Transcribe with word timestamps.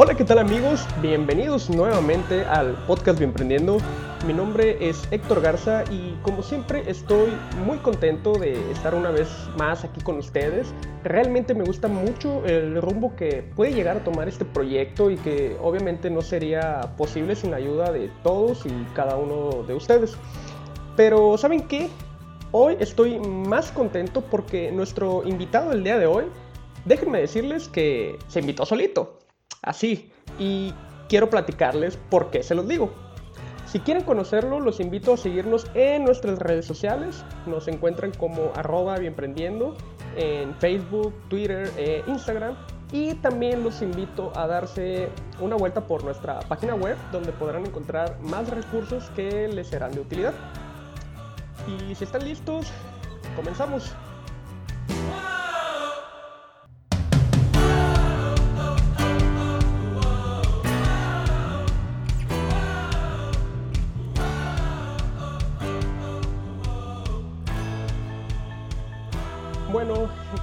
Hola, 0.00 0.14
¿qué 0.14 0.24
tal 0.24 0.38
amigos? 0.38 0.86
Bienvenidos 1.02 1.68
nuevamente 1.70 2.44
al 2.44 2.74
podcast 2.86 3.18
Bienprendiendo. 3.18 3.78
Mi 4.28 4.32
nombre 4.32 4.88
es 4.88 5.08
Héctor 5.10 5.40
Garza 5.40 5.82
y 5.90 6.16
como 6.22 6.44
siempre 6.44 6.84
estoy 6.86 7.32
muy 7.66 7.78
contento 7.78 8.34
de 8.34 8.52
estar 8.70 8.94
una 8.94 9.10
vez 9.10 9.28
más 9.58 9.82
aquí 9.82 10.00
con 10.00 10.18
ustedes. 10.18 10.72
Realmente 11.02 11.52
me 11.52 11.64
gusta 11.64 11.88
mucho 11.88 12.46
el 12.46 12.80
rumbo 12.80 13.16
que 13.16 13.42
puede 13.56 13.74
llegar 13.74 13.96
a 13.96 14.04
tomar 14.04 14.28
este 14.28 14.44
proyecto 14.44 15.10
y 15.10 15.16
que 15.16 15.56
obviamente 15.60 16.10
no 16.10 16.22
sería 16.22 16.94
posible 16.96 17.34
sin 17.34 17.50
la 17.50 17.56
ayuda 17.56 17.90
de 17.90 18.08
todos 18.22 18.66
y 18.66 18.86
cada 18.94 19.16
uno 19.16 19.64
de 19.64 19.74
ustedes. 19.74 20.16
Pero 20.94 21.36
¿saben 21.38 21.62
qué? 21.62 21.88
Hoy 22.52 22.76
estoy 22.78 23.18
más 23.18 23.72
contento 23.72 24.20
porque 24.20 24.70
nuestro 24.70 25.24
invitado 25.26 25.70
del 25.70 25.82
día 25.82 25.98
de 25.98 26.06
hoy, 26.06 26.26
déjenme 26.84 27.18
decirles 27.18 27.66
que 27.66 28.16
se 28.28 28.38
invitó 28.38 28.64
solito 28.64 29.17
así. 29.62 30.10
Y 30.38 30.72
quiero 31.08 31.30
platicarles 31.30 31.98
por 32.10 32.30
qué 32.30 32.42
se 32.42 32.54
los 32.54 32.66
digo. 32.68 32.92
Si 33.66 33.80
quieren 33.80 34.02
conocerlo, 34.02 34.60
los 34.60 34.80
invito 34.80 35.12
a 35.12 35.16
seguirnos 35.18 35.66
en 35.74 36.04
nuestras 36.04 36.38
redes 36.38 36.64
sociales. 36.64 37.22
Nos 37.46 37.68
encuentran 37.68 38.12
como 38.12 38.50
arroba 38.54 38.96
bienprendiendo 38.96 39.76
en 40.16 40.54
Facebook, 40.54 41.12
Twitter 41.28 41.70
e 41.76 42.02
Instagram. 42.06 42.56
Y 42.92 43.14
también 43.16 43.62
los 43.62 43.82
invito 43.82 44.32
a 44.34 44.46
darse 44.46 45.10
una 45.40 45.56
vuelta 45.56 45.86
por 45.86 46.02
nuestra 46.02 46.40
página 46.40 46.74
web 46.74 46.96
donde 47.12 47.32
podrán 47.32 47.66
encontrar 47.66 48.18
más 48.22 48.48
recursos 48.48 49.10
que 49.10 49.48
les 49.48 49.68
serán 49.68 49.92
de 49.92 50.00
utilidad. 50.00 50.32
Y 51.66 51.94
si 51.94 52.04
están 52.04 52.24
listos, 52.24 52.68
comenzamos. 53.36 53.94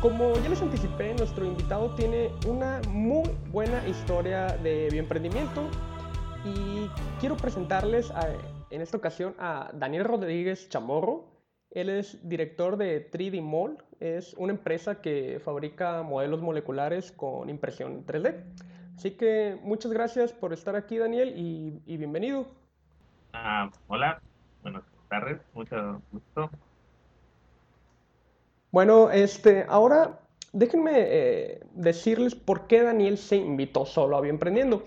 Como 0.06 0.36
ya 0.36 0.50
les 0.50 0.62
anticipé, 0.62 1.16
nuestro 1.16 1.46
invitado 1.46 1.90
tiene 1.96 2.30
una 2.46 2.80
muy 2.90 3.28
buena 3.52 3.88
historia 3.88 4.56
de 4.58 4.88
bioemprendimiento 4.92 5.68
y 6.44 6.88
quiero 7.20 7.36
presentarles 7.36 8.14
en 8.70 8.82
esta 8.82 8.98
ocasión 8.98 9.34
a 9.40 9.72
Daniel 9.74 10.04
Rodríguez 10.04 10.70
Chamorro. 10.70 11.26
Él 11.72 11.90
es 11.90 12.20
director 12.30 12.78
de 12.78 13.10
3D 13.10 13.42
Mall, 13.42 13.84
es 14.00 14.36
una 14.36 14.54
empresa 14.54 15.02
que 15.02 15.42
fabrica 15.44 16.04
modelos 16.04 16.40
moleculares 16.40 17.12
con 17.12 17.50
impresión 17.50 18.06
3D. 18.06 18.44
Así 18.96 19.18
que 19.18 19.58
muchas 19.64 19.92
gracias 19.92 20.34
por 20.34 20.54
estar 20.54 20.76
aquí, 20.76 21.00
Daniel, 21.00 21.34
y, 21.36 21.98
bienvenido. 21.98 22.46
Ah, 23.34 23.72
hola, 23.88 24.22
buenas 24.62 24.84
tardes, 25.10 25.42
mucho 25.56 26.00
gusto 26.12 26.52
bueno, 28.76 29.10
este, 29.10 29.66
ahora 29.70 30.20
déjenme 30.52 30.92
eh, 30.98 31.62
decirles 31.76 32.36
por 32.36 32.68
qué 32.68 32.84
Daniel 32.84 33.18
se 33.18 33.38
invitó 33.38 33.86
solo 33.86 34.18
a 34.18 34.22
Bienprendiendo. 34.22 34.84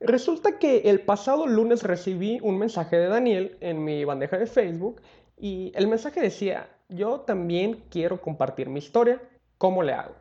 Resulta 0.00 0.58
que 0.58 0.90
el 0.90 1.02
pasado 1.02 1.46
lunes 1.46 1.84
recibí 1.84 2.40
un 2.42 2.58
mensaje 2.58 2.96
de 2.96 3.06
Daniel 3.06 3.56
en 3.60 3.84
mi 3.84 4.04
bandeja 4.04 4.38
de 4.38 4.48
Facebook 4.48 5.02
y 5.38 5.70
el 5.76 5.86
mensaje 5.86 6.20
decía, 6.20 6.68
yo 6.88 7.20
también 7.20 7.84
quiero 7.90 8.20
compartir 8.20 8.68
mi 8.68 8.80
historia, 8.80 9.22
¿cómo 9.56 9.84
le 9.84 9.92
hago? 9.92 10.16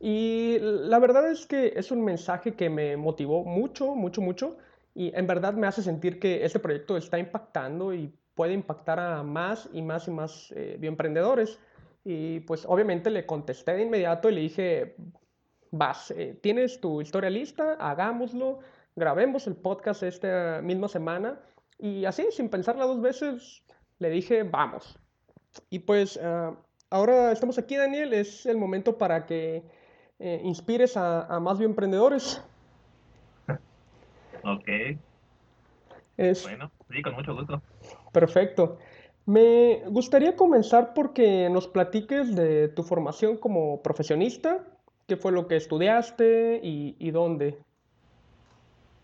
Y 0.00 0.58
la 0.60 0.98
verdad 0.98 1.30
es 1.30 1.46
que 1.46 1.74
es 1.76 1.92
un 1.92 2.02
mensaje 2.04 2.54
que 2.54 2.68
me 2.68 2.96
motivó 2.96 3.44
mucho, 3.44 3.94
mucho, 3.94 4.20
mucho 4.20 4.56
y 4.96 5.16
en 5.16 5.28
verdad 5.28 5.54
me 5.54 5.68
hace 5.68 5.80
sentir 5.80 6.18
que 6.18 6.44
este 6.44 6.58
proyecto 6.58 6.96
está 6.96 7.20
impactando 7.20 7.94
y 7.94 8.12
puede 8.34 8.52
impactar 8.52 8.98
a 8.98 9.22
más 9.22 9.68
y 9.72 9.80
más 9.80 10.08
y 10.08 10.10
más 10.10 10.52
eh, 10.56 10.76
bioemprendedores. 10.80 11.60
Y 12.04 12.40
pues 12.40 12.64
obviamente 12.66 13.10
le 13.10 13.26
contesté 13.26 13.74
de 13.74 13.82
inmediato 13.82 14.28
y 14.28 14.34
le 14.34 14.40
dije, 14.40 14.96
vas, 15.70 16.10
eh, 16.12 16.38
tienes 16.42 16.80
tu 16.80 17.00
historia 17.00 17.30
lista, 17.30 17.74
hagámoslo, 17.74 18.60
grabemos 18.96 19.46
el 19.46 19.56
podcast 19.56 20.02
esta 20.02 20.60
misma 20.62 20.88
semana. 20.88 21.40
Y 21.78 22.04
así, 22.04 22.26
sin 22.30 22.48
pensarla 22.48 22.84
dos 22.84 23.00
veces, 23.00 23.62
le 23.98 24.10
dije, 24.10 24.42
vamos. 24.42 24.98
Y 25.70 25.80
pues 25.80 26.18
ah, 26.22 26.56
ahora 26.90 27.32
estamos 27.32 27.58
aquí, 27.58 27.76
Daniel, 27.76 28.12
es 28.12 28.46
el 28.46 28.56
momento 28.56 28.98
para 28.98 29.26
que 29.26 29.62
eh, 30.18 30.40
inspires 30.44 30.96
a, 30.96 31.26
a, 31.26 31.40
más 31.40 31.60
emprendedores. 31.60 32.42
Ok. 34.44 34.68
Bueno, 36.16 36.70
sí, 36.90 37.02
con 37.02 37.14
mucho 37.14 37.34
gusto. 37.34 37.62
Perfecto. 38.12 38.78
Me 39.26 39.82
gustaría 39.86 40.34
comenzar 40.34 40.94
porque 40.94 41.48
nos 41.48 41.68
platiques 41.68 42.34
de 42.34 42.68
tu 42.68 42.82
formación 42.82 43.36
como 43.36 43.80
profesionista, 43.80 44.64
qué 45.06 45.16
fue 45.16 45.30
lo 45.30 45.46
que 45.46 45.56
estudiaste 45.56 46.60
y, 46.62 47.10
dónde. 47.12 47.58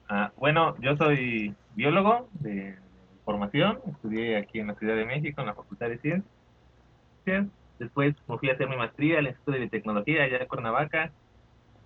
Ah, 0.09 0.33
bueno, 0.37 0.75
yo 0.81 0.97
soy 0.97 1.55
biólogo 1.77 2.29
de 2.41 2.77
formación, 3.25 3.79
estudié 3.87 4.37
aquí 4.37 4.59
en 4.59 4.69
la 4.69 4.75
Ciudad 4.75 4.97
de 4.97 5.05
México, 5.05 5.41
en 5.41 5.47
la 5.47 5.55
Facultad 5.55 5.89
de 5.89 5.99
Ciencias. 5.99 7.47
Después 7.79 8.17
me 8.27 8.39
fui 8.39 8.51
a 8.51 8.55
hacer 8.55 8.69
mi 8.69 8.77
maestría 8.77 9.21
el 9.21 9.29
Instituto 9.29 9.53
de 9.53 9.59
Biotecnología 9.61 10.25
allá 10.25 10.39
en 10.39 10.49
Cuernavaca 10.49 11.13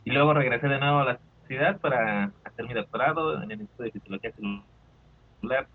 y 0.05 0.11
luego 0.11 0.33
regresé 0.33 0.69
de 0.69 0.79
nuevo 0.79 1.01
a 1.01 1.05
la 1.05 1.21
ciudad 1.47 1.79
para 1.81 2.33
hacer 2.45 2.67
mi 2.67 2.73
doctorado 2.73 3.43
en 3.43 3.51
el 3.51 3.61
Instituto 3.61 3.83
de 3.83 3.91
Fisiología 3.91 4.33
Celular 4.33 5.67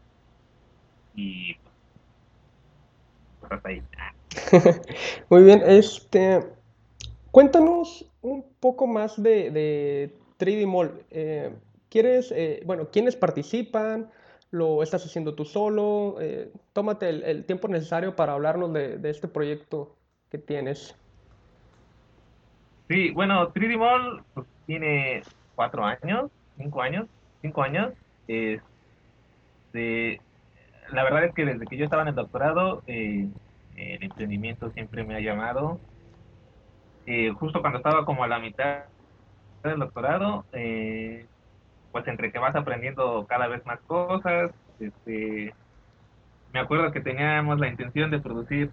y 1.16 1.56
Muy 5.30 5.44
bien, 5.44 5.62
este, 5.66 6.44
cuéntanos 7.32 8.06
un 8.22 8.46
poco 8.60 8.88
más 8.88 9.22
de, 9.22 9.52
de 9.52 10.14
3D 10.40 10.68
Mall. 10.68 11.04
Eh, 11.12 11.52
¿Quieres, 11.90 12.32
eh, 12.36 12.62
bueno, 12.66 12.90
quiénes 12.92 13.16
participan? 13.16 14.10
¿Lo 14.52 14.84
estás 14.84 15.06
haciendo 15.06 15.36
tú 15.36 15.46
solo? 15.46 16.18
Eh, 16.20 16.52
tómate 16.74 17.10
el, 17.10 17.46
tiempo 17.46 17.68
necesario 17.68 18.16
para 18.16 18.34
hablarnos 18.34 18.74
de, 18.74 19.00
este 19.10 19.28
proyecto 19.28 19.96
que 20.30 20.38
tienes. 20.38 20.96
Sí, 22.88 23.12
bueno, 23.12 23.54
3D 23.54 23.78
Mall 23.78 24.24
pues, 24.34 24.48
tiene 24.66 25.22
cuatro 25.56 25.84
años, 25.84 26.32
cinco 26.58 26.82
años, 26.82 27.08
cinco 27.42 27.62
años. 27.62 27.94
Este, 28.28 30.22
la 30.92 31.04
verdad 31.04 31.26
es 31.26 31.34
que 31.34 31.46
desde 31.46 31.66
que 31.66 31.78
yo 31.78 31.86
estaba 31.86 32.04
en 32.04 32.10
el 32.10 32.16
doctorado, 32.16 32.84
eh, 32.88 33.28
el 33.76 34.04
emprendimiento 34.04 34.72
siempre 34.72 35.04
me 35.04 35.16
ha 35.16 35.20
llamado. 35.20 35.80
Eh, 37.06 37.32
justo 37.32 37.62
cuando 37.62 37.78
estaba 37.78 38.06
como 38.06 38.24
a 38.24 38.28
la 38.28 38.40
mitad 38.40 38.86
del 39.64 39.80
doctorado, 39.80 40.46
eh, 40.54 41.26
pues 41.92 42.08
entre 42.08 42.32
que 42.32 42.40
vas 42.40 42.56
aprendiendo 42.56 43.26
cada 43.28 43.48
vez 43.48 43.66
más 43.66 43.80
cosas, 43.82 44.52
este, 44.80 45.54
me 46.54 46.60
acuerdo 46.60 46.92
que 46.92 47.02
teníamos 47.02 47.60
la 47.60 47.68
intención 47.68 48.12
de 48.12 48.20
producir 48.20 48.72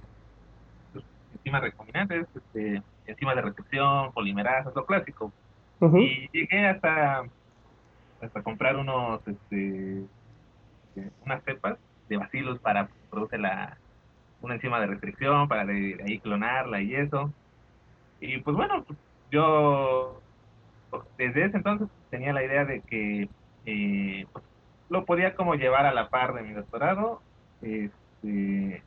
enzimas 1.35 1.63
recombinantes, 1.63 2.27
este, 2.35 2.83
enzimas 3.07 3.37
de 3.37 3.43
recepción, 3.43 4.13
polimerasas, 4.13 4.75
lo 4.75 4.87
clásico. 4.87 5.33
Y 5.81 6.31
llegué 6.33 6.67
hasta, 6.67 7.25
hasta 8.23 8.43
comprar 8.43 8.77
unos, 8.77 9.21
este, 9.29 10.05
unas 11.27 11.45
cepas 11.45 11.77
de 12.09 12.17
bacilos 12.17 12.59
para 12.59 12.89
producir 13.11 13.41
la, 13.41 13.77
una 14.41 14.55
enzima 14.55 14.81
de 14.81 14.87
restricción, 14.87 15.49
para 15.49 15.65
de, 15.65 16.03
ahí 16.07 16.19
clonarla 16.19 16.81
y 16.81 16.95
eso. 16.95 17.33
Y 18.21 18.39
pues 18.39 18.57
bueno, 18.57 18.85
yo 19.31 20.21
desde 21.19 21.47
ese 21.47 21.57
entonces 21.57 21.89
tenía 22.11 22.33
la 22.33 22.45
idea 22.45 22.65
de 22.65 22.81
que 22.81 23.29
eh, 23.67 24.27
pues, 24.33 24.45
lo 24.89 25.05
podía 25.05 25.35
como 25.35 25.55
llevar 25.55 25.87
a 25.87 25.95
la 25.95 26.09
par 26.09 26.35
de 26.35 26.43
mi 26.43 26.53
doctorado. 26.53 27.23
Este, 27.63 28.83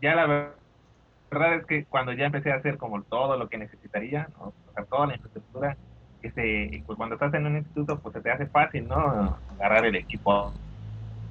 ya 0.00 0.14
la 0.14 0.26
verdad 1.30 1.54
es 1.54 1.66
que 1.66 1.84
cuando 1.84 2.12
ya 2.12 2.26
empecé 2.26 2.50
a 2.50 2.56
hacer 2.56 2.78
como 2.78 3.02
todo 3.02 3.36
lo 3.36 3.48
que 3.48 3.58
necesitaría, 3.58 4.28
¿no? 4.38 4.52
toda 4.88 5.06
la 5.06 5.14
infraestructura, 5.14 5.76
este, 6.22 6.82
pues 6.86 6.96
cuando 6.96 7.14
estás 7.14 7.32
en 7.34 7.46
un 7.46 7.56
instituto, 7.56 7.98
pues 8.00 8.14
se 8.14 8.20
te 8.20 8.30
hace 8.30 8.46
fácil, 8.46 8.88
¿no? 8.88 9.38
Agarrar 9.50 9.86
el 9.86 9.96
equipo 9.96 10.52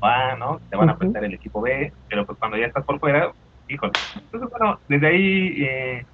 A, 0.02 0.36
¿no? 0.38 0.60
Te 0.70 0.78
van 0.78 0.90
a 0.90 0.98
prestar 0.98 1.24
el 1.24 1.34
equipo 1.34 1.62
B, 1.62 1.92
pero 2.10 2.26
pues 2.26 2.38
cuando 2.40 2.58
ya 2.58 2.68
estás 2.68 2.86
por 2.86 3.00
fuera, 3.00 3.34
híjole. 3.68 3.94
Entonces, 4.16 4.50
bueno, 4.50 4.82
desde 4.88 5.08
ahí, 5.08 5.64
eh, 5.64 6.06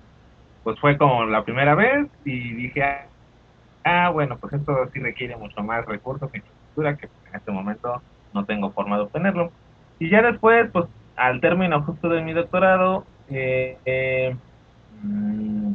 pues 0.64 0.80
fue 0.80 0.98
como 0.98 1.26
la 1.26 1.44
primera 1.44 1.76
vez 1.76 2.08
y 2.24 2.54
dije, 2.54 2.84
ah, 3.84 4.10
bueno, 4.10 4.38
pues 4.40 4.54
esto 4.54 4.90
sí 4.94 5.00
requiere 5.00 5.38
mucho 5.38 5.62
más 5.64 5.86
recursos 5.86 6.32
que 6.32 6.40
infraestructura, 6.40 6.98
que 6.98 7.08
en 7.30 7.36
este 7.36 7.52
momento 7.52 8.04
no 8.34 8.46
tengo 8.46 8.74
forma 8.74 8.98
de 8.98 9.04
obtenerlo. 9.04 9.54
Y 10.00 10.10
ya 10.10 10.22
después, 10.22 10.70
pues 10.72 10.86
al 11.16 11.40
término 11.42 11.84
justo 11.84 12.10
de 12.10 12.22
mi 12.22 12.34
doctorado, 12.34 13.06
eh, 13.28 13.78
eh, 13.86 14.36
mm, 14.90 15.74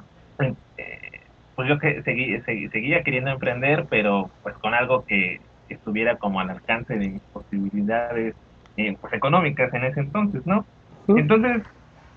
pues 1.54 1.68
yo 1.68 1.78
que 1.78 2.02
seguí, 2.04 2.40
seguía 2.40 3.02
queriendo 3.02 3.30
emprender, 3.30 3.86
pero 3.90 4.30
pues 4.42 4.56
con 4.58 4.74
algo 4.74 5.04
que 5.04 5.40
estuviera 5.68 6.16
como 6.16 6.40
al 6.40 6.50
alcance 6.50 6.96
de 6.96 7.08
mis 7.08 7.22
posibilidades 7.50 8.34
eh, 8.76 8.96
pues 9.00 9.12
económicas 9.12 9.72
en 9.74 9.84
ese 9.84 10.00
entonces, 10.00 10.46
¿no? 10.46 10.64
Entonces 11.08 11.62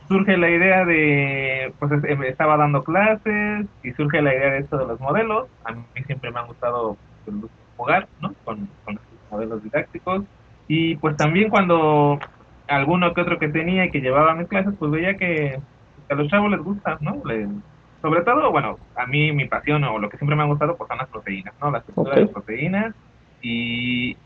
surge 0.08 0.38
la 0.38 0.50
idea 0.50 0.86
de, 0.86 1.74
pues 1.80 1.92
em, 2.04 2.24
estaba 2.24 2.58
dando 2.58 2.84
clases 2.84 3.66
y 3.84 3.92
surge 3.94 4.22
la 4.22 4.36
idea 4.36 4.52
de 4.52 4.60
esto 4.60 4.78
de 4.78 4.86
los 4.86 5.00
modelos. 5.00 5.48
A 5.64 5.72
mí 5.72 5.84
siempre 6.06 6.32
me 6.32 6.40
ha 6.40 6.44
gustado 6.44 6.98
pues, 7.26 7.38
jugar, 7.78 8.08
¿no? 8.22 8.34
Con, 8.44 8.70
con 8.86 9.00
modelos 9.32 9.64
didácticos. 9.64 10.24
Y 10.68 10.96
pues 10.98 11.18
también 11.18 11.50
cuando 11.50 12.20
alguno 12.68 13.14
que 13.14 13.22
otro 13.22 13.40
que 13.40 13.50
tenía 13.50 13.86
y 13.86 13.92
que 13.92 14.02
llevaba 14.02 14.36
mis 14.36 14.48
clases, 14.48 14.74
pues 14.78 14.92
veía 14.92 15.16
que 15.16 15.60
a 16.10 16.16
los 16.16 16.28
chavos 16.28 16.52
les 16.52 16.62
gusta, 16.62 16.98
¿no? 17.02 17.22
sobre 18.02 18.22
todo, 18.22 18.52
bueno, 18.52 18.78
a 18.98 19.06
mí 19.06 19.32
mi 19.32 19.48
pasión 19.48 19.82
o 19.86 19.98
lo 19.98 20.10
que 20.10 20.18
siempre 20.18 20.36
me 20.36 20.44
ha 20.44 20.48
gustado 20.48 20.76
pues 20.76 20.90
son 20.90 20.98
las 20.98 21.08
proteínas, 21.08 21.54
¿no? 21.62 21.72
Las 21.72 21.88
estructuras 21.88 22.20
de 22.20 22.28
proteínas 22.28 22.96
y... 23.42 24.18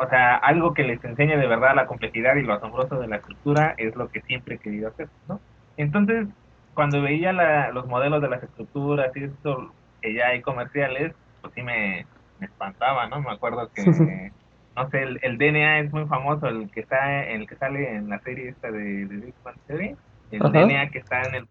O 0.00 0.08
sea, 0.08 0.36
algo 0.36 0.74
que 0.74 0.82
les 0.82 1.02
enseñe 1.04 1.36
de 1.36 1.46
verdad 1.46 1.74
la 1.74 1.86
complejidad 1.86 2.36
y 2.36 2.42
lo 2.42 2.54
asombroso 2.54 2.98
de 2.98 3.06
la 3.06 3.16
estructura 3.16 3.74
es 3.78 3.94
lo 3.96 4.08
que 4.08 4.20
siempre 4.22 4.56
he 4.56 4.58
querido 4.58 4.88
hacer, 4.88 5.08
¿no? 5.28 5.40
Entonces, 5.76 6.26
cuando 6.74 7.00
veía 7.00 7.32
los 7.72 7.86
modelos 7.86 8.20
de 8.20 8.28
las 8.28 8.42
estructuras 8.42 9.14
y 9.16 9.24
esto 9.24 9.72
que 10.02 10.14
ya 10.14 10.28
hay 10.28 10.42
comerciales, 10.42 11.14
pues 11.40 11.54
sí 11.54 11.62
me, 11.62 12.06
me 12.40 12.46
espantaba, 12.46 13.08
¿no? 13.08 13.20
Me 13.20 13.30
acuerdo 13.30 13.70
que, 13.72 13.82
no 14.76 14.90
sé, 14.90 15.02
el, 15.02 15.38
DNA 15.38 15.80
es 15.80 15.92
muy 15.92 16.06
famoso, 16.06 16.48
el 16.48 16.70
que 16.70 16.80
está, 16.80 17.24
el 17.24 17.46
que 17.46 17.56
sale 17.56 17.94
en 17.94 18.08
la 18.08 18.18
serie 18.20 18.48
esta 18.48 18.70
de, 18.70 19.06
de 19.06 19.16
Big 19.16 19.34
Bang 19.44 19.56
Theory, 19.66 19.96
el 20.32 20.40
DNA 20.40 20.90
que 20.90 20.98
está 20.98 21.22
en 21.22 21.34
el 21.36 21.48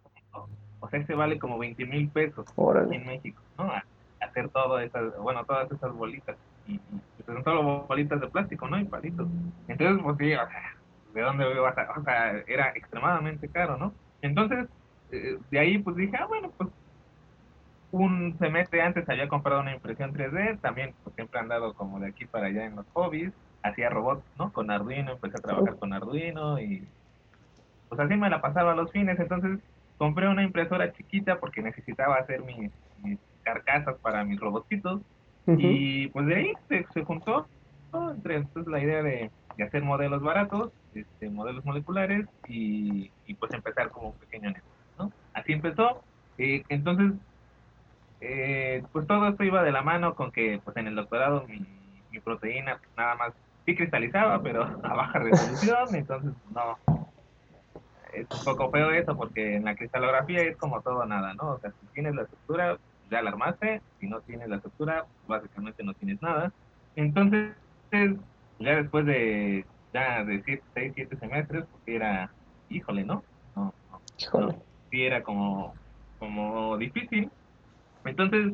o 0.86 0.90
sea, 0.90 1.04
se 1.04 1.16
vale 1.16 1.40
como 1.40 1.58
20 1.58 1.84
mil 1.86 2.10
pesos 2.10 2.46
en 2.92 3.06
México, 3.08 3.42
¿no? 3.58 3.72
hacer 4.22 4.50
todo 4.50 4.80
esas, 4.80 5.18
bueno, 5.18 5.44
todas 5.46 5.72
esas 5.72 5.92
bolitas. 5.94 6.36
Y, 6.68 6.80
son 7.26 7.44
solo 7.44 7.86
bolitas 7.88 8.22
de 8.22 8.28
plástico, 8.28 8.68
¿no? 8.68 8.80
Y 8.80 8.86
palitos. 8.86 9.28
Entonces, 9.68 10.04
pues 10.04 10.18
sí, 10.18 10.34
o 10.34 10.48
sea, 10.48 10.76
¿de 11.14 11.22
dónde 11.22 11.46
voy 11.46 11.58
a 11.58 12.00
O 12.00 12.04
sea, 12.04 12.44
era 12.48 12.70
extremadamente 12.76 13.50
caro, 13.50 13.78
¿no? 13.78 13.94
Entonces, 14.22 14.68
eh, 15.12 15.38
de 15.50 15.60
ahí 15.60 15.78
pues 15.80 15.96
dije, 15.96 16.16
ah, 16.20 16.26
bueno, 16.28 16.52
pues 16.58 16.70
un 17.92 18.38
semestre 18.40 18.82
antes 18.82 19.08
había 19.08 19.28
comprado 19.28 19.62
una 19.62 19.74
impresión 19.74 20.14
3D, 20.14 20.60
también 20.60 20.94
pues, 21.04 21.16
siempre 21.16 21.40
he 21.40 21.44
andado 21.44 21.74
como 21.74 22.00
de 22.00 22.08
aquí 22.08 22.26
para 22.26 22.48
allá 22.48 22.66
en 22.66 22.76
los 22.76 22.86
hobbies, 22.94 23.32
hacía 23.64 23.90
robots, 23.90 24.24
¿no? 24.38 24.52
Con 24.52 24.70
Arduino, 24.70 25.14
empecé 25.14 25.38
a 25.38 25.42
trabajar 25.42 25.78
con 25.78 25.94
Arduino 25.94 26.60
y 26.60 26.88
pues 27.90 28.02
así 28.02 28.16
me 28.16 28.30
la 28.30 28.42
pasaba 28.42 28.76
los 28.76 28.92
fines, 28.92 29.20
entonces 29.20 29.60
compré 29.98 30.28
una 30.28 30.44
impresora 30.44 30.92
chiquita 30.92 31.40
porque 31.40 31.62
necesitaba 31.62 32.16
hacer 32.16 32.42
mis, 32.44 32.72
carcasas 33.44 33.96
para 34.02 34.24
mis 34.24 34.40
y 35.48 36.08
pues 36.08 36.26
de 36.26 36.36
ahí 36.36 36.54
se, 36.68 37.04
juntó 37.04 37.48
entre 37.94 38.38
entonces 38.38 38.72
la 38.72 38.80
idea 38.80 39.02
de, 39.04 39.32
hacer 39.64 39.84
modelos 39.84 40.22
baratos, 40.22 40.72
este, 40.94 41.30
modelos 41.30 41.64
moleculares 41.64 42.28
y, 42.48 43.10
pues 43.40 43.54
empezar 43.54 43.90
como 43.90 44.10
un 44.10 44.18
pequeño 44.18 44.50
negocio, 44.50 44.72
¿no? 44.98 45.12
Así 45.34 45.54
empezó, 45.54 46.04
eh, 46.38 46.64
entonces 46.70 47.14
eh, 48.22 48.84
pues 48.92 49.06
todo 49.08 49.28
esto 49.28 49.44
iba 49.44 49.64
de 49.64 49.72
la 49.72 49.82
mano 49.82 50.16
con 50.16 50.32
que 50.32 50.60
pues 50.64 50.76
en 50.78 50.88
el 50.88 50.96
doctorado 50.96 51.46
mi, 51.48 51.66
proteína 52.24 52.78
pues, 52.78 52.90
nada 52.98 53.16
más 53.16 53.34
sí 53.66 53.76
cristalizaba, 53.76 54.42
pero 54.42 54.64
a 54.84 54.94
baja 54.94 55.20
resolución, 55.20 55.94
entonces 55.94 56.32
no. 56.54 56.78
Es 58.14 58.26
un 58.32 58.46
poco 58.46 58.72
feo 58.72 58.92
eso 58.92 59.16
porque 59.18 59.58
en 59.58 59.66
la 59.66 59.76
cristalografía 59.76 60.42
es 60.42 60.56
como 60.56 60.82
todo 60.82 61.06
nada, 61.06 61.34
¿no? 61.34 61.52
O 61.52 61.60
sea, 61.60 61.72
si 61.72 61.86
tienes 61.88 62.16
la 62.16 62.22
estructura, 62.22 62.78
ya 63.10 63.22
la 63.22 63.30
armaste, 63.30 63.82
si 64.00 64.08
no 64.08 64.22
tienes 64.22 64.50
la 64.50 64.58
estructura, 64.58 65.06
básicamente 65.28 65.84
no 65.84 65.94
tienes 65.94 66.22
nada. 66.22 66.52
Entonces, 66.96 67.56
ya 68.60 68.76
después 68.76 69.06
de 69.06 69.66
ya 69.94 70.24
de 70.26 70.44
6, 70.74 70.94
7 70.96 71.18
semestres, 71.18 71.66
porque 71.72 71.96
era, 71.96 72.30
híjole, 72.70 73.06
¿no? 73.06 73.24
No, 73.56 73.74
no, 73.92 74.40
no 74.40 74.56
sí 74.92 75.04
era 75.04 75.24
como, 75.24 75.74
como 76.20 76.78
difícil, 76.78 77.30
entonces, 78.06 78.54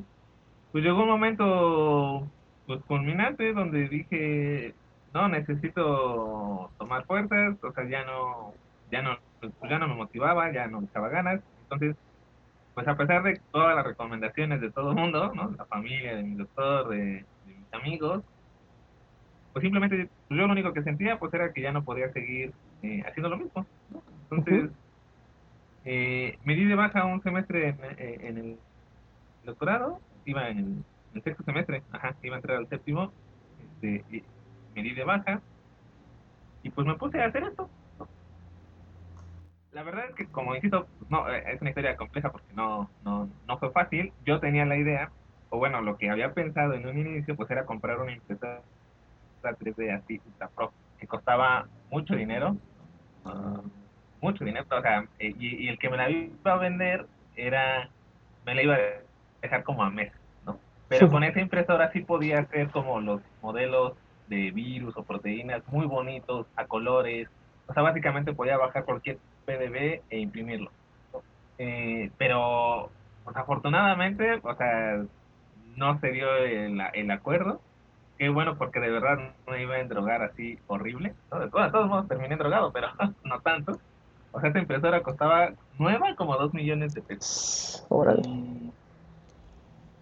pues 0.71 0.83
llegó 0.83 1.03
un 1.03 1.09
momento 1.09 2.27
pues 2.65 2.81
culminante 2.86 3.53
donde 3.53 3.89
dije, 3.89 4.74
no, 5.13 5.27
necesito 5.27 6.71
tomar 6.77 7.06
fuerzas, 7.06 7.57
o 7.62 7.71
sea, 7.74 7.88
ya 7.89 8.06
no, 8.06 8.53
ya 8.92 9.01
no, 9.01 9.18
pues 9.42 9.51
ya 9.69 9.77
no 9.77 9.89
me 9.89 9.95
motivaba, 9.95 10.51
ya 10.53 10.68
no 10.68 10.81
me 10.81 10.88
echaba 10.88 11.09
ganas. 11.09 11.42
Entonces, 11.63 11.95
pues 12.73 12.88
a 12.88 12.95
pesar 12.95 13.23
de 13.23 13.39
todas 13.51 13.75
las 13.75 13.85
recomendaciones 13.85 14.62
de 14.62 14.71
todo 14.71 14.91
el 14.91 14.95
mundo, 14.95 15.31
¿no? 15.33 15.51
La 15.57 15.65
familia, 15.65 16.15
de 16.15 16.23
mi 16.23 16.35
doctor, 16.35 16.89
de, 16.89 17.25
mis 17.45 17.73
amigos, 17.73 18.23
pues 19.53 19.63
simplemente 19.63 20.09
pues 20.27 20.39
yo 20.39 20.47
lo 20.47 20.53
único 20.53 20.73
que 20.73 20.83
sentía 20.83 21.19
pues 21.19 21.33
era 21.33 21.51
que 21.51 21.62
ya 21.62 21.71
no 21.71 21.83
podía 21.83 22.12
seguir 22.13 22.53
eh, 22.83 23.03
haciendo 23.06 23.29
lo 23.29 23.38
mismo. 23.38 23.65
Entonces, 24.29 24.71
eh, 25.83 26.38
me 26.45 26.56
di 26.56 26.65
de 26.65 26.75
baja 26.75 27.06
un 27.06 27.21
semestre 27.21 27.69
en, 27.69 27.77
eh, 27.97 28.18
en 28.21 28.38
el 28.38 28.57
doctorado, 29.44 30.00
iba 30.25 30.47
en 30.50 30.85
el, 31.13 31.24
sexto 31.24 31.44
semestre, 31.44 31.83
ajá, 31.91 32.15
iba 32.24 32.35
a 32.35 32.39
entrar 32.39 32.57
al 32.57 32.69
séptimo, 32.69 33.12
este, 33.81 34.24
me 34.74 34.83
di 34.83 34.94
de 34.94 35.03
baja 35.03 35.41
y 36.63 36.69
pues 36.69 36.88
me 36.88 36.95
puse 36.95 37.21
a 37.21 37.25
hacer 37.25 37.44
esto. 37.44 37.69
La 39.73 39.83
verdad 39.83 40.06
es 40.09 40.15
que, 40.15 40.25
como 40.27 40.53
insisto, 40.56 40.85
no, 41.09 41.29
eh, 41.29 41.44
es 41.47 41.62
una 41.62 41.69
historia 41.69 41.95
compleja 41.95 42.31
porque 42.31 42.53
no, 42.53 42.89
no, 43.06 43.29
no 43.47 43.57
fue 43.57 43.71
fácil. 43.71 44.12
Yo 44.25 44.39
tenía 44.39 44.65
la 44.65 44.75
idea, 44.75 45.12
o 45.50 45.57
bueno, 45.57 45.81
lo 45.81 45.97
que 45.97 46.09
había 46.09 46.33
pensado 46.33 46.73
en 46.73 46.85
un 46.85 46.97
inicio, 46.97 47.35
pues 47.35 47.50
era 47.51 47.65
comprar 47.65 48.00
una 48.00 48.12
impresora 48.12 48.62
3D 49.41 49.95
así, 49.95 50.21
Pro, 50.56 50.71
que 51.00 51.07
costaba 51.07 51.68
mucho 51.89 52.15
dinero, 52.15 52.57
ah, 53.25 53.62
mucho 54.21 54.44
dinero, 54.44 54.65
o 54.69 54.81
sea, 54.81 55.06
eh, 55.19 55.33
y, 55.39 55.65
y, 55.65 55.68
el 55.69 55.79
que 55.79 55.89
me 55.89 55.97
la 55.97 56.09
iba 56.09 56.53
a 56.53 56.57
vender 56.57 57.07
era, 57.35 57.89
me 58.45 58.53
la 58.53 58.63
iba 58.63 58.75
a 58.75 58.79
dejar 59.41 59.63
como 59.63 59.83
a 59.83 59.89
mes, 59.89 60.12
¿no? 60.45 60.59
Pero 60.89 61.09
con 61.09 61.24
esa 61.24 61.39
impresora 61.39 61.91
sí 61.91 62.01
podía 62.01 62.39
hacer 62.39 62.69
como 62.69 63.00
los 63.00 63.21
modelos 63.41 63.94
de 64.27 64.51
virus 64.51 64.95
o 64.97 65.03
proteínas 65.03 65.67
muy 65.67 65.85
bonitos, 65.85 66.45
a 66.56 66.65
colores. 66.65 67.29
O 67.67 67.74
sea, 67.74 67.83
básicamente 67.83 68.34
podía 68.34 68.57
bajar 68.57 68.86
cualquier 68.86 69.17
PDB 69.45 70.01
e 70.10 70.19
imprimirlo. 70.19 70.71
Eh, 71.57 72.12
pero, 72.17 72.89
pues 73.24 73.36
afortunadamente, 73.38 74.39
o 74.43 74.55
sea, 74.55 75.03
no 75.75 76.00
se 76.00 76.12
dio 76.12 76.36
el, 76.38 76.81
el 76.93 77.12
acuerdo. 77.12 77.62
Qué 78.17 78.29
bueno, 78.29 78.57
porque 78.57 78.79
de 78.79 78.91
verdad 78.91 79.33
no 79.48 79.57
iba 79.57 79.75
a 79.75 79.79
endrogar 79.79 80.21
así 80.21 80.60
horrible. 80.67 81.13
De, 81.31 81.50
todos, 81.50 81.88
modos 81.88 82.07
terminé 82.07 82.36
drogado, 82.36 82.71
pero 82.71 82.89
no 83.24 83.39
tanto. 83.41 83.79
O 84.31 84.39
sea, 84.39 84.50
esta 84.50 84.60
impresora 84.60 85.03
costaba 85.03 85.51
nueva 85.77 86.15
como 86.15 86.38
dos 86.38 86.53
millones 86.53 86.93
de 86.93 87.01
pesos 87.01 87.86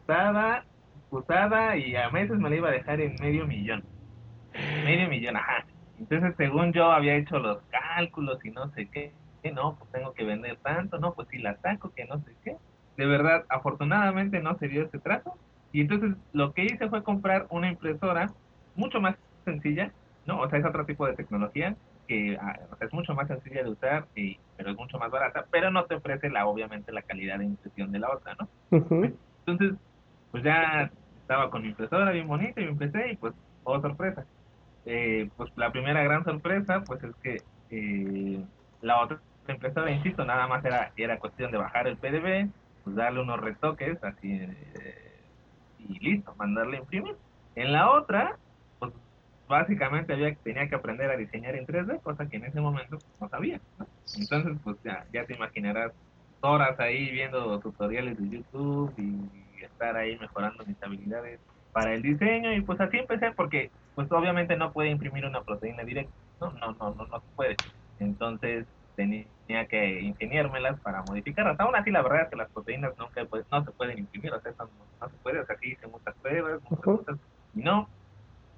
usada, 0.09 0.65
usada 1.11 1.77
y 1.77 1.95
a 1.95 2.09
meses 2.09 2.39
me 2.39 2.49
la 2.49 2.55
iba 2.55 2.69
a 2.69 2.71
dejar 2.71 2.99
en 2.99 3.15
medio 3.19 3.45
millón. 3.45 3.83
Medio 4.83 5.07
millón, 5.07 5.37
ajá. 5.37 5.65
Entonces, 5.99 6.33
según 6.37 6.73
yo 6.73 6.91
había 6.91 7.15
hecho 7.15 7.37
los 7.37 7.59
cálculos 7.69 8.43
y 8.43 8.49
no 8.49 8.71
sé 8.71 8.87
qué, 8.87 9.11
no, 9.51 9.75
pues 9.75 9.91
tengo 9.91 10.13
que 10.13 10.23
vender 10.23 10.57
tanto, 10.57 10.99
no, 10.99 11.13
pues 11.13 11.27
si 11.29 11.37
la 11.37 11.55
saco, 11.57 11.91
que 11.95 12.05
no 12.05 12.19
sé 12.19 12.33
qué. 12.43 12.57
De 12.97 13.05
verdad, 13.05 13.45
afortunadamente 13.49 14.41
no 14.41 14.57
se 14.57 14.67
dio 14.67 14.83
ese 14.83 14.99
trato. 14.99 15.33
Y 15.71 15.81
entonces 15.81 16.15
lo 16.33 16.53
que 16.53 16.65
hice 16.65 16.89
fue 16.89 17.03
comprar 17.03 17.47
una 17.49 17.69
impresora 17.69 18.31
mucho 18.75 18.99
más 18.99 19.15
sencilla, 19.45 19.91
¿no? 20.25 20.41
O 20.41 20.49
sea, 20.49 20.59
es 20.59 20.65
otro 20.65 20.85
tipo 20.85 21.05
de 21.05 21.13
tecnología 21.13 21.75
que 22.07 22.37
ah, 22.41 22.59
es 22.81 22.91
mucho 22.91 23.13
más 23.13 23.27
sencilla 23.27 23.63
de 23.63 23.69
usar, 23.69 24.05
y, 24.15 24.39
pero 24.57 24.71
es 24.71 24.77
mucho 24.77 24.97
más 24.97 25.11
barata, 25.11 25.45
pero 25.51 25.69
no 25.69 25.85
te 25.85 25.95
ofrece 25.95 26.29
la 26.29 26.47
obviamente 26.47 26.91
la 26.91 27.03
calidad 27.03 27.37
de 27.37 27.45
impresión 27.45 27.91
de 27.91 27.99
la 27.99 28.09
otra, 28.09 28.35
¿no? 28.39 28.49
Entonces, 29.45 29.77
pues 30.31 30.43
ya 30.43 30.91
estaba 31.21 31.51
con 31.51 31.61
mi 31.61 31.69
impresora 31.69 32.11
bien 32.11 32.27
bonita 32.27 32.59
y 32.59 32.65
me 32.65 32.71
empecé 32.71 33.11
y 33.11 33.15
pues, 33.15 33.33
oh 33.63 33.79
sorpresa. 33.79 34.25
Eh, 34.85 35.29
pues 35.37 35.51
la 35.55 35.71
primera 35.71 36.01
gran 36.03 36.23
sorpresa 36.23 36.83
pues 36.83 37.03
es 37.03 37.15
que 37.21 37.37
eh, 37.69 38.43
la 38.81 39.01
otra 39.01 39.19
impresora, 39.53 39.91
insisto, 39.91 40.25
nada 40.25 40.47
más 40.47 40.63
era, 40.65 40.91
era 40.95 41.19
cuestión 41.19 41.51
de 41.51 41.57
bajar 41.57 41.87
el 41.87 41.97
PDB, 41.97 42.51
pues 42.83 42.95
darle 42.95 43.21
unos 43.21 43.39
retoques 43.39 44.03
así 44.03 44.31
eh, 44.31 45.21
y 45.79 45.99
listo, 45.99 46.33
mandarle 46.35 46.77
a 46.77 46.79
imprimir. 46.81 47.15
En 47.55 47.71
la 47.73 47.91
otra, 47.91 48.37
pues 48.79 48.93
básicamente 49.47 50.13
había, 50.13 50.35
tenía 50.35 50.67
que 50.69 50.75
aprender 50.75 51.09
a 51.11 51.17
diseñar 51.17 51.55
en 51.55 51.65
3D, 51.65 52.01
cosa 52.01 52.27
que 52.27 52.37
en 52.37 52.45
ese 52.45 52.61
momento 52.61 52.99
pues, 52.99 53.21
no 53.21 53.29
sabía. 53.29 53.59
Entonces, 54.17 54.57
pues 54.63 54.77
ya, 54.83 55.05
ya 55.11 55.25
te 55.25 55.33
imaginarás 55.35 55.93
horas 56.41 56.79
ahí 56.79 57.11
viendo 57.11 57.59
tutoriales 57.59 58.17
de 58.17 58.37
YouTube 58.37 58.93
y 58.97 59.63
estar 59.63 59.95
ahí 59.97 60.17
mejorando 60.17 60.65
mis 60.65 60.81
habilidades 60.81 61.39
para 61.71 61.93
el 61.93 62.01
diseño 62.01 62.53
y 62.53 62.61
pues 62.61 62.79
así 62.79 62.97
empecé 62.97 63.31
porque 63.33 63.71
pues 63.95 64.11
obviamente 64.11 64.55
no 64.55 64.71
puede 64.71 64.89
imprimir 64.89 65.25
una 65.25 65.43
proteína 65.43 65.83
directa, 65.83 66.13
no, 66.39 66.51
no, 66.53 66.73
no, 66.73 66.95
no, 66.95 67.05
no 67.07 67.23
puede. 67.35 67.55
Entonces 67.99 68.65
tenía 68.95 69.25
que 69.67 70.01
ingeniármelas 70.01 70.79
para 70.81 71.01
modificarlas. 71.03 71.59
Aún 71.59 71.75
así, 71.75 71.89
la 71.89 72.03
verdad 72.03 72.23
es 72.23 72.29
que 72.29 72.35
las 72.35 72.51
proteínas 72.51 72.95
nunca 72.97 73.25
pues, 73.25 73.45
no 73.51 73.65
se 73.65 73.71
pueden 73.71 73.97
imprimir, 73.97 74.31
o 74.31 74.39
sea, 74.41 74.53
no, 74.59 75.09
se 75.09 75.17
puede, 75.23 75.39
o 75.39 75.45
sea, 75.45 75.57
sí 75.57 75.71
hice 75.71 75.87
muchas 75.87 76.13
pruebas, 76.21 76.61
muchas 76.69 76.79
cosas, 76.79 77.17
y 77.55 77.61
no. 77.61 77.89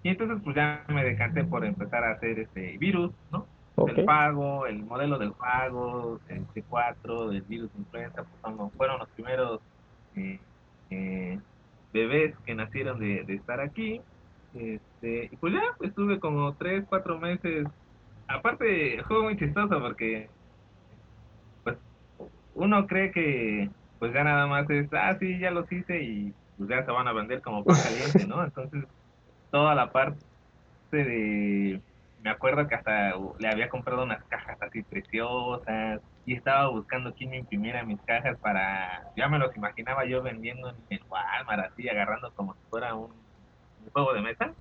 Y 0.03 0.09
entonces, 0.09 0.39
pues 0.43 0.55
ya 0.55 0.83
me 0.89 1.03
decanté 1.03 1.45
por 1.45 1.63
empezar 1.63 2.03
a 2.03 2.11
hacer 2.11 2.39
este 2.39 2.77
virus, 2.77 3.11
¿no? 3.31 3.45
El 3.77 4.03
pago, 4.03 4.67
el 4.67 4.83
modelo 4.83 5.17
del 5.17 5.31
pago, 5.31 6.19
el 6.27 6.45
C4, 6.49 7.29
del 7.29 7.41
virus 7.43 7.73
de 7.73 7.79
influenza, 7.79 8.23
pues 8.41 8.71
fueron 8.75 8.99
los 8.99 9.09
primeros 9.09 9.61
eh, 10.15 10.39
eh, 10.89 11.39
bebés 11.93 12.35
que 12.45 12.53
nacieron 12.53 12.99
de, 12.99 13.23
de 13.23 13.35
estar 13.35 13.61
aquí. 13.61 14.01
Este, 14.53 15.29
y 15.31 15.35
pues 15.37 15.53
ya 15.53 15.63
estuve 15.81 16.19
como 16.19 16.53
3, 16.55 16.83
4 16.89 17.17
meses. 17.17 17.67
Aparte, 18.27 19.01
fue 19.07 19.23
muy 19.23 19.37
chistoso 19.37 19.79
porque 19.79 20.29
uno 22.55 22.87
cree 22.87 23.11
que 23.11 23.69
pues 23.99 24.13
ya 24.13 24.23
nada 24.23 24.47
más 24.47 24.69
es, 24.69 24.87
ah, 24.93 25.15
sí, 25.19 25.37
ya 25.39 25.51
los 25.51 25.71
hice 25.71 26.01
y 26.01 26.33
pues 26.57 26.69
ya 26.69 26.83
se 26.83 26.91
van 26.91 27.07
a 27.07 27.13
vender 27.13 27.41
como 27.41 27.63
pan 27.63 27.77
caliente, 27.83 28.25
¿no? 28.25 28.43
Entonces, 28.43 28.83
toda 29.51 29.75
la 29.75 29.91
parte 29.91 30.17
de 30.91 31.81
me 32.23 32.29
acuerdo 32.29 32.67
que 32.67 32.75
hasta 32.75 33.13
le 33.39 33.47
había 33.47 33.69
comprado 33.69 34.03
unas 34.03 34.23
cajas 34.25 34.57
así 34.61 34.83
preciosas 34.83 36.01
y 36.25 36.35
estaba 36.35 36.69
buscando 36.69 37.13
quién 37.13 37.31
me 37.31 37.37
imprimiera 37.37 37.83
mis 37.83 38.01
cajas 38.01 38.37
para, 38.39 39.11
ya 39.15 39.27
me 39.27 39.39
los 39.39 39.55
imaginaba 39.55 40.05
yo 40.05 40.21
vendiendo 40.21 40.69
en 40.69 40.75
el 40.89 41.01
Walmart, 41.09 41.71
así 41.71 41.89
agarrando 41.89 42.31
como 42.35 42.53
si 42.53 42.59
fuera 42.69 42.93
un, 42.95 43.11
juego 43.91 44.13
de 44.13 44.21
mesa 44.21 44.53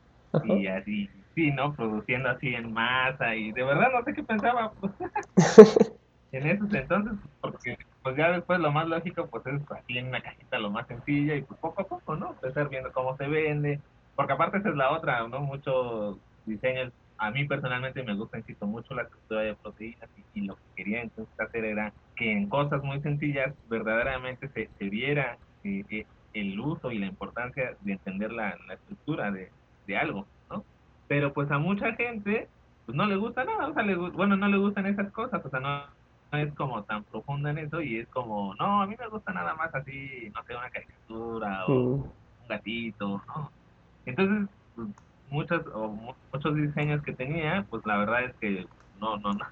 y 0.45 0.67
así, 0.67 1.11
sí, 1.35 1.51
¿no? 1.53 1.75
Produciendo 1.75 2.31
así 2.31 2.55
en 2.55 2.73
masa 2.73 3.37
y 3.37 3.53
de 3.53 3.63
verdad 3.63 3.89
no 3.93 4.03
sé 4.03 4.15
qué 4.15 4.23
pensaba 4.23 4.73
pues, 4.81 4.93
en 6.33 6.47
esos 6.47 6.73
entonces, 6.73 7.15
porque 7.41 7.77
pues 8.03 8.17
ya 8.17 8.31
después 8.31 8.61
lo 8.61 8.71
más 8.71 8.89
lógico 8.89 9.27
pues 9.27 9.47
es 9.47 9.63
así 9.71 9.99
en 9.99 10.09
una 10.09 10.21
cajita 10.21 10.59
lo 10.59 10.71
más 10.71 10.87
sencilla 10.87 11.35
y 11.35 11.43
pues 11.43 11.59
poco 11.61 11.83
a 11.83 11.87
poco, 11.87 12.17
¿no? 12.17 12.31
Empezar 12.31 12.69
viendo 12.69 12.93
cómo 12.93 13.17
se 13.17 13.27
vende, 13.27 13.81
porque 14.15 14.33
aparte 14.33 14.59
esa 14.59 14.71
es 14.71 14.77
la 14.77 14.93
otra, 14.93 15.27
¿no? 15.27 15.41
Muchos 15.41 16.19
diseños 16.47 16.93
a 17.19 17.31
mí 17.31 17.45
personalmente 17.45 18.03
me 18.03 18.15
gusta, 18.15 18.39
insisto, 18.39 18.67
mucho 18.67 18.95
la 18.95 19.03
estructura 19.03 19.43
de 19.43 19.55
proteínas 19.55 20.09
y, 20.35 20.41
lo 20.41 20.57
que 20.57 20.63
quería 20.77 21.03
entonces 21.03 21.39
hacer 21.39 21.67
era 21.67 21.93
que 22.17 22.33
en 22.33 22.49
cosas 22.49 22.83
muy 22.83 23.01
sencillas 23.03 23.55
verdaderamente 23.69 24.49
se, 24.49 24.71
se 24.79 24.89
viera 24.89 25.37
eh, 25.65 25.85
eh, 25.91 26.07
el 26.33 26.59
uso 26.59 26.91
y 26.91 26.99
la 26.99 27.07
importancia 27.07 27.77
de 27.83 27.93
entender 27.93 28.33
la, 28.33 28.57
estructura 28.73 29.31
de, 29.31 29.51
algo, 29.99 30.27
¿no? 30.49 30.65
Pero 31.09 31.33
pues 31.33 31.51
a 31.51 31.59
mucha 31.59 31.93
gente 31.95 32.49
pues 32.87 32.97
no 32.97 33.05
le 33.07 33.17
gusta 33.17 33.45
nada, 33.45 33.69
o 33.69 33.75
sea, 33.75 33.85
bueno, 34.13 34.37
no 34.37 34.49
le 34.49 34.57
gustan 34.57 34.87
esas 34.87 35.11
cosas, 35.13 35.45
o 35.45 35.51
sea, 35.51 35.59
no, 35.59 35.83
es 36.33 36.55
como 36.55 36.83
tan 36.85 37.05
profunda 37.05 37.51
en 37.51 37.59
eso 37.59 37.81
y 37.81 37.99
es 37.99 38.09
como, 38.09 38.55
no, 38.55 38.83
a 38.83 38.87
mí 38.87 38.95
me 38.99 39.09
gusta 39.09 39.33
nada 39.33 39.55
más 39.55 39.75
así, 39.75 40.31
no 40.35 40.43
sé, 40.45 40.55
una 40.55 40.71
caricatura 40.71 41.67
o 41.67 41.73
mm. 41.73 41.93
un 42.03 42.49
gatito, 42.49 43.23
¿no? 43.27 43.51
Entonces, 44.07 44.49
pues, 44.77 44.89
muchos 45.31 45.63
o 45.75 45.89
muchos 46.33 46.55
diseños 46.55 47.03
que 47.03 47.13
tenía, 47.13 47.67
pues 47.71 47.85
la 47.87 47.99
verdad 47.99 48.25
es 48.25 48.35
que 48.37 48.67
no, 49.01 49.17
no, 49.19 49.33
no, 49.35 49.47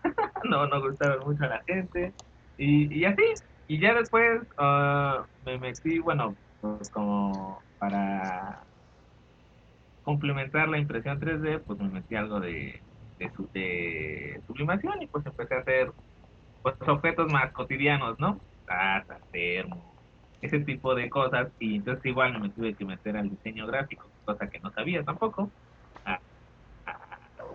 no, 0.45 0.67
no 0.67 0.81
gustaron 0.81 1.25
mucho 1.27 1.45
a 1.45 1.49
la 1.49 1.63
gente. 1.65 2.13
Y, 2.57 2.93
y 2.93 3.05
así, 3.05 3.23
y 3.69 3.79
ya 3.79 3.95
después 3.95 4.43
uh, 4.59 5.23
me 5.45 5.59
metí, 5.59 5.99
bueno, 5.99 6.35
pues 6.61 6.91
como 6.91 7.61
para 7.79 8.63
complementar 10.03 10.69
la 10.69 10.79
impresión 10.79 11.21
3D, 11.21 11.61
pues 11.61 11.79
me 11.79 11.89
metí 11.89 12.17
algo 12.17 12.41
de, 12.41 12.81
de, 13.19 13.31
de 13.53 14.41
sublimación 14.47 15.03
y 15.03 15.07
pues 15.07 15.25
empecé 15.27 15.55
a 15.55 15.59
hacer 15.59 15.93
pues 16.77 16.89
objetos 16.89 17.33
más 17.33 17.53
cotidianos, 17.53 18.19
¿no? 18.19 18.39
Tazas, 18.67 19.21
termos, 19.31 19.79
ese 20.41 20.61
tipo 20.61 20.95
de 20.95 21.09
cosas 21.09 21.49
y 21.59 21.77
entonces 21.77 22.05
igual 22.07 22.39
me 22.41 22.51
tuve 22.51 22.75
que 22.75 22.85
meter 22.85 23.17
al 23.17 23.31
diseño 23.31 23.67
gráfico, 23.67 24.09
cosa 24.25 24.49
que 24.49 24.61
no 24.61 24.71
sabía 24.73 25.03
tampoco 25.03 25.51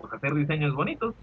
pues, 0.04 0.12
hacer 0.12 0.34
diseños 0.34 0.74
bonitos. 0.74 1.14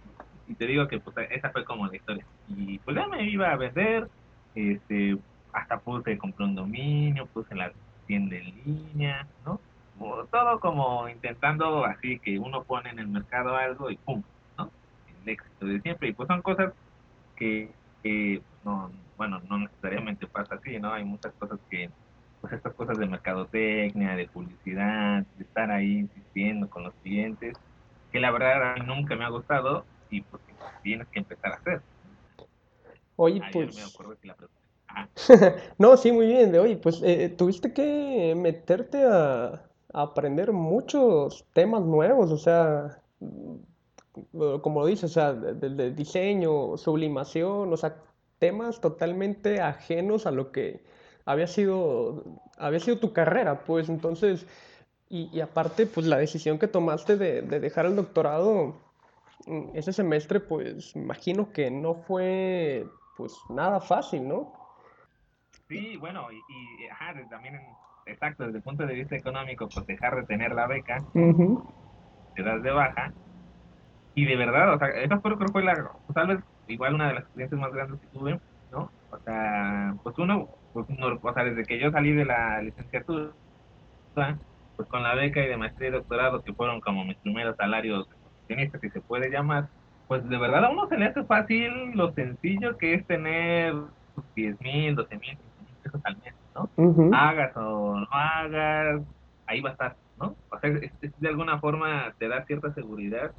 Y 0.47 0.55
te 0.55 0.67
digo 0.67 0.87
que 0.87 0.99
pues 0.99 1.15
esa 1.29 1.49
fue 1.51 1.63
como 1.63 1.87
la 1.87 1.95
historia. 1.95 2.25
Y 2.49 2.79
pues 2.79 2.97
ya 2.97 3.07
me 3.07 3.23
iba 3.29 3.51
a 3.51 3.55
vender, 3.55 4.09
este, 4.55 5.17
hasta 5.53 5.79
puse, 5.79 6.17
compré 6.17 6.45
un 6.45 6.55
dominio, 6.55 7.25
puse 7.27 7.55
la 7.55 7.71
tienda 8.07 8.35
en 8.35 8.53
línea, 8.65 9.27
¿no? 9.45 9.59
todo 10.31 10.59
como 10.59 11.07
intentando 11.09 11.85
así 11.85 12.17
que 12.19 12.39
uno 12.39 12.63
pone 12.63 12.89
en 12.89 12.97
el 12.97 13.07
mercado 13.07 13.55
algo 13.55 13.91
y 13.91 13.97
pum, 13.97 14.23
¿no? 14.57 14.71
El 15.23 15.29
éxito 15.29 15.65
de 15.67 15.79
siempre. 15.81 16.09
Y 16.09 16.13
pues 16.13 16.27
son 16.27 16.41
cosas 16.41 16.73
que, 17.35 17.69
no, 18.63 18.91
bueno, 19.17 19.41
no 19.49 19.59
necesariamente 19.59 20.27
pasa 20.27 20.55
así, 20.55 20.79
¿no? 20.79 20.93
Hay 20.93 21.03
muchas 21.03 21.33
cosas 21.33 21.59
que, 21.69 21.89
pues 22.41 22.53
estas 22.53 22.73
cosas 22.73 22.97
de 22.97 23.05
mercadotecnia, 23.05 24.15
de 24.15 24.27
publicidad, 24.27 25.25
de 25.37 25.43
estar 25.43 25.71
ahí 25.71 25.99
insistiendo 25.99 26.69
con 26.69 26.83
los 26.83 26.93
clientes, 27.03 27.55
que 28.11 28.19
la 28.19 28.31
verdad 28.31 28.71
a 28.71 28.75
mí 28.75 28.81
nunca 28.85 29.15
me 29.15 29.25
ha 29.25 29.29
gustado 29.29 29.85
y 30.09 30.21
porque 30.21 30.53
tienes 30.83 31.07
que 31.07 31.19
empezar 31.19 31.53
a 31.53 31.55
hacer. 31.55 31.81
Oye, 33.15 33.41
pues... 33.51 33.95
no, 35.77 35.97
sí, 35.97 36.11
muy 36.11 36.27
bien. 36.27 36.51
De 36.51 36.59
oye, 36.59 36.77
pues 36.77 37.01
eh, 37.03 37.29
tuviste 37.29 37.73
que 37.73 38.33
meterte 38.35 39.05
a, 39.05 39.63
aprender 39.93 40.53
muchos 40.53 41.45
temas 41.53 41.83
nuevos, 41.83 42.31
o 42.31 42.37
sea, 42.37 43.01
como 44.61 44.81
lo 44.81 44.85
dices, 44.87 45.11
o 45.11 45.13
sea, 45.13 45.33
de, 45.33 45.91
diseño, 45.91 46.77
sublimación, 46.77 47.71
o 47.71 47.77
sea, 47.77 47.95
temas 48.39 48.81
totalmente 48.81 49.61
ajenos 49.61 50.25
a 50.25 50.31
lo 50.31 50.51
que 50.51 50.83
había 51.25 51.47
sido, 51.47 52.23
había 52.57 52.79
sido 52.79 52.99
tu 52.99 53.13
carrera, 53.13 53.63
pues 53.63 53.89
entonces 53.89 54.45
y, 55.13 55.41
aparte, 55.41 55.87
pues 55.87 56.07
la 56.07 56.17
decisión 56.17 56.57
que 56.57 56.69
tomaste 56.69 57.17
de, 57.17 57.41
dejar 57.41 57.85
el 57.85 57.97
doctorado 57.97 58.77
mm, 59.45 59.75
ese 59.75 59.91
semestre, 59.91 60.39
pues 60.39 60.95
imagino 60.95 61.51
que 61.51 61.69
no 61.69 61.95
fue 61.95 62.85
pues 63.17 63.35
nada 63.49 63.81
fácil, 63.81 64.25
¿no? 64.25 64.53
Sí, 65.67 65.97
bueno, 65.97 66.27
y, 66.31 67.27
también, 67.29 67.59
exacto, 68.05 68.45
desde 68.45 68.59
el 68.59 68.63
punto 68.63 68.85
de 68.85 68.93
vista 68.93 69.17
económico, 69.17 69.67
pues 69.67 69.85
dejar 69.85 70.15
de 70.15 70.23
tener 70.23 70.53
la 70.53 70.67
beca, 70.67 71.03
te 71.13 72.43
das 72.43 72.63
de 72.63 72.71
baja, 72.71 73.13
y 74.15 74.25
de 74.25 74.35
verdad, 74.35 74.73
o 74.73 74.79
sea, 74.79 74.87
esa 74.89 75.19
fue, 75.19 75.35
creo 75.35 75.47
que 75.47 75.51
fue 75.51 75.63
la, 75.63 75.73
pues, 75.73 76.15
tal 76.15 76.27
vez 76.27 76.39
igual 76.67 76.95
una 76.95 77.07
de 77.07 77.13
las 77.15 77.23
experiencias 77.23 77.61
más 77.61 77.71
grandes 77.71 77.99
que 77.99 78.07
tuve, 78.07 78.39
¿no? 78.71 78.91
O 79.09 79.17
sea, 79.19 79.95
pues 80.03 80.17
uno, 80.17 80.49
pues, 80.73 80.85
o 81.21 81.33
sea, 81.33 81.43
desde 81.43 81.63
que 81.65 81.79
yo 81.79 81.91
salí 81.91 82.11
de 82.13 82.25
la 82.25 82.61
licenciatura, 82.61 83.31
pues 84.75 84.87
con 84.89 85.03
la 85.03 85.15
beca 85.15 85.43
y 85.43 85.47
de 85.47 85.57
maestría 85.57 85.89
y 85.89 85.91
doctorado, 85.91 86.41
que 86.41 86.53
fueron 86.53 86.81
como 86.81 87.05
mis 87.05 87.17
primeros 87.17 87.55
salarios 87.55 88.07
si 88.81 88.89
se 88.89 89.01
puede 89.01 89.29
llamar, 89.29 89.69
pues 90.07 90.27
de 90.27 90.37
verdad 90.37 90.65
a 90.65 90.69
uno 90.69 90.87
se 90.87 90.97
le 90.97 91.05
hace 91.05 91.23
fácil 91.23 91.91
lo 91.95 92.11
sencillo 92.13 92.77
que 92.77 92.95
es 92.95 93.07
tener 93.07 93.73
10 94.35 94.59
mil, 94.59 94.95
12 94.95 95.17
mil, 95.17 95.37
15 95.37 95.61
mil 95.61 95.75
pesos 95.81 96.01
al 96.03 96.17
mes, 96.17 96.33
¿no? 96.53 96.69
Hagas 97.13 97.55
o 97.55 97.97
no 97.97 98.07
hagas, 98.11 99.01
ahí 99.47 99.61
va 99.61 99.69
a 99.69 99.71
estar, 99.71 99.95
¿no? 100.19 100.35
O 100.49 100.59
sea, 100.59 100.69
de 100.69 101.27
alguna 101.29 101.59
forma 101.59 102.13
te 102.17 102.27
da 102.27 102.43
cierta 102.45 102.73
seguridad 102.73 103.31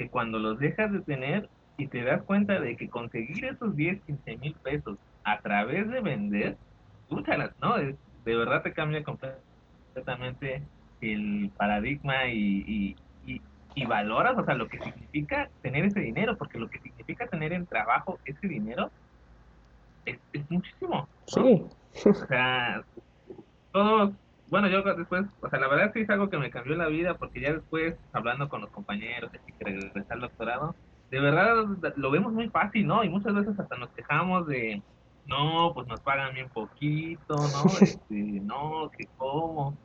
que 0.00 0.08
cuando 0.08 0.38
los 0.38 0.58
dejas 0.58 0.90
de 0.90 1.00
tener 1.00 1.50
y 1.76 1.86
te 1.86 2.02
das 2.02 2.22
cuenta 2.22 2.58
de 2.58 2.74
que 2.74 2.88
conseguir 2.88 3.44
esos 3.44 3.76
10, 3.76 4.00
15 4.04 4.36
mil 4.38 4.54
pesos 4.54 4.96
a 5.24 5.40
través 5.40 5.90
de 5.90 6.00
vender, 6.00 6.56
escúchalas, 7.02 7.50
¿no? 7.60 7.76
de 7.76 7.96
verdad 8.24 8.62
te 8.62 8.72
cambia 8.72 9.04
completamente 9.04 10.62
el 11.02 11.50
paradigma 11.54 12.28
y, 12.28 12.96
y, 13.26 13.42
y, 13.74 13.84
valoras, 13.84 14.38
o 14.38 14.44
sea, 14.46 14.54
lo 14.54 14.68
que 14.68 14.78
significa 14.78 15.50
tener 15.60 15.84
ese 15.84 16.00
dinero, 16.00 16.34
porque 16.38 16.58
lo 16.58 16.70
que 16.70 16.78
significa 16.78 17.26
tener 17.26 17.52
en 17.52 17.66
trabajo 17.66 18.18
ese 18.24 18.48
dinero 18.48 18.90
es, 20.06 20.18
muchísimo. 20.48 21.06
Sí. 21.26 21.66
O 22.06 22.14
sea, 22.14 22.82
todos, 23.72 24.14
bueno, 24.50 24.68
yo 24.68 24.82
después, 24.82 25.26
o 25.40 25.48
sea, 25.48 25.60
la 25.60 25.68
verdad 25.68 25.92
sí 25.94 26.00
es 26.00 26.10
algo 26.10 26.28
que 26.28 26.38
me 26.38 26.50
cambió 26.50 26.76
la 26.76 26.88
vida, 26.88 27.14
porque 27.14 27.40
ya 27.40 27.52
después, 27.52 27.94
hablando 28.12 28.48
con 28.48 28.60
los 28.60 28.70
compañeros, 28.70 29.30
que 29.30 29.64
regresé 29.64 30.04
al 30.10 30.20
doctorado, 30.20 30.74
de 31.10 31.20
verdad 31.20 31.64
lo 31.96 32.10
vemos 32.10 32.32
muy 32.32 32.48
fácil, 32.48 32.86
¿no? 32.86 33.02
Y 33.04 33.08
muchas 33.08 33.34
veces 33.34 33.58
hasta 33.58 33.76
nos 33.76 33.90
quejamos 33.90 34.46
de, 34.46 34.82
no, 35.26 35.72
pues 35.74 35.86
nos 35.86 36.00
pagan 36.00 36.34
bien 36.34 36.48
poquito, 36.48 37.36
¿no? 37.36 37.64
Este, 37.80 38.14
no, 38.14 38.90
que 38.96 39.06
cómo. 39.16 39.76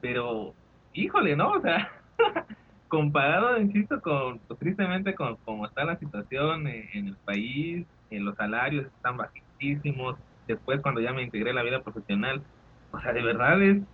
Pero, 0.00 0.54
híjole, 0.92 1.36
¿no? 1.36 1.52
O 1.52 1.60
sea, 1.60 1.90
comparado, 2.88 3.60
insisto, 3.60 4.00
con, 4.00 4.38
pues, 4.40 4.58
tristemente 4.58 5.14
con 5.14 5.36
cómo 5.44 5.66
está 5.66 5.84
la 5.84 5.96
situación 5.96 6.66
en, 6.68 7.08
el 7.08 7.16
país, 7.24 7.86
en 8.10 8.24
los 8.24 8.36
salarios 8.36 8.86
están 8.86 9.16
bajísimos, 9.16 10.16
después 10.46 10.80
cuando 10.80 11.00
ya 11.00 11.12
me 11.12 11.22
integré 11.22 11.50
a 11.50 11.54
la 11.54 11.62
vida 11.62 11.82
profesional, 11.82 12.42
o 12.92 13.00
sea, 13.00 13.12
de 13.12 13.22
verdad 13.22 13.60
es, 13.62 13.78
es 13.78 13.84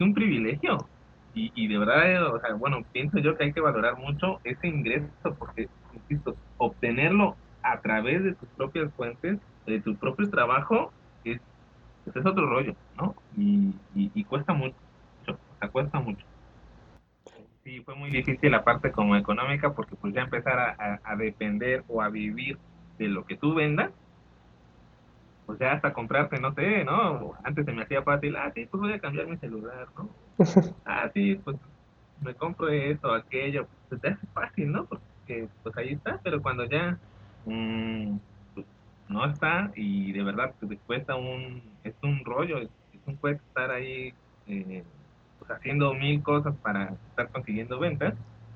un 0.00 0.14
privilegio. 0.14 0.86
Y, 1.34 1.52
y 1.54 1.68
de 1.68 1.78
verdad, 1.78 2.34
o 2.34 2.40
sea, 2.40 2.54
bueno, 2.54 2.82
pienso 2.92 3.18
yo 3.18 3.36
que 3.36 3.44
hay 3.44 3.52
que 3.52 3.60
valorar 3.60 3.98
mucho 3.98 4.40
ese 4.44 4.68
ingreso, 4.68 5.08
porque, 5.38 5.68
insisto, 5.94 6.36
obtenerlo 6.58 7.36
a 7.62 7.80
través 7.80 8.22
de 8.22 8.34
tus 8.34 8.48
propias 8.50 8.92
fuentes, 8.94 9.38
de 9.66 9.80
tu 9.80 9.96
propio 9.96 10.28
trabajo, 10.30 10.92
es, 11.24 11.40
pues 12.04 12.16
es 12.16 12.26
otro 12.26 12.46
rollo, 12.46 12.74
¿no? 12.96 13.14
Y, 13.36 13.74
y, 13.94 14.24
cuesta 14.24 14.52
mucho, 14.52 14.76
o 15.26 15.58
sea, 15.58 15.68
cuesta 15.68 15.98
mucho. 15.98 16.24
Sí, 17.64 17.80
fue 17.80 17.94
muy 17.94 18.10
difícil 18.10 18.50
la 18.50 18.62
parte 18.62 18.92
como 18.92 19.16
económica 19.16 19.72
porque 19.72 19.96
pues 19.96 20.12
ya 20.12 20.20
empezar 20.20 20.76
a, 20.78 21.00
a, 21.02 21.16
depender 21.16 21.82
o 21.88 22.02
a 22.02 22.10
vivir 22.10 22.58
de 22.98 23.08
lo 23.08 23.24
que 23.24 23.36
tú 23.36 23.54
vendas, 23.54 23.90
pues 25.46 25.58
ya 25.58 25.72
hasta 25.72 25.92
comprarte, 25.92 26.40
no 26.40 26.54
sé, 26.54 26.84
¿no? 26.84 27.34
Antes 27.44 27.66
se 27.66 27.72
me 27.72 27.82
hacía 27.82 28.02
fácil, 28.02 28.36
ah, 28.36 28.50
sí, 28.54 28.66
pues 28.66 28.80
voy 28.80 28.92
a 28.92 28.98
cambiar 28.98 29.26
mi 29.26 29.36
celular, 29.36 29.88
¿no? 29.96 30.08
ah, 30.84 31.10
sí, 31.12 31.36
pues 31.44 31.56
me 32.22 32.34
compro 32.34 32.68
esto, 32.68 33.12
aquello, 33.12 33.66
pues 33.88 34.00
te 34.00 34.08
hace 34.08 34.26
fácil, 34.28 34.72
¿no? 34.72 34.86
Porque 34.86 35.48
pues 35.62 35.76
ahí 35.76 35.92
está, 35.92 36.20
pero 36.22 36.40
cuando 36.40 36.64
ya 36.64 36.98
mm, 37.44 38.16
pues, 38.54 38.66
no 39.08 39.26
está 39.26 39.70
y 39.74 40.12
de 40.12 40.22
verdad 40.22 40.54
te 40.58 40.78
cuesta 40.78 41.16
un, 41.16 41.62
es 41.84 41.94
un 42.02 42.24
rollo, 42.24 42.58
es, 42.58 42.70
un 43.06 43.16
cuesta 43.16 43.44
estar 43.46 43.70
ahí 43.70 44.14
eh, 44.46 44.82
pues 45.38 45.50
haciendo 45.50 45.92
mil 45.92 46.22
cosas 46.22 46.56
para 46.62 46.94
estar 47.10 47.28
consiguiendo 47.28 47.78
ventas, 47.78 48.14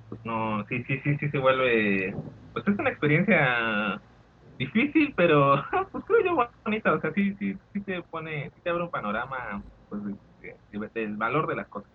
pues 0.09 0.25
no, 0.25 0.64
sí, 0.68 0.83
sí, 0.85 0.99
sí, 1.04 1.18
sí 1.18 1.28
se 1.28 1.38
vuelve, 1.38 2.14
pues 2.54 2.66
es 2.66 2.78
una 2.78 2.88
experiencia 2.88 4.00
difícil, 4.59 5.15
pero 5.17 5.62
pues 5.93 6.05
creo 6.05 6.25
yo 6.25 6.49
bonita, 6.65 6.93
o 6.93 7.00
sea, 7.00 7.12
sí, 7.12 7.35
sí, 7.38 7.57
sí 7.73 7.81
te 7.81 8.03
pone, 8.03 8.50
sí 8.55 8.61
te 8.62 8.71
abre 8.71 8.85
un 8.85 8.91
panorama, 8.91 9.62
pues, 9.88 10.03
del 10.95 11.17
valor 11.17 11.47
de 11.47 11.57
las 11.57 11.69
cosas. 11.69 11.91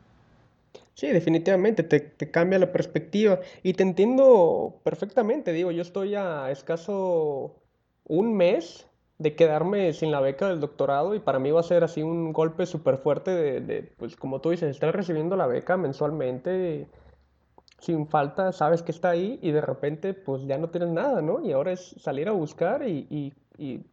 Sí, 0.96 1.08
definitivamente, 1.08 1.84
te, 1.84 2.00
te, 2.00 2.32
cambia 2.32 2.60
la 2.60 2.72
perspectiva. 2.72 3.40
Y 3.62 3.74
te 3.74 3.84
entiendo 3.84 4.82
perfectamente, 4.84 5.52
digo, 5.52 5.72
yo 5.72 5.82
estoy 5.82 6.16
a 6.16 6.50
escaso 6.52 7.56
un 8.06 8.36
mes 8.36 8.88
de 9.18 9.36
quedarme 9.36 9.94
sin 9.94 10.12
la 10.12 10.20
beca 10.20 10.50
del 10.50 10.60
doctorado 10.60 11.16
y 11.16 11.20
para 11.20 11.40
mí 11.40 11.52
va 11.52 11.60
a 11.60 11.64
ser 11.64 11.84
así 11.84 12.02
un 12.02 12.34
golpe 12.34 12.66
súper 12.66 12.98
fuerte 12.98 13.32
de, 13.32 13.62
de, 13.62 13.84
pues 13.98 14.16
como 14.16 14.42
tú 14.42 14.50
dices, 14.50 14.70
estar 14.70 14.94
recibiendo 14.94 15.36
la 15.36 15.48
beca 15.48 15.78
mensualmente 15.78 16.88
sin 17.84 18.08
falta, 18.08 18.52
sabes 18.52 18.82
que 18.82 18.92
está 18.92 19.10
ahí 19.12 19.40
y 19.42 19.52
de 19.52 19.62
repente 19.62 20.14
pues 20.14 20.46
ya 20.46 20.58
no 20.58 20.70
tienes 20.70 20.90
nada, 20.90 21.22
¿no? 21.22 21.42
Y 21.42 21.52
ahora 21.52 21.72
es 21.72 21.96
salir 22.00 22.30
a 22.30 22.32
buscar 22.32 22.88
y, 22.88 23.08
y, 23.10 23.34
y 23.58 23.86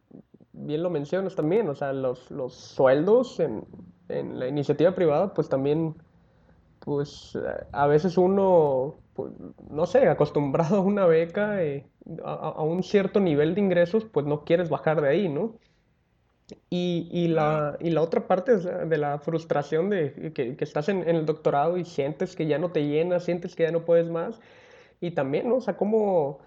bien 0.53 0.83
lo 0.83 0.89
mencionas 0.89 1.35
también, 1.35 1.69
o 1.69 1.75
sea, 1.75 1.93
los, 1.93 2.31
los 2.31 2.53
sueldos 2.55 3.39
en, 3.39 3.65
en 4.09 4.39
la 4.39 4.47
iniciativa 4.47 4.95
privada 4.95 5.33
pues 5.33 5.49
también 5.49 5.95
pues 6.79 7.37
a 7.71 7.87
veces 7.87 8.17
uno, 8.17 8.95
pues, 9.13 9.31
no 9.69 9.85
sé, 9.85 10.07
acostumbrado 10.09 10.77
a 10.77 10.81
una 10.81 11.05
beca, 11.05 11.63
eh, 11.63 11.85
a, 12.23 12.63
un 12.63 12.83
cierto 12.83 13.19
nivel 13.19 13.53
de 13.55 13.61
ingresos, 13.61 14.05
pues 14.05 14.25
no 14.25 14.43
quieres 14.43 14.69
bajar 14.69 15.01
de 15.01 15.09
ahí, 15.09 15.29
¿no? 15.29 15.59
Y, 16.69 17.09
y 17.11 17.27
la, 17.27 17.77
y 17.79 17.89
la 17.89 18.01
otra 18.01 18.27
parte 18.27 18.57
de 18.57 18.97
la 18.97 19.19
frustración 19.19 19.89
de 19.89 20.31
que, 20.33 20.55
estás 20.59 20.89
en, 20.89 21.07
el 21.07 21.25
doctorado 21.25 21.77
y 21.77 21.85
sientes 21.85 22.35
que 22.35 22.47
ya 22.47 22.57
no 22.57 22.71
te 22.71 22.87
llena, 22.87 23.19
sientes 23.19 23.55
que 23.55 23.63
ya 23.63 23.71
no 23.71 23.85
puedes 23.85 24.09
más. 24.09 24.39
Y 24.99 25.11
también, 25.11 25.49
¿no? 25.49 25.55
O 25.57 25.61
sea, 25.61 25.77
cómo, 25.77 26.39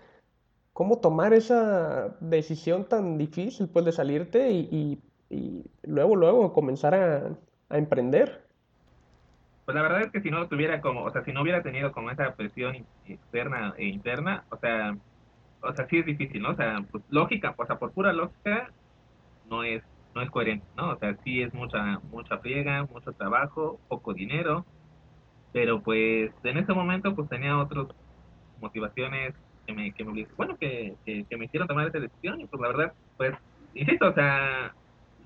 cómo 0.73 0.99
tomar 0.99 1.35
esa 1.35 2.17
decisión 2.21 2.89
tan 2.89 3.19
difícil, 3.19 3.69
pues, 3.69 3.85
de 3.85 3.93
salirte 3.93 4.51
y, 4.51 4.69
y, 4.71 5.35
y 5.35 5.71
luego, 5.83 6.17
luego 6.17 6.53
comenzar 6.53 6.95
a, 6.95 7.37
a 7.69 7.79
emprender. 7.79 8.45
Pues 9.65 9.75
la 9.75 9.83
verdad 9.83 10.03
es 10.03 10.13
que 10.13 10.21
si 10.21 10.31
no 10.31 10.47
tuviera 10.47 10.81
como, 10.81 11.05
o 11.05 11.11
sea, 11.11 11.25
si 11.25 11.33
no 11.33 11.43
hubiera 11.43 11.63
tenido 11.63 11.93
como 11.93 12.11
esa 12.11 12.35
presión 12.35 12.87
externa 13.07 13.75
e 13.79 13.87
interna, 13.87 14.45
o 14.51 14.59
sea, 14.59 14.95
o 15.63 15.73
sea, 15.73 15.87
sí 15.89 15.99
es 15.99 16.07
difícil, 16.07 16.43
¿no? 16.43 16.51
O 16.51 16.55
sea, 16.55 16.85
pues 16.91 17.03
lógica, 17.09 17.55
o 17.57 17.67
sea, 17.67 17.79
por 17.79 17.93
pura 17.93 18.13
lógica, 18.13 18.71
no 19.49 19.65
es, 19.65 19.83
no 20.15 20.23
es 20.23 20.31
coherente, 20.31 20.67
¿no? 20.77 20.91
O 20.91 20.99
sea, 20.99 21.17
sí 21.25 21.43
es 21.43 21.53
mucha, 21.55 21.99
mucha 22.11 22.39
friega, 22.39 22.85
mucho 22.85 23.13
trabajo, 23.13 23.81
poco 23.89 24.15
dinero, 24.15 24.65
pero 25.53 25.83
pues 25.83 26.33
en 26.45 26.59
ese 26.59 26.73
momento 26.73 27.15
pues 27.15 27.29
tenía 27.29 27.59
otras 27.59 27.87
motivaciones 28.61 29.35
que 29.67 29.73
me, 29.73 29.93
que 29.93 30.05
me 30.05 30.27
bueno, 30.37 30.57
que, 30.57 30.95
que, 31.05 31.37
me 31.37 31.47
hicieron 31.47 31.69
tomar 31.69 31.89
esa 31.89 31.99
decisión 31.99 32.41
y 32.41 32.47
pues 32.47 32.61
la 32.61 32.69
verdad, 32.69 32.93
pues, 33.17 33.35
insisto, 33.75 34.09
o 34.09 34.13
sea, 34.13 34.75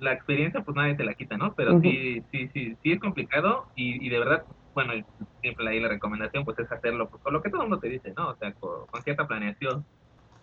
la 0.00 0.12
experiencia 0.12 0.62
pues 0.62 0.76
nadie 0.76 0.94
te 0.94 1.04
la 1.04 1.14
quita, 1.14 1.36
¿no? 1.36 1.54
Pero 1.54 1.80
sí, 1.80 2.22
sí, 2.30 2.48
sí, 2.52 2.76
sí 2.82 2.92
es 2.92 3.00
complicado 3.00 3.66
y, 3.74 4.04
y 4.04 4.08
de 4.08 4.18
verdad, 4.18 4.44
bueno, 4.74 4.92
siempre 5.40 5.68
ahí 5.68 5.80
la 5.80 5.88
recomendación 5.88 6.44
pues 6.44 6.58
es 6.58 6.70
hacerlo 6.70 7.08
pues, 7.08 7.22
con 7.22 7.32
lo 7.32 7.42
que 7.42 7.50
todo 7.50 7.62
el 7.62 7.68
mundo 7.68 7.80
te 7.80 7.88
dice, 7.88 8.12
¿no? 8.16 8.28
O 8.28 8.36
sea, 8.36 8.52
con, 8.52 9.02
cierta 9.02 9.26
planeación, 9.26 9.84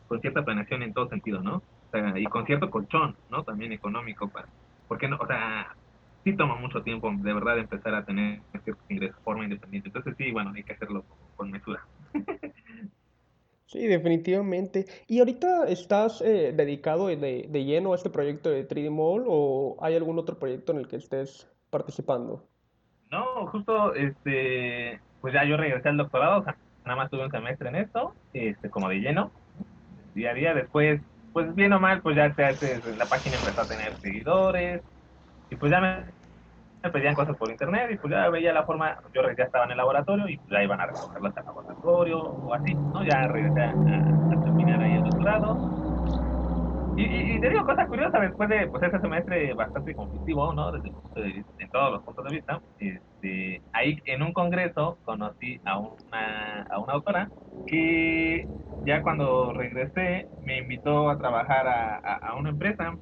con 0.08 0.22
cierta 0.22 0.44
planeación 0.44 0.84
en 0.84 0.94
todo 0.94 1.10
sentido, 1.10 1.42
¿no? 1.42 1.58
O 1.58 1.92
sea, 1.92 2.18
y 2.18 2.26
con 2.26 2.46
cierto 2.46 2.70
colchón, 2.70 3.16
¿no? 3.30 3.44
También 3.44 3.72
económico 3.72 4.28
para, 4.28 4.48
porque 4.88 5.08
no, 5.08 5.18
o 5.18 5.28
sea, 5.28 5.76
sí 6.24 6.34
toma 6.34 6.56
mucho 6.56 6.82
tiempo 6.82 7.12
de 7.16 7.34
verdad 7.34 7.60
empezar 7.60 7.94
a 7.96 8.06
tener 8.06 8.42
ciertos 8.64 8.86
ingresos 8.90 9.18
de 9.18 9.24
forma 9.24 9.44
independiente. 9.44 9.90
Entonces 9.90 10.16
sí, 10.18 10.32
bueno, 10.32 10.52
hay 10.56 10.64
que 10.64 10.74
hacerlo 10.74 11.06
con 11.36 11.52
mesura. 11.52 11.86
Sí, 13.68 13.88
definitivamente. 13.88 14.86
¿Y 15.08 15.20
ahorita 15.20 15.68
estás 15.68 16.22
eh, 16.22 16.54
dedicado 16.56 17.08
de, 17.08 17.18
de, 17.50 17.66
lleno 17.66 17.94
a 17.94 17.96
este 17.96 18.12
proyecto 18.12 18.52
de 18.52 18.68
3D 18.68 18.92
Mall 18.92 19.26
o 19.28 19.76
hay 19.82 19.96
algún 19.96 20.20
otro 20.20 20.38
proyecto 20.38 20.72
en 20.72 20.78
el 20.78 20.88
que 20.88 20.98
estés 20.98 21.52
participando? 21.72 22.48
No, 23.12 23.48
justo, 23.48 23.94
este, 23.96 25.00
pues 25.20 25.34
ya 25.34 25.44
yo 25.46 25.58
regresé 25.58 25.90
al 25.90 25.98
doctorado, 25.98 26.42
o 26.42 26.44
sea, 26.44 26.56
nada 26.86 26.96
más 26.96 27.10
tuve 27.10 27.26
un 27.26 27.32
semestre 27.32 27.70
en 27.70 27.76
esto, 27.76 28.14
este, 28.34 28.70
como 28.70 28.88
de 28.88 29.00
lleno, 29.00 29.32
día 30.16 30.32
a 30.32 30.34
día. 30.34 30.54
Después, 30.54 31.02
pues 31.32 31.54
bien 31.54 31.74
o 31.74 31.80
mal, 31.80 32.02
pues 32.02 32.16
ya 32.16 32.34
la 32.38 33.10
página 33.10 33.38
empezó 33.38 33.62
a 33.62 33.68
tener 33.68 34.00
seguidores 34.00 34.82
y 35.50 35.56
pues 35.58 35.72
ya 35.72 35.80
me 35.80 36.16
me 36.86 36.92
pedían 36.92 37.16
cosas 37.16 37.36
por 37.36 37.50
internet 37.50 37.90
y 37.92 37.98
pues 37.98 38.12
ya 38.12 38.30
veía 38.30 38.54
la 38.54 38.64
forma, 38.64 38.96
yo 39.12 39.24
ya 39.36 39.46
estaba 39.46 39.66
en 39.66 39.72
el 39.72 39.78
laboratorio 39.78 40.30
y 40.30 40.38
pues 40.38 40.52
ya 40.52 40.64
iban 40.64 40.80
a 40.80 40.86
recogerlas 40.86 41.36
al 41.36 41.46
laboratorio 41.46 42.20
o 42.20 42.54
así, 42.54 42.74
¿no? 42.76 43.04
Ya 43.04 43.28
regresé 43.28 43.62
a, 43.64 43.74
terminar 44.44 44.82
ahí 44.82 44.94
el 44.94 45.04
doctorado. 45.04 45.85
Y, 46.98 47.40
te 47.42 47.50
digo 47.50 47.66
cosas 47.66 47.88
curiosas 47.90 48.22
después 48.22 48.48
de 48.50 48.68
pues, 48.68 48.84
ese 48.84 49.00
semestre 49.00 49.54
bastante 49.54 49.94
conflictivo, 49.96 50.54
¿no? 50.54 50.72
Desde 50.72 50.92
en 51.58 51.70
todos 51.70 51.92
los 51.92 52.04
puntos 52.04 52.26
de 52.26 52.36
vista. 52.36 52.62
Este, 52.78 53.64
ahí 53.74 53.98
en 54.06 54.22
un 54.24 54.34
congreso 54.34 55.00
conocí 55.04 55.60
a 55.66 55.78
una, 55.80 56.64
a 56.64 56.80
una 56.80 56.94
autora 56.94 57.32
que 57.66 58.48
ya 58.86 59.02
cuando 59.02 59.54
regresé 59.54 60.30
me 60.40 60.60
invitó 60.60 61.10
a 61.10 61.18
trabajar 61.18 61.68
a, 61.68 61.96
a, 61.98 62.16
a 62.30 62.36
una 62.36 62.50
empresa. 62.52 62.98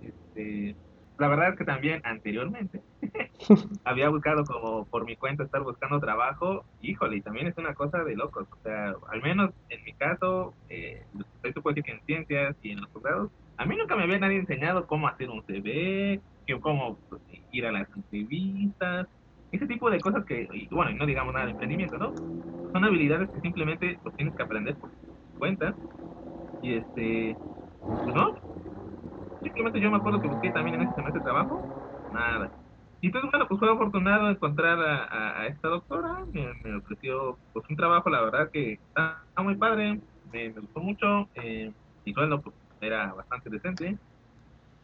Este, 0.00 0.76
la 1.20 1.28
verdad 1.28 1.50
es 1.50 1.56
que 1.56 1.64
también 1.64 2.00
anteriormente 2.04 2.82
había 3.84 4.08
buscado 4.08 4.44
como 4.44 4.86
por 4.86 5.04
mi 5.04 5.16
cuenta 5.16 5.44
estar 5.44 5.62
buscando 5.62 6.00
trabajo, 6.00 6.64
híjole, 6.80 7.18
y 7.18 7.22
también 7.22 7.46
es 7.46 7.56
una 7.58 7.74
cosa 7.74 8.02
de 8.04 8.16
locos, 8.16 8.48
o 8.50 8.56
sea, 8.62 8.94
al 9.10 9.22
menos 9.22 9.50
en 9.68 9.84
mi 9.84 9.92
caso, 9.94 10.54
eh, 10.70 11.04
esto 11.42 11.62
puede 11.62 11.74
decir 11.76 11.84
que 11.84 11.92
en 11.92 12.04
ciencias 12.06 12.56
y 12.62 12.70
en 12.72 12.80
los 12.80 12.90
posgrados, 12.90 13.30
a 13.58 13.66
mí 13.66 13.76
nunca 13.76 13.96
me 13.96 14.04
había 14.04 14.18
nadie 14.18 14.38
enseñado 14.38 14.86
cómo 14.86 15.08
hacer 15.08 15.28
un 15.28 15.42
CV, 15.44 16.22
cómo 16.62 16.98
pues, 17.10 17.22
ir 17.52 17.66
a 17.66 17.72
las 17.72 17.86
entrevistas, 17.94 19.06
ese 19.52 19.66
tipo 19.66 19.90
de 19.90 20.00
cosas 20.00 20.24
que, 20.24 20.48
y, 20.52 20.68
bueno, 20.74 20.92
no 20.96 21.06
digamos 21.06 21.34
nada 21.34 21.44
de 21.46 21.52
emprendimiento, 21.52 21.98
¿no? 21.98 22.12
Son 22.72 22.84
habilidades 22.84 23.30
que 23.30 23.40
simplemente 23.42 23.98
pues, 24.02 24.16
tienes 24.16 24.34
que 24.34 24.42
aprender 24.42 24.76
por 24.78 24.90
cuenta, 25.38 25.76
y 26.62 26.74
este, 26.76 27.36
pues 28.04 28.16
no, 28.16 28.34
simplemente 29.42 29.80
yo 29.80 29.90
me 29.90 29.96
acuerdo 29.96 30.20
que 30.20 30.28
busqué 30.28 30.50
también 30.50 30.76
en 30.76 30.82
ese 30.82 30.94
semestre 30.94 31.20
de 31.20 31.24
trabajo, 31.24 32.08
nada. 32.12 32.50
Y 33.00 33.06
entonces, 33.06 33.30
bueno, 33.30 33.48
pues 33.48 33.58
fue 33.58 33.72
afortunado 33.72 34.28
encontrar 34.28 34.78
a, 34.78 35.46
esta 35.46 35.68
doctora, 35.68 36.18
me, 36.32 36.76
ofreció 36.76 37.38
pues 37.52 37.64
un 37.70 37.76
trabajo, 37.76 38.10
la 38.10 38.20
verdad 38.20 38.50
que 38.50 38.74
está, 38.74 39.22
muy 39.38 39.56
padre, 39.56 39.98
me, 40.30 40.50
gustó 40.50 40.80
mucho, 40.80 41.28
eh, 41.34 41.72
y 42.04 42.12
sueldo 42.12 42.42
pues, 42.42 42.54
era 42.80 43.12
bastante 43.14 43.48
decente. 43.48 43.96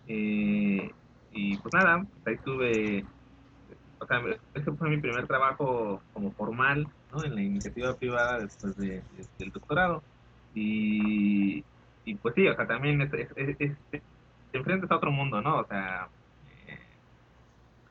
Eh, 0.08 0.90
y 1.32 1.56
pues 1.58 1.74
nada, 1.74 1.98
pues, 1.98 2.26
ahí 2.26 2.34
estuve, 2.34 3.04
o 3.98 4.06
sea, 4.06 4.22
ese 4.54 4.72
fue 4.72 4.88
mi 4.88 4.98
primer 4.98 5.26
trabajo 5.26 6.00
como 6.14 6.32
formal, 6.32 6.86
¿no? 7.12 7.22
En 7.22 7.34
la 7.34 7.42
iniciativa 7.42 7.94
privada 7.94 8.38
después 8.40 8.76
de, 8.76 9.02
del 9.38 9.50
doctorado. 9.50 10.02
Y, 10.54 11.62
y 12.06 12.14
pues 12.14 12.34
sí, 12.34 12.48
o 12.48 12.56
sea, 12.56 12.66
también 12.66 13.02
es, 13.02 13.10
te 14.50 14.58
enfrentas 14.58 14.90
a 14.90 14.96
otro 14.96 15.10
mundo, 15.10 15.40
¿no? 15.40 15.58
O 15.58 15.66
sea, 15.66 16.08
eh, 16.66 16.78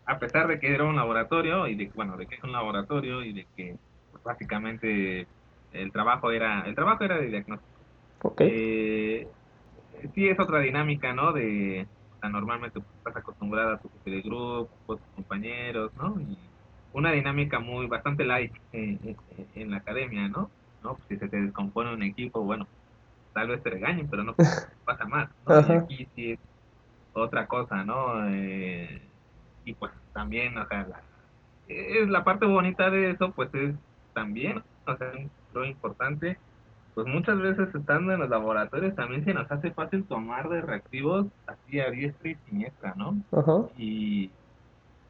a 0.05 0.19
pesar 0.19 0.47
de 0.47 0.59
que 0.59 0.73
era 0.73 0.83
un 0.83 0.95
laboratorio 0.95 1.67
y 1.67 1.75
de 1.75 1.91
bueno, 1.95 2.17
de 2.17 2.27
que 2.27 2.35
es 2.35 2.43
un 2.43 2.51
laboratorio 2.51 3.23
y 3.23 3.33
de 3.33 3.47
que 3.55 3.75
pues, 4.11 4.23
básicamente 4.23 5.27
el 5.73 5.91
trabajo 5.91 6.31
era 6.31 6.61
el 6.61 6.75
trabajo 6.75 7.03
era 7.03 7.17
de 7.17 7.27
diagnóstico. 7.27 7.79
Okay. 8.21 8.49
Eh, 8.51 9.27
sí 10.13 10.27
es 10.27 10.39
otra 10.39 10.59
dinámica, 10.59 11.13
¿no? 11.13 11.33
De 11.33 11.87
o 12.15 12.19
sea, 12.19 12.29
normalmente 12.29 12.79
pues, 12.79 12.97
estás 12.97 13.17
acostumbrada 13.17 13.75
a 13.75 13.77
tu 13.77 13.89
jefe 13.89 14.09
de 14.09 14.21
grupo, 14.21 14.69
tus 14.87 14.99
compañeros, 15.15 15.91
¿no? 15.95 16.19
Y 16.19 16.37
una 16.93 17.11
dinámica 17.11 17.59
muy 17.59 17.87
bastante 17.87 18.23
light 18.23 18.53
en, 18.71 19.17
en, 19.55 19.71
la 19.71 19.77
academia, 19.77 20.29
¿no? 20.29 20.49
¿no? 20.81 20.95
Pues, 20.95 21.07
si 21.09 21.17
se 21.17 21.27
te 21.27 21.41
descompone 21.41 21.93
un 21.93 22.03
equipo, 22.03 22.41
bueno, 22.41 22.67
tal 23.35 23.49
vez 23.49 23.61
te 23.61 23.69
regañen, 23.69 24.07
pero 24.09 24.23
no 24.23 24.33
pasa 24.85 25.05
más, 25.05 25.29
¿no? 25.45 25.59
Y 25.59 25.71
aquí 25.77 26.07
sí 26.15 26.31
es 26.31 26.39
otra 27.13 27.47
cosa, 27.47 27.83
¿no? 27.83 28.27
Eh, 28.29 29.01
y 29.65 29.73
pues 29.73 29.91
también, 30.13 30.57
o 30.57 30.65
sea, 30.67 30.87
la, 30.87 31.01
es 31.67 32.07
la 32.07 32.23
parte 32.23 32.45
bonita 32.45 32.89
de 32.89 33.11
eso, 33.11 33.31
pues 33.31 33.53
es 33.53 33.75
también, 34.13 34.63
o 34.87 34.95
sea, 34.95 35.11
lo 35.53 35.65
importante, 35.65 36.37
pues 36.93 37.07
muchas 37.07 37.37
veces 37.37 37.75
estando 37.75 38.13
en 38.13 38.21
los 38.21 38.29
laboratorios 38.29 38.95
también 38.95 39.25
se 39.25 39.33
nos 39.33 39.51
hace 39.51 39.71
fácil 39.71 40.05
tomar 40.05 40.47
de 40.47 40.61
reactivos 40.61 41.27
así 41.45 41.81
a 41.81 41.91
diestra 41.91 42.29
y 42.29 42.35
siniestra, 42.49 42.93
¿no? 42.95 43.17
Y, 43.77 44.31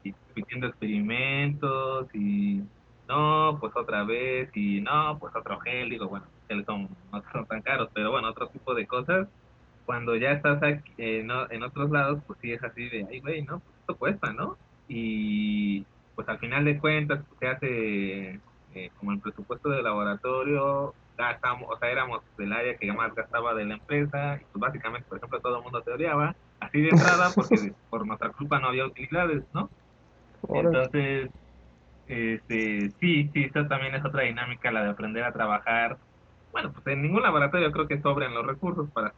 y 0.02 0.14
repitiendo 0.28 0.66
experimentos 0.66 2.12
y 2.12 2.60
no, 3.08 3.56
pues 3.60 3.72
otra 3.76 4.02
vez 4.02 4.50
y 4.56 4.80
no, 4.80 5.16
pues 5.20 5.32
otro 5.36 5.60
gel, 5.60 5.90
digo, 5.90 6.08
bueno, 6.08 6.26
que 6.48 6.64
son, 6.64 6.88
no 7.12 7.22
son 7.32 7.46
tan 7.46 7.62
caros, 7.62 7.90
pero 7.92 8.10
bueno, 8.10 8.28
otro 8.28 8.48
tipo 8.48 8.74
de 8.74 8.86
cosas. 8.86 9.28
Cuando 9.84 10.16
ya 10.16 10.32
estás 10.32 10.62
aquí, 10.62 10.92
eh, 10.98 11.22
no, 11.24 11.48
en 11.50 11.62
otros 11.62 11.90
lados, 11.90 12.20
pues 12.26 12.38
sí 12.42 12.52
es 12.52 12.62
así 12.62 12.88
de, 12.88 13.06
ay, 13.08 13.20
güey, 13.20 13.42
¿no? 13.42 13.60
Pues 13.60 13.76
esto 13.80 13.96
cuesta, 13.96 14.32
¿no? 14.32 14.56
Y 14.88 15.84
pues 16.14 16.28
al 16.28 16.38
final 16.38 16.64
de 16.64 16.78
cuentas, 16.78 17.20
pues, 17.28 17.38
se 17.38 17.46
hace 17.46 18.40
eh, 18.74 18.90
como 18.98 19.12
el 19.12 19.20
presupuesto 19.20 19.68
del 19.68 19.84
laboratorio, 19.84 20.94
gastamos, 21.16 21.70
o 21.70 21.78
sea, 21.78 21.90
éramos 21.90 22.22
del 22.36 22.52
área 22.52 22.76
que 22.76 22.92
más 22.92 23.14
gastaba 23.14 23.54
de 23.54 23.64
la 23.64 23.74
empresa, 23.74 24.36
y 24.36 24.44
pues 24.52 24.60
básicamente, 24.60 25.08
por 25.08 25.18
ejemplo, 25.18 25.40
todo 25.40 25.58
el 25.58 25.62
mundo 25.62 25.82
te 25.82 25.92
odiaba, 25.92 26.34
así 26.60 26.80
de 26.80 26.88
entrada, 26.88 27.30
porque 27.34 27.72
por 27.90 28.06
nuestra 28.06 28.30
culpa 28.30 28.58
no 28.58 28.68
había 28.68 28.86
utilidades, 28.86 29.44
¿no? 29.54 29.70
Entonces, 30.48 31.30
este, 32.08 32.90
sí, 33.00 33.30
sí, 33.32 33.44
eso 33.44 33.66
también 33.66 33.94
es 33.94 34.04
otra 34.04 34.22
dinámica, 34.22 34.70
la 34.70 34.84
de 34.84 34.90
aprender 34.90 35.24
a 35.24 35.32
trabajar. 35.32 35.96
Bueno, 36.56 36.72
pues 36.72 36.86
en 36.86 37.02
ningún 37.02 37.22
laboratorio 37.22 37.70
creo 37.70 37.86
que 37.86 38.00
sobren 38.00 38.32
los 38.32 38.46
recursos 38.46 38.88
para 38.92 39.12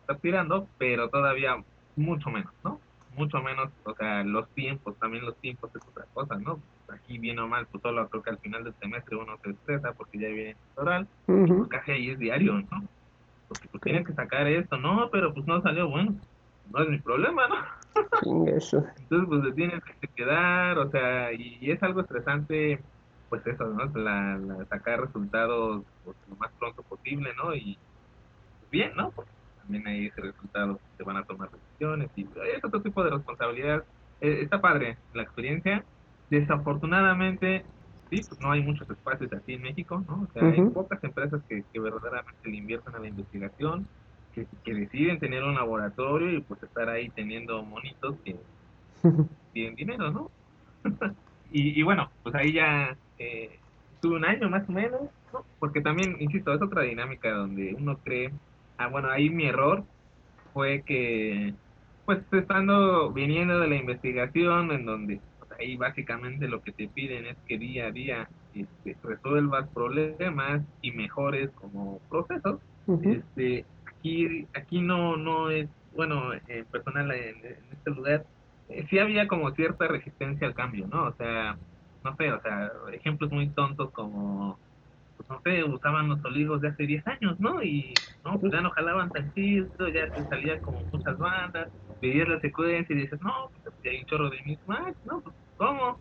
estar 0.00 0.16
tirando, 0.16 0.66
pero 0.78 1.10
todavía 1.10 1.62
mucho 1.94 2.30
menos, 2.30 2.54
¿no? 2.64 2.80
Mucho 3.14 3.42
menos, 3.42 3.68
o 3.84 3.94
sea, 3.94 4.24
los 4.24 4.48
tiempos, 4.54 4.96
también 4.96 5.26
los 5.26 5.36
tiempos 5.36 5.70
es 5.76 5.82
otra 5.86 6.06
cosa, 6.14 6.38
¿no? 6.38 6.58
Aquí 6.88 7.18
bien 7.18 7.38
o 7.38 7.46
mal, 7.46 7.66
pues 7.66 7.82
solo 7.82 8.08
creo 8.08 8.22
que 8.22 8.30
al 8.30 8.38
final 8.38 8.64
del 8.64 8.72
semestre 8.80 9.14
uno 9.14 9.36
se 9.44 9.50
estresa 9.50 9.92
porque 9.92 10.20
ya 10.20 10.28
viene 10.28 10.56
oral, 10.74 11.06
pues 11.26 11.68
casi 11.68 11.90
ahí 11.92 12.10
es 12.12 12.18
diario, 12.18 12.54
¿no? 12.54 12.82
Porque 13.46 13.68
pues 13.68 13.82
tienes 13.82 14.06
que 14.06 14.14
sacar 14.14 14.46
esto, 14.46 14.78
no, 14.78 15.10
pero 15.12 15.34
pues 15.34 15.46
no 15.46 15.60
salió 15.60 15.86
bueno, 15.86 16.14
no 16.72 16.82
es 16.82 16.88
mi 16.88 16.98
problema, 16.98 17.46
¿no? 17.46 17.56
Entonces, 18.96 19.28
pues 19.28 19.44
se 19.44 19.52
tiene 19.52 19.82
que 20.00 20.08
quedar, 20.08 20.78
o 20.78 20.90
sea, 20.90 21.30
y, 21.34 21.70
es 21.70 21.82
algo 21.82 22.00
estresante, 22.00 22.80
pues 23.28 23.46
eso, 23.46 23.66
¿no? 23.66 23.84
La, 24.00 24.64
sacar 24.70 25.02
resultados 25.02 25.84
lo 26.28 26.36
más 26.36 26.50
pronto 26.58 26.82
posible, 26.82 27.30
¿no? 27.36 27.54
Y 27.54 27.78
pues, 28.60 28.70
bien, 28.70 28.92
¿no? 28.96 29.10
Porque 29.10 29.30
también 29.62 29.86
hay 29.86 30.06
ese 30.06 30.20
resultado, 30.20 30.80
se 30.96 31.02
van 31.02 31.16
a 31.16 31.24
tomar 31.24 31.50
decisiones 31.50 32.10
y 32.16 32.22
es 32.22 32.64
otro 32.64 32.82
tipo 32.82 33.02
de 33.04 33.10
responsabilidad. 33.10 33.84
Eh, 34.20 34.40
está 34.42 34.60
padre 34.60 34.98
la 35.14 35.22
experiencia. 35.22 35.84
Desafortunadamente, 36.28 37.64
sí, 38.10 38.20
pues 38.28 38.40
no 38.40 38.52
hay 38.52 38.62
muchos 38.62 38.88
espacios 38.88 39.32
así 39.32 39.54
en 39.54 39.62
México, 39.62 40.02
¿no? 40.06 40.28
O 40.28 40.32
sea, 40.32 40.48
hay 40.48 40.60
pocas 40.70 41.02
empresas 41.02 41.42
que, 41.48 41.64
que 41.72 41.80
verdaderamente 41.80 42.48
le 42.48 42.56
invierten 42.56 42.94
a 42.94 42.98
la 42.98 43.08
investigación 43.08 43.88
que, 44.34 44.74
deciden 44.74 45.18
tener 45.18 45.44
un 45.44 45.54
laboratorio 45.54 46.32
y 46.32 46.40
pues 46.40 46.62
estar 46.62 46.88
ahí 46.88 47.08
teniendo 47.10 47.62
monitos 47.62 48.16
que 48.24 48.36
tienen 49.52 49.74
dinero, 49.74 50.10
¿no? 50.10 50.30
y, 51.52 51.82
bueno, 51.82 52.10
pues 52.22 52.34
ahí 52.34 52.52
ya 52.52 52.96
eh, 53.18 53.58
tuve 54.00 54.16
un 54.16 54.24
año 54.24 54.48
más 54.48 54.68
o 54.68 54.72
menos, 54.72 55.02
¿no? 55.32 55.44
Porque 55.58 55.80
también, 55.80 56.16
insisto, 56.20 56.52
es 56.52 56.62
otra 56.62 56.82
dinámica 56.82 57.30
donde 57.30 57.74
uno 57.74 57.98
cree, 57.98 58.32
ah, 58.78 58.88
bueno, 58.88 59.08
ahí 59.10 59.30
mi 59.30 59.46
error 59.46 59.84
fue 60.52 60.82
que, 60.82 61.54
pues 62.04 62.20
estando, 62.32 63.10
viniendo 63.12 63.58
de 63.60 63.68
la 63.68 63.76
investigación, 63.76 64.72
en 64.72 64.84
donde 64.84 65.20
pues, 65.38 65.52
ahí 65.60 65.76
básicamente 65.76 66.48
lo 66.48 66.62
que 66.62 66.72
te 66.72 66.88
piden 66.88 67.26
es 67.26 67.36
que 67.46 67.58
día 67.58 67.86
a 67.86 67.90
día 67.90 68.28
este, 68.54 68.96
resuelvas 69.02 69.68
problemas 69.68 70.62
y 70.82 70.92
mejores 70.92 71.50
como 71.52 72.00
procesos, 72.08 72.60
este, 73.02 73.64
aquí, 73.86 74.46
aquí 74.54 74.80
no, 74.80 75.16
no 75.16 75.50
es, 75.50 75.68
bueno, 75.94 76.32
eh, 76.48 76.64
personal 76.70 77.12
en, 77.12 77.36
este 77.72 77.90
lugar, 77.90 78.24
eh, 78.68 78.86
sí 78.90 78.98
había 78.98 79.28
como 79.28 79.52
cierta 79.52 79.86
resistencia 79.86 80.46
al 80.46 80.54
cambio, 80.54 80.88
¿no? 80.88 81.04
O 81.04 81.12
sea, 81.12 81.56
no 82.02 82.16
sé, 82.16 82.32
o 82.32 82.40
sea, 82.40 82.72
ejemplos 82.92 83.30
muy 83.30 83.48
tontos 83.50 83.90
como, 83.92 84.58
pues 85.20 85.28
no 85.28 85.40
sé, 85.44 85.64
usaban 85.64 86.08
los 86.08 86.24
olivos 86.24 86.62
de 86.62 86.68
hace 86.68 86.86
10 86.86 87.06
años, 87.06 87.38
¿no? 87.38 87.62
Y 87.62 87.94
no, 88.24 88.40
pues 88.40 88.52
ya 88.52 88.62
no 88.62 88.70
jalaban 88.70 89.10
tan 89.10 89.30
chido, 89.34 89.68
ya 89.92 90.08
te 90.10 90.24
salía 90.26 90.58
como 90.60 90.80
muchas 90.90 91.18
bandas, 91.18 91.68
veías 92.00 92.26
la 92.26 92.40
secuencia 92.40 92.94
y 92.96 93.00
dices, 93.00 93.20
no, 93.20 93.50
pues 93.62 93.74
hay 93.84 93.98
un 93.98 94.06
chorro 94.06 94.30
de 94.30 94.40
mismatch, 94.46 94.96
¿no? 95.04 95.20
Pues, 95.20 95.36
¿cómo? 95.56 96.00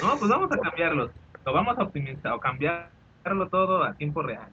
No, 0.00 0.18
pues 0.18 0.30
vamos 0.30 0.52
a 0.52 0.58
cambiarlos, 0.58 1.10
lo 1.44 1.52
vamos 1.52 1.76
a 1.76 1.82
optimizar 1.82 2.32
o 2.34 2.38
cambiarlo 2.40 3.48
todo 3.50 3.82
a 3.82 3.94
tiempo 3.94 4.22
real. 4.22 4.52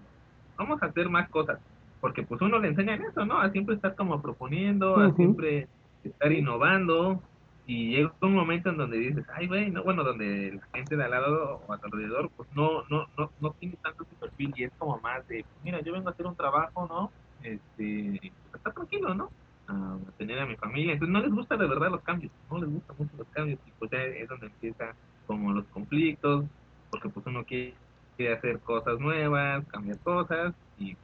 Vamos 0.57 0.81
a 0.81 0.87
hacer 0.87 1.07
más 1.09 1.29
cosas 1.29 1.59
porque 1.99 2.23
pues 2.23 2.41
uno 2.41 2.57
le 2.59 2.69
enseña 2.69 2.95
eso, 2.95 3.25
¿no? 3.25 3.39
A 3.39 3.51
siempre 3.51 3.75
estar 3.75 3.93
como 3.95 4.21
proponiendo, 4.21 4.97
a 4.97 5.13
siempre 5.13 5.67
estar 6.03 6.31
innovando, 6.31 7.21
y 7.69 7.91
llega 7.91 8.11
un 8.21 8.33
momento 8.33 8.71
en 8.71 8.77
donde 8.77 8.97
dices, 8.97 9.23
ay, 9.31 9.45
güey, 9.45 9.69
no, 9.69 9.83
bueno, 9.83 10.03
donde 10.03 10.53
la 10.53 10.67
gente 10.73 10.97
de 10.97 11.03
al 11.03 11.11
lado 11.11 11.61
o 11.67 11.71
a 11.71 11.77
tu 11.77 11.85
alrededor, 11.85 12.31
pues 12.35 12.49
no, 12.55 12.83
no, 12.89 13.07
no, 13.15 13.31
no 13.39 13.51
tiene 13.59 13.75
tanto 13.83 14.05
ese 14.05 14.15
perfil 14.15 14.51
y 14.55 14.63
es 14.63 14.71
como 14.79 14.97
más 15.01 15.27
de, 15.27 15.45
mira, 15.63 15.79
yo 15.81 15.93
vengo 15.93 16.09
a 16.09 16.11
hacer 16.11 16.25
un 16.25 16.35
trabajo, 16.35 16.87
¿no? 16.87 17.11
Este, 17.43 18.19
pues 18.49 18.55
está 18.55 18.71
tranquilo, 18.71 19.13
¿no? 19.13 19.29
A 19.67 19.99
tener 20.17 20.39
a 20.39 20.47
mi 20.47 20.55
familia, 20.55 20.93
entonces 20.93 21.13
no 21.13 21.21
les 21.21 21.31
gusta 21.31 21.57
de 21.57 21.67
verdad 21.67 21.91
los 21.91 22.01
cambios, 22.01 22.31
no 22.49 22.57
les 22.57 22.71
gustan 22.71 22.95
mucho 22.97 23.11
los 23.15 23.27
cambios 23.27 23.59
y 23.67 23.71
pues 23.77 23.91
ya 23.91 24.01
es 24.01 24.27
donde 24.27 24.47
empieza 24.47 24.95
como 25.27 25.53
los 25.53 25.65
conflictos, 25.65 26.45
porque 26.89 27.09
pues 27.09 27.23
uno 27.27 27.43
quiere, 27.43 27.75
quiere 28.17 28.33
hacer 28.33 28.59
cosas 28.61 28.99
nuevas, 28.99 29.63
cambiar 29.67 29.99
cosas 29.99 30.55
y 30.79 30.97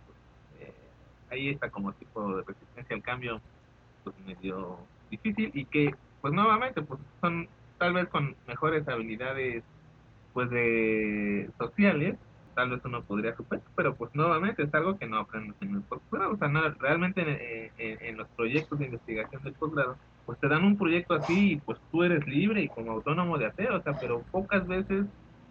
ahí 1.29 1.49
está 1.49 1.69
como 1.69 1.93
tipo 1.93 2.37
de 2.37 2.43
resistencia 2.43 2.95
al 2.95 3.03
cambio 3.03 3.39
pues 4.03 4.15
medio 4.25 4.79
difícil 5.11 5.51
y 5.53 5.65
que 5.65 5.93
pues 6.25 6.33
nuevamente 6.33 6.81
pues 6.81 6.99
son 7.21 7.47
tal 7.77 7.93
vez 7.93 8.09
con 8.09 8.35
mejores 8.47 8.87
habilidades 8.87 9.63
pues 10.33 10.49
de 10.49 11.51
sociales 11.59 12.15
tal 12.55 12.71
vez 12.71 12.81
uno 12.83 13.03
podría 13.03 13.35
superar 13.35 13.63
pero 13.75 13.93
pues 13.93 14.09
nuevamente 14.15 14.63
es 14.63 14.73
algo 14.73 14.97
que 14.97 15.05
no 15.05 15.19
aprendes 15.19 15.55
en 15.61 15.75
el 15.75 15.81
posgrado 15.81 16.33
o 16.33 16.37
sea 16.37 16.47
no, 16.47 16.67
realmente 16.79 17.71
en, 17.77 18.17
los 18.17 18.27
proyectos 18.29 18.79
de 18.79 18.85
investigación 18.85 19.43
del 19.43 19.53
posgrado 19.53 19.97
pues 20.25 20.39
te 20.39 20.47
dan 20.47 20.63
un 20.63 20.79
proyecto 20.79 21.13
así 21.13 21.51
y 21.51 21.55
pues 21.57 21.77
tú 21.91 22.01
eres 22.01 22.25
libre 22.25 22.63
y 22.63 22.69
como 22.69 22.93
autónomo 22.93 23.37
de 23.37 23.45
hacer 23.45 23.71
o 23.71 23.83
sea 23.83 23.93
pero 23.93 24.23
pocas 24.31 24.65
veces 24.65 25.05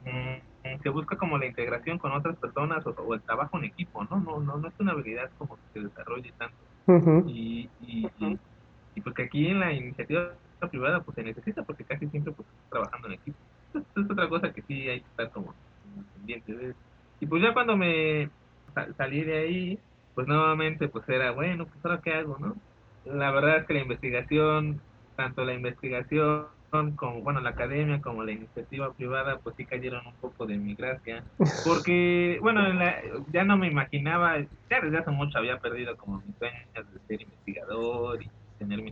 mm, 0.04 0.80
se 0.82 0.88
busca 0.88 1.16
como 1.16 1.38
la 1.38 1.46
integración 1.46 1.98
con 1.98 2.10
otras 2.10 2.36
personas 2.38 2.84
o, 2.84 3.14
el 3.14 3.20
trabajo 3.20 3.58
en 3.58 3.64
equipo, 3.64 4.02
¿no? 4.10 4.18
No, 4.18 4.40
no, 4.40 4.56
no 4.56 4.68
es 4.68 4.74
una 4.80 4.92
habilidad 4.92 5.30
como 5.36 5.56
que 5.56 5.62
se 5.74 5.80
desarrolle 5.80 6.32
tanto. 6.38 7.28
y, 7.28 7.68
y, 7.82 8.08
y, 8.94 9.00
porque 9.02 9.24
aquí 9.24 9.48
en 9.48 9.60
la 9.60 9.72
iniciativa 9.72 10.32
privada 10.68 11.02
pues 11.02 11.14
se 11.14 11.22
necesita 11.22 11.62
porque 11.62 11.84
casi 11.84 12.08
siempre 12.08 12.32
pues 12.32 12.48
trabajando 12.70 13.08
en 13.08 13.14
equipo. 13.14 13.38
es 13.74 14.10
otra 14.10 14.28
cosa 14.28 14.52
que 14.52 14.62
sí 14.62 14.88
hay 14.88 15.00
que 15.00 15.08
estar 15.08 15.30
como 15.30 15.54
pendiente 16.14 16.52
de 16.52 16.74
Y 17.20 17.26
pues 17.26 17.42
ya 17.42 17.52
cuando 17.52 17.76
me 17.76 18.30
salí 18.96 19.22
de 19.22 19.38
ahí, 19.38 19.78
pues 20.14 20.26
nuevamente 20.26 20.88
pues 20.88 21.08
era, 21.08 21.30
bueno, 21.32 21.66
pues 21.66 21.84
ahora 21.84 22.00
qué 22.02 22.14
hago, 22.14 22.38
¿no? 22.38 22.56
La 23.04 23.30
verdad 23.30 23.58
es 23.58 23.66
que 23.66 23.74
la 23.74 23.80
investigación, 23.80 24.80
tanto 25.16 25.44
la 25.44 25.54
investigación 25.54 26.46
como, 26.96 27.20
bueno, 27.22 27.40
la 27.40 27.50
academia 27.50 28.00
como 28.00 28.24
la 28.24 28.32
iniciativa 28.32 28.92
privada, 28.94 29.38
pues 29.38 29.54
sí 29.56 29.64
cayeron 29.64 30.06
un 30.06 30.16
poco 30.16 30.46
de 30.46 30.56
mi 30.56 30.74
gracia. 30.74 31.24
Porque, 31.64 32.38
bueno, 32.40 32.62
ya 33.32 33.44
no 33.44 33.56
me 33.56 33.68
imaginaba, 33.68 34.40
ya 34.40 34.80
desde 34.80 34.98
hace 34.98 35.10
mucho 35.10 35.38
había 35.38 35.58
perdido 35.58 35.96
como 35.96 36.20
mis 36.20 36.36
sueños 36.36 36.92
de 36.92 37.00
ser 37.06 37.22
investigador 37.22 38.22
y 38.22 38.30
tener 38.58 38.82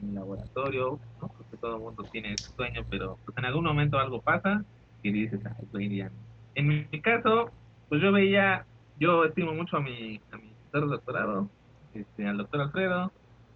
mi, 0.00 0.12
laboratorio, 0.12 1.00
¿no? 1.20 1.28
Porque 1.28 1.56
todo 1.60 1.76
el 1.76 1.82
mundo 1.82 2.04
tiene 2.10 2.36
sueño, 2.56 2.82
pero 2.90 3.18
pues 3.24 3.36
en 3.38 3.44
algún 3.46 3.64
momento 3.64 3.98
algo 3.98 4.20
pasa 4.20 4.64
y 5.02 5.12
dices, 5.12 5.40
ay, 5.44 5.66
pues 5.70 5.90
ya 5.90 6.10
En 6.54 6.68
mi, 6.68 7.00
caso, 7.00 7.50
pues 7.88 8.02
yo 8.02 8.12
veía, 8.12 8.66
yo 8.98 9.24
estimo 9.24 9.52
mucho 9.52 9.76
a 9.76 9.80
mi, 9.80 10.20
a 10.32 10.36
mi 10.36 10.54
doctorado, 10.72 11.48
este, 11.94 12.26
al 12.26 12.38
doctor 12.38 12.62
Alfredo, 12.62 13.12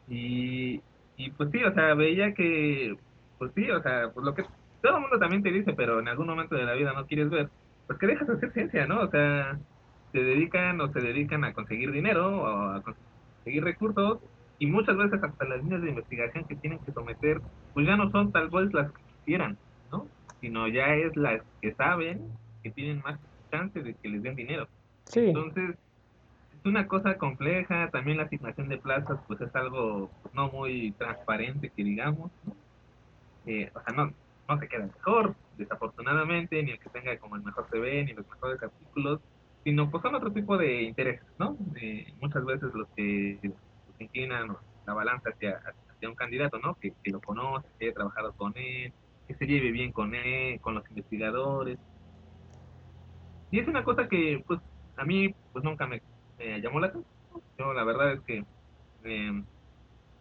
y, 0.07 0.81
y 1.16 1.31
pues 1.31 1.51
sí, 1.51 1.62
o 1.64 1.74
sea, 1.74 1.94
veía 1.94 2.33
que 2.35 2.96
pues 3.38 3.53
sí, 3.55 3.70
o 3.70 3.83
sea, 3.83 4.11
pues 4.12 4.24
lo 4.24 4.35
que 4.35 4.44
todo 4.83 4.96
el 4.96 5.03
mundo 5.03 5.18
también 5.18 5.42
te 5.42 5.51
dice, 5.51 5.72
pero 5.74 6.01
en 6.01 6.09
algún 6.09 6.27
momento 6.27 6.57
de 6.57 6.64
la 6.64 6.74
vida 6.74 6.92
no 6.92 7.07
quieres 7.07 7.31
ver, 7.31 7.51
pues 7.87 7.98
que 7.98 8.07
dejas 8.07 8.29
de 8.29 8.35
hacer 8.35 8.53
ciencia, 8.53 8.87
¿no? 8.87 9.01
O 9.03 9.11
sea, 9.11 9.59
se 10.12 10.18
dedican 10.18 10.81
o 10.81 10.92
se 10.92 11.01
dedican 11.01 11.44
a 11.44 11.53
conseguir 11.53 11.92
dinero 11.92 12.42
o 12.42 12.46
a 12.46 12.83
conseguir 12.83 13.64
recursos 13.64 14.18
y 14.59 14.66
muchas 14.66 14.97
veces 14.97 15.23
hasta 15.23 15.44
las 15.44 15.62
líneas 15.62 15.83
de 15.83 15.90
investigación 15.90 16.44
que 16.44 16.57
tienen 16.57 16.79
que 16.81 16.92
someter, 16.92 17.40
pues 17.75 17.87
ya 17.87 17.97
no 17.97 18.11
son 18.11 18.33
tal 18.33 18.49
vez 18.49 18.73
las 18.73 18.90
que 18.92 19.03
quisieran, 19.18 19.57
¿no? 19.92 20.07
Sino 20.40 20.66
ya 20.68 20.94
es 20.94 21.16
las 21.16 21.42
que 21.61 21.75
saben 21.75 22.23
que 22.62 22.71
tienen 22.71 23.01
más 23.03 23.18
chance 23.51 23.81
de 23.81 23.94
que 23.94 24.09
les 24.09 24.23
den 24.23 24.35
dinero. 24.35 24.68
Sí. 25.05 25.29
Entonces, 25.29 25.77
es 26.53 26.64
una 26.64 26.88
cosa 26.88 27.18
compleja, 27.18 27.88
también 27.90 28.16
la 28.16 28.25
asignación 28.25 28.68
de 28.68 28.79
plazas 28.79 29.21
pues 29.27 29.40
es 29.40 29.55
algo 29.55 30.11
no 30.33 30.51
muy 30.51 30.92
transparente 30.92 31.71
que 31.71 31.85
digamos, 31.85 32.33
eh, 33.47 33.71
o 33.75 33.81
sea, 33.81 33.94
no, 33.94 34.12
no 34.49 34.59
se 34.59 34.68
queda 34.68 34.87
mejor, 34.87 35.37
desafortunadamente, 35.57 36.62
ni 36.62 36.73
el 36.73 36.79
que 36.81 36.90
tenga 36.90 37.16
como 37.18 37.37
el 37.37 37.42
mejor 37.42 37.66
CV, 37.71 38.05
ni 38.05 38.12
los 38.12 38.29
mejores 38.29 38.61
artículos, 38.61 39.21
sino 39.62 39.88
pues 39.90 40.03
son 40.03 40.16
otro 40.16 40.33
tipo 40.33 40.59
de 40.59 40.83
intereses, 40.83 41.27
¿no? 41.38 41.57
muchas 42.21 42.44
veces 42.44 42.75
los 42.75 42.88
que 42.97 43.38
inclinan 44.04 44.56
la 44.87 44.94
balanza 44.94 45.30
hacia, 45.30 45.61
hacia 45.90 46.08
un 46.08 46.14
candidato, 46.14 46.58
¿no? 46.58 46.74
Que, 46.74 46.92
que, 47.02 47.11
lo 47.11 47.20
conoce, 47.20 47.66
que 47.78 47.87
haya 47.87 47.94
trabajado 47.94 48.32
con 48.34 48.52
él, 48.56 48.92
que 49.26 49.34
se 49.34 49.46
lleve 49.46 49.70
bien 49.70 49.92
con 49.92 50.14
él, 50.14 50.61
con 50.61 50.74
los 50.74 50.88
investigadores. 50.88 51.78
Y 53.50 53.61
es 53.61 53.68
una 53.68 53.84
cosa 53.84 54.08
que, 54.08 54.42
pues, 54.46 54.61
a 54.96 55.04
mí, 55.04 55.34
pues 55.52 55.64
nunca 55.64 55.87
me, 55.87 56.02
llamó 56.61 56.80
la 56.80 56.88
atención. 56.88 57.14
Yo, 57.58 57.72
la 57.72 57.84
verdad 57.84 58.12
es 58.12 58.20
que, 58.20 58.44
eh, 59.04 59.42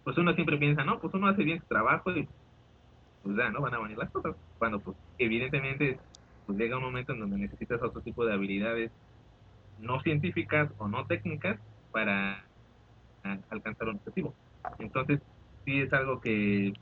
pues 0.03 0.17
uno 0.17 0.33
siempre 0.33 0.57
piensa, 0.57 0.83
no, 0.83 0.99
pues 0.99 1.13
uno 1.13 1.27
hace 1.27 1.43
bien 1.43 1.59
su 1.59 1.65
trabajo 1.67 2.11
y 2.11 2.27
pues 3.23 3.35
ya, 3.35 3.49
¿no? 3.49 3.61
Van 3.61 3.73
a 3.73 3.79
venir 3.79 3.97
las 3.97 4.09
cosas. 4.11 4.35
Cuando, 4.57 4.79
pues, 4.79 4.95
evidentemente, 5.17 5.99
pues 6.45 6.57
llega 6.57 6.77
un 6.77 6.83
momento 6.83 7.11
en 7.11 7.19
donde 7.19 7.37
necesitas 7.37 7.81
otro 7.81 8.01
tipo 8.01 8.25
de 8.25 8.33
habilidades 8.33 8.91
no 9.79 9.99
científicas 10.01 10.69
o 10.77 10.87
no 10.87 11.05
técnicas 11.05 11.59
para 11.91 12.46
alcanzar 13.49 13.89
un 13.89 13.95
objetivo. 13.95 14.33
Entonces, 14.79 15.21
sí 15.65 15.81
es 15.81 15.91
algo 15.93 16.19
que, 16.21 16.73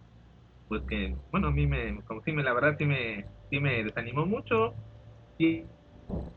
pues 0.67 0.81
que, 0.83 1.15
bueno, 1.31 1.47
a 1.47 1.51
mí 1.51 1.67
me, 1.67 2.01
como 2.05 2.21
sí 2.23 2.31
me, 2.31 2.43
la 2.43 2.53
verdad 2.53 2.75
sí 2.77 2.85
me, 2.85 3.25
sí 3.49 3.59
me 3.59 3.83
desanimó 3.83 4.25
mucho. 4.25 4.73
Y, 5.37 5.63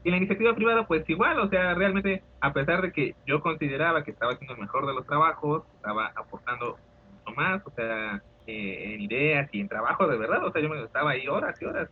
y 0.04 0.10
la 0.10 0.16
iniciativa 0.16 0.54
privada, 0.54 0.86
pues 0.86 1.08
igual, 1.08 1.38
o 1.40 1.48
sea, 1.48 1.74
realmente, 1.74 2.22
a 2.40 2.52
pesar 2.52 2.82
de 2.82 2.92
que 2.92 3.14
yo 3.26 3.40
consideraba 3.40 4.02
que 4.02 4.10
estaba 4.12 4.32
haciendo 4.32 4.54
el 4.54 4.60
mejor 4.60 4.86
de 4.86 4.94
los 4.94 5.06
trabajos, 5.06 5.64
estaba 5.76 6.12
aportando 6.16 6.78
mucho 7.24 7.36
más, 7.36 7.62
o 7.66 7.70
sea, 7.70 8.22
eh, 8.46 8.94
en 8.94 9.02
ideas 9.02 9.48
y 9.52 9.60
en 9.60 9.68
trabajo 9.68 10.06
de 10.06 10.16
verdad, 10.16 10.44
o 10.44 10.50
sea, 10.50 10.62
yo 10.62 10.70
me 10.70 10.82
estaba 10.82 11.10
ahí 11.10 11.28
horas 11.28 11.60
y 11.60 11.64
horas. 11.66 11.90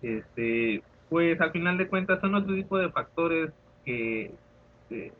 Este, 0.00 0.82
pues 1.08 1.38
al 1.40 1.52
final 1.52 1.76
de 1.76 1.88
cuentas 1.88 2.20
son 2.20 2.34
otro 2.34 2.54
tipo 2.54 2.78
de 2.78 2.90
factores 2.90 3.52
que, 3.84 4.32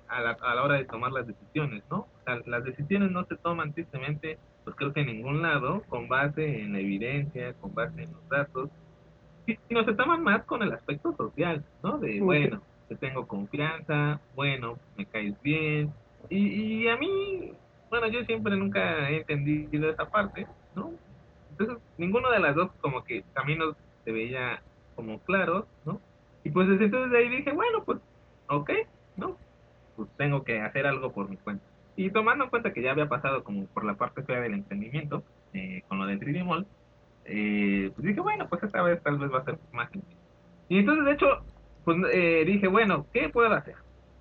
a, 0.08 0.20
la, 0.22 0.30
a, 0.40 0.54
la, 0.54 0.62
hora 0.62 0.76
de 0.76 0.84
tomar 0.86 1.12
las 1.12 1.26
decisiones, 1.26 1.82
¿no? 1.90 2.06
Las 2.46 2.64
decisiones 2.64 3.10
no 3.10 3.24
se 3.24 3.36
toman 3.36 3.72
tristemente, 3.72 4.38
pues 4.64 4.76
creo 4.76 4.92
que 4.92 5.00
en 5.00 5.06
ningún 5.06 5.42
lado, 5.42 5.82
con 5.88 6.08
base 6.08 6.62
en 6.62 6.72
la 6.72 6.80
evidencia, 6.80 7.54
con 7.54 7.74
base 7.74 8.02
en 8.02 8.12
los 8.12 8.28
datos, 8.28 8.70
sino 9.68 9.84
se 9.84 9.94
toman 9.94 10.22
más 10.22 10.44
con 10.44 10.62
el 10.62 10.72
aspecto 10.72 11.14
social, 11.16 11.64
¿no? 11.82 11.98
De, 11.98 12.20
bueno, 12.20 12.62
te 12.88 12.96
tengo 12.96 13.26
confianza, 13.26 14.20
bueno, 14.36 14.78
me 14.96 15.06
caes 15.06 15.40
bien, 15.42 15.92
y, 16.30 16.82
y 16.84 16.88
a 16.88 16.96
mí, 16.96 17.52
bueno, 17.90 18.06
yo 18.08 18.24
siempre 18.24 18.56
nunca 18.56 19.10
he 19.10 19.18
entendido 19.18 19.90
esa 19.90 20.08
parte, 20.08 20.46
¿no? 20.76 20.92
Entonces, 21.50 21.78
ninguno 21.98 22.30
de 22.30 22.38
las 22.38 22.54
dos 22.54 22.70
como 22.80 23.02
que 23.02 23.24
caminos 23.34 23.76
se 24.04 24.12
veía 24.12 24.62
como 24.94 25.18
claros, 25.20 25.66
¿no? 25.84 26.00
Y 26.44 26.50
pues 26.50 26.68
desde 26.68 26.84
entonces 26.84 27.10
de 27.10 27.18
ahí 27.18 27.28
dije, 27.28 27.52
bueno, 27.52 27.82
pues, 27.84 27.98
ok, 28.48 28.70
¿no? 29.16 29.36
pues 29.96 30.08
tengo 30.16 30.42
que 30.44 30.60
hacer 30.60 30.86
algo 30.86 31.12
por 31.12 31.28
mi 31.28 31.36
cuenta. 31.36 31.64
Y 31.96 32.10
tomando 32.10 32.44
en 32.44 32.50
cuenta 32.50 32.72
que 32.72 32.82
ya 32.82 32.92
había 32.92 33.08
pasado 33.08 33.44
como 33.44 33.66
por 33.66 33.84
la 33.84 33.94
parte 33.94 34.22
fea 34.22 34.40
del 34.40 34.54
emprendimiento, 34.54 35.22
eh, 35.52 35.82
con 35.88 35.98
lo 35.98 36.06
del 36.06 36.20
3D 36.20 36.44
Mall, 36.44 36.66
eh, 37.24 37.90
pues 37.94 38.06
dije, 38.06 38.20
bueno, 38.20 38.48
pues 38.48 38.62
esta 38.62 38.82
vez 38.82 39.02
tal 39.02 39.18
vez 39.18 39.32
va 39.32 39.38
a 39.38 39.44
ser 39.44 39.58
más 39.72 39.90
sencillo. 39.90 40.16
Y 40.68 40.78
entonces, 40.78 41.04
de 41.04 41.12
hecho, 41.12 41.26
pues 41.84 41.98
eh, 42.12 42.44
dije, 42.46 42.66
bueno, 42.68 43.06
¿qué 43.12 43.28
puedo 43.28 43.52
hacer? 43.52 43.74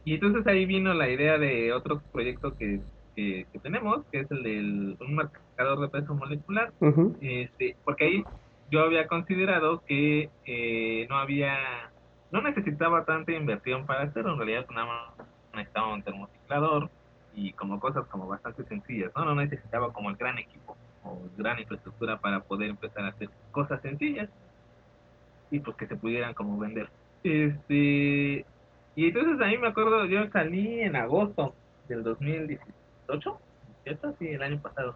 Y 0.03 0.15
entonces 0.15 0.45
ahí 0.47 0.65
vino 0.65 0.93
la 0.93 1.09
idea 1.09 1.37
de 1.37 1.71
otro 1.71 2.01
proyecto 2.11 2.57
que, 2.57 2.81
que, 3.15 3.45
tenemos, 3.61 4.03
que 4.11 4.21
es 4.21 4.31
el 4.31 4.43
del 4.43 4.97
un 4.99 5.15
marcador 5.15 5.79
de 5.79 5.89
peso 5.89 6.13
molecular, 6.15 6.73
este, 7.21 7.77
porque 7.85 8.05
ahí 8.05 8.23
yo 8.71 8.81
había 8.81 9.07
considerado 9.07 9.83
que 9.85 10.29
no 11.07 11.17
había, 11.17 11.55
no 12.31 12.41
necesitaba 12.41 13.05
tanta 13.05 13.31
inversión 13.31 13.85
para 13.85 14.03
hacerlo, 14.03 14.33
en 14.33 14.37
realidad 14.39 14.65
nada 14.71 14.87
más 14.87 15.27
necesitaba 15.53 15.93
un 15.93 16.01
termociclador 16.01 16.89
y 17.33 17.53
como 17.53 17.79
cosas 17.79 18.05
como 18.07 18.27
bastante 18.27 18.63
sencillas, 18.65 19.11
¿no? 19.15 19.25
No 19.25 19.35
necesitaba 19.35 19.93
como 19.93 20.09
el 20.09 20.17
gran 20.17 20.37
equipo 20.37 20.75
o 21.03 21.19
gran 21.37 21.59
infraestructura 21.59 22.17
para 22.19 22.41
poder 22.41 22.69
empezar 22.69 23.05
a 23.05 23.09
hacer 23.09 23.29
cosas 23.51 23.81
sencillas 23.81 24.29
y 25.49 25.59
pues 25.59 25.75
que 25.77 25.87
se 25.87 25.95
pudieran 25.95 26.33
como 26.33 26.57
vender. 26.57 26.89
Este, 27.23 28.45
y 28.95 29.07
entonces 29.07 29.39
a 29.41 29.47
mí 29.47 29.57
me 29.57 29.67
acuerdo, 29.67 30.05
yo 30.05 30.27
salí 30.29 30.81
en 30.81 30.95
agosto 30.95 31.53
del 31.87 32.03
2018, 32.03 33.39
¿cierto? 33.83 34.15
Sí, 34.19 34.27
el 34.29 34.41
año 34.41 34.61
pasado. 34.61 34.95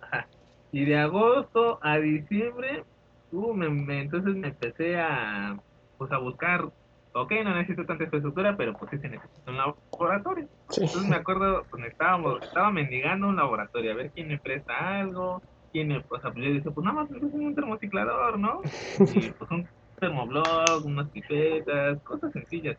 Ajá. 0.00 0.26
Y 0.72 0.84
de 0.84 0.98
agosto 0.98 1.78
a 1.82 1.98
diciembre, 1.98 2.84
uh, 3.32 3.54
me, 3.54 4.00
entonces 4.00 4.34
me 4.34 4.48
empecé 4.48 4.98
a, 4.98 5.58
pues 5.96 6.10
a 6.12 6.18
buscar 6.18 6.70
ok, 7.12 7.32
no 7.44 7.54
necesito 7.54 7.84
tanta 7.84 8.04
infraestructura, 8.04 8.56
pero 8.56 8.74
pues 8.74 8.90
sí 8.90 8.98
se 8.98 9.08
necesita 9.08 9.50
un 9.50 9.56
laboratorio. 9.56 10.48
Entonces 10.70 11.08
me 11.08 11.16
acuerdo, 11.16 11.64
pues 11.70 11.84
estábamos, 11.86 12.42
estaba 12.42 12.70
mendigando 12.70 13.28
un 13.28 13.36
laboratorio, 13.36 13.92
a 13.92 13.96
ver 13.96 14.10
quién 14.12 14.28
me 14.28 14.38
presta 14.38 15.00
algo, 15.00 15.42
quién 15.72 15.88
me, 15.88 15.98
o 15.98 16.20
sea, 16.20 16.32
pues 16.32 16.44
yo 16.44 16.52
dije, 16.52 16.70
pues 16.70 16.84
nada 16.84 17.00
más 17.00 17.10
necesito 17.10 17.36
un 17.36 17.54
termociclador, 17.54 18.38
¿no? 18.38 18.60
Y 19.14 19.30
pues 19.30 19.50
un 19.50 19.68
termoblog, 19.98 20.84
unas 20.84 21.10
pipetas, 21.10 22.00
cosas 22.02 22.32
sencillas. 22.32 22.76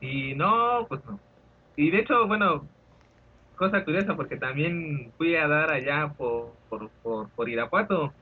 Y 0.00 0.34
no, 0.34 0.86
pues 0.88 1.04
no. 1.04 1.20
Y 1.76 1.90
de 1.90 1.98
hecho, 1.98 2.26
bueno, 2.26 2.68
cosa 3.56 3.84
curiosa, 3.84 4.16
porque 4.16 4.36
también 4.36 5.12
fui 5.16 5.36
a 5.36 5.48
dar 5.48 5.70
allá 5.70 6.12
por, 6.16 6.54
por, 6.68 6.90
por, 7.02 7.30
por 7.30 7.48
Irapuato, 7.48 8.12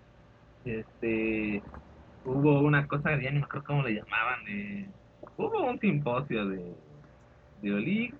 este, 0.65 1.63
hubo 2.25 2.61
una 2.61 2.87
cosa, 2.87 3.11
ya 3.21 3.31
ni 3.31 3.39
me 3.39 3.45
acuerdo 3.45 3.67
cómo 3.67 3.83
le 3.83 3.95
llamaban, 3.95 4.45
de 4.45 4.89
hubo 5.39 5.63
un 5.63 5.81
simposio 5.81 6.47
de, 6.47 6.75
de 7.63 8.13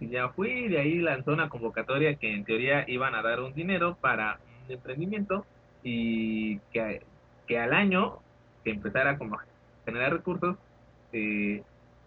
y 0.00 0.08
ya 0.08 0.30
fui, 0.30 0.68
de 0.68 0.78
ahí 0.78 0.98
lanzó 0.98 1.32
una 1.32 1.48
convocatoria 1.48 2.14
que 2.14 2.32
en 2.32 2.44
teoría 2.44 2.84
iban 2.88 3.14
a 3.14 3.22
dar 3.22 3.40
un 3.40 3.54
dinero 3.54 3.96
para 4.00 4.38
un 4.66 4.72
emprendimiento 4.72 5.44
y 5.82 6.58
que, 6.72 7.02
que 7.46 7.58
al 7.58 7.74
año 7.74 8.18
que 8.64 8.70
empezara 8.70 9.18
como 9.18 9.36
a 9.36 9.44
generar 9.84 10.12
recursos 10.12 10.56
eh, 11.12 11.62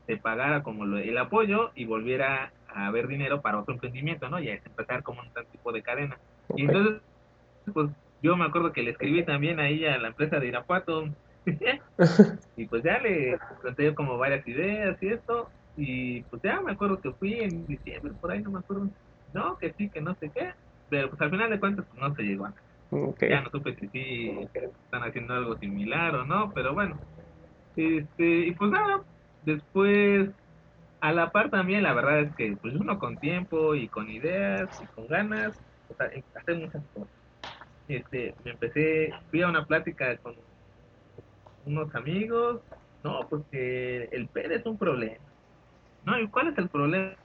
se 0.07 0.17
pagara 0.17 0.63
como 0.63 0.85
el 0.85 1.17
apoyo 1.17 1.71
y 1.75 1.85
volviera 1.85 2.51
a 2.67 2.87
haber 2.87 3.07
dinero 3.07 3.41
para 3.41 3.59
otro 3.59 3.75
emprendimiento, 3.75 4.27
¿no? 4.29 4.39
Y 4.39 4.49
a 4.49 4.55
empezar 4.55 5.03
como 5.03 5.21
un 5.21 5.29
tipo 5.51 5.71
de 5.71 5.83
cadena. 5.83 6.17
Y 6.55 6.63
entonces, 6.63 7.01
pues 7.73 7.89
yo 8.21 8.35
me 8.35 8.45
acuerdo 8.45 8.73
que 8.73 8.81
le 8.81 8.91
escribí 8.91 9.23
también 9.23 9.59
ahí 9.59 9.85
a 9.85 9.97
la 9.97 10.09
empresa 10.09 10.39
de 10.39 10.47
Irapuato, 10.47 11.09
y 12.55 12.65
pues 12.65 12.83
ya 12.83 12.99
le 12.99 13.37
conté 13.61 13.93
como 13.95 14.17
varias 14.17 14.47
ideas 14.47 14.97
y 15.01 15.07
esto, 15.07 15.49
y 15.75 16.21
pues 16.23 16.41
ya 16.41 16.61
me 16.61 16.73
acuerdo 16.73 16.99
que 16.99 17.11
fui 17.13 17.39
en 17.39 17.65
diciembre, 17.65 18.13
por 18.19 18.31
ahí 18.31 18.41
no 18.41 18.51
me 18.51 18.59
acuerdo, 18.59 18.89
no, 19.33 19.57
que 19.57 19.73
sí, 19.73 19.89
que 19.89 20.01
no 20.01 20.15
sé 20.15 20.29
qué, 20.29 20.53
pero 20.89 21.09
pues 21.09 21.21
al 21.21 21.31
final 21.31 21.49
de 21.49 21.59
cuentas 21.59 21.85
pues, 21.89 21.99
no 21.99 22.15
se 22.15 22.23
llegó 22.23 22.45
a 22.45 22.53
Ya 23.21 23.41
no 23.41 23.49
supe 23.49 23.75
si 23.75 23.87
sí 23.87 24.37
están 24.53 25.03
haciendo 25.03 25.33
algo 25.33 25.57
similar 25.57 26.15
o 26.15 26.25
no, 26.25 26.51
pero 26.53 26.73
bueno. 26.73 26.99
Este, 27.75 28.47
y 28.47 28.51
pues 28.51 28.69
nada, 28.69 29.01
después 29.43 30.29
a 30.99 31.11
la 31.13 31.31
par 31.31 31.49
también 31.49 31.83
la 31.83 31.93
verdad 31.93 32.19
es 32.19 32.35
que 32.35 32.55
pues 32.61 32.75
uno 32.75 32.99
con 32.99 33.17
tiempo 33.17 33.73
y 33.73 33.87
con 33.87 34.09
ideas 34.09 34.69
y 34.83 34.85
con 34.87 35.07
ganas, 35.07 35.57
o 35.87 35.95
sea, 35.95 36.11
hacer 36.35 36.57
muchas 36.57 36.83
cosas. 36.93 37.09
Este, 37.87 38.35
me 38.43 38.51
empecé, 38.51 39.13
fui 39.29 39.41
a 39.41 39.47
una 39.47 39.65
plática 39.65 40.15
con 40.17 40.35
unos 41.65 41.93
amigos, 41.95 42.61
no, 43.03 43.27
porque 43.29 44.05
el 44.11 44.29
PED 44.29 44.51
es 44.53 44.65
un 44.65 44.77
problema. 44.77 45.25
No, 46.03 46.19
¿y 46.19 46.29
cuál 46.29 46.49
es 46.49 46.57
el 46.57 46.69
problema? 46.69 47.15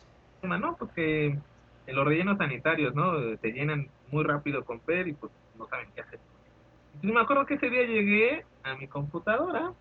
No, 0.42 0.77
porque 0.79 1.38
los 1.87 2.05
rellenos 2.07 2.38
sanitarios, 2.38 2.94
¿no? 2.94 3.37
Se 3.38 3.53
llenan 3.53 3.90
muy 4.09 4.25
rápido 4.25 4.64
con 4.64 4.81
PED 4.81 5.07
y 5.09 5.12
pues 5.14 5.33
no 5.55 5.66
saben 5.68 5.92
qué 5.94 6.03
hacer. 6.03 6.20
Entonces 6.94 7.14
me 7.14 7.20
acuerdo 7.20 7.46
que 7.46 7.55
ese 7.55 7.70
día 7.70 7.85
llegué 7.85 8.44
a 8.62 8.77
mi 8.77 8.88
computadora, 8.88 9.75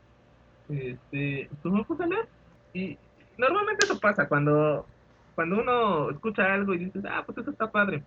este, 0.69 1.49
pues 1.61 1.73
me 1.73 1.83
puse 1.85 2.03
a 2.03 2.07
leer 2.07 2.29
y 2.73 2.99
normalmente 3.37 3.85
eso 3.85 3.99
pasa 3.99 4.27
cuando 4.27 4.87
cuando 5.35 5.59
uno 5.59 6.09
escucha 6.11 6.53
algo 6.53 6.73
y 6.73 6.79
dices, 6.85 7.03
ah, 7.09 7.23
pues 7.25 7.37
eso 7.39 7.51
está 7.51 7.71
padre. 7.71 8.05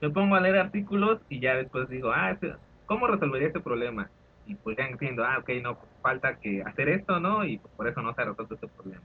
Me 0.00 0.10
pongo 0.10 0.36
a 0.36 0.40
leer 0.40 0.56
artículos 0.58 1.20
y 1.28 1.40
ya 1.40 1.56
después 1.56 1.88
digo, 1.88 2.10
ah, 2.12 2.38
¿cómo 2.86 3.06
resolvería 3.06 3.48
este 3.48 3.60
problema? 3.60 4.10
Y 4.48 4.54
pues 4.54 4.76
ya 4.76 4.86
entiendo, 4.86 5.24
ah, 5.24 5.38
ok, 5.38 5.50
no, 5.62 5.78
falta 6.02 6.36
que 6.40 6.62
hacer 6.62 6.88
esto, 6.88 7.20
¿no? 7.20 7.44
Y 7.44 7.58
por 7.76 7.86
eso 7.86 8.00
no 8.00 8.14
se 8.14 8.22
ha 8.22 8.24
resuelto 8.24 8.54
este 8.54 8.66
problema. 8.66 9.02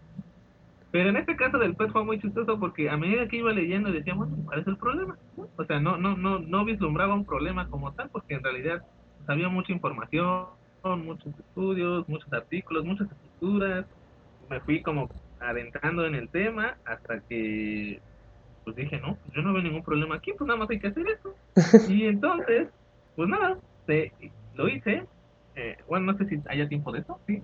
Pero 0.92 1.10
en 1.10 1.18
este 1.18 1.36
caso 1.36 1.58
del 1.58 1.76
PET 1.76 1.92
fue 1.92 2.06
muy 2.06 2.20
chistoso 2.20 2.60
porque 2.60 2.90
a 2.90 2.98
medida 2.98 3.28
que 3.28 3.38
iba 3.38 3.52
leyendo 3.52 3.92
decía, 3.92 4.14
bueno, 4.14 4.38
¿cuál 4.46 4.60
es 4.60 4.68
el 4.68 4.78
problema? 4.78 5.18
O 5.58 5.66
sea, 5.66 5.80
no, 5.80 5.98
no, 5.98 6.16
no, 6.16 6.40
no 6.40 6.66
vislumbraba 6.66 7.14
un 7.14 7.26
problema 7.26 7.68
como 7.68 7.92
tal 7.94 8.10
porque 8.10 8.36
en 8.36 8.44
realidad 8.44 8.84
pues, 9.18 9.30
había 9.30 9.50
mucha 9.50 9.74
información, 9.74 10.46
muchos 10.84 11.34
estudios, 11.38 12.08
muchos 12.08 12.32
artículos, 12.32 12.86
muchas 12.86 13.12
estructuras. 13.12 13.86
Me 14.50 14.60
fui 14.62 14.82
como 14.82 15.10
adentrando 15.40 16.06
en 16.06 16.16
el 16.16 16.30
tema 16.30 16.78
hasta 16.86 17.20
que 17.22 18.00
pues 18.64 18.76
dije, 18.76 18.98
no, 19.02 19.16
pues 19.16 19.36
yo 19.36 19.42
no 19.42 19.52
veo 19.52 19.62
ningún 19.62 19.84
problema 19.84 20.16
aquí, 20.16 20.32
pues 20.38 20.48
nada 20.48 20.60
más 20.60 20.70
hay 20.70 20.80
que 20.80 20.88
hacer 20.88 21.06
esto. 21.08 21.36
y 21.92 22.06
entonces, 22.06 22.70
pues 23.16 23.28
nada, 23.28 23.58
lo 24.56 24.68
hice. 24.68 25.06
Eh, 25.56 25.78
bueno, 25.88 26.12
no 26.12 26.18
sé 26.18 26.26
si 26.26 26.42
haya 26.48 26.68
tiempo 26.68 26.92
de 26.92 27.00
eso, 27.00 27.20
¿sí? 27.28 27.44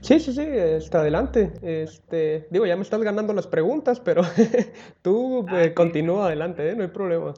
Sí, 0.00 0.20
sí, 0.20 0.32
sí, 0.32 0.42
está 0.42 1.00
adelante. 1.00 1.52
Este, 1.62 2.46
digo, 2.50 2.66
ya 2.66 2.76
me 2.76 2.82
estás 2.82 3.00
ganando 3.02 3.32
las 3.32 3.46
preguntas, 3.46 4.00
pero 4.00 4.22
tú 5.02 5.46
ah, 5.48 5.64
eh, 5.64 5.74
continúa 5.74 6.26
adelante, 6.26 6.70
¿eh? 6.70 6.76
no 6.76 6.82
hay 6.82 6.88
problema. 6.88 7.34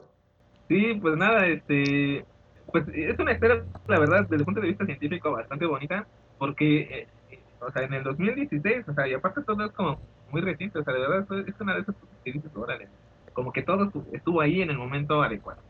Sí, 0.67 0.93
pues 1.01 1.17
nada, 1.17 1.47
este, 1.47 2.23
pues 2.71 2.85
es 2.93 3.17
una 3.17 3.33
historia, 3.33 3.63
la 3.87 3.99
verdad, 3.99 4.21
desde 4.21 4.35
el 4.37 4.45
punto 4.45 4.61
de 4.61 4.67
vista 4.67 4.85
científico 4.85 5.31
bastante 5.31 5.65
bonita, 5.65 6.07
porque, 6.37 7.07
eh, 7.31 7.39
o 7.59 7.71
sea, 7.71 7.83
en 7.83 7.93
el 7.93 8.03
2016, 8.03 8.87
o 8.87 8.93
sea, 8.93 9.07
y 9.07 9.13
aparte 9.13 9.41
todo 9.41 9.65
es 9.65 9.71
como 9.71 9.99
muy 10.31 10.41
reciente, 10.41 10.79
o 10.79 10.83
sea, 10.83 10.93
de 10.93 10.99
verdad 10.99 11.25
es 11.47 11.59
una 11.59 11.73
de 11.73 11.81
esas 11.81 11.95
cosas 11.95 12.17
que 12.23 12.31
dices, 12.31 12.51
órale, 12.55 12.87
como 13.33 13.51
que 13.51 13.63
todo 13.63 13.91
estuvo 14.13 14.41
ahí 14.41 14.61
en 14.61 14.69
el 14.69 14.77
momento 14.77 15.21
adecuado. 15.23 15.61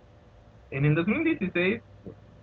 En 0.72 0.86
el 0.86 0.96
2016 0.96 1.82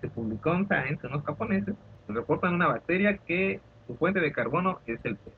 se 0.01 0.09
publicó 0.09 0.55
en 0.55 0.67
Science, 0.67 1.07
unos 1.07 1.25
japoneses, 1.25 1.75
reportan 2.09 2.55
una 2.55 2.69
bacteria 2.69 3.17
que 3.19 3.61
su 3.87 3.97
fuente 3.97 4.21
de 4.21 4.33
carbono 4.33 4.81
es 4.87 4.99
el 5.05 5.17
PET. 5.17 5.35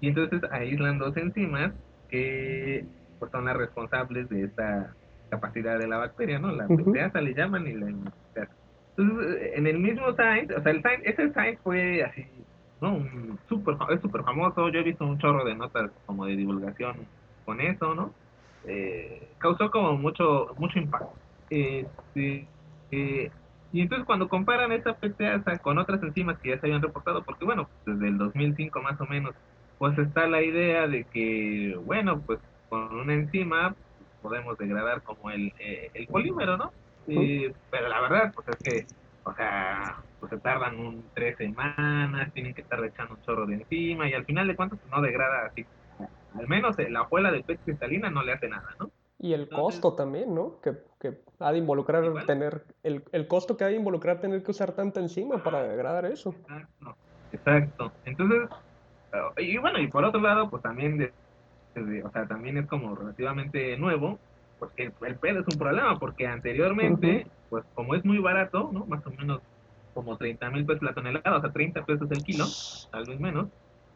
Y 0.00 0.08
entonces 0.08 0.42
aíslan 0.50 0.98
dos 0.98 1.16
enzimas 1.16 1.72
que 2.08 2.84
pues, 3.18 3.30
son 3.30 3.44
las 3.44 3.56
responsables 3.56 4.28
de 4.28 4.44
esta 4.44 4.94
capacidad 5.28 5.78
de 5.78 5.86
la 5.86 5.98
bacteria, 5.98 6.38
¿no? 6.38 6.52
La 6.52 6.66
proteasa 6.66 7.20
le 7.20 7.34
llaman 7.34 7.66
y 7.66 7.74
la 7.74 7.88
Entonces, 7.88 9.52
en 9.54 9.66
el 9.66 9.78
mismo 9.78 10.12
Science, 10.14 10.54
o 10.54 10.62
sea, 10.62 10.72
el 10.72 10.82
Science, 10.82 11.08
ese 11.08 11.30
Science 11.30 11.60
fue 11.62 12.02
así, 12.02 12.26
¿no? 12.80 12.94
Un 12.94 13.38
super, 13.48 13.76
es 13.90 14.00
súper 14.00 14.22
famoso, 14.24 14.68
yo 14.70 14.80
he 14.80 14.84
visto 14.84 15.06
un 15.06 15.18
chorro 15.18 15.44
de 15.44 15.54
notas 15.54 15.90
como 16.06 16.26
de 16.26 16.36
divulgación 16.36 16.96
con 17.44 17.60
eso, 17.60 17.94
¿no? 17.94 18.12
Eh, 18.66 19.28
causó 19.38 19.70
como 19.70 19.96
mucho 19.96 20.54
mucho 20.58 20.78
impacto. 20.78 21.12
Este, 21.48 22.46
eh, 22.90 23.30
y 23.72 23.82
entonces 23.82 24.06
cuando 24.06 24.28
comparan 24.28 24.72
esa 24.72 24.94
PTasa 24.94 25.58
con 25.58 25.78
otras 25.78 26.02
enzimas 26.02 26.38
que 26.38 26.50
ya 26.50 26.60
se 26.60 26.66
habían 26.66 26.82
reportado, 26.82 27.22
porque 27.22 27.44
bueno, 27.44 27.68
desde 27.86 28.08
el 28.08 28.18
2005 28.18 28.82
más 28.82 29.00
o 29.00 29.06
menos, 29.06 29.34
pues 29.78 29.96
está 29.98 30.26
la 30.26 30.42
idea 30.42 30.88
de 30.88 31.04
que, 31.04 31.78
bueno, 31.84 32.20
pues 32.20 32.40
con 32.68 32.94
una 32.98 33.14
enzima 33.14 33.74
podemos 34.22 34.58
degradar 34.58 35.02
como 35.02 35.30
el, 35.30 35.52
eh, 35.58 35.90
el 35.94 36.06
polímero, 36.06 36.56
¿no? 36.56 36.72
pero 37.06 37.88
la 37.88 38.00
verdad, 38.00 38.32
pues 38.34 38.48
es 38.48 38.56
que, 38.56 38.86
o 39.24 39.34
sea, 39.34 39.96
pues 40.20 40.30
se 40.30 40.38
tardan 40.38 40.78
un 40.78 41.04
tres 41.14 41.36
semanas, 41.38 42.32
tienen 42.32 42.54
que 42.54 42.60
estar 42.60 42.84
echando 42.84 43.14
un 43.14 43.22
chorro 43.22 43.46
de 43.46 43.54
enzima 43.54 44.08
y 44.08 44.12
al 44.12 44.24
final 44.24 44.46
de 44.46 44.56
cuentas 44.56 44.78
pues 44.80 44.92
no 44.92 45.00
degrada 45.00 45.46
así. 45.46 45.64
Al 46.38 46.46
menos 46.46 46.76
la 46.78 47.00
abuela 47.00 47.32
de 47.32 47.42
PET 47.42 47.60
cristalina 47.64 48.10
no 48.10 48.22
le 48.22 48.32
hace 48.32 48.48
nada, 48.48 48.74
¿no? 48.78 48.90
Y 49.22 49.34
el 49.34 49.50
costo 49.50 49.92
también, 49.92 50.34
¿no? 50.34 50.60
Que, 50.62 50.78
que 50.98 51.20
ha 51.40 51.52
de 51.52 51.58
involucrar 51.58 52.24
tener, 52.24 52.64
el, 52.82 53.04
el, 53.12 53.28
costo 53.28 53.54
que 53.54 53.64
ha 53.64 53.66
de 53.66 53.76
involucrar 53.76 54.18
tener 54.18 54.42
que 54.42 54.50
usar 54.50 54.72
tanta 54.72 55.00
enzima 55.00 55.42
para 55.42 55.62
degradar 55.62 56.06
eso. 56.06 56.30
Exacto, 56.30 56.96
exacto. 57.30 57.92
Entonces, 58.06 58.48
eh, 59.12 59.42
y 59.42 59.58
bueno, 59.58 59.78
y 59.78 59.88
por 59.88 60.04
otro 60.04 60.22
lado, 60.22 60.48
pues 60.48 60.62
también, 60.62 60.96
de, 60.96 61.12
o 62.02 62.10
sea, 62.10 62.26
también 62.26 62.56
es 62.56 62.66
como 62.66 62.94
relativamente 62.94 63.76
nuevo, 63.76 64.18
porque 64.58 64.90
el 65.02 65.16
pedo 65.16 65.40
es 65.40 65.46
un 65.52 65.58
problema, 65.58 65.98
porque 65.98 66.26
anteriormente, 66.26 67.26
pues 67.50 67.64
como 67.74 67.94
es 67.94 68.04
muy 68.06 68.18
barato, 68.18 68.70
¿no? 68.72 68.86
Más 68.86 69.06
o 69.06 69.10
menos 69.10 69.42
como 69.92 70.16
30 70.16 70.50
mil 70.50 70.64
pesos 70.64 70.82
la 70.82 70.94
tonelada, 70.94 71.36
o 71.36 71.40
sea, 71.42 71.52
30 71.52 71.84
pesos 71.84 72.10
el 72.10 72.24
kilo, 72.24 72.46
tal 72.90 73.04
vez 73.04 73.20
menos, 73.20 73.48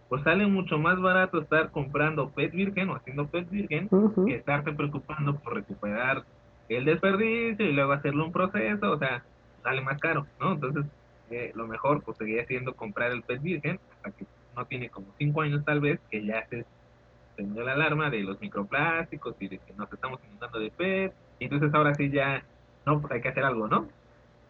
pues 0.09 0.23
sale 0.23 0.47
mucho 0.47 0.79
más 0.79 1.01
barato 1.01 1.41
estar 1.41 1.71
comprando 1.71 2.31
PET 2.31 2.53
virgen 2.53 2.91
o 2.91 2.97
haciendo 2.97 3.27
PET 3.27 3.49
virgen 3.51 3.89
que 4.27 4.35
estarse 4.35 4.73
preocupando 4.73 5.37
por 5.37 5.55
recuperar 5.55 6.25
el 6.69 6.85
desperdicio 6.85 7.67
y 7.67 7.73
luego 7.73 7.93
hacerlo 7.93 8.25
un 8.25 8.33
proceso, 8.33 8.93
o 8.93 8.99
sea, 8.99 9.23
sale 9.63 9.81
más 9.81 9.99
caro, 9.99 10.27
¿no? 10.41 10.53
Entonces, 10.53 10.85
eh, 11.31 11.53
lo 11.55 11.67
mejor 11.67 12.03
pues 12.03 12.17
seguía 12.19 12.47
siendo 12.47 12.75
comprar 12.75 13.13
el 13.13 13.23
PET 13.23 13.43
virgen 13.43 13.81
hasta 13.97 14.11
que 14.13 14.27
no 14.55 14.65
tiene 14.67 14.89
como 14.89 15.07
cinco 15.19 15.43
años 15.43 15.65
tal 15.65 15.81
vez 15.81 15.99
que 16.11 16.25
ya 16.25 16.47
se 16.49 16.65
prendió 17.35 17.65
la 17.65 17.73
alarma 17.73 18.11
de 18.11 18.21
los 18.21 18.41
microplásticos 18.41 19.35
y 19.41 19.49
de 19.49 19.59
que 19.59 19.73
nos 19.75 19.93
estamos 19.93 20.21
inundando 20.25 20.59
de 20.59 20.71
PET 20.71 21.15
y 21.39 21.45
entonces 21.45 21.73
ahora 21.75 21.95
sí 21.95 22.11
ya, 22.11 22.45
no, 22.87 23.01
pues 23.01 23.13
hay 23.13 23.21
que 23.21 23.29
hacer 23.29 23.45
algo, 23.45 23.69
¿no? 23.69 23.89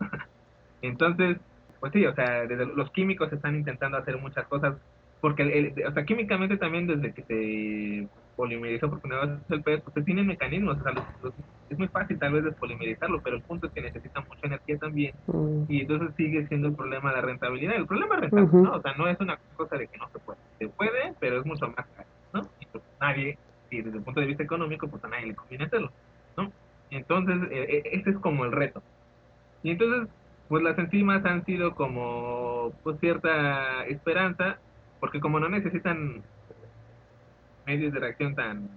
entonces, 0.83 1.39
pues 1.81 1.93
sí, 1.93 2.05
o 2.07 2.15
sea, 2.15 2.47
desde 2.47 2.67
los 2.67 2.91
químicos 2.91 3.33
están 3.33 3.55
intentando 3.55 3.97
hacer 3.97 4.19
muchas 4.19 4.47
cosas 4.47 4.75
porque 5.25 5.43
el, 5.43 5.87
o 5.87 5.93
sea, 5.93 6.05
químicamente 6.05 6.59
también 6.59 6.87
desde 6.87 7.15
que 7.15 7.23
se 7.23 8.09
polimerizó 8.37 8.91
por 8.91 9.01
primera 9.01 9.25
vez 9.25 9.39
el 9.49 9.63
PET, 9.63 9.83
pues 9.83 10.05
tiene 10.05 10.23
mecanismos, 10.23 10.77
o 10.79 10.83
sea, 10.83 10.93
es 11.71 11.79
muy 11.79 11.89
fácil 11.89 12.19
tal 12.19 12.35
vez 12.35 12.45
despolimerizarlo, 12.45 13.23
pero 13.23 13.37
el 13.37 13.43
punto 13.43 13.67
es 13.67 13.73
que 13.73 13.81
necesita 13.81 14.21
mucha 14.21 14.47
energía 14.47 14.77
también, 14.77 15.15
mm. 15.29 15.63
y 15.67 15.81
entonces 15.81 16.11
sigue 16.19 16.47
siendo 16.49 16.69
el 16.69 16.75
problema 16.75 17.09
de 17.09 17.17
la 17.17 17.23
rentabilidad. 17.23 17.75
El 17.75 17.87
problema 17.87 18.17
es 18.17 18.21
rentable, 18.21 18.49
¿no? 18.53 18.73
O 18.75 18.83
sea, 18.83 18.95
no 18.99 19.09
es 19.09 19.19
una 19.19 19.39
cosa 19.57 19.79
de 19.79 19.87
que 19.87 19.97
no 19.97 20.11
se 20.11 20.19
puede. 20.19 20.39
Se 20.59 20.69
puede, 20.69 21.15
pero 21.19 21.41
es 21.41 21.47
mucho 21.47 21.69
más 21.69 21.87
caro, 21.87 22.09
¿no? 22.35 22.43
Y 22.61 22.67
pues 22.67 22.85
nadie, 23.01 23.39
y 23.71 23.81
desde 23.81 23.97
el 23.97 24.05
punto 24.05 24.21
de 24.21 24.27
vista 24.27 24.43
económico, 24.43 24.89
pues 24.89 25.03
a 25.05 25.09
nadie 25.09 25.29
le 25.29 25.35
conviene 25.35 25.65
hacerlo, 25.65 25.91
¿no? 26.37 26.53
Entonces, 26.91 27.51
e, 27.51 27.63
e, 27.63 27.83
ese 27.99 28.11
es 28.11 28.19
como 28.19 28.45
el 28.45 28.53
reto. 28.53 28.83
Y 29.63 29.71
entonces, 29.71 30.07
pues 30.49 30.63
las 30.63 30.79
enzimas 30.79 31.25
han 31.25 31.47
sido 31.47 31.75
como, 31.75 32.75
pues 32.83 33.01
cierta 33.01 33.87
esperanza, 33.87 34.59
porque 35.05 35.21
como 35.21 35.39
no 35.39 35.51
necesitan 35.51 36.23
medios 37.67 37.93
de 37.93 38.01
reacción 38.01 38.35
tan 38.35 38.71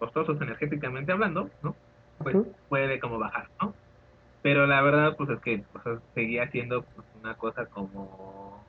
costosos 0.00 0.40
energéticamente 0.40 1.12
hablando, 1.12 1.48
¿no? 1.62 1.76
Pues 2.18 2.36
puede 2.68 2.98
como 2.98 3.20
bajar, 3.20 3.46
¿no? 3.62 3.72
Pero 4.42 4.66
la 4.66 4.82
verdad, 4.82 5.14
pues 5.16 5.30
es 5.30 5.38
que 5.42 5.62
pues, 5.72 6.00
seguía 6.12 6.50
siendo 6.50 6.82
pues, 6.82 7.06
una 7.22 7.34
cosa 7.34 7.66
como, 7.66 8.64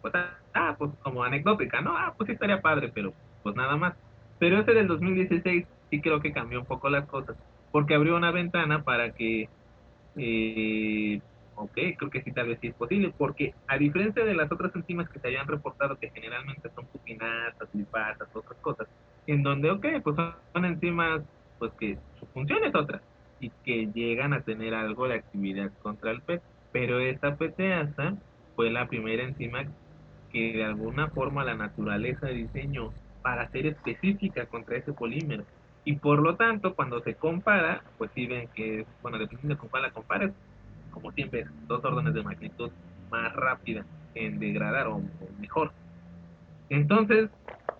pues, 0.00 0.14
ah, 0.54 0.76
pues 0.78 0.92
como 1.02 1.24
anecdótica, 1.24 1.82
¿no? 1.82 1.94
Ah, 1.94 2.14
pues 2.16 2.28
sí 2.28 2.32
estaría 2.32 2.62
padre, 2.62 2.90
pero 2.94 3.12
pues 3.42 3.54
nada 3.54 3.76
más. 3.76 3.92
Pero 4.38 4.60
ese 4.60 4.72
del 4.72 4.88
2016 4.88 5.66
sí 5.90 6.00
creo 6.00 6.22
que 6.22 6.32
cambió 6.32 6.60
un 6.60 6.66
poco 6.66 6.88
las 6.88 7.04
cosas, 7.04 7.36
porque 7.70 7.94
abrió 7.94 8.16
una 8.16 8.30
ventana 8.30 8.82
para 8.82 9.12
que 9.12 9.50
eh, 10.16 11.20
ok, 11.58 11.78
creo 11.96 12.10
que 12.10 12.22
sí, 12.22 12.32
tal 12.32 12.48
vez 12.48 12.58
sí 12.60 12.68
es 12.68 12.74
posible, 12.74 13.12
porque 13.16 13.54
a 13.66 13.78
diferencia 13.78 14.24
de 14.24 14.34
las 14.34 14.50
otras 14.50 14.74
enzimas 14.74 15.08
que 15.08 15.20
se 15.20 15.28
hayan 15.28 15.46
reportado, 15.46 15.96
que 15.96 16.10
generalmente 16.10 16.70
son 16.74 16.86
pupinatas, 16.86 17.68
lipasas, 17.74 18.28
otras 18.34 18.58
cosas, 18.60 18.88
en 19.26 19.42
donde, 19.42 19.70
ok, 19.70 19.86
pues 20.02 20.16
son 20.52 20.64
enzimas, 20.64 21.22
pues 21.58 21.72
que 21.78 21.98
su 22.18 22.26
función 22.26 22.64
es 22.64 22.74
otra, 22.74 23.02
y 23.40 23.50
que 23.64 23.86
llegan 23.92 24.32
a 24.32 24.42
tener 24.42 24.74
algo 24.74 25.08
de 25.08 25.16
actividad 25.16 25.70
contra 25.80 26.10
el 26.10 26.22
PET, 26.22 26.42
pero 26.72 26.98
esta 26.98 27.36
PTasa 27.36 28.16
fue 28.56 28.70
la 28.70 28.88
primera 28.88 29.22
enzima 29.22 29.64
que 30.30 30.52
de 30.52 30.64
alguna 30.64 31.08
forma 31.08 31.44
la 31.44 31.54
naturaleza 31.54 32.28
diseñó 32.28 32.92
para 33.22 33.48
ser 33.50 33.66
específica 33.66 34.46
contra 34.46 34.76
ese 34.76 34.92
polímero. 34.92 35.44
Y 35.84 35.94
por 35.96 36.20
lo 36.20 36.36
tanto, 36.36 36.74
cuando 36.74 37.00
se 37.00 37.14
compara, 37.14 37.82
pues 37.96 38.10
sí 38.14 38.26
ven 38.26 38.48
que, 38.54 38.84
bueno, 39.00 39.18
dependiendo 39.18 39.54
de 39.54 39.68
cuál 39.70 39.84
la 39.84 39.90
compares, 39.90 40.32
como 40.90 41.12
siempre, 41.12 41.46
dos 41.66 41.84
órdenes 41.84 42.14
de 42.14 42.22
magnitud 42.22 42.70
más 43.10 43.34
rápida 43.34 43.84
en 44.14 44.38
degradar 44.38 44.86
o, 44.88 45.00
mejor. 45.40 45.72
Entonces, 46.68 47.30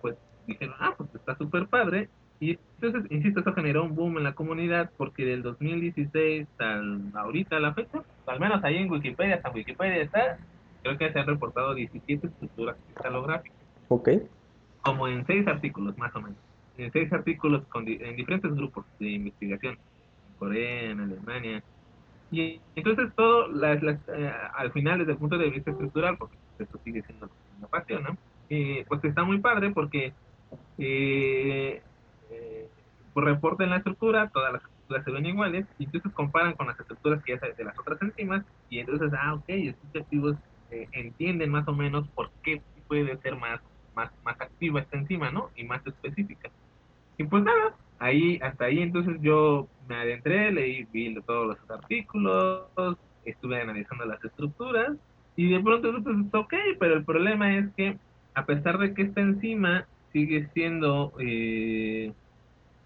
pues 0.01 0.15
dijeron, 0.47 0.75
ah, 0.79 0.93
pues 0.97 1.13
está 1.13 1.37
súper 1.37 1.67
padre. 1.67 2.09
Y 2.39 2.57
entonces, 2.81 3.11
insisto, 3.11 3.41
eso 3.41 3.53
generó 3.53 3.83
un 3.83 3.95
boom 3.95 4.17
en 4.17 4.23
la 4.23 4.33
comunidad 4.33 4.91
porque 4.97 5.25
del 5.25 5.43
2016 5.43 6.47
al 6.59 7.11
ahorita 7.13 7.59
la 7.59 7.73
fecha, 7.73 8.01
al 8.25 8.39
menos 8.39 8.63
ahí 8.63 8.77
en 8.77 8.89
Wikipedia, 8.89 9.35
hasta 9.35 9.51
Wikipedia 9.51 10.01
está, 10.01 10.37
creo 10.81 10.97
que 10.97 11.11
se 11.11 11.19
han 11.19 11.27
reportado 11.27 11.75
17 11.75 12.27
estructuras 12.27 12.77
cristalográficas. 12.85 13.57
Ok. 13.89 14.09
Como 14.81 15.07
en 15.09 15.25
seis 15.27 15.45
artículos, 15.47 15.97
más 15.97 16.15
o 16.15 16.21
menos. 16.21 16.37
En 16.77 16.91
seis 16.93 17.11
artículos 17.11 17.65
con, 17.67 17.85
en 17.85 18.15
diferentes 18.15 18.55
grupos 18.55 18.85
de 18.99 19.09
investigación. 19.09 19.73
En 19.73 20.35
Corea, 20.37 20.91
en 20.91 21.01
Alemania, 21.01 21.63
y 22.31 22.61
entonces 22.75 23.11
todo, 23.15 23.47
las, 23.47 23.81
eh, 24.07 24.33
al 24.55 24.71
final 24.71 24.99
desde 24.99 25.13
el 25.13 25.17
punto 25.17 25.37
de 25.37 25.49
vista 25.49 25.71
estructural, 25.71 26.17
porque 26.17 26.37
esto 26.59 26.79
sigue 26.83 27.01
siendo 27.03 27.29
una 27.57 27.67
pasión, 27.67 28.03
¿no? 28.03 28.17
Eh, 28.49 28.83
pues 28.87 29.03
está 29.03 29.23
muy 29.23 29.39
padre 29.39 29.69
porque 29.71 30.13
eh, 30.77 31.81
eh, 32.31 32.67
reportan 33.15 33.69
la 33.69 33.77
estructura, 33.77 34.29
todas 34.29 34.53
las 34.53 34.63
estructuras 34.63 35.03
se 35.05 35.11
ven 35.11 35.25
iguales, 35.25 35.65
y 35.77 35.85
entonces 35.85 36.11
comparan 36.13 36.53
con 36.53 36.67
las 36.67 36.79
estructuras 36.79 37.23
que 37.23 37.33
ya 37.33 37.47
de 37.55 37.63
las 37.63 37.77
otras 37.77 38.01
enzimas, 38.01 38.43
y 38.69 38.79
entonces, 38.79 39.11
ah, 39.13 39.35
ok, 39.35 39.45
estos 39.47 40.01
activos 40.01 40.35
entienden 40.91 41.49
más 41.49 41.67
o 41.67 41.73
menos 41.73 42.07
por 42.09 42.29
qué 42.43 42.61
puede 42.87 43.17
ser 43.17 43.35
más, 43.35 43.59
más, 43.95 44.11
más 44.23 44.39
activa 44.39 44.81
esta 44.81 44.97
enzima, 44.97 45.31
¿no? 45.31 45.49
Y 45.55 45.63
más 45.63 45.85
específica. 45.85 46.49
Y 47.17 47.23
pues 47.23 47.43
nada, 47.43 47.75
ahí, 47.99 48.39
hasta 48.41 48.65
ahí 48.65 48.79
entonces 48.79 49.17
yo 49.21 49.67
me 49.87 49.95
adentré, 49.95 50.51
leí, 50.51 50.85
vi 50.91 51.15
todos 51.21 51.47
los 51.47 51.71
artículos, 51.71 52.63
estuve 53.25 53.61
analizando 53.61 54.05
las 54.05 54.23
estructuras 54.23 54.93
y 55.35 55.49
de 55.49 55.59
pronto 55.59 55.91
pues 56.03 56.15
ok, 56.33 56.53
pero 56.79 56.95
el 56.95 57.05
problema 57.05 57.57
es 57.57 57.65
que 57.75 57.97
a 58.33 58.45
pesar 58.45 58.77
de 58.77 58.93
que 58.93 59.03
esta 59.03 59.21
enzima 59.21 59.85
sigue 60.11 60.49
siendo 60.53 61.13
eh, 61.19 62.13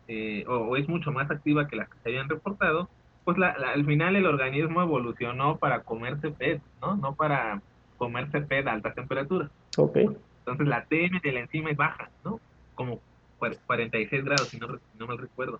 eh, 0.07 0.45
o, 0.47 0.75
es 0.75 0.87
mucho 0.89 1.11
más 1.11 1.29
activa 1.31 1.67
que 1.67 1.75
las 1.75 1.89
que 1.89 1.97
se 2.03 2.09
habían 2.09 2.29
reportado, 2.29 2.89
pues 3.23 3.37
la, 3.37 3.49
al 3.49 3.85
final 3.85 4.15
el 4.15 4.25
organismo 4.25 4.81
evolucionó 4.81 5.57
para 5.57 5.81
comerse 5.81 6.31
PET, 6.31 6.61
¿no? 6.81 6.95
No 6.97 7.15
para 7.15 7.61
comerse 7.97 8.41
PET 8.41 8.67
a 8.67 8.73
altas 8.73 8.95
temperaturas. 8.95 9.49
Ok. 9.77 9.97
Entonces 10.39 10.67
la 10.67 10.83
TM 10.85 11.21
de 11.21 11.31
la 11.31 11.39
enzima 11.39 11.69
es 11.69 11.77
baja, 11.77 12.09
¿no? 12.25 12.39
Como 12.75 12.99
46 13.39 14.23
grados, 14.23 14.47
si 14.49 14.57
no, 14.57 14.67
no 14.97 15.07
mal 15.07 15.17
recuerdo. 15.17 15.59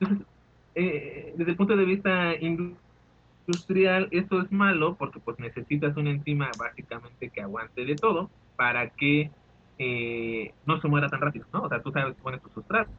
Entonces, 0.00 0.26
eh, 0.74 1.34
desde 1.36 1.52
el 1.52 1.56
punto 1.56 1.76
de 1.76 1.84
vista 1.84 2.34
industrial, 2.36 4.08
esto 4.10 4.42
es 4.42 4.52
malo 4.52 4.96
porque 4.96 5.20
pues 5.20 5.38
necesitas 5.38 5.96
una 5.96 6.10
enzima 6.10 6.50
básicamente 6.58 7.30
que 7.30 7.40
aguante 7.40 7.84
de 7.84 7.96
todo 7.96 8.30
para 8.56 8.90
que 8.90 9.30
eh, 9.78 10.54
no 10.66 10.80
se 10.80 10.88
muera 10.88 11.08
tan 11.08 11.20
rápido, 11.20 11.46
¿no? 11.52 11.62
O 11.62 11.68
sea, 11.68 11.82
tú 11.82 11.90
sabes, 11.92 12.14
pones 12.16 12.42
tu 12.42 12.48
sustrato, 12.50 12.90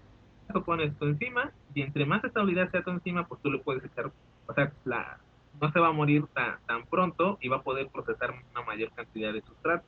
pones 0.66 0.98
tu 0.98 1.06
enzima 1.06 1.52
y 1.74 1.82
entre 1.82 2.06
más 2.06 2.24
estabilidad 2.24 2.72
sea 2.72 2.84
tu 2.84 2.92
enzima, 2.92 3.28
pues 3.28 3.42
tú 3.42 3.52
le 3.52 3.60
puedes 3.60 3.84
echar, 3.84 4.12
o 4.46 4.54
sea, 4.54 4.72
la, 4.86 5.20
no 5.60 5.72
se 5.72 5.80
va 5.80 5.90
a 5.90 5.94
morir 5.94 6.26
tan, 6.34 6.58
tan 6.66 6.86
pronto 6.86 7.38
y 7.42 7.50
va 7.50 7.58
a 7.58 7.64
poder 7.64 7.90
procesar 7.90 8.32
una 8.52 8.66
mayor 8.66 8.92
cantidad 8.94 9.34
de 9.34 9.42
sustrato 9.42 9.86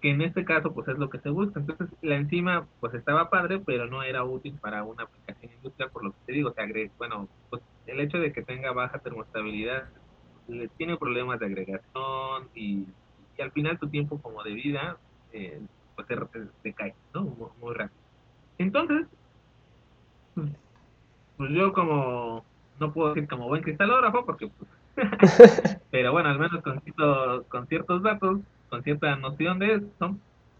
que 0.00 0.10
en 0.10 0.22
este 0.22 0.44
caso 0.44 0.72
pues 0.72 0.88
es 0.88 0.98
lo 0.98 1.10
que 1.10 1.18
se 1.20 1.30
busca. 1.30 1.60
Entonces 1.60 1.88
la 2.02 2.16
enzima 2.16 2.66
pues 2.80 2.94
estaba 2.94 3.30
padre, 3.30 3.60
pero 3.60 3.86
no 3.86 4.02
era 4.02 4.24
útil 4.24 4.58
para 4.60 4.84
una 4.84 5.04
aplicación 5.04 5.52
industrial, 5.52 5.90
por 5.90 6.04
lo 6.04 6.10
que 6.12 6.18
te 6.26 6.32
digo, 6.32 6.52
se 6.52 6.60
agrega, 6.60 6.92
bueno, 6.98 7.28
pues 7.50 7.62
el 7.86 8.00
hecho 8.00 8.18
de 8.18 8.32
que 8.32 8.42
tenga 8.42 8.72
baja 8.72 8.98
termostabilidad 8.98 9.88
le 10.48 10.68
tiene 10.68 10.96
problemas 10.96 11.40
de 11.40 11.46
agregación 11.46 12.48
y, 12.54 12.86
al 13.40 13.52
final 13.52 13.78
tu 13.78 13.88
tiempo 13.88 14.18
como 14.22 14.42
de 14.42 14.54
vida 14.54 14.96
eh, 15.30 15.60
pues 15.94 16.08
se, 16.62 16.72
cae, 16.72 16.94
¿no? 17.12 17.52
Muy, 17.60 17.74
rápido. 17.74 18.00
Entonces, 18.56 19.06
pues, 21.36 21.50
yo 21.50 21.74
como, 21.74 22.44
no 22.80 22.92
puedo 22.94 23.12
decir 23.12 23.28
como 23.28 23.48
buen 23.48 23.62
cristalógrafo, 23.62 24.24
porque 24.24 24.48
pues, 24.48 24.70
pero 25.90 26.12
bueno, 26.12 26.30
al 26.30 26.38
menos 26.38 26.62
con, 26.62 26.80
con 27.48 27.66
ciertos 27.66 28.02
datos, 28.02 28.40
con 28.68 28.82
cierta 28.82 29.16
noción 29.16 29.58
de 29.58 29.74
esto, 29.74 30.16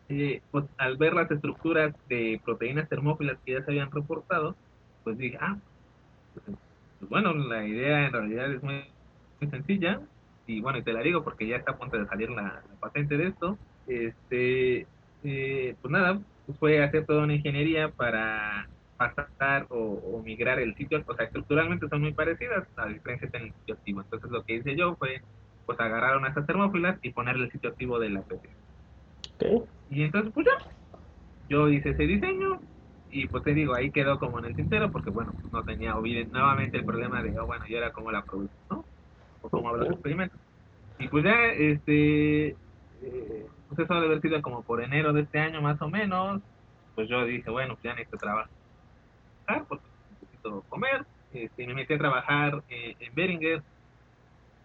eh, 0.09 0.40
pues 0.50 0.64
al 0.78 0.96
ver 0.96 1.14
las 1.14 1.30
estructuras 1.30 1.94
de 2.09 2.40
proteínas 2.44 2.88
termófilas 2.88 3.38
que 3.44 3.52
ya 3.52 3.64
se 3.64 3.70
habían 3.70 3.90
reportado, 3.90 4.54
pues 5.04 5.18
dije, 5.18 5.38
ah, 5.40 5.57
pues, 6.34 7.11
bueno, 7.11 7.34
la 7.34 7.66
idea 7.66 8.07
en 8.07 8.12
realidad 8.12 8.52
es 8.52 8.62
muy, 8.62 8.84
sencilla, 9.50 10.00
y 10.46 10.61
bueno, 10.61 10.78
y 10.78 10.82
te 10.82 10.92
la 10.92 11.00
digo 11.00 11.22
porque 11.22 11.46
ya 11.46 11.57
está 11.57 11.72
a 11.72 11.76
punto 11.76 11.98
de 11.98 12.07
salir 12.07 12.30
la, 12.30 12.62
patente 12.80 13.16
de 13.16 13.28
esto, 13.28 13.59
este, 13.86 14.86
eh, 15.24 15.76
pues 15.80 15.92
nada, 15.92 16.20
pues 16.46 16.59
fue 16.59 16.82
hacer 16.82 17.04
toda 17.04 17.24
una 17.24 17.34
ingeniería 17.34 17.90
para 17.90 18.68
pasar 18.96 19.66
o, 19.68 20.22
migrar 20.24 20.59
el 20.59 20.74
sitio, 20.74 21.02
o 21.07 21.14
sea, 21.14 21.26
estructuralmente 21.26 21.88
son 21.88 22.00
muy 22.00 22.12
parecidas, 22.12 22.66
la 22.76 22.86
diferencia 22.86 23.28
en 23.32 23.42
el 23.42 23.52
sitio 23.52 23.74
activo. 23.74 24.00
Entonces 24.00 24.30
lo 24.30 24.42
que 24.44 24.54
hice 24.54 24.76
yo 24.76 24.96
fue, 24.96 25.22
pues 25.67 25.79
agarrar 25.81 26.17
unas 26.17 26.35
termófilas 26.47 26.99
y 27.03 27.11
ponerle 27.11 27.45
el 27.45 27.53
sitio 27.53 27.71
activo 27.71 27.99
de 27.99 28.11
la 28.11 28.23
PC. 28.23 28.49
Y 29.91 30.03
entonces, 30.03 30.33
pues 30.33 30.47
ya, 30.47 30.99
yo 31.49 31.69
hice 31.69 31.91
ese 31.91 32.07
diseño 32.07 32.61
y 33.11 33.27
pues 33.29 33.45
te 33.45 33.55
digo, 33.55 33.75
ahí 33.75 33.91
quedó 33.91 34.19
como 34.19 34.39
en 34.39 34.47
el 34.47 34.57
tintero 34.57 34.91
porque 34.91 35.11
bueno, 35.11 35.35
pues 35.41 35.53
no 35.53 35.64
tenía 35.64 35.95
nuevamente 35.95 36.79
el 36.79 36.85
problema 36.85 37.23
de, 37.23 37.39
oh, 37.39 37.47
bueno, 37.47 37.67
yo 37.67 37.79
era 37.79 37.93
como 37.93 38.11
la 38.11 38.23
producción, 38.23 38.59
¿no? 38.71 38.85
O 39.43 39.51
cómo 39.51 39.69
hago 39.69 39.79
los 39.79 39.91
experimentos. 39.91 40.41
Y 40.99 41.09
pues 41.09 41.25
ya, 41.25 41.47
este, 41.47 42.49
eh, 42.49 43.47
pues 43.69 43.79
eso 43.79 43.95
debe 43.95 44.07
haber 44.07 44.23
sido 44.23 44.41
como 44.43 44.62
por 44.62 44.83
enero 44.83 45.12
de 45.12 45.23
este 45.23 45.39
año 45.39 45.61
más 45.61 45.81
o 45.83 45.89
menos, 45.89 46.41
pues 46.95 47.09
yo 47.09 47.25
dije, 47.25 47.51
bueno, 47.51 47.75
pues 47.75 47.85
ya 47.85 47.91
necesito 47.91 48.17
trabajo 48.17 48.49
porque 49.69 49.85
necesito 50.11 50.62
comer. 50.69 51.05
Este, 51.33 51.67
me 51.67 51.75
metí 51.75 51.95
a 51.95 51.99
trabajar 51.99 52.62
eh, 52.69 52.97
en 52.99 53.14
Beringer, 53.14 53.62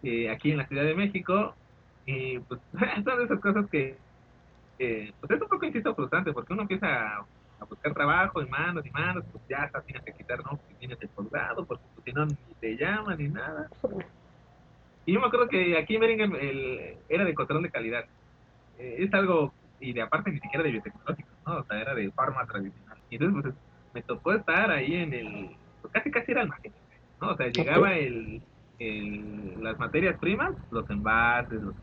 eh, 0.03 0.29
aquí 0.29 0.51
en 0.51 0.57
la 0.57 0.67
Ciudad 0.67 0.83
de 0.83 0.95
México, 0.95 1.53
y 2.05 2.39
pues 2.39 2.59
son 3.03 3.21
esas 3.21 3.39
cosas 3.39 3.69
que, 3.69 3.97
pues 4.77 5.31
es 5.31 5.41
un 5.41 5.47
poco, 5.47 5.65
insisto, 5.65 5.93
frustrante, 5.95 6.33
porque 6.33 6.53
uno 6.53 6.63
empieza 6.63 7.17
a, 7.17 7.25
buscar 7.69 7.93
trabajo 7.93 8.41
y 8.41 8.49
manos 8.49 8.83
y 8.85 8.89
manos, 8.89 9.23
pues 9.31 9.43
ya 9.47 9.63
hasta 9.63 9.81
tienes 9.83 10.03
que 10.03 10.13
quitar, 10.13 10.43
¿no? 10.43 10.59
Si 10.67 10.73
tienes 10.75 10.97
el 10.99 11.09
posgrado, 11.09 11.63
porque 11.63 11.83
pues, 11.93 12.05
si 12.05 12.11
no 12.11 12.25
ni 12.25 12.35
te 12.59 12.75
llaman 12.75 13.19
ni 13.19 13.27
nada. 13.27 13.69
Y 15.05 15.13
yo 15.13 15.19
me 15.19 15.27
acuerdo 15.27 15.47
que 15.47 15.77
aquí 15.77 15.93
en 15.93 16.01
Beringer 16.01 16.35
el, 16.41 16.97
era 17.07 17.23
de 17.23 17.35
control 17.35 17.61
de 17.61 17.69
calidad. 17.69 18.05
Eh, 18.79 18.95
es 18.99 19.13
algo, 19.13 19.53
y 19.79 19.93
de 19.93 20.01
aparte 20.01 20.31
ni 20.31 20.39
siquiera 20.39 20.63
de 20.63 20.71
biotecnológico, 20.71 21.29
¿no? 21.45 21.57
O 21.57 21.63
sea, 21.63 21.79
era 21.79 21.93
de 21.93 22.11
farma 22.11 22.47
tradicional. 22.47 22.97
Y 23.11 23.15
entonces, 23.15 23.53
pues 23.53 23.55
me 23.93 24.01
tocó 24.01 24.33
estar 24.33 24.71
ahí 24.71 24.95
en 24.95 25.13
el, 25.13 25.51
pues, 25.81 25.93
casi 25.93 26.09
casi 26.09 26.31
era 26.31 26.41
almacén, 26.41 26.73
¿no? 27.21 27.29
O 27.29 27.37
sea, 27.37 27.47
llegaba 27.47 27.93
el, 27.93 28.41
el, 28.81 29.63
las 29.63 29.77
materias 29.79 30.17
primas, 30.19 30.51
los 30.71 30.89
envases, 30.89 31.61
los 31.61 31.75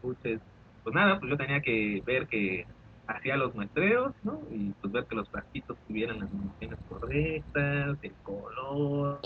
puches, 0.00 0.40
pues 0.82 0.94
nada, 0.94 1.18
pues 1.18 1.30
yo 1.30 1.36
tenía 1.36 1.60
que 1.60 2.02
ver 2.04 2.26
que 2.26 2.66
hacía 3.06 3.36
los 3.36 3.54
muestreos, 3.54 4.12
¿no? 4.22 4.40
Y 4.50 4.72
pues 4.80 4.92
ver 4.92 5.06
que 5.06 5.16
los 5.16 5.28
plastitos 5.28 5.76
tuvieran 5.86 6.20
las 6.20 6.30
dimensiones 6.30 6.78
correctas, 6.88 7.98
el 8.02 8.14
color, 8.22 9.20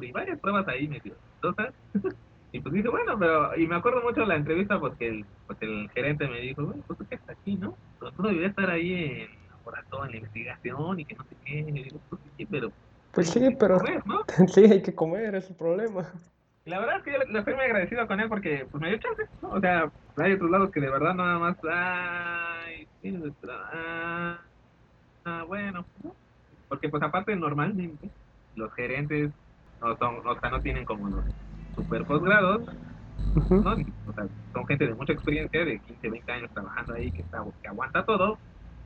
y 0.00 0.12
varias 0.12 0.38
pruebas 0.40 0.68
ahí 0.68 0.86
medio 0.88 1.14
entonces 1.36 1.74
y 2.52 2.60
pues 2.60 2.74
dije, 2.74 2.88
bueno, 2.88 3.18
pero, 3.18 3.56
y 3.56 3.66
me 3.66 3.76
acuerdo 3.76 4.02
mucho 4.02 4.20
de 4.20 4.26
la 4.26 4.36
entrevista 4.36 4.78
porque 4.78 5.08
el, 5.08 5.26
porque 5.46 5.66
el 5.66 5.90
gerente 5.90 6.28
me 6.28 6.40
dijo, 6.40 6.64
bueno, 6.64 6.82
pues 6.86 6.98
tú 6.98 7.06
que 7.06 7.16
estás 7.16 7.36
aquí, 7.36 7.56
¿no? 7.56 7.76
Tú 7.98 8.22
deberías 8.22 8.50
estar 8.50 8.70
ahí 8.70 8.92
en 8.92 9.28
toda 9.90 10.08
la 10.08 10.16
investigación 10.16 11.00
y 11.00 11.04
que 11.04 11.14
no 11.14 11.24
sé 11.24 11.36
qué. 11.44 11.58
Y 11.58 11.82
digo, 11.84 12.00
pues 12.08 12.20
sí, 12.36 12.46
pero. 12.46 12.70
Pues 13.16 13.30
sí, 13.30 13.48
pero. 13.58 13.78
sí, 14.48 14.64
hay 14.64 14.82
que 14.82 14.94
comer, 14.94 15.34
es 15.36 15.48
el 15.48 15.56
problema. 15.56 16.06
La 16.66 16.80
verdad 16.80 16.98
es 16.98 17.02
que 17.02 17.12
yo 17.12 17.18
le 17.18 17.38
estoy 17.38 17.54
muy 17.54 17.64
agradecido 17.64 18.06
con 18.06 18.20
él 18.20 18.28
porque 18.28 18.66
pues 18.70 18.78
me 18.78 18.90
dio 18.90 18.98
chance, 18.98 19.22
¿no? 19.40 19.52
O 19.52 19.60
sea, 19.60 19.90
hay 20.18 20.32
otros 20.34 20.50
lados 20.50 20.70
que 20.70 20.80
de 20.80 20.90
verdad 20.90 21.14
nada 21.14 21.38
más. 21.38 21.56
Ay, 21.64 22.86
ah, 23.72 24.38
ah, 25.24 25.44
bueno. 25.48 25.86
Porque 26.68 26.90
pues 26.90 27.02
aparte 27.02 27.34
normalmente 27.34 28.10
los 28.54 28.70
gerentes 28.74 29.30
no 29.80 29.96
son, 29.96 30.16
o 30.26 30.38
sea, 30.38 30.50
no 30.50 30.60
tienen 30.60 30.84
como 30.84 31.08
los 31.08 31.24
super 31.74 32.04
posgrados, 32.04 32.66
¿no? 33.48 33.72
O 34.08 34.12
sea, 34.12 34.26
son 34.52 34.66
gente 34.66 34.88
de 34.88 34.94
mucha 34.94 35.14
experiencia, 35.14 35.64
de 35.64 35.78
15, 35.78 36.10
20 36.10 36.32
años 36.32 36.50
trabajando 36.52 36.92
ahí, 36.92 37.10
que, 37.12 37.22
está, 37.22 37.42
que 37.62 37.68
aguanta 37.68 38.04
todo, 38.04 38.36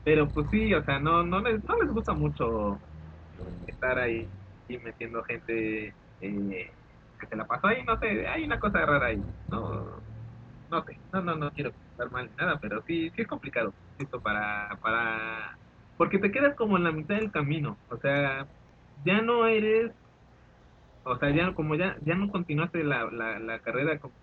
pero 0.04 0.28
pues 0.28 0.46
sí, 0.52 0.72
o 0.72 0.84
sea, 0.84 1.00
no, 1.00 1.24
no, 1.24 1.40
les, 1.40 1.64
no 1.64 1.76
les 1.82 1.92
gusta 1.92 2.12
mucho 2.12 2.78
estar 3.66 3.98
ahí 3.98 4.30
y 4.68 4.78
metiendo 4.78 5.22
gente 5.24 5.96
eh, 6.20 6.76
que 7.18 7.26
se 7.26 7.36
la 7.36 7.46
pasó 7.46 7.68
ahí, 7.68 7.84
no 7.84 7.98
sé, 7.98 8.26
hay 8.28 8.44
una 8.44 8.58
cosa 8.60 8.84
rara 8.86 9.06
ahí, 9.08 9.22
no, 9.50 10.02
no 10.70 10.84
sé, 10.84 11.00
no, 11.12 11.22
no, 11.22 11.36
no 11.36 11.50
quiero 11.52 11.70
estar 11.70 12.10
mal 12.10 12.30
nada, 12.38 12.58
pero 12.60 12.82
sí, 12.86 13.10
sí 13.10 13.22
es 13.22 13.28
complicado, 13.28 13.74
esto 13.98 14.20
para, 14.20 14.78
para, 14.82 15.58
porque 15.96 16.18
te 16.18 16.30
quedas 16.32 16.56
como 16.56 16.76
en 16.76 16.84
la 16.84 16.92
mitad 16.92 17.16
del 17.16 17.32
camino, 17.32 17.78
o 17.88 17.96
sea, 17.98 18.48
ya 19.04 19.22
no 19.22 19.46
eres, 19.46 19.92
o 21.04 21.16
sea, 21.18 21.30
ya 21.34 21.54
como 21.54 21.74
ya, 21.76 21.96
ya 22.02 22.14
no 22.14 22.30
continuaste 22.30 22.84
la, 22.84 23.04
la, 23.10 23.38
la 23.38 23.60
carrera 23.60 23.98
como 23.98 24.14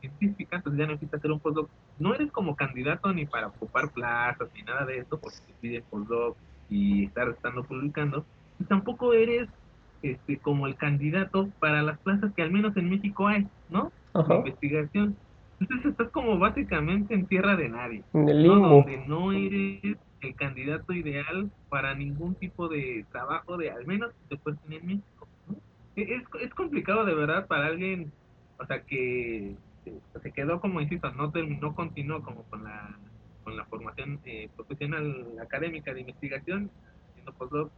científica, 0.00 0.56
entonces 0.56 0.78
ya 0.78 0.86
no 0.86 0.92
necesitas 0.92 1.18
hacer 1.18 1.30
un 1.32 1.40
postdoc. 1.40 1.70
No 1.98 2.14
eres 2.14 2.30
como 2.32 2.56
candidato 2.56 3.12
ni 3.12 3.26
para 3.26 3.48
ocupar 3.48 3.92
plazas 3.92 4.50
ni 4.54 4.62
nada 4.62 4.84
de 4.86 4.98
eso, 4.98 5.20
porque 5.20 5.38
te 5.46 5.54
piden 5.60 5.84
postdoc 5.90 6.38
y 6.68 7.06
estar 7.06 7.28
estando 7.28 7.64
publicando. 7.64 8.26
Y 8.58 8.64
tampoco 8.64 9.12
eres 9.12 9.48
este 10.02 10.38
como 10.38 10.66
el 10.66 10.76
candidato 10.76 11.48
para 11.60 11.82
las 11.82 11.98
plazas 12.00 12.32
que 12.34 12.42
al 12.42 12.50
menos 12.50 12.76
en 12.76 12.90
México 12.90 13.26
hay, 13.26 13.46
¿no? 13.70 13.90
De 14.12 14.34
investigación. 14.36 15.16
Entonces 15.60 15.92
estás 15.92 16.10
como 16.10 16.38
básicamente 16.38 17.14
en 17.14 17.26
tierra 17.26 17.56
de 17.56 17.68
nadie. 17.68 18.04
En 18.12 18.28
el 18.28 18.46
¿no? 18.46 18.68
Donde 18.68 19.04
no 19.06 19.32
eres 19.32 19.96
el 20.20 20.34
candidato 20.36 20.92
ideal 20.92 21.50
para 21.68 21.94
ningún 21.94 22.34
tipo 22.34 22.68
de 22.68 23.04
trabajo 23.12 23.56
de 23.56 23.70
al 23.70 23.86
menos 23.86 24.12
que 24.28 24.36
te 24.36 24.50
en 24.74 24.86
México. 24.86 25.28
Es, 25.96 26.22
es 26.40 26.54
complicado 26.54 27.04
de 27.04 27.14
verdad 27.14 27.46
para 27.46 27.66
alguien, 27.66 28.12
o 28.58 28.66
sea, 28.66 28.82
que 28.82 29.54
se 30.22 30.32
quedó 30.32 30.60
como 30.60 30.80
insisto, 30.80 31.10
no 31.12 31.30
terminó, 31.30 31.74
continuó 31.74 32.22
como 32.22 32.42
con 32.44 32.64
la 32.64 32.96
con 33.44 33.56
la 33.58 33.64
formación 33.66 34.20
eh, 34.24 34.48
profesional 34.56 35.36
académica 35.40 35.92
de 35.92 36.00
investigación, 36.00 36.70
haciendo 37.10 37.32
postdoc 37.34 37.70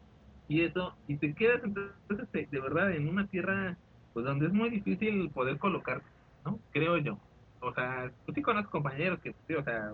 y 0.49 0.63
eso, 0.63 0.95
y 1.09 1.17
te 1.17 1.35
quedas 1.35 1.63
entonces 1.65 2.51
de, 2.51 2.61
verdad 2.61 2.93
en 2.93 3.09
una 3.09 3.27
tierra 3.27 3.77
pues 4.13 4.25
donde 4.25 4.47
es 4.47 4.53
muy 4.53 4.71
difícil 4.71 5.31
poder 5.31 5.59
colocarte, 5.59 6.07
¿no? 6.45 6.59
Creo 6.73 6.97
yo. 6.99 7.19
O 7.61 7.75
sea, 7.75 8.11
pues 8.25 8.35
sí 8.35 8.43
conozco 8.43 8.71
compañeros 8.71 9.19
que, 9.21 9.35
sí, 9.47 9.55
o 9.55 9.65
sea, 9.65 9.93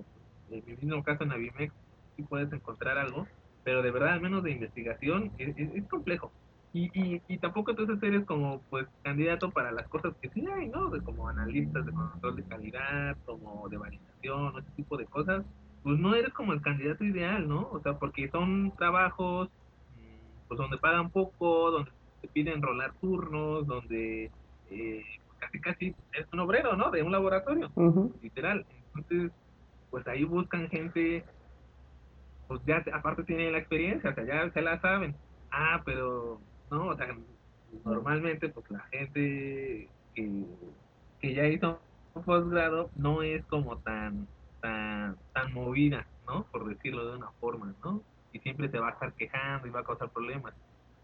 en 0.51 0.63
mi 0.67 0.77
mismo 0.77 1.03
caso 1.03 1.25
en 1.25 1.33
Avimex 1.33 1.73
sí 2.17 2.23
puedes 2.23 2.53
encontrar 2.53 2.99
algo, 2.99 3.27
pero 3.65 3.83
de 3.83 3.91
verdad, 3.91 4.13
al 4.13 4.21
menos 4.21 4.43
de 4.43 4.53
investigación, 4.53 5.33
es 5.39 5.85
complejo. 5.89 6.31
Y, 6.75 6.91
y, 6.99 7.21
y, 7.29 7.39
tampoco 7.39 7.73
entonces 7.73 8.03
eres 8.03 8.25
como 8.25 8.63
pues 8.71 8.87
candidato 9.03 9.51
para 9.51 9.73
las 9.73 9.87
cosas 9.89 10.15
que 10.23 10.31
sí 10.31 10.47
hay, 10.47 10.69
¿no? 10.69 10.89
De 10.89 11.03
como 11.03 11.29
analistas 11.29 11.85
de 11.85 11.93
control 11.93 12.37
de 12.37 12.45
calidad, 12.45 13.17
como 13.27 13.69
de 13.69 13.77
validación, 13.77 14.55
ese 14.59 14.71
tipo 14.77 14.97
de 14.97 15.05
cosas, 15.05 15.45
pues 15.83 15.99
no 15.99 16.15
eres 16.15 16.33
como 16.33 16.55
el 16.55 16.63
candidato 16.63 17.05
ideal, 17.05 17.47
¿no? 17.47 17.69
O 17.73 17.81
sea, 17.83 17.99
porque 17.99 18.31
son 18.31 18.73
trabajos 18.79 19.51
pues 20.53 20.59
donde 20.59 20.77
pagan 20.77 21.09
poco, 21.09 21.71
donde 21.71 21.91
te 22.21 22.29
piden 22.29 22.61
rolar 22.61 22.93
turnos, 23.01 23.67
donde 23.67 24.31
eh, 24.71 25.03
casi 25.39 25.61
casi 25.61 25.95
es 26.13 26.31
un 26.31 26.41
obrero, 26.41 26.77
¿no? 26.77 26.91
De 26.91 27.03
un 27.03 27.11
laboratorio, 27.11 27.71
literal. 28.21 28.67
Entonces, 28.95 29.33
pues 29.91 30.07
ahí 30.07 30.25
buscan 30.25 30.69
gente, 30.69 31.25
pues 32.49 32.61
ya 32.67 32.85
aparte 32.93 33.25
tienen 33.25 33.53
la 33.53 33.61
experiencia, 33.61 34.11
o 34.11 34.15
sea, 34.15 34.25
ya 34.25 34.51
se 34.51 34.61
la 34.61 34.79
saben. 34.83 35.17
Ah, 35.51 35.81
pero 35.87 36.39
no, 36.71 36.89
o 36.89 36.97
sea, 36.99 37.17
normalmente 37.87 38.51
pues 38.51 38.71
la 38.71 38.81
gente 38.91 39.89
que, 40.15 40.45
que 41.19 41.35
ya 41.35 41.47
hizo 41.47 41.81
un 42.13 42.25
posgrado 42.25 42.91
no 42.97 43.23
es 43.23 43.43
como 43.47 43.79
tan, 43.79 44.29
tan, 44.61 45.17
tan 45.33 45.55
movida, 45.55 46.07
¿no? 46.27 46.45
Por 46.53 46.69
decirlo 46.69 47.11
de 47.11 47.17
una 47.17 47.31
forma, 47.41 47.75
¿no? 47.83 48.03
Y 48.33 48.39
siempre 48.41 48.69
se 48.71 48.79
va 48.79 48.89
a 48.89 48.93
estar 48.93 49.13
quejando 49.15 49.67
y 49.67 49.71
va 49.71 49.81
a 49.81 49.85
causar 49.85 50.11
problemas. 50.11 50.55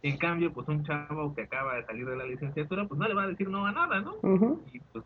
En 0.03 0.17
cambio, 0.17 0.53
pues 0.53 0.69
un 0.69 0.85
chavo 0.85 1.35
que 1.35 1.43
acaba 1.43 1.75
de 1.75 1.85
salir 1.85 2.09
de 2.09 2.17
la 2.17 2.25
licenciatura, 2.25 2.87
pues 2.87 2.99
no 2.99 3.09
le 3.09 3.15
va 3.15 3.25
a 3.25 3.29
decir 3.29 3.49
no 3.49 3.67
a 3.67 3.73
nada, 3.73 4.01
¿no? 4.01 4.15
Y 4.73 4.81
pues 4.93 5.05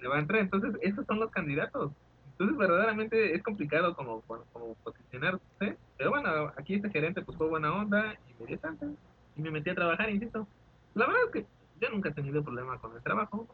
le 0.00 0.08
va 0.08 0.16
a 0.16 0.20
entrar. 0.20 0.40
Entonces, 0.40 0.74
esos 0.80 1.06
son 1.06 1.20
los 1.20 1.30
candidatos. 1.30 1.92
Entonces, 2.32 2.56
verdaderamente 2.56 3.34
es 3.34 3.42
complicado 3.42 3.94
como, 3.94 4.22
como 4.22 4.74
posicionarse. 4.82 5.76
Pero 5.96 6.10
bueno, 6.10 6.52
aquí 6.56 6.74
este 6.74 6.90
gerente 6.90 7.22
pues 7.22 7.38
fue 7.38 7.48
buena 7.48 7.72
onda 7.72 8.14
y 8.28 8.42
me 8.42 8.46
dio 8.46 8.58
tanta. 8.58 8.86
Y 9.36 9.42
me 9.42 9.50
metí 9.50 9.70
a 9.70 9.74
trabajar, 9.74 10.10
insisto. 10.10 10.46
La 10.94 11.06
verdad 11.06 11.22
es 11.26 11.32
que 11.32 11.46
yo 11.80 11.90
nunca 11.90 12.08
he 12.08 12.12
tenido 12.12 12.42
problema 12.42 12.78
con 12.78 12.96
el 12.96 13.02
trabajo. 13.02 13.46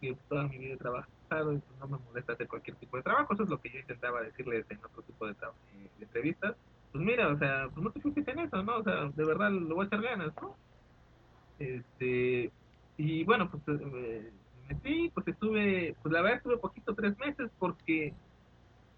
Que 0.00 0.16
toda 0.28 0.44
mi 0.44 0.58
vida 0.58 0.74
he 0.74 0.78
trabajado 0.78 1.52
y 1.52 1.58
pues 1.58 1.80
no 1.80 1.88
me 1.88 2.04
molesta 2.04 2.32
hacer 2.32 2.48
cualquier 2.48 2.76
tipo 2.76 2.96
de 2.96 3.04
trabajo. 3.04 3.34
Eso 3.34 3.44
es 3.44 3.48
lo 3.48 3.60
que 3.60 3.70
yo 3.70 3.78
intentaba 3.78 4.22
decirles 4.22 4.66
en 4.68 4.78
otro 4.84 5.02
tipo 5.02 5.26
de, 5.26 5.32
eh, 5.32 5.90
de 5.98 6.04
entrevistas 6.04 6.56
pues 6.92 7.04
mira, 7.04 7.28
o 7.28 7.38
sea, 7.38 7.68
pues 7.72 7.84
no 7.84 7.90
te 7.90 8.00
fijes 8.00 8.28
en 8.28 8.38
eso, 8.40 8.62
¿no? 8.62 8.78
O 8.78 8.82
sea, 8.82 9.10
de 9.14 9.24
verdad 9.24 9.50
lo 9.50 9.74
voy 9.74 9.84
a 9.84 9.86
echar 9.86 10.02
ganas, 10.02 10.32
¿no? 10.40 10.56
Este, 11.58 12.50
y 12.96 13.24
bueno, 13.24 13.50
pues 13.50 13.80
eh, 13.80 14.30
me 14.68 14.74
metí, 14.74 15.10
pues 15.10 15.26
estuve, 15.28 15.96
pues 16.02 16.12
la 16.12 16.22
verdad 16.22 16.38
estuve 16.38 16.56
poquito, 16.58 16.94
tres 16.94 17.16
meses, 17.18 17.50
porque 17.58 18.14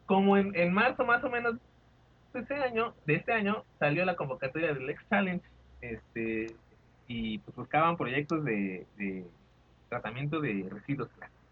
como 0.07 0.36
en, 0.36 0.55
en 0.57 0.72
marzo 0.72 1.05
más 1.05 1.22
o 1.24 1.30
menos 1.30 1.57
de 2.32 2.41
ese 2.41 2.55
año, 2.55 2.95
de 3.07 3.14
este 3.16 3.32
año, 3.32 3.64
salió 3.78 4.05
la 4.05 4.16
convocatoria 4.16 4.74
del 4.74 4.88
X 4.91 5.07
Challenge, 5.09 5.45
este, 5.80 6.55
y 7.09 7.38
pues 7.38 7.57
buscaban 7.57 7.97
proyectos 7.97 8.45
de, 8.45 8.86
de 8.97 9.24
tratamiento 9.88 10.41
de 10.41 10.68
residuos 10.70 11.09
plásticos. 11.09 11.45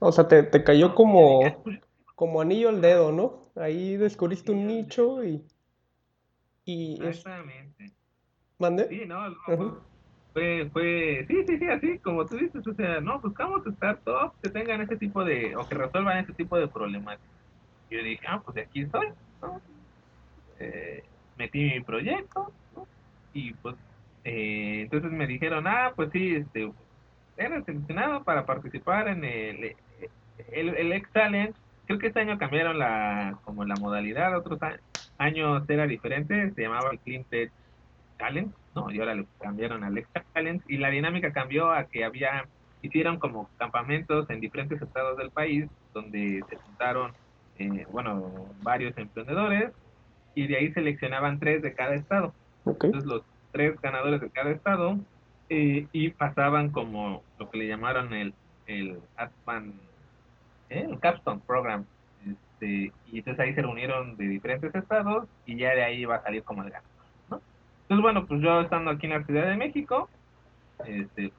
O 0.00 0.12
sea, 0.12 0.26
te, 0.26 0.42
te 0.42 0.64
cayó 0.64 0.94
como, 0.94 1.62
como 2.14 2.40
anillo 2.40 2.68
al 2.68 2.80
dedo, 2.80 3.12
¿no? 3.12 3.44
Ahí 3.54 3.96
descubriste 3.96 4.50
un 4.50 4.66
nicho 4.66 5.22
y... 5.24 5.44
Y 6.64 6.98
Exactamente. 7.02 7.92
¿Mande? 8.58 8.88
Sí, 8.88 9.02
no, 9.06 9.34
fue, 10.32 10.68
fue, 10.70 11.24
sí, 11.28 11.44
sí, 11.46 11.58
sí, 11.58 11.68
así 11.68 11.98
como 12.00 12.26
tú 12.26 12.36
dices, 12.36 12.66
o 12.66 12.74
sea, 12.74 13.00
no, 13.00 13.20
buscamos 13.20 13.62
startups 13.76 14.36
que 14.42 14.50
tengan 14.50 14.80
ese 14.80 14.96
tipo 14.96 15.24
de, 15.24 15.54
o 15.54 15.66
que 15.68 15.76
resuelvan 15.76 16.18
ese 16.18 16.32
tipo 16.32 16.58
de 16.58 16.66
problemáticas. 16.66 17.30
Yo 17.90 18.02
dije, 18.02 18.26
ah, 18.26 18.40
pues 18.44 18.56
de 18.56 18.62
aquí 18.62 18.82
estoy, 18.82 19.08
¿no? 19.40 19.60
Eh, 20.58 21.04
metí 21.36 21.58
mi 21.64 21.80
proyecto, 21.82 22.52
¿no? 22.74 22.88
Y 23.32 23.52
pues, 23.54 23.76
eh, 24.24 24.82
entonces 24.82 25.12
me 25.12 25.26
dijeron, 25.26 25.66
ah, 25.68 25.92
pues 25.94 26.10
sí, 26.12 26.34
este, 26.34 26.72
eres 27.36 27.64
seleccionado 27.64 28.24
para 28.24 28.44
participar 28.44 29.08
en 29.08 29.24
el, 29.24 29.76
el, 30.50 30.68
el 30.70 30.92
X 30.92 31.08
Challenge. 31.12 31.54
Creo 31.86 31.98
que 31.98 32.08
este 32.08 32.20
año 32.20 32.38
cambiaron 32.38 32.78
la, 32.78 33.38
como 33.44 33.64
la 33.64 33.76
modalidad, 33.76 34.36
otros 34.36 34.60
años 34.62 34.80
años 35.18 35.62
era 35.68 35.86
diferente, 35.86 36.52
se 36.54 36.62
llamaba 36.62 36.90
el 36.90 36.98
Clean 37.00 37.24
Tech 37.24 37.50
Challenge, 38.18 38.52
¿no? 38.74 38.90
Y 38.90 39.00
ahora 39.00 39.14
lo 39.14 39.26
cambiaron 39.40 39.84
al 39.84 39.96
X 39.98 40.10
Challenge 40.32 40.64
y 40.68 40.78
la 40.78 40.90
dinámica 40.90 41.32
cambió 41.32 41.72
a 41.72 41.84
que 41.84 42.04
había, 42.04 42.46
hicieron 42.82 43.18
como 43.18 43.48
campamentos 43.58 44.28
en 44.30 44.40
diferentes 44.40 44.80
estados 44.80 45.16
del 45.16 45.30
país 45.30 45.66
donde 45.92 46.42
se 46.48 46.56
juntaron, 46.56 47.12
eh, 47.58 47.86
bueno, 47.90 48.48
varios 48.62 48.96
emprendedores 48.98 49.72
y 50.34 50.46
de 50.46 50.56
ahí 50.56 50.72
seleccionaban 50.72 51.38
tres 51.38 51.62
de 51.62 51.74
cada 51.74 51.94
estado. 51.94 52.34
Entonces 52.66 53.04
los 53.04 53.22
tres 53.52 53.80
ganadores 53.80 54.20
de 54.20 54.30
cada 54.30 54.50
estado 54.50 54.98
eh, 55.48 55.86
y 55.92 56.10
pasaban 56.10 56.70
como 56.70 57.22
lo 57.38 57.50
que 57.50 57.58
le 57.58 57.68
llamaron 57.68 58.12
el, 58.12 58.34
el 58.66 58.98
Advan, 59.16 59.74
¿eh? 60.70 60.86
el 60.90 60.98
Capstone 60.98 61.40
Program, 61.46 61.84
este, 62.64 62.92
y 63.12 63.18
entonces 63.18 63.40
ahí 63.40 63.54
se 63.54 63.62
reunieron 63.62 64.16
de 64.16 64.28
diferentes 64.28 64.74
estados 64.74 65.28
y 65.46 65.56
ya 65.56 65.74
de 65.74 65.84
ahí 65.84 66.04
va 66.04 66.16
a 66.16 66.22
salir 66.22 66.42
como 66.42 66.62
el 66.62 66.70
ganador, 66.70 66.90
¿no? 67.30 67.40
Entonces, 67.82 68.02
bueno, 68.02 68.26
pues 68.26 68.40
yo 68.40 68.60
estando 68.60 68.90
aquí 68.90 69.06
en 69.06 69.12
la 69.12 69.24
Ciudad 69.24 69.46
de 69.46 69.56
México, 69.56 70.08
este, 70.86 71.32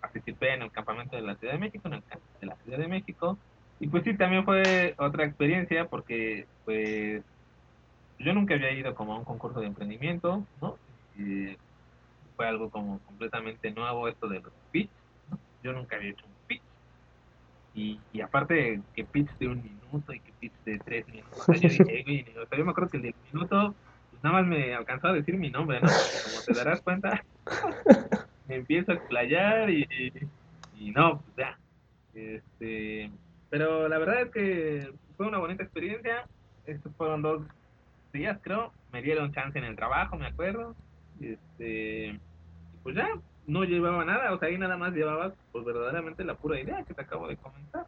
participé 0.00 0.54
en 0.54 0.62
el 0.62 0.72
campamento 0.72 1.16
de 1.16 1.22
la 1.22 1.36
Ciudad 1.36 1.54
de 1.54 1.60
México, 1.60 1.88
en 1.88 1.94
el 1.94 2.02
de 2.40 2.46
la 2.46 2.56
Ciudad 2.56 2.78
de 2.78 2.88
México, 2.88 3.38
y 3.80 3.88
pues 3.88 4.04
sí, 4.04 4.16
también 4.16 4.44
fue 4.44 4.94
otra 4.98 5.24
experiencia 5.24 5.86
porque, 5.86 6.46
pues, 6.64 7.22
yo 8.18 8.32
nunca 8.32 8.54
había 8.54 8.72
ido 8.72 8.94
como 8.94 9.14
a 9.14 9.18
un 9.18 9.24
concurso 9.24 9.60
de 9.60 9.66
emprendimiento, 9.66 10.46
¿no? 10.60 10.78
fue 12.36 12.48
algo 12.48 12.70
como 12.70 12.98
completamente 13.00 13.70
nuevo 13.72 14.08
esto 14.08 14.26
de 14.26 14.40
los 14.40 14.52
pitch, 14.70 14.90
Yo 15.62 15.72
nunca 15.72 15.96
había 15.96 16.10
hecho 16.10 16.24
un 16.26 16.31
y, 17.74 17.98
y 18.12 18.20
aparte 18.20 18.80
que 18.94 19.04
pitch 19.04 19.30
de 19.38 19.48
un 19.48 19.62
minuto 19.62 20.12
y 20.12 20.20
que 20.20 20.32
pitch 20.40 20.52
de 20.64 20.78
tres 20.78 21.06
minutos. 21.08 21.60
yo 21.60 21.68
dije, 21.68 22.34
o 22.38 22.46
sea, 22.46 22.58
yo 22.58 22.64
me 22.64 22.70
acuerdo 22.70 22.90
que 22.90 22.96
el 22.98 23.02
de 23.02 23.14
minuto, 23.32 23.74
pues 24.10 24.22
nada 24.22 24.40
más 24.40 24.46
me 24.46 24.74
alcanzó 24.74 25.08
a 25.08 25.12
decir 25.12 25.36
mi 25.36 25.50
nombre, 25.50 25.80
¿no? 25.80 25.88
Como 25.88 26.42
te 26.46 26.54
darás 26.54 26.80
cuenta, 26.82 27.24
me 28.48 28.56
empiezo 28.56 28.92
a 28.92 28.94
explayar 28.96 29.70
y, 29.70 29.86
y, 30.78 30.90
no, 30.90 31.20
pues 31.20 31.36
ya. 31.36 31.58
Este, 32.14 33.10
pero 33.48 33.88
la 33.88 33.98
verdad 33.98 34.22
es 34.22 34.30
que 34.30 34.92
fue 35.16 35.26
una 35.26 35.38
bonita 35.38 35.62
experiencia. 35.62 36.26
Estos 36.66 36.94
fueron 36.96 37.22
dos 37.22 37.42
días, 38.12 38.38
creo. 38.42 38.72
Me 38.92 39.02
dieron 39.02 39.32
chance 39.32 39.58
en 39.58 39.64
el 39.64 39.76
trabajo, 39.76 40.16
me 40.16 40.26
acuerdo. 40.26 40.76
Este, 41.20 42.18
pues 42.82 42.96
ya, 42.96 43.08
no 43.46 43.64
llevaba 43.64 44.04
nada, 44.04 44.32
o 44.32 44.38
sea, 44.38 44.48
ahí 44.48 44.58
nada 44.58 44.76
más 44.76 44.92
llevabas 44.92 45.32
pues 45.50 45.64
verdaderamente 45.64 46.24
la 46.24 46.34
pura 46.34 46.60
idea 46.60 46.84
que 46.84 46.94
te 46.94 47.02
acabo 47.02 47.28
de 47.28 47.36
comentar. 47.36 47.86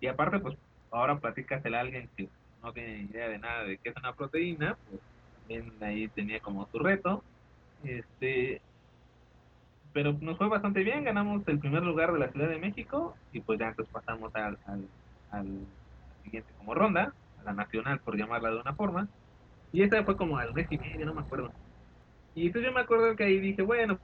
Y 0.00 0.06
aparte, 0.06 0.38
pues 0.38 0.56
ahora 0.90 1.18
platícasela 1.18 1.78
a 1.78 1.80
alguien 1.82 2.08
que 2.16 2.28
no 2.62 2.72
tiene 2.72 3.02
idea 3.02 3.28
de 3.28 3.38
nada 3.38 3.64
de 3.64 3.78
qué 3.78 3.90
es 3.90 3.96
una 3.96 4.12
proteína, 4.12 4.76
pues 4.88 5.00
también 5.38 5.72
ahí 5.80 6.08
tenía 6.08 6.40
como 6.40 6.66
su 6.70 6.78
reto. 6.78 7.22
Este, 7.84 8.60
pero 9.92 10.12
nos 10.20 10.38
fue 10.38 10.48
bastante 10.48 10.82
bien, 10.82 11.04
ganamos 11.04 11.46
el 11.48 11.58
primer 11.58 11.82
lugar 11.82 12.12
de 12.12 12.18
la 12.18 12.30
Ciudad 12.30 12.48
de 12.48 12.58
México 12.58 13.16
y 13.32 13.40
pues 13.40 13.58
ya 13.58 13.68
entonces 13.68 13.92
pasamos 13.92 14.34
al, 14.34 14.58
al, 15.30 15.66
siguiente 16.22 16.52
como 16.58 16.74
ronda, 16.74 17.12
a 17.40 17.44
la 17.44 17.52
nacional 17.52 18.00
por 18.00 18.16
llamarla 18.16 18.50
de 18.50 18.60
una 18.60 18.74
forma. 18.74 19.08
Y 19.72 19.82
esa 19.82 20.02
fue 20.04 20.16
como 20.16 20.36
al 20.36 20.52
mes 20.52 20.66
y 20.70 20.76
no 20.76 21.14
me 21.14 21.20
acuerdo. 21.20 21.50
Y 22.34 22.46
entonces 22.46 22.70
yo 22.70 22.74
me 22.74 22.82
acuerdo 22.82 23.16
que 23.16 23.24
ahí 23.24 23.40
dije, 23.40 23.62
bueno, 23.62 23.98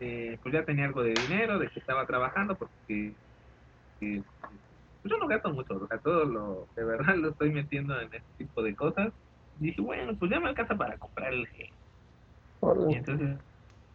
eh, 0.00 0.38
pues 0.42 0.54
ya 0.54 0.64
tenía 0.64 0.86
algo 0.86 1.02
de 1.02 1.14
dinero, 1.14 1.58
de 1.58 1.68
que 1.70 1.80
estaba 1.80 2.06
trabajando, 2.06 2.56
porque 2.56 3.16
pues 4.00 5.12
yo 5.12 5.18
no 5.18 5.28
gasto 5.28 5.50
mucho, 5.52 5.76
o 5.76 5.86
sea, 5.88 5.98
todo 5.98 6.24
lo, 6.24 6.68
de 6.76 6.84
verdad 6.84 7.16
lo 7.16 7.30
estoy 7.30 7.50
metiendo 7.52 8.00
en 8.00 8.12
este 8.14 8.34
tipo 8.38 8.62
de 8.62 8.74
cosas. 8.76 9.12
Y 9.60 9.66
dije, 9.68 9.82
bueno, 9.82 10.16
pues 10.18 10.30
ya 10.30 10.40
me 10.40 10.48
alcanza 10.48 10.76
para 10.76 10.98
comprar 10.98 11.32
el 11.32 11.46
G. 11.48 11.68
Y 12.88 12.94
entonces 12.94 13.38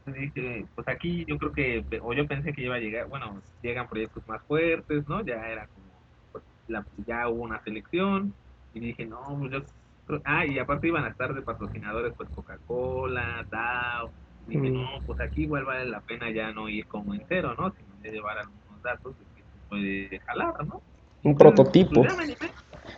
dije, 0.06 0.66
pues 0.76 0.88
aquí 0.88 1.26
yo 1.28 1.38
creo 1.38 1.54
que, 1.54 1.86
o 2.02 2.14
yo 2.14 2.28
pensé 2.28 2.54
que 2.54 2.64
iba 2.64 2.76
a 2.76 2.80
llegar, 2.80 3.08
bueno, 3.08 3.42
llegan 3.62 3.88
proyectos 3.88 4.28
más 4.28 4.44
fuertes, 4.46 5.08
¿no? 5.08 5.24
Ya 5.26 5.36
era 5.50 5.68
como, 5.70 6.04
pues, 6.32 6.44
la, 6.68 6.86
ya 7.08 7.30
hubo 7.30 7.44
una 7.44 7.64
selección, 7.64 8.36
y 8.74 8.82
dije, 8.82 9.06
no, 9.06 9.22
pues 9.40 9.52
yo, 9.52 10.20
ah, 10.26 10.46
y 10.46 10.60
aparte 10.60 10.88
iban 10.88 11.06
a 11.06 11.10
estar 11.10 11.34
de 11.34 11.42
patrocinadores, 11.44 12.14
pues 12.18 12.30
Coca-Cola, 12.32 13.48
Dow, 13.50 14.14
dije, 14.46 14.70
no, 14.70 14.88
pues 15.06 15.20
aquí 15.22 15.44
igual 15.44 15.66
vale 15.66 15.86
la 15.86 16.02
pena 16.02 16.30
ya 16.32 16.52
no 16.52 16.70
ir 16.70 16.86
como 16.88 17.14
entero, 17.14 17.56
¿no? 17.56 17.72
Sino 17.72 17.96
de 18.02 18.12
llevar 18.12 18.38
algunos 18.38 18.82
datos 18.82 19.18
de 19.18 19.26
que 19.36 19.42
se 19.42 19.70
puede 19.70 20.20
jalar, 20.20 20.66
¿no? 20.66 20.82
Un 21.24 21.38
prototipo. 21.38 22.04
Pues, 22.04 22.38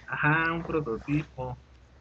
Ajá, 0.08 0.52
un 0.52 0.64
prototipo. 0.64 1.58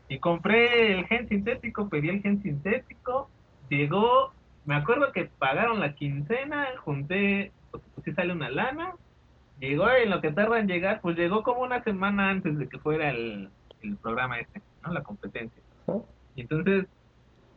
Y 0.08 0.18
compré 0.18 0.92
el 0.92 1.06
gen 1.06 1.28
sintético, 1.28 1.88
pedí 1.88 2.08
el 2.08 2.22
gen 2.22 2.42
sintético, 2.42 3.30
llegó, 3.68 4.32
me 4.64 4.74
acuerdo 4.74 5.12
que 5.12 5.30
pagaron 5.38 5.80
la 5.80 5.94
quincena, 5.94 6.68
junté, 6.84 7.52
pues, 7.70 7.82
pues 7.94 8.04
sí 8.04 8.12
sale 8.12 8.32
una 8.32 8.50
lana, 8.50 8.94
llegó 9.58 9.90
en 9.90 10.10
lo 10.10 10.20
que 10.20 10.30
tarda 10.30 10.58
en 10.58 10.68
llegar, 10.68 11.00
pues 11.00 11.16
llegó 11.16 11.42
como 11.42 11.62
una 11.62 11.82
semana 11.84 12.30
antes 12.30 12.58
de 12.58 12.68
que 12.68 12.78
fuera 12.78 13.10
el, 13.10 13.50
el 13.82 13.96
programa 13.96 14.38
este, 14.38 14.60
¿no? 14.84 14.92
La 14.92 15.02
competencia. 15.02 15.62
Y 16.36 16.42
entonces 16.42 16.86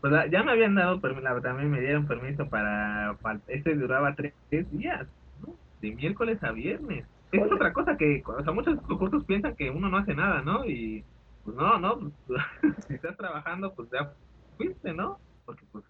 pues 0.09 0.31
ya 0.31 0.43
me 0.43 0.51
habían 0.51 0.75
dado 0.75 0.99
permiso, 0.99 1.41
también 1.41 1.71
me 1.71 1.81
dieron 1.81 2.07
permiso 2.07 2.47
para, 2.49 3.15
este 3.47 3.75
duraba 3.75 4.15
tres 4.15 4.33
días, 4.71 5.07
¿no? 5.41 5.55
De 5.81 5.91
miércoles 5.91 6.43
a 6.43 6.51
viernes. 6.51 7.05
Es 7.31 7.51
otra 7.51 7.73
cosa 7.73 7.97
que, 7.97 8.23
o 8.25 8.43
sea, 8.43 8.53
muchos 8.53 8.79
concursos 8.81 9.25
piensan 9.25 9.55
que 9.55 9.69
uno 9.69 9.89
no 9.89 9.97
hace 9.97 10.15
nada, 10.15 10.41
¿no? 10.41 10.65
Y 10.65 11.03
pues 11.43 11.57
no, 11.57 11.77
no, 11.79 12.11
pues, 12.25 12.41
si 12.87 12.93
estás 12.95 13.17
trabajando, 13.17 13.73
pues 13.73 13.89
ya 13.91 14.13
fuiste, 14.57 14.93
¿no? 14.93 15.19
porque 15.47 15.65
pues 15.71 15.85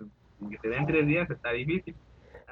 que 0.50 0.58
te 0.60 0.70
den 0.70 0.86
tres 0.86 1.08
días 1.08 1.30
está 1.30 1.52
difícil. 1.52 1.96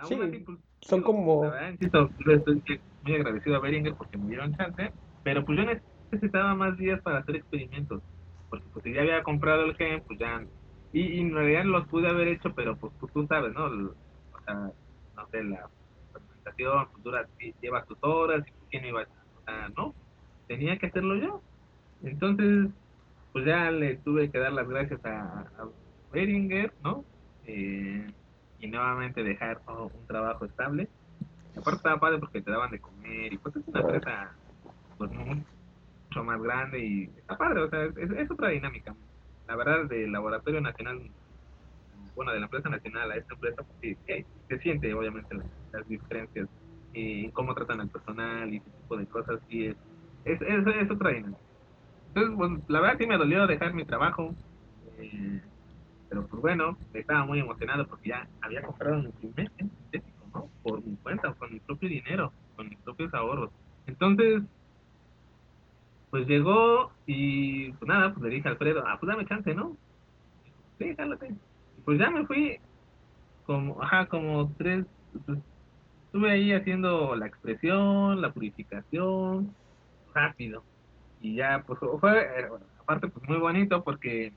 sí, 0.04 0.16
pues, 0.16 0.58
son 0.82 1.04
como... 1.04 1.44
insisto, 1.72 2.10
estoy 2.28 2.82
muy 3.04 3.16
agradecido 3.16 3.56
a 3.56 3.60
Beringer 3.60 3.94
porque 3.94 4.18
me 4.18 4.28
dieron 4.28 4.56
chance, 4.58 4.92
pero 5.24 5.46
pues 5.46 5.60
yo 5.60 5.66
necesitaba 6.12 6.56
más 6.56 6.76
días 6.78 7.00
para 7.02 7.20
hacer 7.20 7.36
experimentos, 7.38 8.02
porque 8.50 8.66
pues 8.74 8.84
si 8.84 8.94
ya 8.94 9.02
había 9.02 9.24
comprado 9.24 9.66
el 9.66 9.76
gen, 9.76 10.02
pues 10.06 10.20
ya... 10.20 10.44
Y, 10.96 11.20
en 11.20 11.34
realidad 11.34 11.66
los 11.66 11.86
pude 11.88 12.08
haber 12.08 12.30
hecho, 12.30 12.54
pero 12.56 12.78
pues, 12.78 12.94
pues 13.02 13.12
tú 13.12 13.28
sabes, 13.28 13.54
¿no? 13.54 13.66
O 13.66 14.44
sea, 14.46 14.54
no 14.54 15.28
sé, 15.30 15.44
la 15.44 15.68
fermentación 16.14 16.88
pues, 16.90 17.04
dura, 17.04 17.28
lleva 17.62 17.86
sus 17.86 17.98
horas, 18.02 18.48
y 18.48 18.52
quién 18.70 18.86
iba 18.86 19.02
a... 19.02 19.04
O 19.04 19.44
sea, 19.44 19.70
no, 19.76 19.94
tenía 20.48 20.78
que 20.78 20.86
hacerlo 20.86 21.16
yo. 21.18 21.42
Entonces, 22.02 22.70
pues 23.34 23.46
ya 23.46 23.72
le 23.72 23.98
tuve 23.98 24.32
que 24.32 24.40
dar 24.40 24.54
las 24.54 24.70
gracias 24.70 25.04
a, 25.06 25.46
Beringer, 26.14 26.72
¿no? 26.82 27.04
Eh, 27.46 28.08
y 28.60 28.68
nuevamente 28.68 29.22
dejar 29.22 29.60
un 29.68 30.08
trabajo 30.08 30.46
estable. 30.46 30.88
Aparte 31.58 31.76
estaba 31.76 32.00
padre 32.00 32.20
porque 32.20 32.42
te 32.42 32.52
daban 32.52 32.72
de 32.72 32.80
comer 32.80 33.34
y 33.34 33.38
pues 33.38 33.54
es 33.58 33.68
una 33.68 33.82
empresa 33.82 34.32
pues 34.98 35.12
mucho 35.12 36.24
más 36.24 36.42
grande 36.42 36.80
y 36.80 37.04
está 37.18 37.38
padre, 37.38 37.64
o 37.64 37.70
sea, 37.70 37.84
es, 37.84 38.32
otra 38.32 38.48
dinámica. 38.48 38.96
La 39.48 39.56
verdad, 39.56 39.86
del 39.86 40.12
Laboratorio 40.12 40.62
Nacional, 40.62 41.02
bueno, 42.16 42.32
de 42.32 42.40
la 42.40 42.46
empresa 42.46 42.70
nacional 42.70 43.12
a 43.12 43.18
esta 43.18 43.34
empresa, 43.34 43.64
pues 43.64 43.78
sí, 43.82 43.98
se 44.48 44.60
siente 44.60 44.94
obviamente 44.94 45.36
las, 45.72 45.88
diferencias 45.88 46.48
y 46.94 47.30
cómo 47.32 47.54
tratan 47.54 47.82
al 47.82 47.90
personal 47.90 48.54
y 48.54 48.58
ese 48.58 48.70
tipo 48.70 48.98
de 48.98 49.06
cosas, 49.08 49.42
y 49.50 49.66
es, 49.66 49.76
es, 50.24 50.42
es, 50.42 50.90
otra 50.90 51.12
dinámica. 51.12 51.42
Entonces, 52.08 52.34
pues, 52.38 52.70
la 52.70 52.80
verdad 52.80 52.98
sí 52.98 53.08
me 53.08 53.18
dolió 53.18 53.46
dejar 53.46 53.74
mi 53.74 53.84
trabajo. 53.84 54.34
Eh, 54.98 55.42
pero 56.10 56.28
pues 56.28 56.42
bueno, 56.42 56.78
estaba 56.94 57.26
muy 57.26 57.40
emocionado 57.40 57.86
porque 57.88 58.10
ya 58.10 58.28
había 58.42 58.62
comprado 58.62 59.02
mi 59.02 59.12
primer 59.12 59.52
¿no? 60.34 60.50
Por 60.64 60.82
mi 60.86 60.96
cuenta, 60.98 61.34
con 61.34 61.52
mi 61.52 61.60
propio 61.60 61.90
dinero, 61.90 62.32
con 62.56 62.70
mis 62.70 62.80
propios 62.80 63.14
ahorros. 63.14 63.52
Entonces, 63.86 64.44
pues 66.16 66.28
llegó 66.28 66.94
y 67.06 67.74
pues 67.74 67.90
nada, 67.90 68.14
pues 68.14 68.24
le 68.24 68.36
dije 68.36 68.48
a 68.48 68.52
Alfredo, 68.52 68.86
ah, 68.88 68.96
pues 68.98 69.10
dame 69.10 69.26
chance, 69.26 69.54
¿no? 69.54 69.76
Sí, 70.80 70.96
jálate. 70.96 71.36
Pues 71.84 72.00
ya 72.00 72.10
me 72.10 72.26
fui 72.26 72.58
como, 73.46 73.84
ajá, 73.84 74.06
como 74.06 74.50
tres, 74.58 74.86
pues, 75.26 75.40
estuve 76.06 76.32
ahí 76.32 76.54
haciendo 76.54 77.18
la 77.18 77.28
expresión, 77.28 78.22
la 78.22 78.32
purificación, 78.32 79.54
rápido. 80.14 80.64
Y 81.20 81.36
ya, 81.36 81.66
pues 81.68 81.80
fue, 82.00 82.22
eh, 82.22 82.48
aparte, 82.80 83.10
pues 83.10 83.28
muy 83.28 83.40
bonito 83.40 83.84
porque 83.84 84.32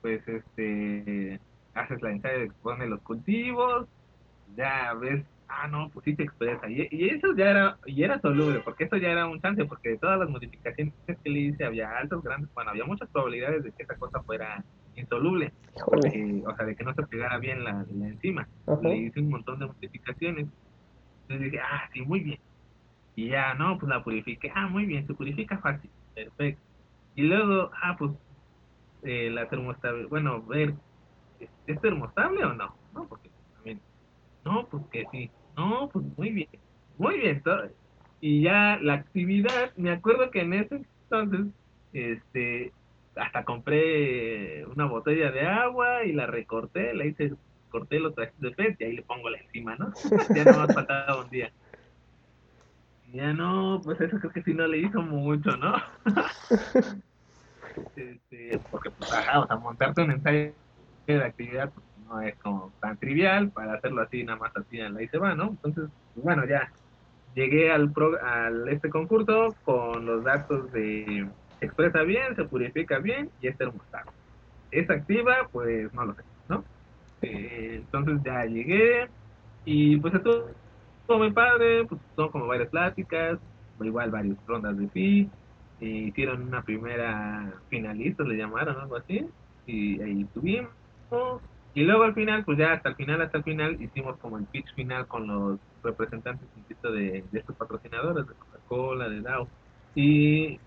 pues 0.00 0.26
este 0.26 1.38
haces 1.74 2.00
la 2.00 2.10
ensayo 2.10 2.38
de 2.38 2.44
expone 2.46 2.86
los 2.86 3.02
cultivos, 3.02 3.86
ya 4.56 4.94
ves, 4.94 5.26
ah 5.60 5.68
no, 5.68 5.88
pues 5.90 6.04
sí 6.04 6.16
se 6.16 6.22
expresa, 6.22 6.68
y, 6.68 6.88
eso 7.08 7.34
ya 7.36 7.50
era, 7.50 7.78
y 7.86 8.02
era 8.02 8.20
soluble, 8.20 8.60
porque 8.60 8.84
eso 8.84 8.96
ya 8.96 9.10
era 9.10 9.26
un 9.26 9.40
chance, 9.40 9.64
porque 9.64 9.90
de 9.90 9.98
todas 9.98 10.18
las 10.18 10.28
modificaciones 10.28 10.94
que 11.06 11.30
le 11.30 11.38
hice 11.40 11.64
había 11.64 11.96
altos, 11.96 12.22
grandes, 12.22 12.52
bueno, 12.54 12.70
había 12.70 12.84
muchas 12.84 13.08
probabilidades 13.10 13.62
de 13.64 13.72
que 13.72 13.82
esa 13.82 13.96
cosa 13.96 14.22
fuera 14.22 14.64
insoluble, 14.96 15.52
o 15.74 16.56
sea, 16.56 16.66
de 16.66 16.76
que 16.76 16.84
no 16.84 16.94
se 16.94 17.02
pegara 17.04 17.38
bien 17.38 17.64
la, 17.64 17.84
la 17.90 18.08
enzima. 18.08 18.48
Le 18.82 18.96
hice 18.96 19.20
un 19.20 19.30
montón 19.30 19.58
de 19.58 19.66
modificaciones. 19.66 20.48
Entonces 21.22 21.50
dije, 21.50 21.60
ah, 21.60 21.88
sí, 21.92 22.02
muy 22.02 22.20
bien. 22.20 22.40
Y 23.14 23.28
ya, 23.28 23.54
no, 23.54 23.78
pues 23.78 23.88
la 23.88 24.02
purifiqué. 24.02 24.52
Ah, 24.54 24.68
muy 24.68 24.86
bien, 24.86 25.06
se 25.06 25.14
purifica 25.14 25.58
fácil. 25.58 25.90
Perfecto. 26.14 26.62
Y 27.14 27.22
luego, 27.22 27.70
ah, 27.82 27.96
pues 27.98 28.12
eh, 29.02 29.30
la 29.30 29.48
termostable, 29.48 30.06
bueno, 30.06 30.42
ver, 30.42 30.74
¿es, 31.66 31.80
termostable 31.80 32.44
o 32.44 32.54
no? 32.54 32.74
No, 32.94 33.06
porque 33.06 33.30
también, 33.54 33.80
no, 34.44 34.66
pues 34.66 34.84
que 34.90 35.04
sí, 35.10 35.30
no, 35.56 35.88
pues 35.92 36.04
muy 36.16 36.30
bien, 36.30 36.48
muy 36.98 37.18
bien, 37.18 37.42
y 38.20 38.42
ya 38.42 38.78
la 38.80 38.94
actividad, 38.94 39.74
me 39.76 39.90
acuerdo 39.90 40.30
que 40.30 40.42
en 40.42 40.52
ese 40.52 40.80
entonces, 41.10 41.52
este, 41.92 42.72
hasta 43.16 43.44
compré 43.44 44.64
una 44.66 44.86
botella 44.86 45.30
de 45.32 45.40
agua 45.40 46.04
y 46.04 46.12
la 46.12 46.26
recorté, 46.26 46.94
la 46.94 47.04
hice, 47.04 47.32
corté 47.68 47.98
los 47.98 48.14
trastes 48.14 48.40
de 48.40 48.52
PET 48.52 48.80
y 48.80 48.84
ahí 48.84 48.92
le 48.92 49.02
pongo 49.02 49.28
la 49.28 49.38
encima, 49.38 49.74
¿no? 49.76 49.92
ya 50.34 50.44
no 50.44 50.58
más 50.58 50.72
faltaba 50.72 51.20
un 51.20 51.30
día. 51.30 51.52
ya 53.12 53.32
no, 53.32 53.80
pues 53.82 54.00
eso 54.00 54.18
creo 54.18 54.32
que 54.32 54.42
sí 54.42 54.54
no 54.54 54.66
le 54.66 54.78
hizo 54.78 55.02
mucho, 55.02 55.56
¿no? 55.56 55.74
Este, 57.96 58.58
porque 58.70 58.90
pues, 58.90 59.10
o 59.10 59.46
sea, 59.46 59.56
montarte 59.56 60.02
un 60.02 60.10
ensayo 60.10 60.52
de 61.06 61.24
actividad 61.24 61.72
pues, 61.72 61.86
no 62.12 62.20
es 62.20 62.36
como 62.36 62.72
tan 62.80 62.96
trivial 62.98 63.50
para 63.50 63.74
hacerlo 63.74 64.02
así, 64.02 64.22
nada 64.24 64.38
más 64.38 64.56
así 64.56 64.78
en 64.78 64.94
la 64.94 65.02
y 65.02 65.08
se 65.08 65.18
va, 65.18 65.34
¿no? 65.34 65.50
Entonces, 65.50 65.84
bueno, 66.14 66.46
ya 66.46 66.70
llegué 67.34 67.72
al, 67.72 67.90
pro, 67.90 68.12
al 68.22 68.68
este 68.68 68.90
concurso 68.90 69.54
con 69.64 70.04
los 70.04 70.22
datos 70.22 70.70
de 70.72 71.26
expresa 71.60 72.02
bien, 72.02 72.36
se 72.36 72.44
purifica 72.44 72.98
bien 72.98 73.30
y 73.40 73.48
es 73.48 73.56
termostato. 73.56 74.12
¿Es 74.70 74.88
activa? 74.90 75.48
Pues 75.50 75.92
no 75.94 76.04
lo 76.04 76.14
sé, 76.14 76.22
¿no? 76.48 76.64
Eh, 77.22 77.76
entonces 77.76 78.18
ya 78.24 78.44
llegué 78.44 79.08
y 79.64 79.96
pues 79.98 80.14
estuvo 80.14 80.48
muy 81.08 81.32
padre, 81.32 81.84
pues 81.86 82.00
son 82.16 82.30
como 82.30 82.46
varias 82.46 82.68
pláticas, 82.68 83.38
igual 83.80 84.10
varias 84.10 84.36
rondas 84.46 84.76
de 84.76 84.86
pitch, 84.88 85.30
hicieron 85.80 86.42
una 86.42 86.62
primera 86.62 87.52
finalista, 87.68 88.22
le 88.22 88.36
llamaron 88.36 88.78
algo 88.78 88.96
así, 88.96 89.26
y 89.66 90.00
ahí 90.00 90.22
estuvimos. 90.22 90.70
Y 91.74 91.84
luego 91.84 92.02
al 92.02 92.14
final, 92.14 92.44
pues 92.44 92.58
ya 92.58 92.72
hasta 92.72 92.90
el 92.90 92.96
final, 92.96 93.22
hasta 93.22 93.38
el 93.38 93.44
final, 93.44 93.80
hicimos 93.80 94.18
como 94.18 94.36
el 94.36 94.44
pitch 94.44 94.74
final 94.74 95.06
con 95.06 95.26
los 95.26 95.58
representantes, 95.82 96.46
de, 96.82 97.24
de 97.30 97.38
estos 97.38 97.56
patrocinadores, 97.56 98.26
de 98.26 98.34
Coca-Cola, 98.34 99.08
de 99.08 99.20
Dow. 99.20 99.48
Y, 99.94 100.58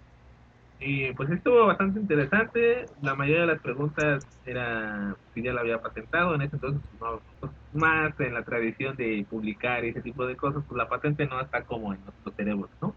y 0.79 1.13
pues 1.13 1.29
estuvo 1.29 1.67
bastante 1.67 1.99
interesante. 1.99 2.85
La 3.01 3.15
mayoría 3.15 3.41
de 3.41 3.53
las 3.53 3.61
preguntas 3.61 4.25
era 4.45 5.15
si 5.33 5.43
ya 5.43 5.53
la 5.53 5.61
había 5.61 5.81
patentado. 5.81 6.33
En 6.35 6.41
ese 6.41 6.55
entonces, 6.55 6.81
pues, 6.97 7.11
no, 7.11 7.21
pues, 7.39 7.51
más 7.73 8.19
en 8.19 8.33
la 8.33 8.43
tradición 8.43 8.95
de 8.95 9.25
publicar 9.29 9.85
y 9.85 9.89
ese 9.89 10.01
tipo 10.01 10.25
de 10.25 10.35
cosas, 10.35 10.63
pues 10.67 10.77
la 10.77 10.89
patente 10.89 11.27
no 11.27 11.39
está 11.39 11.63
como 11.63 11.93
en 11.93 12.03
nuestros 12.03 12.35
cerebros, 12.35 12.69
¿no? 12.81 12.95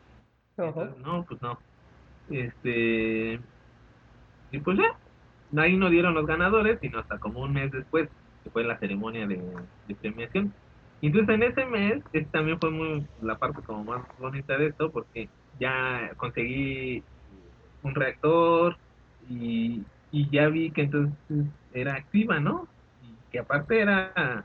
no, 1.05 1.25
pues 1.25 1.43
no. 1.43 1.59
Este. 2.31 3.41
Y 4.51 4.59
pues 4.61 4.79
ya, 4.79 4.97
ahí 5.57 5.77
no 5.77 5.91
dieron 5.91 6.15
los 6.15 6.27
ganadores, 6.27 6.79
sino 6.81 6.99
hasta 6.99 7.19
como 7.19 7.41
un 7.41 7.53
mes 7.53 7.71
después, 7.71 8.09
que 8.45 8.51
fue 8.51 8.65
la 8.65 8.79
ceremonia 8.79 9.27
de, 9.27 9.41
premiación. 10.01 10.53
Entonces 11.01 11.35
en 11.35 11.43
ese 11.43 11.65
mes, 11.65 12.03
este 12.13 12.31
también 12.31 12.59
fue 12.59 12.71
muy 12.71 13.07
la 13.23 13.37
parte 13.37 13.63
como 13.63 13.85
más 13.85 14.03
bonita 14.19 14.59
de 14.59 14.67
esto, 14.67 14.91
porque 14.91 15.29
ya 15.59 16.11
conseguí 16.17 17.03
un 17.83 17.95
reactor 17.95 18.77
y, 19.29 19.83
y 20.11 20.29
ya 20.31 20.49
vi 20.49 20.71
que 20.71 20.83
entonces 20.83 21.47
era 21.73 21.95
activa, 21.95 22.41
¿no? 22.41 22.67
Y 23.03 23.31
que 23.31 23.39
aparte 23.39 23.81
era 23.81 24.45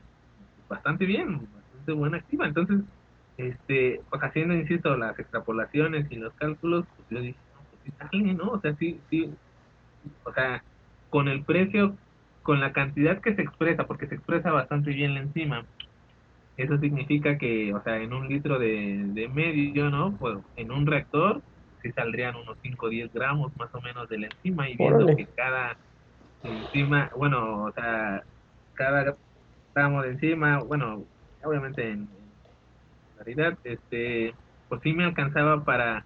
bastante 0.68 1.06
bien, 1.06 1.40
bastante 1.52 1.92
buena 1.92 2.18
activa. 2.18 2.46
Entonces, 2.46 2.80
este, 3.36 4.00
pues 4.10 4.22
haciendo, 4.22 4.54
insisto, 4.54 4.96
las 4.96 5.18
extrapolaciones 5.18 6.10
y 6.10 6.16
los 6.16 6.32
cálculos, 6.34 6.86
pues 6.96 7.08
yo 7.10 7.20
dije, 7.20 8.34
¿no? 8.34 8.52
O 8.52 8.60
sea, 8.60 8.74
sí, 8.76 9.00
sí, 9.10 9.30
o 10.24 10.32
sea, 10.32 10.62
con 11.14 11.28
el 11.28 11.44
precio, 11.44 11.96
con 12.42 12.58
la 12.58 12.72
cantidad 12.72 13.20
que 13.20 13.36
se 13.36 13.42
expresa, 13.42 13.86
porque 13.86 14.08
se 14.08 14.16
expresa 14.16 14.50
bastante 14.50 14.90
bien 14.90 15.14
la 15.14 15.20
enzima, 15.20 15.64
eso 16.56 16.76
significa 16.78 17.38
que, 17.38 17.72
o 17.72 17.80
sea, 17.84 17.98
en 17.98 18.12
un 18.12 18.26
litro 18.26 18.58
de, 18.58 19.30
medio, 19.32 19.90
¿no? 19.90 20.16
Pues 20.16 20.38
en 20.56 20.72
un 20.72 20.84
reactor 20.84 21.40
sí 21.82 21.92
saldrían 21.92 22.34
unos 22.34 22.58
5 22.62 22.86
o 22.86 22.88
10 22.88 23.12
gramos 23.12 23.56
más 23.56 23.72
o 23.76 23.80
menos 23.80 24.08
de 24.08 24.18
la 24.18 24.26
enzima 24.26 24.68
y 24.68 24.76
viendo 24.76 25.06
que 25.14 25.26
cada 25.36 25.76
enzima, 26.42 27.12
bueno, 27.16 27.62
o 27.62 27.70
sea, 27.70 28.24
cada 28.72 29.14
gramo 29.72 30.02
de 30.02 30.08
enzima, 30.08 30.58
bueno, 30.64 31.04
obviamente 31.44 31.92
en, 31.92 32.00
en 32.00 33.18
realidad, 33.18 33.56
este, 33.62 34.34
pues 34.68 34.80
sí 34.82 34.92
me 34.92 35.04
alcanzaba 35.04 35.62
para 35.62 36.04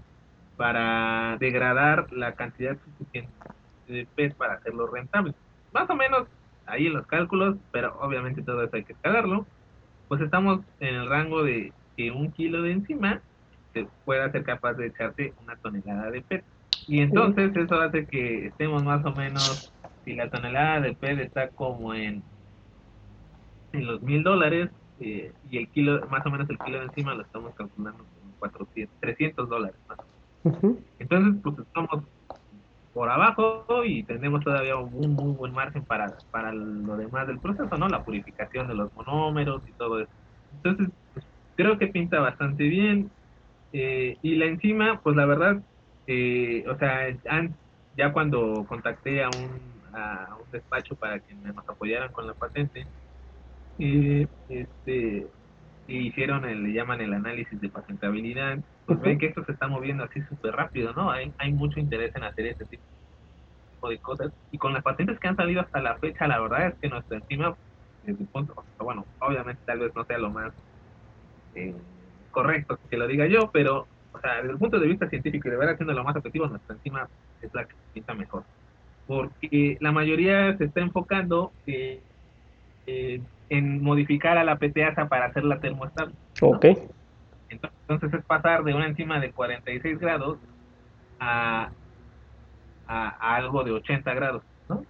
para 0.59 1.39
degradar 1.39 2.13
la 2.13 2.35
cantidad 2.35 2.77
suficiente 2.85 3.33
de 3.89 4.07
pez 4.15 4.35
para 4.35 4.55
hacerlo 4.55 4.87
rentable. 4.87 5.35
Más 5.73 5.89
o 5.91 5.95
menos 5.95 6.27
ahí 6.67 6.87
en 6.87 6.95
los 6.95 7.07
cálculos, 7.07 7.57
pero 7.73 7.99
obviamente 8.01 8.43
todo 8.43 8.63
eso 8.63 8.77
hay 8.77 8.85
que 8.85 8.93
escalarlo. 8.93 9.47
Pues 10.09 10.21
estamos 10.21 10.61
en 10.81 10.95
el 10.95 11.09
rango 11.09 11.43
de 11.43 11.73
que 11.97 12.11
un 12.11 12.31
kilo 12.33 12.63
de 12.63 12.73
enzima 12.73 13.21
se 13.73 13.87
pueda 14.05 14.31
ser 14.31 14.45
capaz 14.45 14.75
de 14.75 14.87
echarte 14.87 15.33
una 15.43 15.57
tonelada 15.57 16.11
de 16.11 16.23
PET. 16.23 16.45
Y 16.87 17.01
entonces 17.01 17.55
eso 17.55 17.81
hace 17.81 18.07
que 18.07 18.47
estemos 18.47 18.83
más 18.85 19.05
o 19.05 19.13
menos, 19.13 19.73
si 20.05 20.15
la 20.15 20.31
tonelada 20.31 20.81
de 20.81 20.95
PET 20.95 21.19
está 21.21 21.49
como 21.49 21.95
en, 21.95 22.23
en 23.73 23.87
los 23.87 24.01
mil 24.03 24.23
dólares, 24.23 24.71
eh, 25.01 25.33
y 25.51 25.59
el 25.59 25.69
kilo, 25.69 26.07
más 26.09 26.25
o 26.27 26.31
menos 26.31 26.49
el 26.51 26.59
kilo 26.59 26.79
de 26.79 26.87
enzima 26.87 27.15
lo 27.15 27.23
estamos 27.23 27.55
calculando 27.55 27.99
como 27.99 28.33
400, 28.39 29.01
300 29.01 29.49
dólares 29.49 29.77
más 29.89 29.99
o 29.99 30.03
menos. 30.03 30.79
Entonces, 30.99 31.41
pues 31.43 31.59
estamos 31.59 32.05
por 32.99 33.11
abajo 33.11 33.85
y 33.85 34.03
tenemos 34.03 34.43
todavía 34.43 34.75
un 34.75 35.15
muy 35.15 35.33
buen 35.33 35.53
margen 35.53 35.85
para, 35.87 36.17
para 36.33 36.53
lo 36.53 36.97
demás 36.97 37.29
del 37.29 37.39
proceso, 37.39 37.79
¿no? 37.79 37.89
La 37.89 38.05
purificación 38.05 38.67
de 38.67 38.75
los 38.75 38.93
monómeros 38.93 39.63
y 39.69 39.73
todo 39.75 40.01
eso. 40.01 40.11
Entonces, 40.51 40.89
creo 41.55 41.79
que 41.79 41.87
pinta 41.87 42.19
bastante 42.19 42.65
bien. 42.65 43.13
Eh, 43.71 44.19
y 44.21 44.35
la 44.35 44.47
enzima, 44.47 45.01
pues 45.01 45.15
la 45.15 45.27
verdad, 45.27 45.63
eh, 46.09 46.65
o 46.67 46.77
sea, 46.77 47.07
ya 47.93 48.13
cuando 48.13 48.67
contacté 48.69 49.23
a 49.23 49.29
un, 49.31 49.81
a 49.95 50.37
un 50.45 50.51
despacho 50.51 50.97
para 50.97 51.21
que 51.21 51.37
nos 51.37 51.69
apoyaran 51.69 52.11
con 52.11 52.27
la 52.27 52.35
patente, 52.35 52.85
eh, 53.79 54.27
este, 54.49 55.29
hicieron, 55.87 56.47
el, 56.47 56.65
le 56.65 56.73
llaman 56.73 57.01
el 57.01 57.13
análisis 57.13 57.61
de 57.61 57.69
patentabilidad, 57.69 58.59
pues 58.89 59.01
ven 59.03 59.19
que 59.19 59.27
esto 59.27 59.45
se 59.45 59.53
está 59.53 59.69
moviendo 59.69 60.03
así 60.03 60.23
súper 60.23 60.55
rápido, 60.55 60.95
¿no? 60.95 61.11
Hay, 61.11 61.31
hay 61.37 61.53
mucho 61.53 61.79
interés 61.79 62.17
en 62.17 62.25
hacer 62.25 62.47
este 62.47 62.65
tipo 62.65 62.83
de 63.91 63.99
cosas. 63.99 64.33
Y 64.51 64.57
con 64.57 64.73
las 64.73 64.83
patentes 64.83 65.21
que 65.21 65.29
han 65.29 65.37
salido 65.37 65.61
hasta 65.61 65.83
la 65.83 65.97
fecha, 65.99 66.27
la 66.27 66.41
verdad 66.41 66.69
es 66.69 66.75
que 66.81 66.89
nuestra 66.89 67.19
enzima, 67.19 67.55
desde 68.03 68.23
el 68.23 68.29
punto, 68.29 68.55
bueno, 68.79 69.05
obviamente 69.19 69.61
tal 69.67 69.81
vez 69.81 69.95
no 69.95 70.05
sea 70.07 70.17
lo 70.17 70.31
más 70.31 70.55
eh, 71.55 71.75
correcto 72.31 72.79
que 72.89 72.97
lo 72.97 73.07
diga 73.07 73.27
yo, 73.27 73.51
pero, 73.53 73.87
o 74.15 74.21
sea, 74.21 74.37
desde 74.37 74.53
el 74.53 74.59
punto 74.59 74.81
de 74.81 74.87
vista 74.87 75.07
científico 75.11 75.49
y 75.49 75.51
de 75.51 75.59
ver 75.59 75.69
haciendo 75.69 75.93
lo 75.93 76.03
más 76.03 76.17
objetivo, 76.17 76.47
nuestra 76.47 76.75
enzima 76.75 77.07
es 77.43 77.53
la 77.53 77.67
que 77.67 77.75
pinta 77.93 78.15
mejor. 78.15 78.45
Porque 79.07 79.77
la 79.81 79.93
mayoría 79.93 80.57
se 80.57 80.65
está 80.65 80.81
enfocando 80.81 81.53
eh, 81.67 82.01
eh, 82.87 83.21
en 83.51 83.83
modificar 83.83 84.39
a 84.39 84.45
la 84.45 84.57
PTASA 84.57 85.11
para 85.11 85.27
hacerla 85.27 85.61
termoestable. 85.61 86.15
Ok. 86.41 86.65
Entonces 87.49 88.13
es 88.13 88.25
pasar 88.25 88.65
de 88.65 88.75
una 88.75 88.87
enzima 88.87 89.21
de 89.21 89.33
46 89.33 89.99
grados 89.99 90.39
a, 91.19 91.71
a, 92.87 93.37
algo 93.37 93.65
de 93.65 93.73
80 93.73 94.15
grados, 94.15 94.43
¿no? 94.69 94.85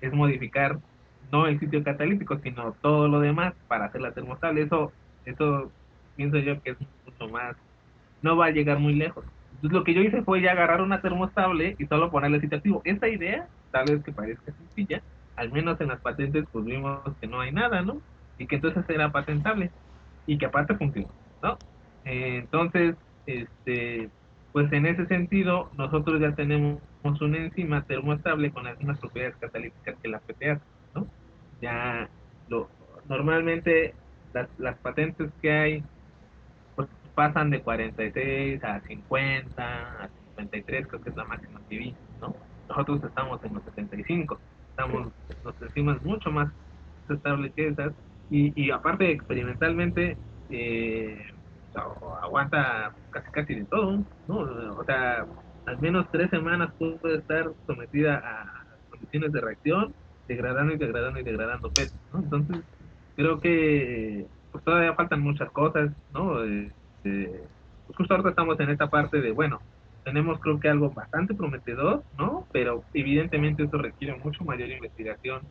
Es 0.00 0.12
modificar 0.12 0.78
no 1.30 1.46
el 1.46 1.60
sitio 1.60 1.82
catalítico, 1.84 2.38
sino 2.38 2.72
todo 2.80 3.08
lo 3.08 3.20
demás 3.20 3.54
para 3.68 3.86
hacerla 3.86 4.12
termoestable. 4.12 4.62
Eso, 4.62 4.92
eso 5.24 5.70
pienso 6.16 6.38
yo 6.38 6.60
que 6.62 6.72
es 6.72 6.76
mucho 7.06 7.32
más, 7.32 7.56
no 8.22 8.36
va 8.36 8.46
a 8.46 8.50
llegar 8.50 8.78
muy 8.78 8.94
lejos. 8.94 9.24
Entonces 9.54 9.78
lo 9.78 9.84
que 9.84 9.94
yo 9.94 10.00
hice 10.00 10.22
fue 10.22 10.40
ya 10.40 10.52
agarrar 10.52 10.80
una 10.80 11.00
termoestable 11.00 11.76
y 11.78 11.86
solo 11.86 12.10
ponerle 12.10 12.40
sitio 12.40 12.58
activo. 12.58 12.82
Esta 12.84 13.08
idea, 13.08 13.46
tal 13.70 13.86
vez 13.86 14.02
que 14.02 14.12
parezca 14.12 14.52
sencilla, 14.52 15.02
al 15.36 15.52
menos 15.52 15.80
en 15.80 15.88
las 15.88 16.00
patentes 16.00 16.44
pues 16.50 16.64
vimos 16.64 17.00
que 17.20 17.26
no 17.26 17.40
hay 17.40 17.52
nada, 17.52 17.82
¿no? 17.82 18.00
Y 18.38 18.46
que 18.46 18.56
entonces 18.56 18.84
era 18.88 19.12
patentable 19.12 19.70
y 20.26 20.38
que 20.38 20.46
aparte 20.46 20.74
funciona, 20.76 21.08
¿no? 21.42 21.58
Entonces, 22.04 22.96
este, 23.26 24.10
pues 24.52 24.72
en 24.72 24.86
ese 24.86 25.06
sentido 25.06 25.70
nosotros 25.76 26.20
ya 26.20 26.34
tenemos 26.34 26.80
una 27.20 27.38
enzima 27.38 27.84
termoestable 27.84 28.50
con 28.52 28.64
las 28.64 28.78
mismas 28.78 28.98
propiedades 28.98 29.36
catalíticas 29.36 29.96
que 30.02 30.08
la 30.08 30.20
PTA, 30.20 30.60
¿no? 30.94 31.06
Ya 31.60 32.10
lo, 32.48 32.70
normalmente 33.08 33.94
las, 34.32 34.48
las 34.58 34.78
patentes 34.80 35.30
que 35.40 35.52
hay 35.52 35.84
pues 36.74 36.88
pasan 37.14 37.50
de 37.50 37.62
46 37.62 38.62
a 38.64 38.80
50, 38.80 40.04
a 40.04 40.08
53, 40.36 40.86
creo 40.86 41.00
que 41.02 41.10
es 41.10 41.16
la 41.16 41.24
máxima 41.24 41.60
que 41.68 41.78
vi, 41.78 41.96
¿no? 42.20 42.34
Nosotros 42.68 43.02
estamos 43.04 43.42
en 43.44 43.54
los 43.54 43.64
75 43.64 44.40
estamos, 44.80 45.12
nos 45.44 45.62
enzimas 45.62 46.02
mucho 46.02 46.30
más 46.30 46.48
estables 47.08 47.52
que 47.54 47.68
esas 47.68 47.92
y, 48.30 48.52
y 48.60 48.70
aparte 48.70 49.10
experimentalmente 49.10 50.16
eh, 50.50 51.22
aguanta 52.22 52.94
casi 53.10 53.30
casi 53.30 53.54
de 53.54 53.64
todo, 53.66 54.04
¿no? 54.26 54.38
O 54.76 54.84
sea, 54.84 55.26
al 55.66 55.80
menos 55.80 56.06
tres 56.10 56.30
semanas 56.30 56.74
puede 56.78 57.18
estar 57.18 57.50
sometida 57.66 58.16
a 58.24 58.52
condiciones 58.90 59.32
de 59.32 59.40
reacción, 59.40 59.94
degradando 60.28 60.74
y 60.74 60.78
degradando 60.78 61.20
y 61.20 61.24
degradando 61.24 61.72
peso. 61.72 61.94
Entonces, 62.14 62.64
creo 63.16 63.40
que 63.40 64.26
pues 64.50 64.64
todavía 64.64 64.94
faltan 64.94 65.20
muchas 65.20 65.50
cosas, 65.52 65.90
¿no? 66.10 66.44
Eh, 66.44 66.72
pues 67.02 67.96
justo 67.96 68.14
ahora 68.14 68.30
estamos 68.30 68.58
en 68.60 68.70
esta 68.70 68.88
parte 68.88 69.20
de, 69.20 69.32
bueno, 69.32 69.60
tenemos 70.04 70.40
creo 70.40 70.58
que 70.58 70.68
algo 70.68 70.90
bastante 70.90 71.34
prometedor, 71.34 72.04
¿no? 72.18 72.46
Pero 72.52 72.84
evidentemente 72.92 73.64
eso 73.64 73.78
requiere 73.78 74.16
mucho 74.18 74.44
mayor 74.44 74.70
investigación, 74.70 75.42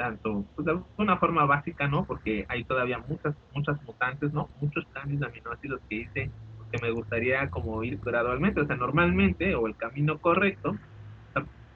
tanto 0.00 0.46
pues, 0.54 0.64
de 0.64 0.80
una 0.96 1.18
forma 1.18 1.44
básica, 1.44 1.86
¿no? 1.86 2.06
Porque 2.06 2.46
hay 2.48 2.64
todavía 2.64 2.98
muchas, 3.06 3.34
muchas 3.52 3.82
mutantes, 3.82 4.32
¿no? 4.32 4.48
Muchos 4.58 4.86
cambios 4.94 5.20
de 5.20 5.26
aminoácidos 5.26 5.80
que 5.88 5.96
hice 5.96 6.30
que 6.72 6.78
me 6.80 6.90
gustaría 6.90 7.50
como 7.50 7.82
ir 7.82 7.98
gradualmente, 8.02 8.60
o 8.60 8.66
sea, 8.66 8.76
normalmente, 8.76 9.54
o 9.56 9.66
el 9.66 9.76
camino 9.76 10.18
correcto, 10.20 10.76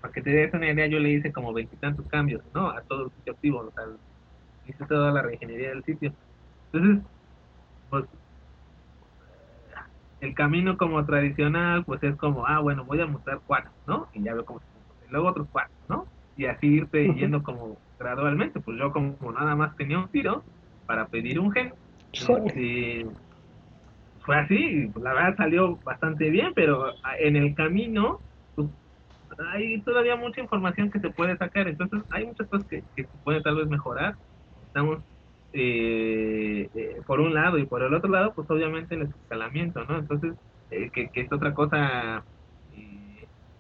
para 0.01 0.13
que 0.13 0.23
te 0.23 0.31
des 0.31 0.55
una 0.55 0.71
idea, 0.71 0.87
yo 0.87 1.01
le 1.01 1.11
hice 1.11 1.33
como 1.33 1.53
veintitantos 1.53 2.07
cambios, 2.07 2.43
¿no? 2.55 2.71
A 2.71 2.81
todo 2.83 3.07
el 3.07 3.11
sitio 3.11 3.33
activo, 3.33 3.59
o 3.59 3.73
sea, 3.73 3.85
hice 4.65 4.87
toda 4.87 5.13
la 5.13 5.23
reingeniería 5.23 5.71
del 5.71 5.85
sitio. 5.85 6.15
Entonces, 6.73 7.05
pues 7.91 8.05
el 10.21 10.35
camino 10.35 10.79
como 10.79 11.05
tradicional, 11.05 11.85
pues 11.85 12.03
es 12.03 12.17
como, 12.17 12.47
ah, 12.47 12.61
bueno, 12.61 12.85
voy 12.85 13.01
a 13.01 13.07
mostrar 13.07 13.41
cuatro, 13.45 13.73
¿no? 13.87 14.09
Y 14.15 14.23
ya 14.23 14.33
veo 14.33 14.45
cómo 14.45 14.61
se. 14.61 14.67
Y 15.07 15.11
luego 15.11 15.29
otros 15.29 15.49
cuatro, 15.51 15.75
¿no? 15.89 16.07
Y 16.37 16.47
así 16.47 16.67
irte 16.67 17.05
yendo 17.15 17.43
como 17.43 17.77
gradualmente. 18.05 18.61
Pues 18.61 18.79
yo 18.79 18.93
como 18.93 19.17
nada 19.33 19.57
más 19.57 19.75
tenía 19.77 19.99
un 19.99 20.09
tiro 20.09 20.45
para 20.87 21.09
pedir 21.09 21.41
un 21.41 21.51
gen. 21.53 21.73
Y 22.57 23.05
fue 24.21 24.37
así, 24.37 24.89
pues 24.93 25.03
la 25.03 25.15
verdad 25.15 25.37
salió 25.37 25.77
bastante 25.85 26.31
bien, 26.31 26.53
pero 26.55 26.93
en 27.19 27.37
el 27.37 27.55
camino, 27.55 28.21
pues 28.55 28.69
hay 29.53 29.83
todavía 29.83 30.17
mucha 30.17 30.41
información 30.41 30.91
que 30.91 31.01
se 31.01 31.11
puede 31.11 31.37
sacar. 31.37 31.69
Entonces 31.69 32.03
hay 32.11 32.27
muchas 32.27 32.49
cosas 32.49 32.67
que, 32.69 32.85
que 32.95 33.05
se 33.05 33.19
puede 33.25 33.43
tal 33.43 33.57
vez 33.57 33.69
mejorar. 33.69 34.15
Estamos 34.67 35.03
eh, 35.57 36.69
eh, 36.75 37.01
por 37.07 37.21
un 37.21 37.33
lado 37.33 37.59
y 37.59 37.67
por 37.67 37.81
el 37.83 37.95
otro 37.95 38.11
lado, 38.11 38.33
pues 38.35 38.51
obviamente 38.51 38.97
el 38.97 39.03
escalamiento, 39.03 39.85
¿no? 39.85 39.99
Entonces, 39.99 40.35
eh, 40.71 40.91
que, 40.91 41.09
es 41.15 41.33
otra 41.33 41.55
cosa, 41.55 42.25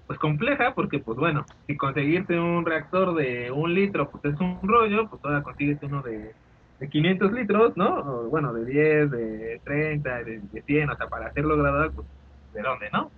pues 0.06 0.18
compleja, 0.18 0.74
porque 0.74 0.98
pues 0.98 1.18
bueno, 1.18 1.44
si 1.66 1.76
conseguirte 1.76 2.38
un 2.38 2.64
reactor 2.64 3.14
de 3.14 3.50
un 3.50 3.74
litro, 3.74 4.10
pues 4.10 4.24
es 4.24 4.40
un 4.40 4.60
rollo, 4.62 5.08
pues 5.08 5.24
ahora 5.24 5.42
consigues 5.42 5.78
uno 5.82 6.02
de, 6.02 6.34
de 6.78 6.88
500 6.88 7.32
litros, 7.32 7.76
¿no? 7.76 8.24
bueno, 8.28 8.52
de 8.52 8.64
10, 8.64 9.10
de 9.10 9.60
30, 9.64 10.24
de, 10.24 10.40
de 10.40 10.62
100, 10.62 10.90
o 10.90 10.96
sea, 10.96 11.08
para 11.08 11.26
hacerlo 11.28 11.56
gradual, 11.56 11.92
pues, 11.92 12.06
¿de 12.52 12.62
dónde, 12.62 12.90
no? 12.92 13.10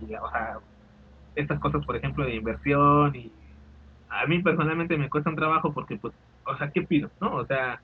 Y, 0.00 0.14
o 0.14 0.30
sea, 0.30 0.58
estas 1.34 1.60
cosas, 1.60 1.84
por 1.84 1.96
ejemplo, 1.96 2.24
de 2.24 2.34
inversión 2.34 3.14
y 3.14 3.30
a 4.08 4.26
mí 4.26 4.42
personalmente 4.42 4.96
me 4.96 5.08
cuesta 5.08 5.30
un 5.30 5.36
trabajo 5.36 5.72
porque 5.72 5.96
pues 5.96 6.12
o 6.44 6.56
sea, 6.56 6.70
¿qué 6.70 6.82
pido? 6.82 7.10
¿No? 7.20 7.36
O 7.36 7.46
sea, 7.46 7.80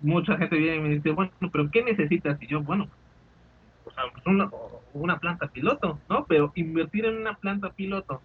mucha 0.00 0.36
gente 0.36 0.56
viene 0.56 0.76
y 0.76 0.80
me 0.80 0.88
dice, 0.90 1.10
bueno, 1.10 1.32
pero 1.52 1.70
¿qué 1.70 1.82
necesitas? 1.82 2.40
Y 2.42 2.46
yo, 2.48 2.62
bueno, 2.62 2.88
o 3.92 3.94
sea, 3.94 4.04
pues 4.12 4.26
una, 4.26 4.50
una 4.94 5.18
planta 5.18 5.48
piloto, 5.48 5.98
¿no? 6.08 6.24
Pero 6.26 6.52
invertir 6.54 7.04
en 7.06 7.18
una 7.18 7.34
planta 7.34 7.70
piloto, 7.70 8.20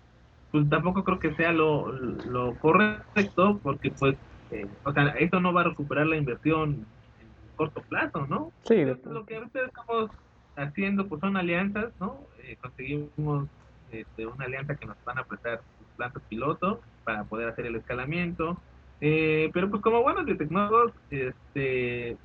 pues 0.51 0.68
tampoco 0.70 1.03
creo 1.03 1.20
que 1.20 1.36
sea 1.36 1.51
lo, 1.51 1.91
lo 1.91 2.55
correcto, 2.55 3.59
porque 3.61 3.91
pues, 3.91 4.15
eh, 4.51 4.68
o 4.84 4.93
sea, 4.93 5.09
esto 5.20 5.39
no 5.39 5.53
va 5.53 5.61
a 5.61 5.65
recuperar 5.65 6.07
la 6.07 6.18
inversión 6.18 6.86
en 7.20 7.55
corto 7.55 7.82
plazo, 7.82 8.26
¿no? 8.28 8.51
Sí. 8.63 8.84
lo 8.86 9.26
que 9.26 9.36
ahorita 9.36 9.65
estamos 9.65 10.11
haciendo, 10.55 11.07
pues 11.07 11.22
son 11.22 11.38
alianzas, 11.38 11.91
¿no? 11.99 12.20
Eh, 12.43 12.57
conseguimos 12.61 13.47
este, 13.91 14.26
una 14.26 14.45
alianza 14.45 14.76
que 14.76 14.86
nos 14.86 14.97
van 15.05 15.20
a 15.20 15.24
prestar 15.24 15.61
plantas 15.97 16.24
piloto 16.30 16.82
para 17.03 17.24
poder 17.26 17.49
hacer 17.49 17.65
el 17.65 17.76
escalamiento. 17.76 18.57
Eh, 19.01 19.49
pero 19.53 19.70
pues 19.70 19.82
como 19.82 20.01
buenos 20.01 20.26
biotecnólogos, 20.26 20.93
este, 21.11 22.18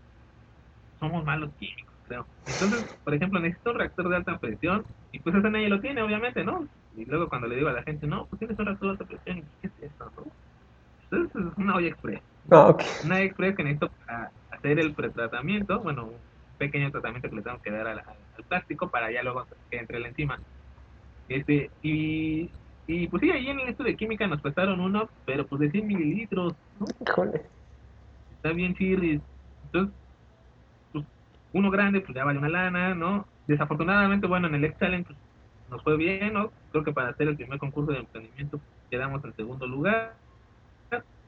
somos 1.01 1.25
malos 1.25 1.51
químicos, 1.59 1.92
Entonces, 2.47 2.85
por 3.05 3.15
ejemplo, 3.15 3.41
necesito 3.41 3.71
un 3.71 3.79
reactor 3.79 4.09
de 4.09 4.17
alta 4.17 4.39
presión 4.39 4.85
y 5.13 5.19
pues 5.21 5.35
ese 5.35 5.51
nadie 5.51 5.69
lo 5.69 5.81
tiene, 5.81 6.03
obviamente, 6.03 6.45
¿no? 6.45 6.67
Y 6.97 7.05
luego 7.05 7.29
cuando 7.29 7.49
le 7.49 7.57
digo 7.57 7.69
a 7.69 7.73
la 7.73 7.83
gente, 7.83 8.07
no, 8.07 8.27
pues 8.27 8.39
tienes 8.39 8.59
un 8.59 8.67
reactor 8.67 8.87
de 8.89 8.93
alta 8.93 9.05
presión, 9.05 9.45
¿qué 9.61 9.69
es 9.69 9.93
eso, 9.93 10.13
no? 10.17 10.25
Entonces 11.11 11.43
es 11.53 11.59
una 11.59 11.77
olla 11.77 11.89
express. 11.89 12.21
Ah, 12.51 12.77
una 13.05 13.17
olla 13.17 13.25
express 13.25 13.57
que 13.57 13.65
necesito 13.65 13.91
para 14.07 14.31
hacer 14.51 14.79
el 14.79 14.95
pretratamiento, 14.95 15.81
bueno, 15.81 16.07
un 16.07 16.17
pequeño 16.59 16.91
tratamiento 16.91 17.29
que 17.29 17.37
le 17.37 17.43
tengo 17.43 17.61
que 17.61 17.71
dar 17.71 17.87
al, 17.87 17.99
al 17.99 18.45
plástico 18.49 18.89
para 18.89 19.11
ya 19.11 19.23
luego 19.23 19.47
que 19.71 19.79
entre 19.79 20.01
la 20.01 20.09
enzima. 20.09 20.39
Este, 21.29 21.71
y 21.83 22.51
y 22.87 23.07
pues 23.07 23.21
sí, 23.23 23.31
ahí 23.31 23.49
en 23.49 23.61
el 23.61 23.69
estudio 23.69 23.93
de 23.93 23.97
química 23.97 24.27
nos 24.27 24.41
prestaron 24.41 24.81
uno, 24.81 25.09
pero 25.25 25.47
pues 25.47 25.61
de 25.61 25.71
100 25.71 25.87
mililitros, 25.87 26.55
¿no? 26.81 26.87
Está 28.31 28.53
bien 28.53 28.75
chirris. 28.75 29.21
Entonces, 29.65 29.95
uno 31.53 31.71
grande, 31.71 32.01
pues 32.01 32.15
ya 32.15 32.25
vale 32.25 32.39
una 32.39 32.49
lana, 32.49 32.95
¿no? 32.95 33.27
Desafortunadamente, 33.47 34.27
bueno, 34.27 34.49
en 34.49 34.55
el 34.55 34.65
Excel 34.65 35.05
pues, 35.05 35.19
nos 35.71 35.83
fue 35.83 35.97
bien, 35.97 36.33
¿no? 36.33 36.51
Creo 36.71 36.85
que 36.85 36.93
para 36.93 37.11
hacer 37.11 37.29
el 37.29 37.37
primer 37.37 37.59
concurso 37.59 37.93
de 37.93 37.99
emprendimiento 37.99 38.61
quedamos 38.91 39.25
en 39.25 39.35
segundo 39.35 39.67
lugar. 39.67 40.15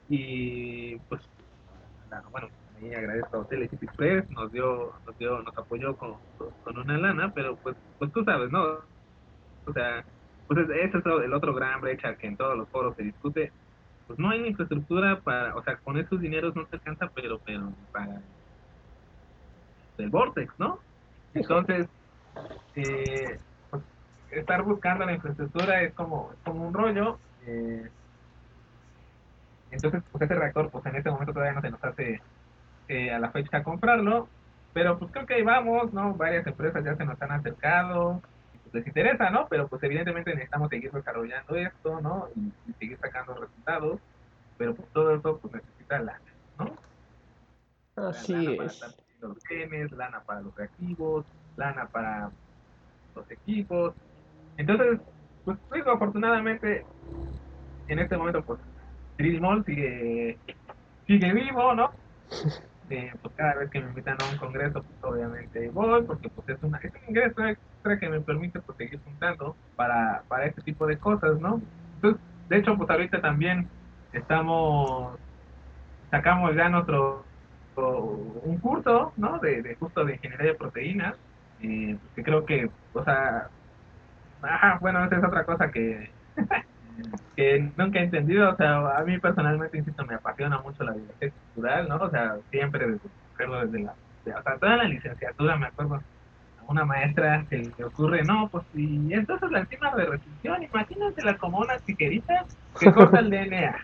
Y 0.08 0.96
pues, 1.08 1.20
bueno, 2.30 2.48
ahí 2.76 2.94
agradezco 2.94 3.36
a 3.36 3.40
Hotel 3.40 3.62
Express, 3.62 4.28
nos 4.30 4.52
dio, 4.52 4.92
nos 5.06 5.18
dio, 5.18 5.42
nos 5.42 5.56
apoyó 5.56 5.96
con, 5.96 6.14
con 6.62 6.78
una 6.78 6.98
lana, 6.98 7.32
pero 7.34 7.56
pues, 7.56 7.76
pues 7.98 8.12
tú 8.12 8.22
sabes, 8.24 8.50
¿no? 8.50 8.80
O 9.66 9.72
sea, 9.72 10.04
pues 10.46 10.68
ese 10.68 10.98
es 10.98 11.06
el 11.06 11.32
otro 11.32 11.54
gran 11.54 11.80
brecha 11.80 12.16
que 12.16 12.26
en 12.26 12.36
todos 12.36 12.56
los 12.56 12.68
foros 12.68 12.94
se 12.96 13.02
discute. 13.02 13.52
Pues 14.06 14.18
no 14.18 14.28
hay 14.28 14.46
infraestructura 14.46 15.20
para, 15.20 15.56
o 15.56 15.62
sea, 15.64 15.76
con 15.78 15.96
esos 15.96 16.20
dineros 16.20 16.54
no 16.54 16.66
se 16.66 16.76
alcanza, 16.76 17.10
pero, 17.14 17.40
pero 17.44 17.72
para 17.90 18.20
el 19.98 20.10
Vortex, 20.10 20.52
¿no? 20.58 20.78
Entonces, 21.34 21.88
eh, 22.76 23.38
pues, 23.70 23.82
estar 24.30 24.62
buscando 24.62 25.04
la 25.04 25.14
infraestructura 25.14 25.82
es 25.82 25.92
como, 25.94 26.30
es 26.32 26.38
como 26.44 26.66
un 26.66 26.74
rollo. 26.74 27.18
Eh, 27.46 27.88
entonces, 29.70 30.02
pues 30.10 30.22
ese 30.22 30.34
reactor, 30.34 30.70
pues 30.70 30.86
en 30.86 30.96
este 30.96 31.10
momento 31.10 31.32
todavía 31.32 31.54
no 31.54 31.60
se 31.60 31.70
nos 31.70 31.84
hace 31.84 32.20
eh, 32.88 33.12
a 33.12 33.18
la 33.18 33.30
fecha 33.30 33.62
comprarlo, 33.62 34.28
pero 34.72 34.98
pues 34.98 35.10
creo 35.10 35.26
que 35.26 35.34
ahí 35.34 35.42
vamos, 35.42 35.92
¿no? 35.92 36.14
Varias 36.14 36.46
empresas 36.46 36.84
ya 36.84 36.96
se 36.96 37.04
nos 37.04 37.20
han 37.20 37.32
acercado, 37.32 38.22
pues 38.62 38.74
les 38.74 38.86
interesa, 38.86 39.30
¿no? 39.30 39.48
Pero 39.48 39.66
pues 39.68 39.82
evidentemente 39.82 40.32
necesitamos 40.32 40.68
seguir 40.68 40.92
desarrollando 40.92 41.56
esto, 41.56 42.00
¿no? 42.00 42.28
Y, 42.36 42.72
seguir 42.74 42.98
sacando 42.98 43.34
resultados, 43.34 44.00
pero 44.58 44.74
pues 44.74 44.88
todo 44.90 45.14
eso 45.14 45.38
pues 45.38 45.54
necesita 45.54 45.98
lana, 45.98 46.20
¿no? 46.58 46.76
Así 48.08 48.58
es. 48.60 49.03
Para 49.24 49.34
los 49.34 49.44
genes, 49.44 49.90
lana 49.92 50.22
para 50.26 50.40
los 50.42 50.54
reactivos, 50.54 51.24
lana 51.56 51.88
para 51.88 52.30
los 53.14 53.30
equipos. 53.30 53.94
Entonces, 54.58 55.00
pues 55.44 55.56
digo, 55.72 55.92
afortunadamente, 55.92 56.84
en 57.88 57.98
este 57.98 58.18
momento, 58.18 58.42
pues, 58.44 58.60
Trismol 59.16 59.64
sigue, 59.64 60.38
sigue 61.06 61.32
vivo, 61.32 61.74
¿no? 61.74 61.90
Eh, 62.90 63.10
pues 63.22 63.34
cada 63.34 63.54
vez 63.54 63.70
que 63.70 63.80
me 63.80 63.88
invitan 63.88 64.20
a 64.20 64.30
un 64.30 64.36
congreso, 64.36 64.82
pues 64.82 64.98
obviamente 65.04 65.70
voy, 65.70 66.02
porque 66.02 66.28
pues 66.28 66.46
es, 66.50 66.62
una, 66.62 66.76
es 66.82 66.92
un 66.92 67.08
ingreso 67.08 67.42
extra 67.46 67.98
que 67.98 68.10
me 68.10 68.20
permite 68.20 68.60
pues 68.60 68.76
seguir 68.76 69.00
juntando 69.02 69.56
para, 69.74 70.22
para 70.28 70.44
este 70.44 70.60
tipo 70.60 70.86
de 70.86 70.98
cosas, 70.98 71.40
¿no? 71.40 71.62
Entonces, 71.94 72.20
de 72.50 72.58
hecho, 72.58 72.76
pues 72.76 72.90
ahorita 72.90 73.22
también 73.22 73.70
estamos, 74.12 75.18
sacamos 76.10 76.54
ya 76.54 76.68
nuestro, 76.68 77.24
un 77.76 78.58
curso, 78.58 79.12
¿no? 79.16 79.38
De, 79.38 79.62
de 79.62 79.74
justo 79.76 80.04
de 80.04 80.14
ingeniería 80.14 80.48
de 80.48 80.54
proteínas, 80.54 81.14
eh, 81.62 81.96
que 82.14 82.22
creo 82.22 82.44
que, 82.44 82.70
o 82.92 83.04
sea, 83.04 83.48
ajá, 84.42 84.78
bueno, 84.80 85.04
esa 85.04 85.16
es 85.16 85.24
otra 85.24 85.44
cosa 85.44 85.70
que 85.70 86.10
que 87.36 87.70
nunca 87.76 87.98
he 87.98 88.04
entendido, 88.04 88.50
o 88.50 88.56
sea, 88.56 88.96
a 88.96 89.04
mí 89.04 89.18
personalmente, 89.18 89.78
insisto, 89.78 90.04
me 90.04 90.14
apasiona 90.14 90.58
mucho 90.58 90.84
la 90.84 90.92
biología 90.92 91.28
estructural, 91.28 91.88
¿no? 91.88 91.96
O 91.96 92.10
sea, 92.10 92.36
siempre 92.50 92.86
desde, 92.86 93.00
desde 93.38 93.78
la, 93.80 93.92
o 93.92 94.42
sea, 94.42 94.56
toda 94.58 94.76
la 94.76 94.84
licenciatura, 94.84 95.56
me 95.56 95.66
acuerdo, 95.66 95.96
a 95.96 96.70
una 96.70 96.84
maestra 96.84 97.44
se 97.48 97.58
le 97.76 97.84
ocurre, 97.84 98.22
no, 98.22 98.48
pues 98.48 98.64
si 98.74 99.12
entonces 99.12 99.50
la 99.50 99.60
enzima 99.60 99.94
de 99.96 100.06
restricción, 100.06 100.62
imagínatela 100.62 101.36
como 101.36 101.58
una 101.58 101.78
tijerita 101.78 102.44
que 102.78 102.92
corta 102.92 103.18
el 103.18 103.30
DNA. 103.30 103.76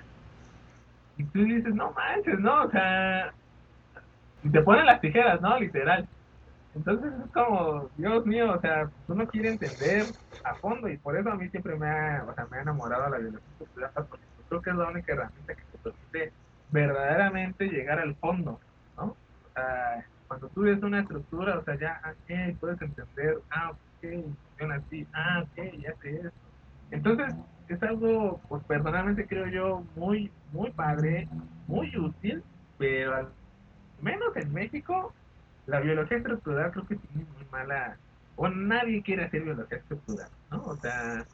Y 1.19 1.25
tú 1.25 1.45
dices, 1.45 1.75
no 1.75 1.93
manches, 1.93 2.39
¿no? 2.39 2.63
O 2.63 2.71
sea, 2.71 3.33
y 4.43 4.51
te 4.51 4.63
ponen 4.63 4.87
las 4.87 5.01
tijeras, 5.01 5.41
¿no? 5.41 5.59
Literal. 5.59 6.09
Entonces 6.75 7.13
es 7.25 7.31
como, 7.33 7.91
Dios 7.97 8.25
mío, 8.27 8.53
o 8.55 8.61
sea, 8.61 8.91
uno 9.09 9.27
quiere 9.29 9.51
entender 9.51 10.15
a 10.45 10.57
fondo 10.57 10.89
y 10.89 10.99
por 10.99 11.17
eso 11.17 11.31
a 11.31 11.35
mí 11.37 11.49
siempre 11.51 11.77
me 11.77 11.89
ha, 11.89 12.25
o 12.29 12.35
sea, 12.35 12.47
me 12.47 12.59
ha 12.59 12.63
enamorado 12.63 13.11
la 13.11 13.19
biología 13.19 13.51
estructural 13.53 13.93
porque 14.09 14.27
creo 14.49 14.63
que 14.63 14.71
es 14.71 14.77
la 14.77 14.89
única 14.89 15.13
herramienta 15.13 15.55
que 15.55 15.65
te 15.65 15.79
permite 15.79 16.33
verdaderamente 16.69 17.69
llegar 17.69 17.99
al 17.99 18.17
fondo, 18.17 18.61
¿no? 18.97 19.05
O 19.43 19.51
sea, 19.55 20.07
cuando 20.29 20.49
tú 20.51 20.63
ves 20.63 20.83
una 20.83 21.01
estructura, 21.01 21.59
o 21.59 21.65
sea, 21.65 21.77
ya, 21.79 22.01
ok, 22.05 22.59
puedes 22.61 22.81
entender, 22.81 23.39
ah, 23.51 23.73
ok, 23.73 23.79
funciona 24.43 24.77
así, 24.77 25.09
ah, 25.13 25.43
ok, 25.45 25.73
ya 25.79 25.95
sé 26.01 26.11
eso. 26.21 26.31
Entonces, 26.91 27.35
es 27.69 27.83
algo, 27.83 28.41
pues 28.49 28.65
personalmente 28.65 29.27
creo 29.27 29.47
yo, 29.49 29.85
muy, 29.95 30.33
muy 30.53 30.73
padre, 30.73 31.29
muy 31.67 31.97
útil, 31.97 32.45
pero 32.79 33.15
al 33.15 33.35
menos 34.03 34.37
en 34.37 34.53
México 34.53 35.13
la 35.67 35.81
biología 35.81 36.17
estructural 36.19 36.71
creo 36.73 36.87
que 36.87 36.97
tiene 36.97 37.27
muy 37.33 37.45
mala, 37.51 37.97
o 38.37 38.49
nadie 38.49 39.03
quiere 39.03 39.25
hacer 39.25 39.43
biología 39.43 39.79
estructural, 39.79 40.29
¿no? 40.51 40.65
O 40.65 40.77
sea, 40.77 41.25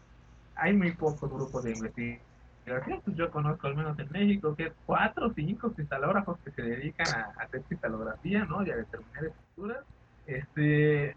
hay 0.56 0.72
muy 0.72 0.92
pocos 0.92 1.30
grupos 1.30 1.64
de 1.64 1.72
investigación. 1.72 3.00
Pues 3.04 3.16
yo 3.16 3.30
conozco 3.30 3.68
al 3.68 3.76
menos 3.76 3.98
en 3.98 4.10
México 4.10 4.56
que 4.56 4.72
cuatro 4.86 5.28
o 5.28 5.32
cinco 5.32 5.72
cristalógrafos 5.72 6.38
que 6.40 6.50
se 6.50 6.62
dedican 6.62 7.06
a, 7.14 7.42
hacer 7.42 7.62
cristalografía, 7.62 8.44
¿no? 8.44 8.66
Y 8.66 8.70
a 8.70 8.76
determinar 8.76 9.24
estructuras. 9.24 9.84
Este, 10.26 11.14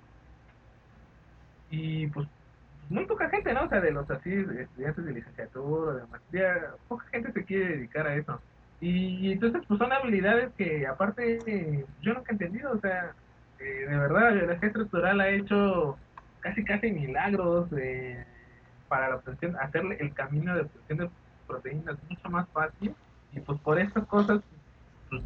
y 1.72 2.08
pues 2.08 2.28
muy 2.90 3.06
poca 3.06 3.30
gente, 3.30 3.54
¿no? 3.54 3.64
O 3.64 3.70
sea, 3.70 3.82
de 3.82 3.92
los 3.92 4.10
así 4.12 4.32
estudiantes 4.32 5.06
de 5.06 5.14
licenciatura, 5.14 5.94
de 5.94 6.08
maestría, 6.08 6.74
poca 6.88 7.06
gente 7.12 7.32
se 7.32 7.44
quiere 7.44 7.78
dedicar 7.78 8.06
a 8.08 8.16
eso. 8.16 8.40
Y, 8.82 9.34
entonces, 9.34 9.62
pues 9.68 9.78
son 9.78 9.92
habilidades 9.92 10.54
que 10.56 10.88
aparte 10.88 11.86
yo 12.02 12.14
nunca 12.14 12.32
he 12.32 12.34
entendido, 12.34 12.72
o 12.72 12.80
sea, 12.80 13.14
eh, 13.60 13.88
de 13.90 13.98
verdad 13.98 14.22
la 14.22 14.32
biología 14.32 14.68
estructural 14.68 15.20
ha 15.20 15.30
hecho 15.30 15.98
casi 16.40 16.64
casi 16.64 16.92
milagros 16.92 17.68
eh, 17.78 18.26
para 18.88 19.10
la 19.10 19.16
obtención, 19.18 19.58
hacerle 19.58 19.98
el 20.00 20.14
camino 20.14 20.56
de 20.56 20.62
obtención 20.62 20.98
de 20.98 21.10
proteínas 21.46 21.98
mucho 22.10 22.30
más 22.30 22.48
fácil 22.50 22.96
y 23.34 23.40
pues 23.42 23.60
por 23.62 23.80
estas 23.80 24.06
cosas 24.08 24.42
pues, 25.10 25.24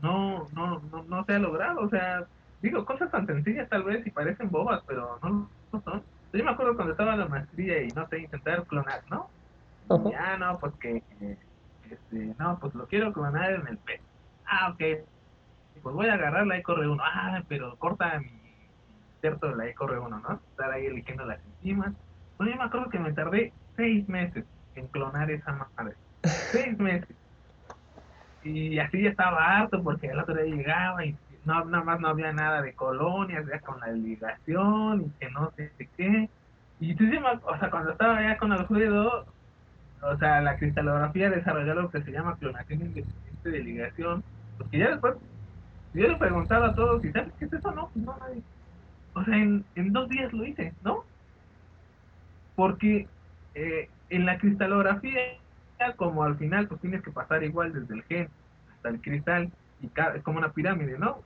no, 0.00 0.48
no, 0.54 0.80
no, 0.90 1.02
no 1.02 1.24
se 1.24 1.34
ha 1.34 1.38
logrado, 1.38 1.80
o 1.80 1.90
sea, 1.90 2.26
digo, 2.62 2.86
cosas 2.86 3.10
tan 3.10 3.26
sencillas 3.26 3.68
tal 3.68 3.82
vez 3.82 4.06
y 4.06 4.10
parecen 4.10 4.50
bobas, 4.50 4.82
pero 4.86 5.18
no, 5.22 5.50
no 5.72 5.82
son. 5.82 6.02
Yo 6.32 6.42
me 6.42 6.50
acuerdo 6.50 6.74
cuando 6.74 6.92
estaba 6.92 7.12
en 7.12 7.20
la 7.20 7.28
maestría 7.28 7.82
y 7.82 7.88
no 7.88 8.08
sé, 8.08 8.20
intentar 8.20 8.64
clonar, 8.66 9.02
¿no? 9.10 9.28
Ya 10.10 10.36
no, 10.38 10.58
pues 10.58 10.72
que 10.80 11.02
este, 11.90 12.34
no, 12.38 12.58
pues 12.58 12.74
lo 12.74 12.86
quiero 12.86 13.12
clonar 13.12 13.52
en 13.52 13.66
el 13.68 13.78
pez. 13.78 14.00
Ah, 14.46 14.70
ok. 14.70 15.06
Pues 15.82 15.94
voy 15.94 16.08
a 16.08 16.14
agarrar 16.14 16.46
la 16.46 16.58
ECOR1. 16.62 17.00
Ah, 17.02 17.42
pero 17.48 17.76
corta 17.76 18.18
mi 18.18 18.30
cierto 19.20 19.48
de 19.48 19.56
la 19.56 19.66
ECOR1, 19.66 20.22
¿no? 20.22 20.40
Estar 20.50 20.70
ahí 20.70 20.86
eligiendo 20.86 21.24
las 21.24 21.40
enzimas. 21.44 21.92
Bueno, 22.38 22.52
yo 22.52 22.58
me 22.58 22.64
acuerdo 22.64 22.90
que 22.90 22.98
me 22.98 23.12
tardé 23.12 23.52
seis 23.76 24.08
meses 24.08 24.44
en 24.74 24.86
clonar 24.88 25.30
esa 25.30 25.52
madre. 25.76 25.94
seis 26.52 26.78
meses. 26.78 27.16
Y 28.42 28.78
así 28.78 29.02
ya 29.02 29.10
estaba 29.10 29.58
harto 29.58 29.82
porque 29.82 30.08
el 30.08 30.18
otro 30.18 30.34
día 30.34 30.54
llegaba 30.54 31.04
y 31.04 31.16
no, 31.44 31.64
nada 31.64 31.84
más 31.84 32.00
no 32.00 32.08
había 32.08 32.32
nada 32.32 32.62
de 32.62 32.74
colonias, 32.74 33.46
ya 33.46 33.60
con 33.60 33.80
la 33.80 33.88
ligación 33.88 35.02
y 35.02 35.10
que 35.18 35.30
no 35.30 35.50
sé 35.56 35.70
qué. 35.96 36.28
Y 36.80 36.94
tú, 36.94 37.04
o 37.44 37.58
sea, 37.58 37.70
cuando 37.70 37.92
estaba 37.92 38.20
ya 38.20 38.36
con 38.36 38.52
el 38.52 38.66
fluido, 38.66 39.26
o 40.06 40.18
sea, 40.18 40.40
la 40.40 40.56
cristalografía 40.56 41.30
desarrolló 41.30 41.74
lo 41.74 41.90
que 41.90 42.02
se 42.02 42.12
llama 42.12 42.36
clonación 42.38 42.80
independiente 42.82 43.50
de 43.50 43.58
ligación, 43.60 44.22
porque 44.58 44.78
ya 44.78 44.90
después, 44.90 45.14
yo 45.94 46.08
le 46.08 46.16
preguntaba 46.16 46.68
a 46.68 46.74
todos, 46.74 47.04
¿y 47.04 47.12
sabes 47.12 47.32
qué 47.38 47.46
es 47.46 47.52
eso? 47.52 47.70
No, 47.72 47.90
pues 47.92 48.04
no, 48.04 48.16
nadie. 48.18 48.42
O 49.14 49.24
sea, 49.24 49.36
en, 49.36 49.64
en 49.74 49.92
dos 49.92 50.08
días 50.08 50.32
lo 50.32 50.44
hice, 50.44 50.74
¿no? 50.82 51.04
Porque 52.54 53.08
eh, 53.54 53.88
en 54.10 54.26
la 54.26 54.38
cristalografía, 54.38 55.20
como 55.96 56.24
al 56.24 56.36
final, 56.36 56.68
pues 56.68 56.80
tienes 56.80 57.02
que 57.02 57.10
pasar 57.10 57.42
igual 57.42 57.72
desde 57.72 57.94
el 57.94 58.02
gen 58.04 58.28
hasta 58.74 58.88
el 58.88 59.00
cristal, 59.00 59.50
y 59.80 59.88
cada, 59.88 60.16
es 60.16 60.22
como 60.22 60.38
una 60.38 60.52
pirámide, 60.52 60.98
¿no? 60.98 61.22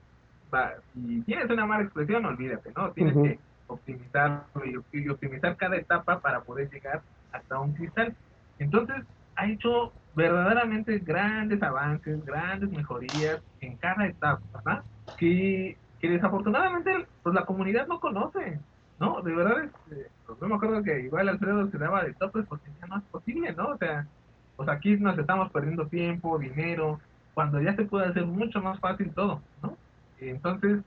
Va, 0.53 0.73
si 0.93 1.21
tienes 1.23 1.49
una 1.49 1.65
mala 1.65 1.83
expresión, 1.83 2.25
olvídate, 2.25 2.71
¿no? 2.75 2.91
Tienes 2.93 3.15
que 3.15 3.39
optimizar 3.67 4.45
y 4.91 5.09
optimizar 5.09 5.55
cada 5.57 5.75
etapa 5.77 6.19
para 6.21 6.41
poder 6.41 6.69
llegar 6.69 7.01
hasta 7.31 7.59
un 7.59 7.73
cristal. 7.73 8.15
Entonces, 8.59 9.05
ha 9.35 9.47
hecho 9.47 9.95
verdaderamente 10.13 10.99
grandes 10.99 11.61
avances, 11.63 12.23
grandes 12.25 12.69
mejorías 12.71 13.41
en 13.61 13.77
cada 13.77 14.07
etapa, 14.07 14.41
¿verdad? 14.53 14.85
Que, 15.17 15.79
que 15.99 16.09
desafortunadamente 16.09 17.07
pues 17.23 17.35
la 17.35 17.45
comunidad 17.45 17.87
no 17.87 17.99
conoce, 17.99 18.61
¿no? 18.99 19.21
De 19.23 19.35
verdad, 19.35 19.65
este, 19.65 20.11
pues, 20.25 20.41
me 20.41 20.55
acuerdo 20.55 20.83
que 20.83 21.01
igual 21.01 21.29
Alfredo 21.29 21.69
se 21.71 21.77
daba 21.79 22.03
de 22.03 22.15
topes 22.15 22.45
porque 22.47 22.71
ya 22.81 22.87
no 22.87 22.97
es 22.99 23.05
posible, 23.09 23.53
¿no? 23.53 23.69
O 23.69 23.77
sea, 23.77 24.07
pues 24.57 24.69
aquí 24.69 24.97
nos 24.97 25.17
estamos 25.17 25.51
perdiendo 25.51 25.87
tiempo, 25.89 26.39
dinero, 26.39 27.01
cuando 27.33 27.61
ya 27.61 27.75
se 27.75 27.85
puede 27.85 28.07
hacer 28.07 28.25
mucho 28.25 28.61
más 28.61 28.79
fácil 28.79 29.13
todo, 29.13 29.45
¿no? 29.61 29.79
entonces, 30.17 30.83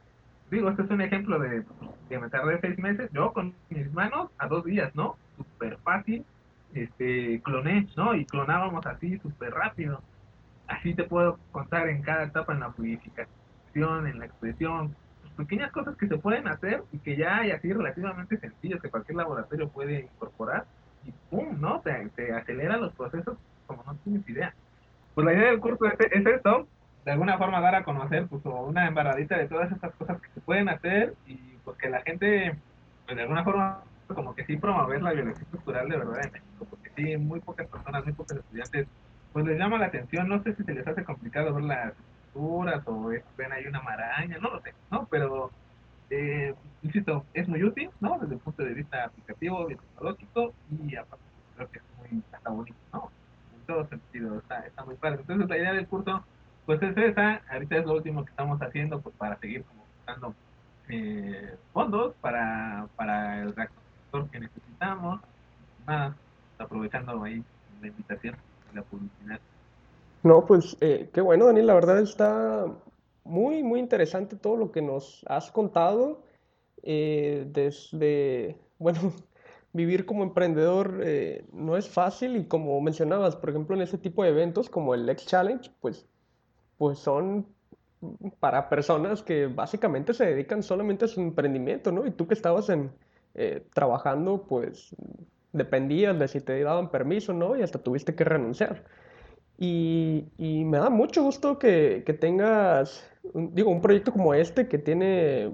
digo, 0.51 0.69
este 0.71 0.83
es 0.83 0.91
un 0.91 1.01
ejemplo 1.01 1.39
de 1.39 1.65
que 2.09 2.19
me 2.19 2.29
tardé 2.31 2.61
seis 2.61 2.79
meses, 2.79 3.11
yo 3.13 3.33
con 3.33 3.57
mis 3.71 3.91
manos 3.93 4.31
a 4.39 4.47
dos 4.49 4.65
días, 4.65 4.95
¿no? 4.95 5.19
Súper 5.37 5.79
fácil, 5.79 6.27
este, 6.75 7.41
cloné, 7.43 7.89
¿no? 7.97 8.15
Y 8.15 8.25
clonábamos 8.25 8.87
así 8.87 9.19
súper 9.19 9.53
rápido. 9.53 10.01
Así 10.67 10.95
te 10.95 11.05
puedo 11.05 11.39
contar 11.51 11.89
en 11.89 12.03
cada 12.03 12.25
etapa 12.25 12.53
en 12.53 12.61
la 12.61 12.71
purificación, 12.71 14.07
en 14.07 14.19
la 14.19 14.27
expresión, 14.27 14.95
pequeñas 15.37 15.73
cosas 15.73 15.97
que 15.97 16.09
se 16.09 16.19
pueden 16.19 16.47
hacer 16.49 16.83
y 16.93 16.99
que 16.99 17.17
ya 17.17 17.39
hay 17.39 17.51
así 17.51 17.73
relativamente 17.73 18.39
sencillas 18.39 18.81
que 18.81 18.91
cualquier 18.91 19.17
laboratorio 19.17 19.69
puede 19.69 20.01
incorporar 20.01 20.67
y 21.05 21.13
¡pum! 21.31 21.61
¿no? 21.61 21.81
Te, 21.81 22.09
te 22.15 22.33
acelera 22.33 22.77
los 22.77 22.93
procesos 22.95 23.37
como 23.67 23.83
no 23.85 23.95
tienes 24.05 24.29
idea. 24.29 24.55
Pues 25.15 25.25
la 25.25 25.33
idea 25.33 25.51
del 25.51 25.61
curso 25.61 25.87
es, 25.87 25.95
es 25.99 26.27
esto, 26.27 26.67
de 27.05 27.13
alguna 27.13 27.39
forma 27.39 27.61
dar 27.61 27.75
a 27.75 27.85
conocer 27.85 28.27
pues 28.29 28.43
una 28.45 28.87
embarradita 28.87 29.37
de 29.37 29.49
todas 29.49 29.71
estas 29.73 29.95
cosas 29.95 30.21
que 30.21 30.29
se 30.35 30.41
pueden 30.41 30.69
hacer 30.69 31.15
y 31.27 31.37
pues 31.65 31.77
que 31.79 31.91
la 31.91 32.01
gente 32.03 32.57
pues 33.07 33.17
de 33.17 33.23
alguna 33.23 33.45
forma 33.45 33.83
como 34.09 34.35
que 34.35 34.45
sí 34.45 34.57
promover 34.57 35.03
la 35.03 35.13
biología 35.13 35.47
cultural 35.51 35.89
de 35.89 35.97
verdad 35.97 36.21
en 36.27 36.43
sí, 36.97 37.17
muy 37.17 37.41
pocas 37.41 37.69
personas, 37.69 38.05
muy 38.05 38.13
pocos 38.13 38.37
estudiantes, 38.37 38.87
pues 39.33 39.47
les 39.47 39.59
llama 39.59 39.79
la 39.79 39.87
atención, 39.87 40.29
no 40.29 40.43
sé 40.43 40.55
si 40.55 40.63
se 40.65 40.75
les 40.75 40.87
hace 40.87 41.05
complicado 41.05 41.55
ver 41.55 41.65
las 41.65 41.93
estructuras 41.93 42.83
o 42.87 43.11
ven 43.37 43.53
ahí 43.53 43.67
una 43.67 43.81
maraña, 43.83 44.39
no 44.39 44.51
lo 44.51 44.61
sé, 44.61 44.75
¿no? 44.91 45.07
Pero, 45.11 45.51
eh, 46.11 46.55
insisto, 46.83 47.25
es 47.33 47.49
muy 47.49 47.63
útil, 47.65 47.91
¿no? 48.01 48.19
Desde 48.19 48.35
el 48.35 48.41
punto 48.41 48.63
de 48.63 48.75
vista 48.75 49.05
aplicativo, 49.05 49.67
tecnológico 49.67 50.53
y 50.71 50.97
aparte 50.97 51.25
creo 51.57 51.71
que 51.71 51.79
es 51.79 51.85
muy, 51.99 52.23
hasta 52.33 52.51
bonito, 52.51 52.77
¿no? 52.93 53.11
En 53.55 53.67
todo 53.67 53.89
sentido, 53.89 54.39
está, 54.39 54.67
está 54.67 54.85
muy 54.85 54.97
padre. 54.97 55.21
Entonces 55.21 55.49
la 55.49 55.59
idea 55.59 55.73
del 55.73 55.87
curso, 55.87 56.25
pues 56.67 56.83
es 56.83 56.97
esa, 56.97 57.41
ahorita 57.51 57.77
es 57.77 57.87
lo 57.87 57.95
último 57.95 58.25
que 58.25 58.31
estamos 58.31 58.61
haciendo, 58.61 59.01
pues 59.01 59.15
para 59.17 59.39
seguir 59.39 59.65
como 59.65 59.85
buscando 59.97 60.35
eh, 60.89 61.57
fondos 61.73 62.15
para, 62.21 62.87
para 62.97 63.41
el 63.41 63.55
reactor 63.55 64.29
que 64.31 64.41
necesitamos. 64.41 65.21
Más, 65.87 66.15
aprovechando 66.63 67.23
ahí 67.23 67.43
la 67.81 67.89
invitación 67.89 68.37
y 68.73 68.77
la 68.77 68.83
publicidad. 68.83 69.41
No, 70.23 70.47
pues 70.47 70.77
eh, 70.81 71.11
qué 71.13 71.21
bueno, 71.21 71.47
Daniel, 71.47 71.67
la 71.67 71.75
verdad 71.75 72.01
está 72.01 72.67
muy, 73.25 73.63
muy 73.63 73.81
interesante 73.81 74.37
todo 74.37 74.57
lo 74.57 74.71
que 74.71 74.81
nos 74.81 75.25
has 75.29 75.51
contado. 75.51 76.23
Eh, 76.85 77.47
desde, 77.49 78.57
bueno, 78.79 79.13
vivir 79.73 80.07
como 80.07 80.23
emprendedor 80.23 81.01
eh, 81.03 81.45
no 81.53 81.77
es 81.77 81.89
fácil 81.89 82.37
y 82.37 82.45
como 82.47 82.81
mencionabas, 82.81 83.35
por 83.37 83.51
ejemplo, 83.51 83.75
en 83.75 83.83
este 83.83 83.99
tipo 83.99 84.23
de 84.23 84.31
eventos 84.31 84.71
como 84.71 84.95
el 84.95 85.09
X 85.09 85.27
Challenge, 85.27 85.71
pues, 85.81 86.07
pues 86.79 86.99
son 86.99 87.47
para 88.39 88.69
personas 88.69 89.23
que 89.23 89.47
básicamente 89.47 90.15
se 90.15 90.27
dedican 90.27 90.63
solamente 90.63 91.05
a 91.05 91.09
su 91.09 91.21
emprendimiento, 91.21 91.93
¿no? 91.93 92.07
Y 92.07 92.11
tú 92.11 92.27
que 92.27 92.35
estabas 92.35 92.69
en, 92.69 92.91
trabajando, 93.73 94.45
pues 94.49 94.95
dependías 95.53 96.19
de 96.19 96.29
si 96.29 96.41
te 96.41 96.63
daban 96.63 96.91
permiso, 96.91 97.33
¿no? 97.33 97.57
Y 97.57 97.63
hasta 97.63 97.79
tuviste 97.79 98.15
que 98.15 98.25
renunciar. 98.25 98.85
Y, 99.59 100.25
me 100.39 100.79
da 100.79 100.91
mucho 100.91 101.23
gusto 101.23 101.59
que, 101.59 102.03
que 102.05 102.15
tengas, 102.15 103.09
digo, 103.35 103.71
un 103.71 103.81
proyecto 103.81 104.13
como 104.13 104.35
este 104.35 104.67
que 104.67 104.79
tiene 104.79 105.53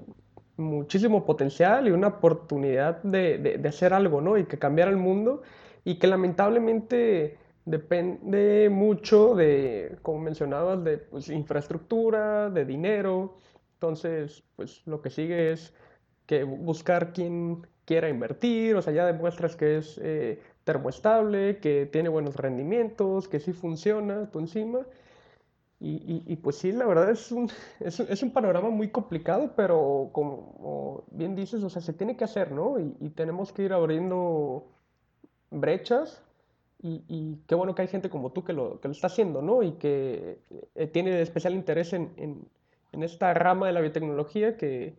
muchísimo 0.57 1.25
potencial 1.25 1.87
y 1.87 1.91
una 1.91 2.07
oportunidad 2.07 3.01
de, 3.03 3.37
de, 3.37 3.69
hacer 3.69 3.93
algo, 3.93 4.21
¿no? 4.21 4.37
Y 4.37 4.45
que 4.45 4.57
cambiar 4.59 4.87
el 4.87 4.97
mundo 4.97 5.41
y 5.85 5.99
que 5.99 6.07
lamentablemente 6.07 7.37
depende 7.65 8.69
mucho 8.69 9.35
de, 9.35 9.97
como 10.01 10.19
mencionabas, 10.19 10.83
de 10.83 10.97
pues, 10.97 11.29
infraestructura, 11.29 12.49
de 12.49 12.65
dinero. 12.65 13.37
Entonces, 13.73 14.43
pues 14.55 14.81
lo 14.85 15.01
que 15.01 15.09
sigue 15.09 15.51
es 15.51 15.73
que 16.25 16.43
buscar 16.43 17.13
quien 17.13 17.65
quiera 17.89 18.07
invertir, 18.07 18.75
o 18.75 18.83
sea, 18.83 18.93
ya 18.93 19.03
demuestras 19.07 19.55
que 19.55 19.77
es 19.77 19.99
eh, 20.03 20.39
termoestable, 20.63 21.57
que 21.57 21.87
tiene 21.87 22.07
buenos 22.07 22.35
rendimientos, 22.35 23.27
que 23.27 23.39
sí 23.39 23.51
funciona 23.51 24.29
tú 24.29 24.37
encima. 24.37 24.85
Y, 25.79 26.23
y, 26.27 26.35
pues 26.35 26.57
sí, 26.57 26.71
la 26.71 26.85
verdad 26.85 27.09
es 27.09 27.31
un, 27.31 27.49
es, 27.79 27.99
es, 27.99 28.21
un 28.21 28.31
panorama 28.31 28.69
muy 28.69 28.89
complicado, 28.89 29.53
pero 29.55 30.09
como 30.11 31.03
bien 31.09 31.35
dices, 31.35 31.63
o 31.63 31.69
sea, 31.71 31.81
se 31.81 31.93
tiene 31.93 32.15
que 32.15 32.25
hacer, 32.25 32.51
¿no? 32.51 32.79
Y, 32.79 32.95
y 32.99 33.09
tenemos 33.09 33.51
que 33.51 33.63
ir 33.63 33.73
abriendo 33.73 34.67
brechas 35.49 36.21
y, 36.83 37.37
qué 37.47 37.55
bueno 37.55 37.73
que 37.73 37.81
hay 37.81 37.87
gente 37.87 38.09
como 38.11 38.31
tú 38.31 38.43
que 38.43 38.53
lo, 38.53 38.79
que 38.79 38.87
lo 38.87 38.91
está 38.91 39.07
haciendo, 39.07 39.41
¿no? 39.41 39.63
Y 39.63 39.71
que 39.73 40.37
eh, 40.75 40.87
tiene 40.87 41.21
especial 41.21 41.55
interés 41.55 41.93
en, 41.93 42.11
en, 42.17 42.47
en, 42.91 43.03
esta 43.03 43.33
rama 43.33 43.65
de 43.65 43.73
la 43.73 43.81
biotecnología 43.81 44.57
que, 44.57 44.95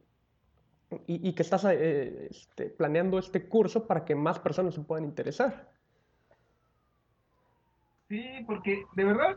y, 1.06 1.28
y 1.28 1.34
que 1.34 1.42
estás 1.42 1.64
eh, 1.66 2.28
este, 2.30 2.66
planeando 2.70 3.18
este 3.18 3.48
curso 3.48 3.86
para 3.86 4.04
que 4.04 4.14
más 4.14 4.38
personas 4.38 4.74
se 4.74 4.80
puedan 4.80 5.04
interesar. 5.04 5.70
Sí, 8.08 8.44
porque 8.46 8.84
de 8.94 9.04
verdad, 9.04 9.36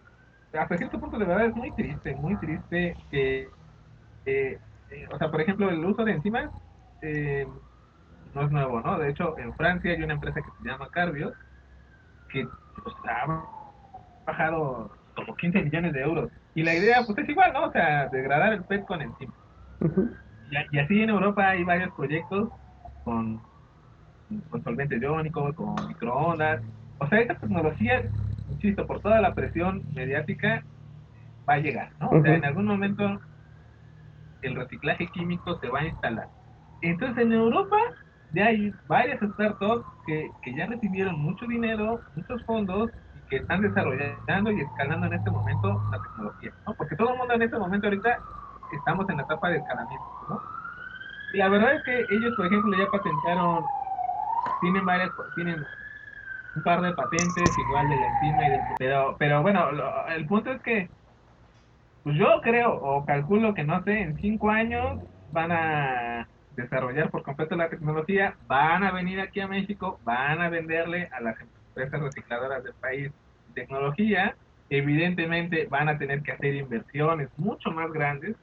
hasta 0.54 0.78
cierto 0.78 1.00
punto 1.00 1.20
de 1.20 1.26
verdad 1.26 1.46
es 1.48 1.56
muy 1.56 1.72
triste, 1.74 2.16
muy 2.16 2.36
triste 2.38 2.96
que, 3.12 3.48
eh, 4.26 4.60
o 5.12 5.18
sea, 5.18 5.30
por 5.30 5.42
ejemplo, 5.42 5.70
el 5.70 5.86
uso 5.86 6.04
de 6.04 6.14
enzimas 6.14 6.50
no 8.34 8.46
es 8.46 8.52
nuevo, 8.52 8.82
¿no? 8.82 8.98
De 8.98 9.10
hecho, 9.10 9.38
en 9.38 9.54
Francia 9.54 9.92
hay 9.92 10.02
una 10.02 10.14
empresa 10.14 10.42
que 10.42 10.50
se 10.58 10.70
llama 10.70 10.90
Carbios, 10.90 11.34
que 12.30 12.48
pues, 12.84 12.96
ha 13.10 13.44
bajado 14.26 14.92
como 15.16 15.36
15 15.36 15.62
millones 15.62 15.94
de 15.94 16.02
euros. 16.02 16.32
Y 16.56 16.64
la 16.64 16.74
idea, 16.74 17.04
pues 17.06 17.18
es 17.20 17.30
igual, 17.30 17.54
¿no? 17.54 17.68
O 17.68 17.72
sea, 17.72 18.08
degradar 18.10 18.54
el 18.54 18.64
PET 18.64 18.86
con 18.86 19.02
encima. 19.02 19.34
Y, 20.72 20.80
así 20.80 21.02
en 21.02 21.10
Europa 21.10 21.50
hay 21.50 21.64
varios 21.64 21.94
proyectos 21.94 22.50
con, 23.04 23.42
con 24.50 24.64
solventes 24.64 25.02
iónicos, 25.02 25.56
con 25.56 25.76
microondas. 25.88 26.62
O 27.00 27.08
sea, 27.08 27.20
esta 27.20 27.36
tecnología, 27.36 28.04
insisto, 28.52 28.86
por 28.86 29.02
toda 29.02 29.22
la 29.22 29.34
presión 29.34 29.84
mediática, 29.94 30.64
va 31.48 31.56
a 31.56 31.60
llegar, 31.60 31.90
¿no? 32.00 32.10
O 32.10 32.22
sea, 32.22 32.36
en 32.36 32.46
algún 32.46 32.66
momento 32.66 33.20
el 34.42 34.56
reciclaje 34.56 35.08
químico 35.08 35.60
se 35.60 35.70
va 35.70 35.80
a 35.80 35.86
instalar. 35.86 36.28
Entonces, 36.82 37.26
en 37.26 37.32
Europa 37.32 37.78
ya 38.34 38.48
hay 38.48 38.74
varias 38.88 39.20
startups 39.22 39.86
que, 40.06 40.30
que 40.42 40.54
ya 40.56 40.66
recibieron 40.66 41.20
mucho 41.20 41.46
dinero, 41.46 42.02
muchos 42.16 42.44
fondos 42.46 42.92
y 43.16 43.30
que 43.30 43.38
están 43.38 43.62
desarrollando 43.62 44.52
y 44.52 44.62
escalando 44.62 45.08
en 45.08 45.14
este 45.14 45.32
momento 45.32 45.82
la 45.92 46.02
tecnología, 46.02 46.52
¿no? 46.68 46.74
Porque 46.76 46.96
todo 46.96 47.14
el 47.14 47.18
mundo 47.18 47.34
en 47.34 47.42
este 47.44 47.58
momento 47.58 47.88
ahorita 47.88 48.20
estamos 48.76 49.10
en 49.10 49.18
la 49.18 49.24
etapa 49.24 49.50
de 49.50 49.58
escalamiento, 49.58 50.06
¿no? 50.30 50.42
La 51.34 51.50
verdad 51.50 51.76
es 51.76 51.84
que 51.84 52.06
ellos, 52.16 52.36
por 52.36 52.46
ejemplo, 52.46 52.78
ya 52.78 52.90
patentaron, 52.92 53.66
tienen 54.62 54.86
varias, 54.86 55.12
tienen 55.36 55.66
un 56.56 56.64
par 56.64 56.82
de 56.82 56.94
patentes 56.94 57.58
igual 57.58 57.90
de 57.90 57.96
la 57.96 58.08
enzima 58.08 58.48
y 58.48 58.52
del 58.52 58.62
pero, 58.78 59.16
pero 59.18 59.42
bueno, 59.42 59.70
el 60.10 60.26
punto 60.28 60.52
es 60.52 60.62
que 60.62 60.90
pues 62.04 62.18
yo 62.18 62.42
creo 62.42 62.74
o 62.76 63.06
calculo 63.06 63.54
que 63.54 63.64
no 63.64 63.82
sé, 63.84 64.02
en 64.02 64.18
cinco 64.18 64.50
años 64.52 65.02
van 65.32 65.52
a 65.52 66.28
desarrollar 66.56 67.10
por 67.10 67.24
completo 67.24 67.56
la 67.56 67.70
tecnología, 67.70 68.36
van 68.46 68.84
a 68.84 68.92
venir 68.92 69.20
aquí 69.20 69.40
a 69.40 69.48
México, 69.48 70.00
van 70.04 70.42
a 70.42 70.50
venderle 70.50 71.10
a 71.12 71.22
las 71.22 71.36
empresas 71.40 72.02
recicladoras 72.02 72.64
del 72.64 72.74
país 72.76 73.12
tecnología, 73.54 74.36
evidentemente 74.70 75.68
van 75.70 75.90
a 75.90 75.98
tener 75.98 76.22
que 76.24 76.32
hacer 76.32 76.56
inversiones 76.56 77.30
mucho 77.38 77.72
más 77.72 77.92
grandes, 77.92 78.36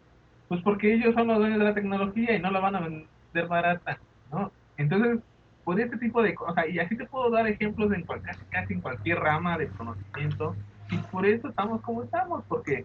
pues 0.51 0.62
porque 0.62 0.92
ellos 0.92 1.14
son 1.14 1.28
los 1.28 1.38
dueños 1.38 1.61
de 1.61 1.64
la 1.64 1.74
tecnología 1.74 2.34
y 2.34 2.40
no 2.40 2.51
la 2.51 2.59
van 2.59 2.74
a 2.74 2.80
vender 2.80 3.46
barata, 3.46 4.01
¿no? 4.32 4.51
Entonces, 4.78 5.20
por 5.62 5.78
este 5.78 5.96
tipo 5.96 6.24
de 6.24 6.34
cosas, 6.34 6.68
y 6.68 6.80
así 6.80 6.96
te 6.96 7.07
puedo 7.07 7.30
dar 7.30 7.46
ejemplos 7.46 7.92
en 7.92 8.03
casi, 8.03 8.44
casi 8.46 8.74
en 8.74 8.80
cualquier 8.80 9.20
rama 9.20 9.57
de 9.57 9.68
conocimiento, 9.68 10.57
y 10.90 10.96
por 10.96 11.24
eso 11.24 11.51
estamos 11.51 11.80
como 11.82 12.03
estamos, 12.03 12.42
porque 12.48 12.84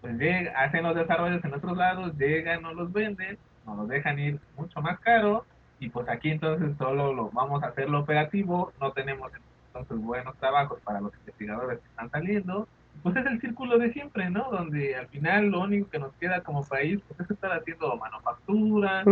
pues 0.00 0.16
hacen 0.56 0.82
los 0.82 0.96
desarrollos 0.96 1.44
en 1.44 1.54
otros 1.54 1.76
lados, 1.76 2.18
llegan, 2.18 2.62
no 2.62 2.74
los 2.74 2.92
venden, 2.92 3.38
nos 3.64 3.76
lo 3.76 3.86
dejan 3.86 4.18
ir 4.18 4.40
mucho 4.56 4.82
más 4.82 4.98
caro 4.98 5.46
y 5.78 5.88
pues 5.88 6.08
aquí 6.08 6.30
entonces 6.30 6.76
solo 6.78 7.12
lo 7.12 7.30
vamos 7.30 7.62
a 7.62 7.68
hacerlo 7.68 8.00
operativo, 8.00 8.72
no 8.80 8.90
tenemos 8.90 9.30
entonces 9.68 9.98
buenos 9.98 10.36
trabajos 10.38 10.80
para 10.80 11.00
los 11.00 11.14
investigadores 11.14 11.78
que 11.78 11.86
están 11.86 12.10
saliendo, 12.10 12.66
pues 13.02 13.16
es 13.16 13.26
el 13.26 13.40
círculo 13.40 13.78
de 13.78 13.92
siempre, 13.92 14.30
¿no? 14.30 14.50
Donde 14.50 14.94
al 14.94 15.08
final 15.08 15.46
lo 15.46 15.60
único 15.60 15.90
que 15.90 15.98
nos 15.98 16.12
queda 16.14 16.42
como 16.42 16.64
país 16.64 17.00
pues 17.08 17.20
es 17.20 17.30
estar 17.30 17.52
haciendo 17.52 17.96
manufactura, 17.96 19.04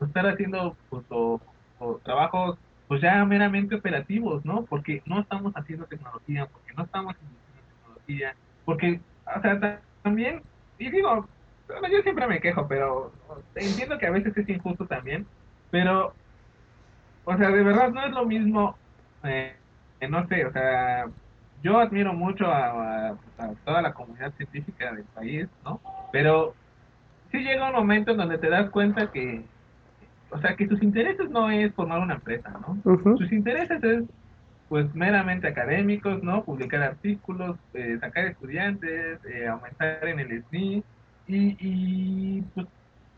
estar 0.00 0.26
haciendo 0.26 0.76
pues, 0.90 1.04
trabajos 2.02 2.58
pues 2.88 3.02
ya 3.02 3.24
meramente 3.24 3.76
operativos, 3.76 4.44
¿no? 4.44 4.64
Porque 4.64 5.02
no 5.04 5.20
estamos 5.20 5.52
haciendo 5.54 5.84
tecnología, 5.84 6.46
porque 6.46 6.72
no 6.74 6.84
estamos 6.84 7.14
haciendo 7.14 7.36
tecnología, 7.68 8.34
porque, 8.64 9.00
o 9.36 9.40
sea, 9.42 9.80
también, 10.02 10.42
y 10.78 10.90
digo, 10.90 11.28
yo 11.68 12.02
siempre 12.02 12.26
me 12.26 12.40
quejo, 12.40 12.66
pero 12.66 13.12
entiendo 13.54 13.98
que 13.98 14.06
a 14.06 14.10
veces 14.10 14.34
es 14.36 14.48
injusto 14.48 14.86
también, 14.86 15.26
pero, 15.70 16.14
o 17.26 17.36
sea, 17.36 17.50
de 17.50 17.62
verdad 17.62 17.90
no 17.90 18.02
es 18.04 18.10
lo 18.12 18.24
mismo, 18.24 18.76
eh, 19.22 19.54
no 20.08 20.26
sé, 20.28 20.46
o 20.46 20.52
sea, 20.52 21.06
yo 21.62 21.78
admiro 21.78 22.12
mucho 22.12 22.46
a, 22.46 23.16
toda 23.64 23.82
la 23.82 23.92
comunidad 23.92 24.32
científica 24.34 24.92
del 24.92 25.04
país, 25.04 25.48
¿no? 25.64 25.80
Pero 26.12 26.54
sí 27.30 27.38
llega 27.38 27.68
un 27.68 27.74
momento 27.74 28.12
en 28.12 28.16
donde 28.16 28.38
te 28.38 28.50
das 28.50 28.70
cuenta 28.70 29.10
que, 29.10 29.44
o 30.30 30.38
sea, 30.38 30.56
que 30.56 30.68
sus 30.68 30.82
intereses 30.82 31.30
no 31.30 31.50
es 31.50 31.72
formar 31.74 32.00
una 32.00 32.14
empresa, 32.14 32.50
¿no? 32.50 32.78
Sus 33.16 33.32
intereses 33.32 33.82
es, 33.82 34.04
pues, 34.68 34.94
meramente 34.94 35.48
académicos, 35.48 36.22
¿no? 36.22 36.44
Publicar 36.44 36.82
artículos, 36.82 37.56
eh, 37.74 37.98
sacar 38.00 38.26
estudiantes, 38.26 39.18
eh, 39.24 39.46
aumentar 39.48 40.06
en 40.06 40.20
el 40.20 40.42
SNI, 40.44 40.84
y, 41.26 41.56
y 41.60 42.42
pues, 42.54 42.66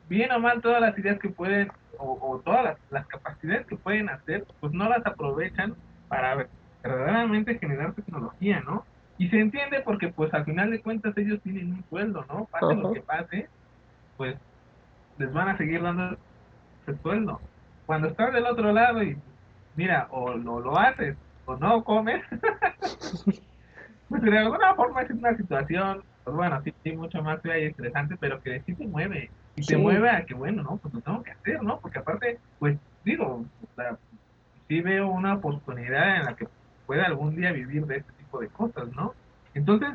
bien 0.09 0.33
o 0.33 0.41
mal 0.41 0.61
todas 0.61 0.81
las 0.81 0.99
ideas 0.99 1.19
que 1.19 1.29
pueden 1.29 1.71
o, 2.01 2.41
todas 2.45 2.77
las, 2.91 3.07
capacidades 3.07 3.67
que 3.67 3.77
pueden 3.77 4.09
hacer, 4.09 4.47
pues 4.61 4.73
no 4.73 4.89
las 4.89 5.05
aprovechan 5.07 5.75
para 6.09 6.47
verdaderamente 6.83 7.59
generar 7.59 7.93
tecnología, 7.93 8.61
¿no? 8.61 8.85
Y 9.19 9.29
se 9.29 9.39
entiende 9.39 9.81
porque 9.81 10.09
pues 10.09 10.33
al 10.33 10.45
final 10.45 10.71
de 10.71 10.81
cuentas 10.81 11.17
ellos 11.17 11.41
tienen 11.43 11.73
un 11.73 11.85
sueldo, 11.91 12.25
¿no? 12.29 12.47
Pase 12.47 12.75
lo 12.75 12.93
que 12.93 13.01
pase, 13.03 13.49
pues 14.17 14.37
les 15.19 15.33
van 15.33 15.51
a 15.51 15.59
seguir 15.59 15.83
dando 15.83 16.17
ese 16.83 16.99
sueldo. 17.03 17.41
cuando 17.85 18.09
estás 18.09 18.33
del 18.33 18.47
otro 18.47 18.73
lado 18.73 19.03
y 19.03 19.17
mira, 19.77 20.09
o 20.11 20.35
lo, 20.35 20.61
lo 20.61 20.79
haces 20.79 21.17
o 21.45 21.57
no 21.57 21.85
comes, 21.85 22.23
pues 24.09 24.23
de 24.23 24.39
alguna 24.39 24.75
forma 24.75 25.03
es 25.03 25.11
una 25.11 25.37
situación, 25.37 26.03
pues 26.25 26.37
bueno, 26.37 26.61
sí, 26.63 26.73
sí, 26.83 26.93
mucho 26.93 27.23
más 27.23 27.41
fea 27.43 27.59
y 27.59 27.67
estresante, 27.67 28.17
pero 28.19 28.41
que 28.41 28.61
sí 28.61 28.75
te 28.75 28.87
mueve. 28.87 29.31
Y 29.57 29.67
te 29.67 29.77
mueve 29.77 30.09
a 30.09 30.25
que, 30.25 30.35
bueno, 30.35 30.63
¿no? 30.63 30.77
Pues 30.79 30.95
lo 30.95 31.01
tengo 31.01 31.23
que 31.23 31.33
hacer, 31.33 31.63
¿no? 31.63 31.79
Porque 31.81 31.99
aparte, 31.99 32.39
pues 32.59 32.79
digo, 33.05 33.45
o 33.63 33.75
sea, 33.75 33.99
sí 34.69 34.81
veo 34.81 35.09
una 35.09 35.35
oportunidad 35.35 36.17
en 36.17 36.25
la 36.25 36.35
que 36.35 36.47
pueda 36.91 37.05
algún 37.05 37.37
día 37.37 37.53
vivir 37.53 37.87
de 37.87 37.99
este 37.99 38.13
tipo 38.15 38.41
de 38.41 38.49
cosas, 38.49 38.89
¿no? 38.97 39.15
Entonces, 39.55 39.91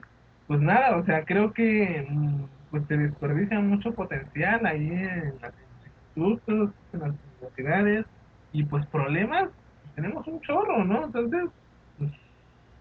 pues 0.47 0.61
nada, 0.61 0.95
o 0.95 1.03
sea, 1.03 1.25
creo 1.25 1.51
que 1.51 2.07
mm, 2.09 2.43
pues 2.71 2.87
se 2.87 2.95
desperdicia 2.95 3.59
mucho 3.59 3.93
potencial 3.93 4.65
ahí 4.65 4.87
en 4.91 5.33
las 5.41 5.53
institutos, 5.83 6.69
en 6.93 6.99
las 7.01 7.11
universidades, 7.41 8.05
y 8.53 8.63
pues 8.63 8.85
problemas, 8.85 9.49
tenemos 9.95 10.25
un 10.25 10.39
chorro, 10.39 10.85
¿no? 10.85 11.03
Entonces, 11.03 11.49
pues, 11.97 12.11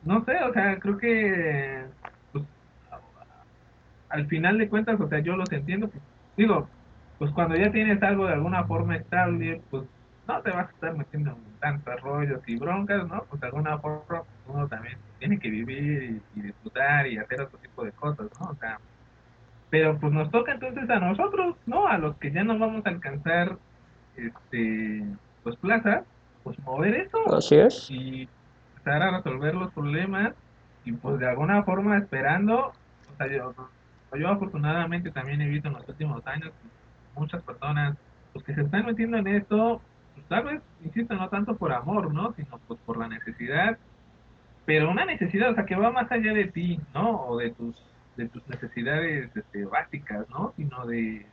no 0.05 0.25
sé, 0.25 0.45
o 0.45 0.53
sea, 0.53 0.79
creo 0.79 0.97
que 0.97 1.83
pues, 2.31 2.45
al 4.11 4.29
final 4.29 4.59
de 4.59 4.69
cuentas, 4.69 5.01
o 5.01 5.09
sea, 5.09 5.19
yo 5.19 5.35
los 5.35 5.51
entiendo, 5.51 5.91
digo, 6.37 6.69
pues 7.19 7.33
cuando 7.33 7.57
ya 7.57 7.73
tienes 7.73 8.01
algo 8.01 8.29
de 8.29 8.35
alguna 8.35 8.63
forma 8.63 8.95
estable, 8.95 9.61
pues 9.71 9.83
no 10.27 10.41
te 10.41 10.51
vas 10.51 10.69
a 10.69 10.73
estar 10.73 10.97
metiendo 10.97 11.33
en 11.33 11.61
tantos 11.61 12.01
rollos 12.01 12.41
y 12.47 12.57
broncas, 12.57 13.07
¿no? 13.09 13.25
Pues 13.29 13.41
de 13.41 13.47
alguna 13.47 13.79
forma 13.79 14.23
uno 14.47 14.69
también 14.69 14.97
tiene 15.19 15.39
que 15.39 15.51
vivir 15.51 16.23
y, 16.35 16.41
disfrutar 16.41 17.07
y 17.07 17.19
hacer 17.19 17.43
otro 17.43 17.59
tipo 17.59 17.85
de 17.85 17.93
cosas, 17.93 18.27
¿no? 18.41 18.51
O 18.51 18.55
sea, 18.57 18.79
pero 19.71 19.99
pues 19.99 20.13
nos 20.13 20.31
toca 20.31 20.53
entonces 20.53 20.89
a 20.89 21.01
nosotros, 21.01 21.57
¿no? 21.67 21.87
A 21.87 21.99
los 21.99 22.17
que 22.17 22.31
ya 22.31 22.45
no 22.45 22.59
vamos 22.59 22.87
a 22.87 22.91
alcanzar, 22.91 23.57
este, 24.17 25.05
pues 25.43 25.57
plazas, 25.57 26.05
pues 26.43 26.59
mover 26.61 26.95
eso. 26.95 27.35
Así 27.35 27.57
es. 27.57 27.91
Y 27.91 28.29
empezar 28.71 29.03
a 29.03 29.17
resolver 29.19 29.55
los 29.55 29.73
problemas 29.73 30.35
y 30.85 30.93
pues 30.93 31.19
de 31.19 31.29
alguna 31.29 31.63
forma 31.65 31.99
esperando, 31.99 32.69
o 32.69 33.17
sea, 33.17 33.27
yo, 33.27 33.55
yo 34.17 34.29
afortunadamente 34.29 35.11
también 35.11 35.41
he 35.41 35.49
visto 35.49 35.69
en 35.69 35.75
los 35.75 35.89
últimos 35.89 36.27
años 36.27 36.53
muchas 37.15 37.43
personas 37.43 37.97
pues 38.33 38.45
que 38.45 38.55
se 38.55 38.63
están 38.63 38.87
metiendo 38.87 39.17
en 39.17 39.29
esto 39.29 39.81
tal 40.29 40.45
vez, 40.45 40.63
insisto, 40.85 41.15
no 41.15 41.29
tanto 41.29 41.57
por 41.57 41.73
amor, 41.73 42.13
¿no? 42.13 42.33
Sino 42.35 42.59
pues 42.67 42.81
por 42.87 42.99
la 42.99 43.09
necesidad, 43.09 43.79
pero 44.65 44.91
una 44.91 45.05
necesidad, 45.05 45.51
o 45.51 45.55
sea, 45.55 45.67
que 45.67 45.77
va 45.77 45.91
más 45.91 46.11
allá 46.11 46.33
de 46.33 46.47
ti, 46.47 46.81
¿no? 46.95 47.27
O 47.27 47.39
de 47.39 47.51
tus, 47.51 47.77
de 48.17 48.29
tus 48.29 48.47
necesidades 48.49 49.31
este, 49.37 49.65
básicas, 49.65 50.29
¿no? 50.31 50.53
Sino 50.57 50.87
de 50.87 51.27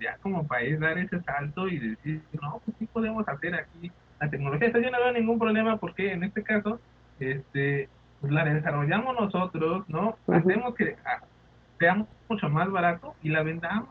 ya 0.00 0.16
como 0.22 0.46
país 0.46 0.80
dar 0.80 0.96
ese 0.98 1.20
salto 1.20 1.68
y 1.68 1.78
decir, 1.78 2.22
no, 2.40 2.60
pues 2.64 2.76
sí 2.78 2.86
podemos 2.86 3.28
hacer 3.28 3.54
aquí 3.54 3.92
la 4.18 4.30
tecnología. 4.30 4.68
Eso 4.68 4.78
yo 4.78 4.90
no 4.90 4.98
veo 4.98 5.12
ningún 5.12 5.38
problema 5.38 5.76
porque 5.76 6.12
en 6.12 6.24
este 6.24 6.42
caso, 6.42 6.80
este, 7.18 7.88
pues 8.20 8.32
la 8.32 8.44
desarrollamos 8.44 9.14
nosotros, 9.14 9.86
¿no? 9.88 10.16
Hacemos 10.28 10.74
que 10.74 10.96
ah, 11.04 11.20
sea 11.78 12.06
mucho 12.28 12.48
más 12.48 12.70
barato 12.70 13.14
y 13.22 13.28
la 13.28 13.42
vendamos. 13.42 13.88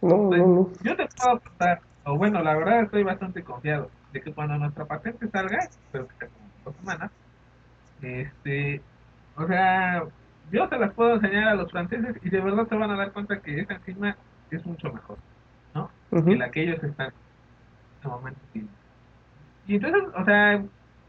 No, 0.00 0.30
no, 0.30 0.36
no. 0.36 0.68
Yo 0.82 0.96
te 0.96 1.06
puedo 1.06 1.36
aportar 1.36 1.80
o 2.04 2.16
bueno, 2.16 2.42
la 2.42 2.54
verdad 2.56 2.82
estoy 2.82 3.02
bastante 3.02 3.42
confiado 3.42 3.90
de 4.12 4.20
que 4.20 4.32
cuando 4.32 4.58
nuestra 4.58 4.84
patente 4.84 5.28
salga, 5.28 5.58
espero 5.58 6.08
que 6.08 6.16
sea 6.16 6.28
como 6.28 6.48
dos 6.64 6.76
semanas, 6.76 7.10
este, 8.02 8.80
o 9.36 9.46
sea, 9.46 10.04
yo 10.50 10.68
se 10.68 10.78
las 10.78 10.92
puedo 10.94 11.14
enseñar 11.14 11.48
a 11.48 11.54
los 11.54 11.70
franceses 11.70 12.16
y 12.22 12.30
de 12.30 12.40
verdad 12.40 12.68
se 12.68 12.74
van 12.74 12.90
a 12.90 12.96
dar 12.96 13.12
cuenta 13.12 13.40
que 13.40 13.60
esa 13.60 13.74
enzima 13.74 14.16
es 14.50 14.64
mucho 14.66 14.92
mejor, 14.92 15.18
¿no? 15.74 15.90
Que 16.10 16.36
la 16.36 16.50
que 16.50 16.62
ellos 16.64 16.82
están 16.82 17.08
en 17.08 17.14
este 17.96 18.08
momento 18.08 18.40
Y 19.66 19.76
entonces, 19.76 20.02
o 20.14 20.24
sea, 20.24 20.62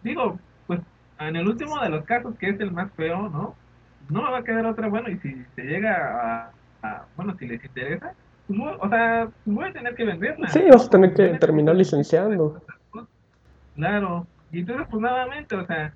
digo, 0.04 0.40
pues 0.68 0.80
en 1.20 1.36
el 1.36 1.48
último 1.48 1.80
de 1.82 1.90
los 1.90 2.06
casos, 2.06 2.38
que 2.38 2.50
es 2.50 2.60
el 2.60 2.72
más 2.72 2.92
feo, 2.94 3.30
¿no? 3.30 3.56
No 4.10 4.22
me 4.22 4.32
va 4.32 4.40
a 4.40 4.44
quedar 4.44 4.66
otra, 4.66 4.88
bueno, 4.88 5.10
y 5.10 5.18
si 5.20 5.46
se 5.56 5.64
llega 5.64 6.48
a 6.48 6.52
bueno, 7.16 7.36
si 7.38 7.48
les 7.48 7.64
interesa, 7.64 8.14
o 8.50 8.90
sea, 8.90 9.30
voy 9.46 9.66
a 9.66 9.74
tener 9.74 9.96
que 9.96 10.04
venderla. 10.04 10.48
Sí, 10.50 10.62
vas 10.72 10.88
a 10.88 10.90
tener 10.90 11.14
que 11.14 11.30
terminar 11.40 11.76
licenciando. 11.76 12.62
Claro, 13.76 14.28
y 14.52 14.60
entonces 14.60 14.88
pues 14.90 15.02
nuevamente, 15.02 15.56
o 15.56 15.66
sea, 15.66 15.94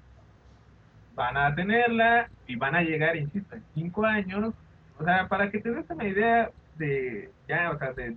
van 1.15 1.37
a 1.37 1.53
tenerla 1.53 2.29
y 2.47 2.55
van 2.55 2.75
a 2.75 2.81
llegar, 2.81 3.15
insisto, 3.15 3.55
en 3.55 3.63
cinco 3.75 4.05
años, 4.05 4.53
o 4.99 5.03
sea, 5.03 5.27
para 5.27 5.51
que 5.51 5.59
te 5.59 5.71
des 5.71 5.89
una 5.89 6.07
idea 6.07 6.49
de, 6.77 7.29
ya, 7.47 7.71
o 7.71 7.77
sea, 7.77 7.93
de, 7.93 8.15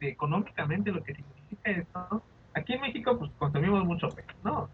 económicamente 0.00 0.92
lo 0.92 1.02
que 1.02 1.14
significa 1.14 1.70
esto, 1.70 2.22
aquí 2.54 2.74
en 2.74 2.82
México 2.82 3.18
pues 3.18 3.30
consumimos 3.38 3.84
mucho 3.84 4.08
peso, 4.08 4.28
¿no? 4.44 4.68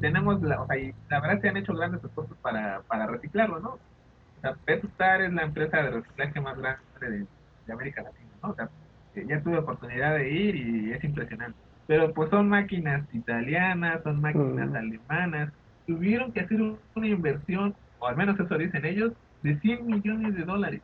Tenemos, 0.00 0.40
la, 0.42 0.62
o 0.62 0.66
sea, 0.66 0.78
y 0.78 0.94
la 1.10 1.20
verdad 1.20 1.40
se 1.40 1.48
han 1.48 1.56
hecho 1.56 1.74
grandes 1.74 2.02
esfuerzos 2.02 2.36
para, 2.38 2.80
para 2.82 3.06
reciclarlo, 3.06 3.60
¿no? 3.60 3.70
O 3.70 4.40
sea, 4.40 4.54
Petrostar 4.64 5.22
es 5.22 5.32
la 5.32 5.42
empresa 5.42 5.78
de 5.78 5.90
reciclaje 5.90 6.40
más 6.40 6.56
grande 6.56 6.82
de, 7.00 7.26
de 7.66 7.72
América 7.72 8.02
Latina. 8.02 8.33
O 8.50 8.54
sea, 8.54 8.68
ya 9.14 9.40
tuve 9.42 9.58
oportunidad 9.58 10.16
de 10.16 10.30
ir 10.30 10.56
y 10.56 10.92
es 10.92 11.02
impresionante. 11.04 11.58
Pero 11.86 12.12
pues 12.12 12.30
son 12.30 12.48
máquinas 12.48 13.06
italianas, 13.12 14.02
son 14.02 14.20
máquinas 14.20 14.70
mm. 14.70 14.76
alemanas. 14.76 15.52
Tuvieron 15.86 16.32
que 16.32 16.40
hacer 16.40 16.60
una 16.94 17.06
inversión, 17.06 17.74
o 17.98 18.06
al 18.06 18.16
menos 18.16 18.38
eso 18.40 18.56
dicen 18.56 18.84
ellos, 18.84 19.12
de 19.42 19.58
100 19.60 19.86
millones 19.86 20.34
de 20.34 20.44
dólares. 20.44 20.80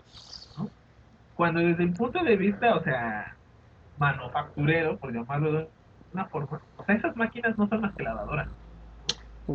¿no? 0.59 0.69
Cuando 1.35 1.61
desde 1.61 1.85
el 1.85 1.95
punto 1.95 2.23
de 2.23 2.37
vista, 2.37 2.77
o 2.77 2.83
sea, 2.83 3.35
manufacturero, 3.99 4.99
por 4.99 5.13
llamarlo 5.13 5.53
de 5.53 5.69
una 6.13 6.27
forma, 6.27 6.61
o 6.77 6.85
sea, 6.85 6.95
esas 6.95 7.17
máquinas 7.17 7.57
no 7.57 7.69
son 7.69 7.81
más 7.81 7.95
que 7.95 8.03
lavadoras. 8.03 8.49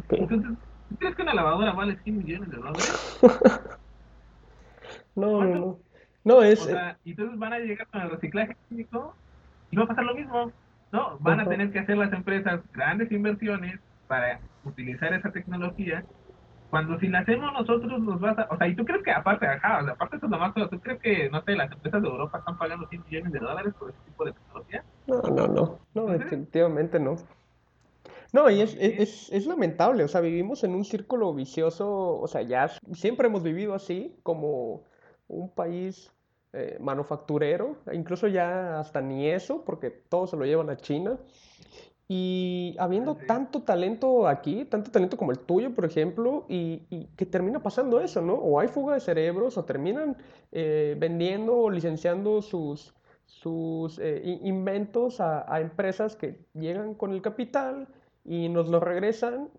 Entonces, 0.09 0.57
¿crees 0.99 1.15
que 1.15 1.21
una 1.21 1.33
lavadora 1.33 1.73
vale 1.73 1.97
100 2.03 2.17
millones 2.17 2.49
de 2.49 2.57
dólares? 2.57 3.19
no, 5.15 5.43
no. 5.43 5.55
No, 5.55 5.79
es... 6.43 6.61
O 6.61 6.65
sea, 6.65 6.97
y 7.05 7.11
entonces 7.11 7.39
van 7.39 7.53
a 7.53 7.59
llegar 7.59 7.87
con 7.87 8.01
el 8.01 8.09
reciclaje 8.09 8.57
químico 8.67 9.15
y 9.71 9.77
va 9.77 9.83
a 9.83 9.87
pasar 9.87 10.05
lo 10.05 10.15
mismo, 10.15 10.51
¿no? 10.91 11.17
Van 11.19 11.39
a 11.39 11.47
tener 11.47 11.71
que 11.71 11.79
hacer 11.79 11.97
las 11.97 12.11
empresas 12.11 12.61
grandes 12.73 13.11
inversiones 13.11 13.79
para 14.07 14.39
utilizar 14.63 15.13
esa 15.13 15.31
tecnología, 15.31 16.03
cuando 16.69 16.99
si 16.99 17.07
la 17.07 17.19
hacemos 17.19 17.53
nosotros 17.53 18.01
nos 18.01 18.19
vas 18.19 18.37
a... 18.37 18.47
O 18.49 18.57
sea, 18.57 18.67
y 18.67 18.75
tú 18.75 18.83
crees 18.83 19.03
que 19.03 19.11
aparte, 19.11 19.45
ajá, 19.45 19.79
o 19.79 19.83
sea, 19.83 19.93
aparte 19.93 20.17
eso 20.17 20.27
nomás, 20.27 20.53
¿tú 20.53 20.79
crees 20.79 20.99
que, 20.99 21.29
no 21.29 21.41
sé, 21.43 21.55
las 21.55 21.71
empresas 21.71 22.01
de 22.01 22.07
Europa 22.07 22.39
están 22.39 22.57
pagando 22.57 22.87
100 22.87 23.03
millones 23.05 23.31
de 23.31 23.39
dólares 23.39 23.73
por 23.79 23.89
ese 23.89 23.99
tipo 24.05 24.25
de 24.25 24.33
tecnología? 24.33 24.83
No, 25.07 25.21
no, 25.21 25.47
no, 25.47 25.79
no, 25.93 26.05
definitivamente 26.07 26.99
no. 26.99 27.15
No, 28.33 28.49
y 28.49 28.61
es, 28.61 28.75
es, 28.79 29.29
es, 29.31 29.45
lamentable, 29.45 30.03
o 30.03 30.07
sea, 30.09 30.19
vivimos 30.19 30.63
en 30.65 30.75
un 30.75 30.83
círculo 30.83 31.33
vicioso, 31.33 32.19
o 32.19 32.27
sea, 32.27 32.41
ya 32.41 32.67
siempre 32.91 33.27
hemos 33.27 33.43
vivido 33.43 33.73
así, 33.73 34.13
como 34.23 34.83
un 35.27 35.49
país 35.49 36.11
eh, 36.57 36.77
manufacturero, 36.79 37.75
incluso 37.91 38.29
ya 38.29 38.79
hasta 38.79 39.01
ni 39.01 39.27
eso, 39.27 39.63
porque 39.65 39.89
todo 39.89 40.25
se 40.25 40.37
lo 40.37 40.45
llevan 40.45 40.69
a 40.69 40.77
China. 40.77 41.19
Y 42.07 42.75
habiendo 42.79 43.15
tanto 43.15 43.63
talento 43.63 44.25
aquí, 44.25 44.63
tanto 44.63 44.89
talento 44.89 45.17
como 45.17 45.31
el 45.31 45.39
tuyo, 45.39 45.75
por 45.75 45.83
ejemplo, 45.83 46.45
y, 46.47 47.07
que 47.17 47.25
termina 47.25 47.61
pasando 47.61 47.99
eso, 47.99 48.21
¿no? 48.21 48.35
O 48.35 48.59
hay 48.59 48.69
fuga 48.69 48.93
de 48.93 49.01
cerebros, 49.01 49.57
o 49.57 49.65
terminan 49.65 50.15
eh, 50.53 50.95
vendiendo 50.97 51.57
o 51.57 51.69
licenciando 51.69 52.41
sus, 52.41 52.93
sus 53.25 53.99
eh, 53.99 54.39
inventos 54.43 55.19
a, 55.19 55.59
empresas 55.59 56.15
que 56.15 56.45
llegan 56.53 56.93
con 56.93 57.11
el 57.11 57.21
capital 57.21 57.89
y 58.23 58.47
nos 58.47 58.69
lo 58.69 58.79
regresan 58.79 59.49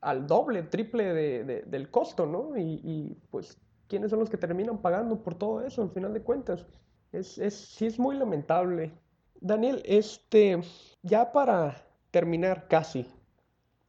al 0.00 0.26
doble, 0.26 0.62
triple 0.62 1.44
del 1.44 1.90
costo, 1.90 2.24
¿no? 2.24 2.56
Y, 2.56 2.80
y 2.82 3.16
pues 3.30 3.58
quiénes 3.88 4.10
son 4.10 4.20
los 4.20 4.30
que 4.30 4.36
terminan 4.36 4.78
pagando 4.78 5.22
por 5.22 5.34
todo 5.34 5.66
eso, 5.66 5.82
al 5.82 5.90
final 5.90 6.12
de 6.12 6.22
cuentas. 6.22 6.66
Es, 7.12 7.38
es, 7.38 7.54
sí 7.54 7.86
es 7.86 7.98
muy 7.98 8.16
lamentable. 8.16 8.92
Daniel, 9.40 9.82
este, 9.84 10.60
ya 11.02 11.32
para 11.32 11.76
terminar 12.10 12.68
casi, 12.68 13.06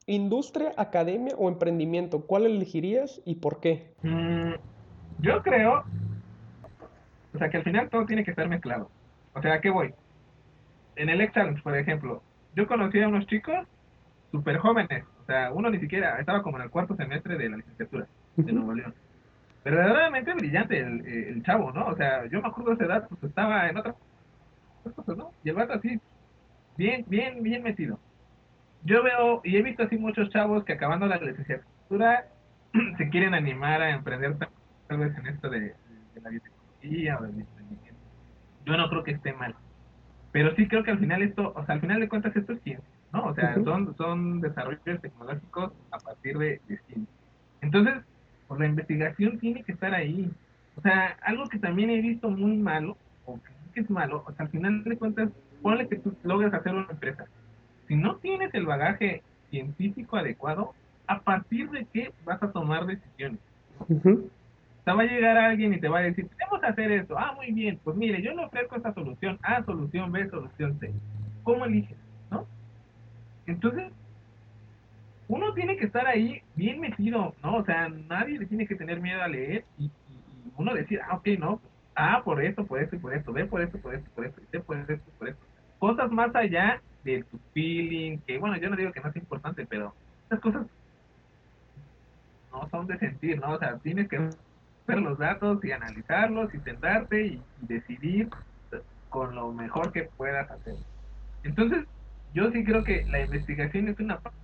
industria, 0.05 0.73
academia 0.77 1.35
o 1.37 1.47
emprendimiento, 1.47 2.25
¿cuál 2.25 2.45
elegirías 2.45 3.21
y 3.25 3.35
por 3.35 3.59
qué? 3.59 3.93
Mm, 4.01 4.53
yo 5.19 5.41
creo, 5.41 5.83
o 7.33 7.37
sea, 7.37 7.49
que 7.49 7.57
al 7.57 7.63
final 7.63 7.89
todo 7.89 8.05
tiene 8.05 8.23
que 8.23 8.31
estar 8.31 8.49
mezclado. 8.49 8.89
O 9.35 9.41
sea, 9.41 9.53
¿a 9.53 9.61
qué 9.61 9.69
voy? 9.69 9.93
En 10.95 11.09
el 11.09 11.21
Excellence, 11.21 11.61
por 11.61 11.77
ejemplo, 11.77 12.21
yo 12.55 12.67
conocí 12.67 13.01
a 13.01 13.07
unos 13.07 13.25
chicos 13.27 13.67
súper 14.31 14.57
jóvenes, 14.57 15.05
o 15.21 15.25
sea, 15.25 15.51
uno 15.53 15.69
ni 15.69 15.79
siquiera 15.79 16.19
estaba 16.19 16.43
como 16.43 16.57
en 16.57 16.63
el 16.63 16.69
cuarto 16.69 16.95
semestre 16.95 17.37
de 17.37 17.49
la 17.49 17.57
licenciatura 17.57 18.07
de 18.35 18.51
Nuevo 18.51 18.73
León 18.73 18.93
verdaderamente 19.63 20.33
brillante 20.33 20.77
el, 20.77 21.05
el, 21.05 21.43
chavo, 21.43 21.71
¿no? 21.71 21.87
O 21.87 21.95
sea, 21.95 22.25
yo 22.27 22.41
me 22.41 22.47
acuerdo 22.47 22.71
de 22.71 22.75
esa 22.75 22.85
edad, 22.85 23.07
pues 23.07 23.23
estaba 23.23 23.69
en 23.69 23.77
otras 23.77 23.95
cosas, 24.95 25.17
¿no? 25.17 25.31
Y 25.43 25.49
el 25.49 25.55
vato 25.55 25.73
así, 25.73 25.99
bien, 26.77 27.05
bien, 27.07 27.41
bien 27.41 27.63
metido. 27.63 27.99
Yo 28.83 29.01
veo, 29.01 29.41
y 29.43 29.55
he 29.55 29.61
visto 29.61 29.83
así 29.83 29.97
muchos 29.97 30.29
chavos 30.29 30.65
que 30.65 30.73
acabando 30.73 31.05
la 31.05 31.17
licenciatura 31.17 32.27
se 32.97 33.09
quieren 33.09 33.33
animar 33.33 33.81
a 33.81 33.91
emprender 33.91 34.37
tal 34.87 34.97
vez 34.97 35.17
en 35.17 35.27
esto 35.27 35.49
de, 35.49 35.73
la 36.21 36.29
biotecnología 36.29 37.17
o 37.19 37.23
del 37.23 37.39
emprendimiento. 37.39 37.99
Yo 38.65 38.77
no 38.77 38.89
creo 38.89 39.03
que 39.03 39.11
esté 39.11 39.33
mal. 39.33 39.55
Pero 40.33 40.53
sí 40.55 40.67
creo 40.67 40.83
que 40.83 40.91
al 40.91 40.99
final 40.99 41.21
esto, 41.21 41.53
o 41.55 41.65
sea, 41.65 41.75
al 41.75 41.81
final 41.81 41.99
de 41.99 42.09
cuentas 42.09 42.35
esto 42.35 42.53
es 42.53 42.61
ciencia. 42.61 42.89
¿no? 43.13 43.25
O 43.25 43.35
sea, 43.35 43.53
son, 43.63 43.95
son 43.95 44.41
desarrollos 44.41 44.81
tecnológicos 44.83 45.71
a 45.91 45.99
partir 45.99 46.37
de, 46.37 46.59
de 46.67 46.77
ciencia. 46.87 47.13
Entonces, 47.61 48.03
pues 48.47 48.59
la 48.59 48.67
investigación 48.67 49.39
tiene 49.39 49.63
que 49.63 49.71
estar 49.71 49.93
ahí. 49.93 50.31
O 50.75 50.81
sea, 50.81 51.17
algo 51.21 51.47
que 51.47 51.59
también 51.59 51.89
he 51.89 52.01
visto 52.01 52.29
muy 52.29 52.57
malo, 52.57 52.97
o 53.25 53.39
que 53.73 53.81
es 53.81 53.89
malo, 53.89 54.23
o 54.25 54.31
sea, 54.33 54.45
al 54.45 54.51
final 54.51 54.83
de 54.83 54.97
cuentas, 54.97 55.29
ponle 55.61 55.87
que 55.87 55.97
tú 55.97 56.15
logres 56.23 56.53
hacer 56.53 56.73
una 56.73 56.87
empresa. 56.89 57.25
Si 57.87 57.95
no 57.95 58.15
tienes 58.17 58.53
el 58.53 58.65
bagaje 58.65 59.21
científico 59.49 60.17
adecuado, 60.17 60.73
¿a 61.07 61.19
partir 61.19 61.69
de 61.69 61.85
qué 61.93 62.11
vas 62.25 62.41
a 62.41 62.51
tomar 62.51 62.85
decisiones? 62.85 63.39
O 63.79 64.83
sea, 64.83 64.95
va 64.95 65.03
a 65.03 65.05
llegar 65.05 65.37
alguien 65.37 65.73
y 65.73 65.79
te 65.79 65.87
va 65.87 65.99
a 65.99 66.03
decir, 66.03 66.27
tenemos 66.27 66.59
que 66.59 66.67
hacer 66.67 66.91
esto. 66.91 67.17
Ah, 67.17 67.33
muy 67.35 67.51
bien, 67.51 67.79
pues 67.83 67.95
mire, 67.95 68.21
yo 68.21 68.33
le 68.33 68.45
ofrezco 68.45 68.75
esta 68.75 68.93
solución 68.93 69.39
A, 69.41 69.63
solución 69.63 70.11
B, 70.11 70.29
solución 70.29 70.77
C. 70.79 70.91
¿Cómo 71.43 71.65
eliges? 71.65 71.97
¿No? 72.31 72.45
Entonces, 73.45 73.91
uno 75.33 75.51
tiene 75.55 75.77
que 75.77 75.85
estar 75.85 76.05
ahí 76.05 76.43
bien 76.55 76.79
metido, 76.79 77.33
¿no? 77.41 77.55
O 77.55 77.65
sea, 77.65 77.89
nadie 77.89 78.37
le 78.37 78.45
tiene 78.45 78.67
que 78.67 78.75
tener 78.75 79.01
miedo 79.01 79.19
a 79.19 79.27
leer 79.27 79.65
y, 79.79 79.89
uno 80.57 80.75
decir, 80.75 81.01
ah, 81.09 81.15
ok, 81.15 81.27
no, 81.39 81.59
A 81.95 82.23
por 82.23 82.43
esto, 82.43 82.63
por 82.67 82.79
esto 82.79 82.95
y 82.95 82.99
por 82.99 83.15
esto, 83.15 83.33
B 83.33 83.45
por 83.45 83.61
esto, 83.61 83.79
por 83.79 83.95
esto, 83.95 84.11
por 84.13 84.25
esto, 84.25 84.41
C 84.51 84.59
por 84.59 84.77
esto, 84.77 85.11
por 85.17 85.29
esto. 85.29 85.41
Cosas 85.79 86.11
más 86.11 86.35
allá 86.35 86.81
de 87.03 87.23
tu 87.23 87.39
feeling, 87.51 88.19
que 88.19 88.37
bueno, 88.37 88.57
yo 88.57 88.69
no 88.69 88.75
digo 88.75 88.91
que 88.91 88.99
no 88.99 89.09
es 89.09 89.15
importante, 89.15 89.65
pero 89.65 89.95
esas 90.27 90.39
cosas 90.39 90.67
no 92.51 92.69
son 92.69 92.85
de 92.85 92.99
sentir, 92.99 93.39
¿no? 93.39 93.53
O 93.53 93.59
sea, 93.59 93.77
tienes 93.79 94.07
que 94.09 94.19
ver 94.85 94.99
los 94.99 95.17
datos 95.17 95.65
y 95.65 95.71
analizarlos 95.71 96.53
y 96.53 96.59
sentarte 96.59 97.25
y, 97.25 97.41
decidir 97.61 98.29
con 99.09 99.33
lo 99.33 99.51
mejor 99.51 99.91
que 99.91 100.03
puedas 100.03 100.49
hacer. 100.51 100.75
Entonces, 101.43 101.85
yo 102.35 102.51
sí 102.51 102.63
creo 102.63 102.83
que 102.83 103.03
la 103.05 103.21
investigación 103.21 103.87
es 103.87 103.99
una 103.99 104.19
parte 104.19 104.42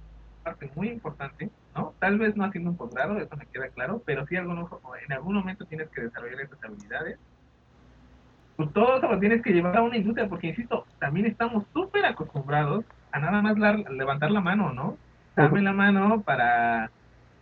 muy 0.75 0.89
importante, 0.89 1.49
¿no? 1.75 1.93
Tal 1.99 2.17
vez 2.17 2.35
no 2.35 2.45
haciendo 2.45 2.71
un 2.71 2.77
posgrado, 2.77 3.17
eso 3.17 3.35
me 3.35 3.45
queda 3.47 3.69
claro, 3.69 4.01
pero 4.05 4.25
sí 4.27 4.35
algún, 4.35 4.67
en 5.05 5.13
algún 5.13 5.35
momento 5.35 5.65
tienes 5.65 5.89
que 5.89 6.01
desarrollar 6.01 6.41
esas 6.41 6.63
habilidades. 6.63 7.19
Pues 8.55 8.73
todo 8.73 8.97
eso 8.97 9.07
lo 9.07 9.19
tienes 9.19 9.41
que 9.41 9.51
llevar 9.51 9.77
a 9.77 9.81
una 9.83 9.97
industria, 9.97 10.27
porque 10.27 10.47
insisto, 10.47 10.85
también 10.99 11.25
estamos 11.25 11.63
súper 11.73 12.05
acostumbrados 12.05 12.85
a 13.11 13.19
nada 13.19 13.41
más 13.41 13.57
levantar 13.89 14.31
la 14.31 14.41
mano, 14.41 14.73
¿no? 14.73 14.97
Dame 15.35 15.61
la 15.61 15.73
mano 15.73 16.21
para, 16.21 16.91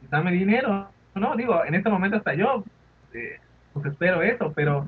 dame 0.02 0.32
dinero, 0.32 0.90
¿no? 1.16 1.36
Digo, 1.36 1.66
en 1.66 1.76
este 1.76 1.90
momento 1.90 2.18
hasta 2.18 2.36
yo, 2.36 2.64
eh, 3.14 3.40
pues 3.74 3.86
espero 3.88 4.22
eso, 4.22 4.54
pero 4.56 4.88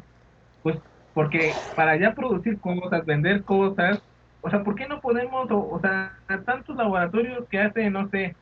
pues 0.62 0.78
porque 1.14 1.64
para 1.74 1.98
ya 1.98 2.14
producir 2.14 2.60
cosas, 2.60 3.06
vender 3.06 3.44
cosas, 3.44 4.00
o 4.42 4.50
sea, 4.50 4.64
¿por 4.64 4.76
qué 4.76 4.88
no 4.88 5.02
podemos, 5.02 5.48
o, 5.50 5.80
sea, 5.82 6.18
tantos 6.46 6.76
laboratorios 6.76 7.46
que 7.50 7.60
hacen, 7.60 7.94
no 7.94 8.08
sé, 8.10 8.36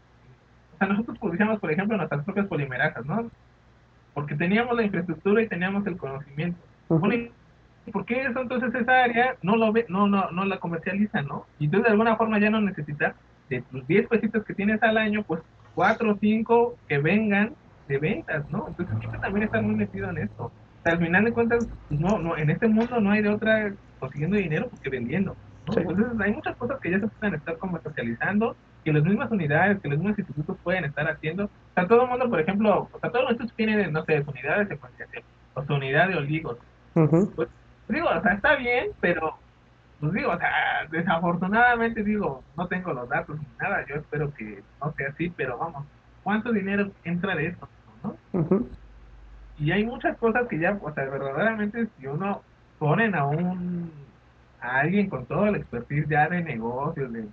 o 0.75 0.77
sea, 0.77 0.87
nosotros 0.87 1.17
producíamos, 1.17 1.59
por 1.59 1.71
ejemplo, 1.71 1.97
nuestras 1.97 2.23
propias 2.23 2.47
polimerasas, 2.47 3.05
¿no? 3.05 3.29
Porque 4.13 4.35
teníamos 4.35 4.75
la 4.75 4.83
infraestructura 4.83 5.41
y 5.41 5.47
teníamos 5.47 5.85
el 5.87 5.97
conocimiento. 5.97 6.59
¿Por 6.87 8.05
qué 8.05 8.21
eso 8.21 8.41
entonces 8.41 8.73
esa 8.75 9.03
área 9.03 9.35
no 9.41 9.55
lo 9.55 9.71
ve, 9.71 9.85
no, 9.89 10.07
no, 10.07 10.29
no 10.31 10.45
la 10.45 10.59
comercializa, 10.59 11.21
¿no? 11.21 11.45
Y 11.57 11.65
entonces 11.65 11.85
de 11.85 11.91
alguna 11.91 12.15
forma 12.15 12.39
ya 12.39 12.49
no 12.49 12.61
necesitas 12.61 13.15
de 13.49 13.61
tus 13.61 13.87
10 13.87 14.07
pesitos 14.07 14.43
que 14.43 14.53
tienes 14.53 14.83
al 14.83 14.97
año, 14.97 15.23
pues 15.23 15.41
4 15.75 16.11
o 16.11 16.17
5 16.19 16.75
que 16.87 16.97
vengan 16.97 17.53
de 17.87 17.97
ventas, 17.97 18.49
¿no? 18.49 18.67
Entonces 18.67 18.95
hay 19.11 19.19
también 19.19 19.43
estar 19.43 19.61
muy 19.61 19.75
metido 19.75 20.09
en 20.09 20.17
esto. 20.17 20.45
O 20.45 20.83
sea, 20.83 20.93
al 20.93 20.99
final 20.99 21.25
de 21.25 21.31
cuentas, 21.31 21.67
no, 21.89 22.19
no, 22.19 22.37
en 22.37 22.49
este 22.49 22.67
mundo 22.67 22.99
no 22.99 23.11
hay 23.11 23.21
de 23.21 23.29
otra 23.29 23.73
consiguiendo 23.99 24.37
dinero 24.37 24.67
porque 24.69 24.89
vendiendo. 24.89 25.35
Entonces 25.75 26.07
hay 26.19 26.33
muchas 26.33 26.55
cosas 26.55 26.79
que 26.79 26.91
ya 26.91 26.99
se 26.99 27.07
pueden 27.07 27.35
estar 27.35 27.57
comercializando, 27.57 28.55
que 28.83 28.93
las 28.93 29.03
mismas 29.03 29.29
unidades, 29.31 29.79
que 29.81 29.89
los 29.89 29.99
mismos 29.99 30.17
institutos 30.17 30.57
pueden 30.63 30.85
estar 30.85 31.09
haciendo. 31.09 31.45
O 31.45 31.49
sea, 31.75 31.87
todo 31.87 32.03
el 32.03 32.09
mundo, 32.09 32.29
por 32.29 32.39
ejemplo, 32.39 32.89
o 32.91 32.99
sea, 32.99 33.11
todos 33.11 33.31
estos 33.31 33.53
tienen, 33.53 33.91
no 33.91 34.03
sé, 34.05 34.23
unidades 34.25 34.69
de 34.69 34.77
comercialización, 34.77 35.23
o 35.55 35.63
su 35.63 35.73
unidad 35.73 36.07
de 36.07 36.15
oligos. 36.15 36.57
Pues 36.93 37.49
digo, 37.89 38.07
o 38.07 38.21
sea, 38.21 38.33
está 38.33 38.55
bien, 38.55 38.87
pero, 39.01 39.37
pues 39.99 40.13
digo, 40.13 40.31
o 40.31 40.37
sea, 40.37 40.51
desafortunadamente 40.89 42.03
digo, 42.03 42.43
no 42.55 42.67
tengo 42.67 42.93
los 42.93 43.09
datos 43.09 43.37
ni 43.37 43.45
nada, 43.59 43.85
yo 43.87 43.95
espero 43.95 44.33
que 44.33 44.63
no 44.81 44.93
sea 44.93 45.09
así, 45.09 45.29
pero 45.35 45.57
vamos, 45.57 45.85
¿cuánto 46.23 46.51
dinero 46.51 46.89
entra 47.03 47.35
de 47.35 47.47
esto? 47.47 47.67
¿no? 48.03 48.15
Y 49.59 49.71
hay 49.71 49.83
muchas 49.85 50.17
cosas 50.17 50.47
que 50.47 50.59
ya, 50.59 50.77
o 50.81 50.93
sea, 50.93 51.05
verdaderamente 51.05 51.87
si 51.97 52.07
uno 52.07 52.41
ponen 52.79 53.15
a 53.15 53.25
un 53.25 53.91
alguien 54.67 55.09
con 55.09 55.25
todo 55.25 55.47
el 55.47 55.55
expertise 55.55 56.07
ya 56.07 56.27
de 56.27 56.43
negocios, 56.43 57.11
de 57.11 57.25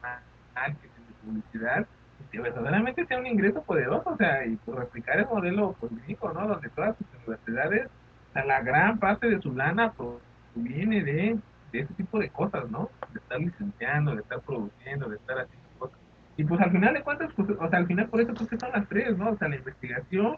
marketing, 0.54 0.88
de 1.08 1.14
publicidad, 1.24 1.86
que 2.30 2.40
verdaderamente 2.40 3.06
sea 3.06 3.18
un 3.18 3.26
ingreso 3.26 3.62
poderoso, 3.62 4.10
o 4.10 4.16
sea, 4.16 4.44
y 4.44 4.56
por 4.56 4.78
replicar 4.78 5.18
el 5.18 5.26
modelo 5.26 5.72
político, 5.74 6.32
¿no? 6.32 6.48
Donde 6.48 6.68
todas 6.70 6.96
sus 6.96 7.06
universidades, 7.18 7.86
o 8.30 8.32
sea, 8.32 8.44
la 8.44 8.60
gran 8.62 8.98
parte 8.98 9.28
de 9.28 9.40
su 9.40 9.54
lana 9.54 9.92
proviene 9.92 11.02
de, 11.04 11.38
de 11.72 11.78
ese 11.78 11.94
tipo 11.94 12.18
de 12.18 12.30
cosas, 12.30 12.68
¿no? 12.70 12.90
De 13.12 13.20
estar 13.20 13.38
licenciando, 13.38 14.14
de 14.14 14.22
estar 14.22 14.40
produciendo, 14.40 15.08
de 15.08 15.16
estar 15.16 15.38
haciendo 15.38 15.68
cosas. 15.78 15.98
Y 16.36 16.44
pues 16.44 16.60
al 16.60 16.72
final 16.72 16.94
de 16.94 17.02
cuentas, 17.02 17.30
pues, 17.36 17.50
o 17.50 17.68
sea, 17.68 17.78
al 17.78 17.86
final 17.86 18.08
por 18.08 18.20
eso 18.20 18.34
pues 18.34 18.48
son 18.60 18.72
las 18.72 18.88
tres, 18.88 19.16
¿no? 19.16 19.30
O 19.30 19.36
sea, 19.36 19.48
la 19.48 19.56
investigación, 19.56 20.36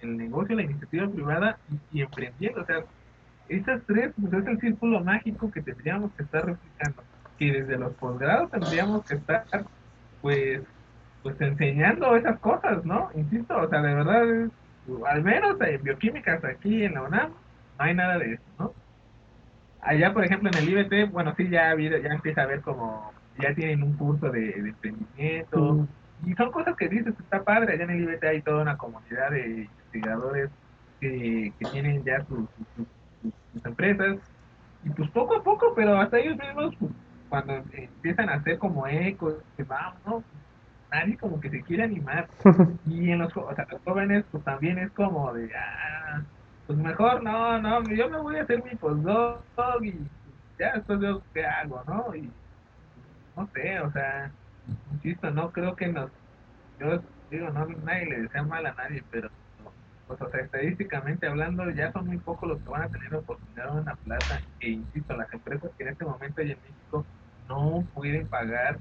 el 0.00 0.16
negocio, 0.16 0.54
la 0.54 0.62
iniciativa 0.62 1.08
privada 1.08 1.58
y 1.92 2.02
emprendiendo, 2.02 2.62
o 2.62 2.64
sea, 2.64 2.84
esas 3.48 3.82
tres, 3.86 4.12
pues 4.20 4.32
es 4.32 4.46
el 4.46 4.60
círculo 4.60 5.00
mágico 5.00 5.50
que 5.50 5.62
tendríamos 5.62 6.12
que 6.12 6.22
estar 6.22 6.46
replicando. 6.46 7.02
Que 7.38 7.52
desde 7.52 7.78
los 7.78 7.92
posgrados 7.94 8.50
tendríamos 8.50 9.04
que 9.04 9.14
estar, 9.16 9.44
pues, 10.22 10.62
pues 11.22 11.40
enseñando 11.40 12.16
esas 12.16 12.38
cosas, 12.38 12.84
¿no? 12.84 13.10
Insisto, 13.14 13.56
o 13.56 13.68
sea, 13.68 13.82
de 13.82 13.94
verdad, 13.94 14.50
al 15.06 15.22
menos 15.22 15.60
en 15.60 15.82
bioquímicas 15.82 16.44
aquí 16.44 16.84
en 16.84 16.94
la 16.94 17.02
UNAM, 17.02 17.30
no 17.30 17.84
hay 17.84 17.94
nada 17.94 18.18
de 18.18 18.34
eso, 18.34 18.42
¿no? 18.58 18.72
Allá, 19.80 20.14
por 20.14 20.24
ejemplo, 20.24 20.50
en 20.50 20.58
el 20.58 20.68
IBT, 20.68 21.10
bueno, 21.10 21.34
sí, 21.36 21.48
ya, 21.50 21.76
ya 21.76 22.08
empieza 22.10 22.42
a 22.42 22.46
ver 22.46 22.62
como, 22.62 23.12
ya 23.38 23.54
tienen 23.54 23.82
un 23.82 23.94
curso 23.94 24.30
de, 24.30 24.50
emprendimiento, 24.52 25.86
y 26.24 26.32
son 26.34 26.52
cosas 26.52 26.74
que 26.76 26.88
dices, 26.88 27.14
está 27.18 27.42
padre, 27.42 27.74
allá 27.74 27.84
en 27.84 27.90
el 27.90 28.02
IBT 28.02 28.24
hay 28.24 28.42
toda 28.42 28.62
una 28.62 28.78
comunidad 28.78 29.30
de 29.30 29.68
investigadores 29.68 30.50
que, 31.00 31.52
que 31.58 31.64
tienen 31.70 32.02
ya 32.04 32.24
sus 32.24 32.48
sus 32.76 32.86
empresas, 33.64 34.16
y 34.84 34.90
pues 34.90 35.10
poco 35.10 35.36
a 35.36 35.42
poco, 35.42 35.72
pero 35.74 35.96
hasta 35.96 36.18
ellos 36.18 36.36
mismos, 36.36 36.74
pues, 36.78 36.92
cuando 37.28 37.54
empiezan 37.72 38.28
a 38.28 38.34
hacer 38.34 38.58
como 38.58 38.86
eco, 38.86 39.38
que 39.56 39.64
vamos, 39.64 40.00
¿no? 40.06 40.24
Nadie 40.92 41.16
como 41.16 41.40
que 41.40 41.50
se 41.50 41.62
quiere 41.62 41.84
animar. 41.84 42.28
Y 42.86 43.10
en 43.10 43.18
los, 43.20 43.34
o 43.34 43.54
sea, 43.54 43.66
los 43.70 43.80
jóvenes, 43.82 44.24
pues 44.30 44.44
también 44.44 44.78
es 44.78 44.90
como 44.92 45.32
de, 45.32 45.50
ah, 45.56 46.22
pues 46.66 46.78
mejor 46.78 47.22
no, 47.22 47.58
no, 47.60 47.88
yo 47.94 48.10
me 48.10 48.18
voy 48.18 48.36
a 48.36 48.42
hacer 48.42 48.62
mi 48.62 48.76
postdoc 48.76 49.44
y 49.82 49.94
ya 50.58 50.74
después 50.74 50.98
veo 50.98 51.22
qué 51.32 51.46
hago, 51.46 51.82
¿no? 51.86 52.14
Y 52.14 52.30
no 53.36 53.48
sé, 53.54 53.80
o 53.80 53.90
sea, 53.92 54.30
insisto, 54.92 55.30
no 55.30 55.50
creo 55.50 55.74
que 55.74 55.88
nos, 55.88 56.10
yo 56.78 57.02
digo, 57.30 57.50
no, 57.50 57.66
nadie 57.66 58.06
le 58.06 58.22
desea 58.22 58.42
mal 58.42 58.66
a 58.66 58.74
nadie, 58.74 59.02
pero 59.10 59.30
o 60.08 60.30
sea, 60.30 60.40
estadísticamente 60.40 61.26
hablando, 61.26 61.68
ya 61.70 61.90
son 61.92 62.06
muy 62.06 62.18
pocos 62.18 62.48
los 62.48 62.62
que 62.62 62.68
van 62.68 62.82
a 62.82 62.88
tener 62.88 63.10
la 63.12 63.18
oportunidad 63.18 63.72
de 63.72 63.80
una 63.80 63.96
plaza. 63.96 64.40
E 64.60 64.70
insisto, 64.70 65.16
las 65.16 65.32
empresas 65.32 65.70
que 65.76 65.84
en 65.84 65.90
este 65.90 66.04
momento 66.04 66.40
hay 66.40 66.52
en 66.52 66.58
México 66.60 67.06
no 67.48 67.84
pueden 67.94 68.26
pagar 68.28 68.78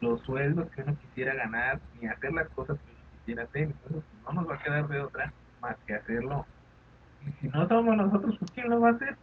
los 0.00 0.20
sueldos 0.22 0.70
que 0.70 0.82
uno 0.82 0.96
quisiera 0.98 1.34
ganar 1.34 1.80
ni 2.00 2.06
hacer 2.08 2.32
las 2.32 2.48
cosas 2.50 2.78
que 2.78 2.90
uno 2.92 3.00
quisiera 3.18 3.42
hacer. 3.44 3.62
Entonces, 3.62 4.02
no 4.24 4.32
nos 4.32 4.48
va 4.48 4.54
a 4.54 4.62
quedar 4.62 4.88
de 4.88 5.00
otra 5.00 5.32
más 5.60 5.76
que 5.86 5.94
hacerlo. 5.94 6.46
Y 7.26 7.32
si 7.40 7.48
no 7.48 7.66
somos 7.68 7.96
nosotros, 7.96 8.36
pues 8.38 8.50
¿quién 8.52 8.70
lo 8.70 8.80
va 8.80 8.90
a 8.90 8.92
hacer? 8.92 9.16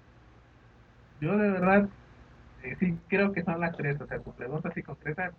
Yo 1.22 1.38
de 1.38 1.52
verdad 1.52 1.88
eh, 2.64 2.76
sí 2.80 2.98
creo 3.08 3.32
que 3.32 3.44
son 3.44 3.62
las 3.62 3.76
tres. 3.78 4.00
O 4.02 4.08
sea, 4.08 4.20
tu 4.20 4.34
pregunta 4.34 4.70
así 4.70 4.84
concreta, 4.84 5.32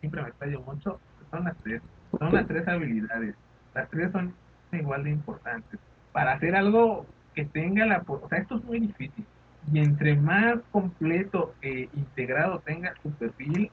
siempre 0.00 0.22
me 0.22 0.28
estallo 0.28 0.60
mucho. 0.62 1.00
Son 1.30 1.44
las 1.44 1.56
tres. 1.58 1.82
Son 2.18 2.32
las 2.32 2.46
tres 2.46 2.66
habilidades. 2.68 3.34
Las 3.74 3.90
tres 3.90 4.12
son 4.12 4.34
igual 4.76 5.04
de 5.04 5.10
importantes. 5.10 5.80
Para 6.12 6.32
hacer 6.32 6.54
algo 6.54 7.06
que 7.34 7.44
tenga 7.44 7.86
la... 7.86 8.04
O 8.06 8.28
sea, 8.28 8.38
esto 8.38 8.56
es 8.56 8.64
muy 8.64 8.80
difícil. 8.80 9.24
Y 9.72 9.80
entre 9.80 10.16
más 10.16 10.56
completo 10.70 11.54
e 11.62 11.88
integrado 11.94 12.60
tenga 12.60 12.94
tu 13.02 13.10
perfil, 13.12 13.70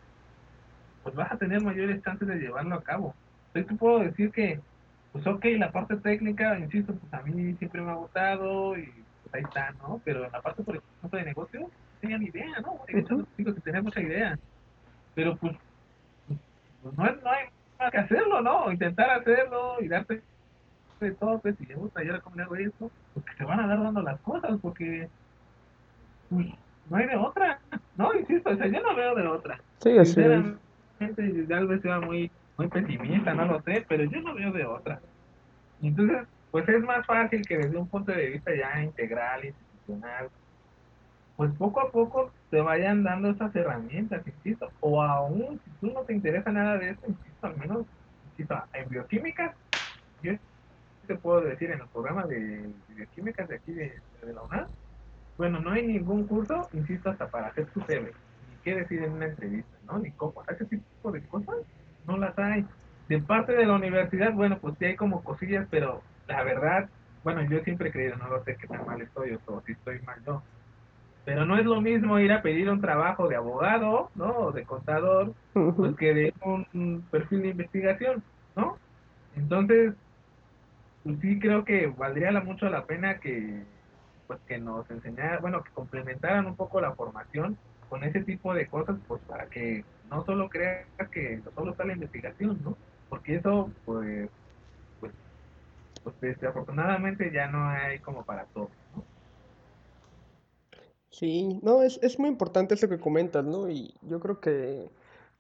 pues 1.04 1.16
vas 1.16 1.32
a 1.32 1.38
tener 1.38 1.62
mayores 1.62 2.02
chances 2.04 2.28
de 2.28 2.36
llevarlo 2.36 2.76
a 2.76 2.84
cabo. 2.84 3.16
Entonces 3.48 3.72
te 3.72 3.78
puedo 3.78 4.00
decir 4.00 4.32
que, 4.32 4.60
pues 5.12 5.26
ok, 5.26 5.46
la 5.58 5.72
parte 5.72 5.96
técnica, 5.98 6.58
insisto, 6.60 6.94
pues 6.94 7.14
a 7.14 7.22
mí 7.22 7.54
siempre 7.56 7.82
me 7.82 7.92
ha 7.92 7.96
gustado 7.96 8.78
y 8.78 8.92
pues 9.24 9.36
ahí 9.36 9.44
está, 9.44 9.72
¿no? 9.82 10.02
Pero 10.04 10.26
en 10.26 10.32
la 10.32 10.42
parte, 10.42 10.64
por 10.64 10.76
ejemplo, 10.76 11.20
de 11.20 11.26
negocio, 11.26 11.60
no 11.62 11.70
tenía 12.02 12.18
ni 12.18 12.26
idea, 12.26 12.60
¿no? 12.62 12.80
De 12.88 13.00
hecho, 13.00 13.26
digo 13.38 13.54
que 13.54 13.62
tenía 13.62 13.82
mucha 13.82 14.02
idea. 14.02 14.38
Pero 15.14 15.38
pues, 15.38 15.56
pues 16.82 16.98
no, 16.98 17.04
no 17.04 17.30
hay 17.30 17.46
más 17.80 17.92
que 17.92 17.98
hacerlo, 17.98 18.42
¿no? 18.42 18.72
Intentar 18.72 19.10
hacerlo 19.12 19.78
y 19.80 19.88
darte 19.88 20.22
de 21.06 21.15
todo, 21.15 21.40
pues, 21.40 21.56
si 21.57 21.65
le 21.65 21.76
gusta 21.76 22.03
yo 22.03 22.14
le 22.14 22.44
hago 22.44 22.56
eso, 22.56 22.91
pues 23.14 23.26
que 23.26 23.36
se 23.38 23.44
van 23.45 23.60
a 23.60 23.68
dar 23.68 23.82
dando 23.82 24.02
las 24.02 24.19
cosas, 24.22 24.60
porque 24.61 25.10
pues, 26.30 26.48
no 26.90 26.98
hay 26.98 27.07
de 27.07 27.15
otra, 27.15 27.60
no, 27.95 28.14
insisto, 28.14 28.49
o 28.49 28.56
sea, 28.56 28.68
yo 28.68 28.82
no 28.82 28.95
veo 28.95 29.15
de 29.15 29.27
otra. 29.27 29.60
Sí, 29.80 29.98
así 29.98 30.22
tal 31.48 31.68
vez 31.68 31.82
sea 31.82 31.99
muy, 31.99 32.32
muy 32.57 32.68
pesimista, 32.68 33.34
no 33.34 33.45
lo 33.45 33.61
sé, 33.61 33.86
pero 33.88 34.03
yo 34.06 34.22
no 34.22 34.34
veo 34.34 34.52
de 34.52 34.65
otra. 34.65 35.02
Entonces, 35.82 36.27
pues 36.52 36.68
es 36.69 36.82
más 36.84 37.06
fácil 37.06 37.45
que 37.45 37.57
desde 37.57 37.77
un 37.77 37.90
punto 37.90 38.11
de 38.11 38.30
vista 38.30 38.52
ya 38.56 38.82
integral, 38.82 39.45
institucional, 39.45 40.30
pues 41.36 41.52
poco 41.57 41.82
a 41.82 41.91
poco 41.91 42.34
te 42.49 42.61
vayan 42.61 43.03
dando 43.03 43.32
esas 43.32 43.53
herramientas, 43.56 44.26
insisto, 44.26 44.72
o 44.80 45.02
aún 45.02 45.60
si 45.64 45.72
tú 45.82 45.88
no 45.91 46.03
te 46.03 46.14
interesa 46.14 46.52
nada 46.52 46.77
de 46.77 46.91
eso, 46.91 47.02
insisto, 47.07 47.48
al 47.48 47.57
menos, 47.57 47.86
insisto, 48.23 48.56
en 48.73 48.90
bioquímica, 48.90 49.53
yo 50.22 50.34
te 51.06 51.15
puedo 51.15 51.41
decir 51.41 51.72
en 51.72 51.82
el 51.82 51.88
programa 51.88 52.26
de, 52.26 52.69
bioquímica 52.90 53.45
de 53.45 53.56
aquí 53.56 53.73
de, 53.73 53.94
la 54.34 54.41
UNAM, 54.41 54.68
bueno, 55.38 55.60
no 55.60 55.72
hay 55.72 55.86
ningún 55.86 56.26
curso, 56.27 56.69
insisto, 56.73 57.10
hasta 57.10 57.27
para 57.27 57.48
hacer 57.48 57.65
tu 57.68 57.82
CV, 57.82 58.11
ni 58.49 58.57
qué 58.64 58.76
decir 58.76 59.03
en 59.03 59.14
una 59.14 59.26
entrevista, 59.26 59.77
¿no? 59.86 59.99
Ni 59.99 60.11
cómo, 60.11 60.44
ese 60.48 60.65
tipo 60.65 61.11
de 61.11 61.22
cosas 61.23 61.56
no 62.07 62.18
las 62.18 62.38
hay. 62.40 62.65
De 63.10 63.19
parte 63.19 63.53
de 63.53 63.65
la 63.65 63.76
universidad, 63.76 64.34
bueno, 64.34 64.57
pues 64.60 64.76
sí 64.80 64.86
hay 64.86 64.95
como 64.95 65.23
cosillas, 65.23 65.68
pero 65.69 66.02
la 66.27 66.44
verdad, 66.44 66.90
bueno, 67.23 67.41
yo 67.44 67.60
siempre 67.60 67.90
he 67.90 67.91
creído, 67.91 68.15
no 68.15 68.30
lo 68.30 68.44
sé 68.44 68.56
qué 68.56 68.68
tan 68.68 68.86
mal 68.86 69.02
estoy 69.02 69.38
o 69.45 69.61
si 69.65 69.73
estoy 69.73 69.99
mal 70.02 70.23
yo, 70.26 70.41
pero 71.26 71.45
no 71.45 71.57
es 71.57 71.65
lo 71.65 71.82
mismo 71.82 72.19
ir 72.19 72.32
a 72.32 72.41
pedir 72.41 72.69
un 72.69 72.82
trabajo 72.82 73.27
de 73.27 73.36
abogado, 73.36 74.10
¿no? 74.15 74.30
O 74.38 74.52
de 74.52 74.64
contador, 74.64 75.34
pues 75.53 75.95
que 75.98 76.14
de 76.14 76.34
un 76.44 77.03
perfil 77.11 77.41
de 77.41 77.48
investigación, 77.49 78.23
¿no? 78.56 78.77
Entonces, 79.36 79.94
pues 81.06 81.19
sí 81.22 81.40
creo 81.40 81.64
que 81.64 81.86
valdría 81.86 82.32
mucho 82.41 82.68
la 82.68 82.84
pena 82.86 83.19
que, 83.19 83.64
pues 84.26 84.40
que 84.48 84.57
nos 84.57 84.90
enseñaran, 84.90 85.40
bueno, 85.40 85.64
que 85.64 85.69
complementaran 85.69 86.48
un 86.48 86.56
poco 86.56 86.82
la 86.82 86.95
formación 86.95 87.56
con 87.90 88.03
ese 88.03 88.22
tipo 88.22 88.56
de 88.56 88.65
cosas, 88.65 88.98
pues 89.07 89.22
para 89.27 89.45
que 89.45 89.86
no 90.10 90.26
solo 90.26 90.49
creas 90.49 90.88
que 91.11 91.40
solo 91.53 91.72
está 91.72 91.86
la 91.86 91.94
investigación, 91.94 92.60
¿no? 92.64 92.76
Porque 93.07 93.36
eso, 93.36 93.69
pues, 93.86 94.27
pues, 94.99 95.14
pues 96.03 96.19
desafortunadamente 96.22 97.32
ya 97.32 97.49
no 97.49 97.69
hay 97.69 97.99
como 97.99 98.23
para 98.23 98.45
todo. 98.45 98.72
Sí, 101.11 101.60
no, 101.61 101.84
es, 101.84 101.99
es 102.02 102.18
muy 102.18 102.30
importante 102.30 102.73
eso 102.73 102.90
que 102.90 102.99
comentas, 102.99 103.45
¿no? 103.45 103.69
Y 103.69 103.94
yo 104.02 104.19
creo 104.19 104.40
que 104.41 104.90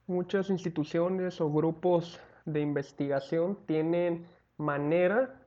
muchas 0.05 0.51
instituciones 0.51 1.41
o 1.41 1.51
grupos 1.51 2.21
de 2.45 2.61
investigación 2.61 3.57
tienen 3.65 4.27
manera 4.57 5.41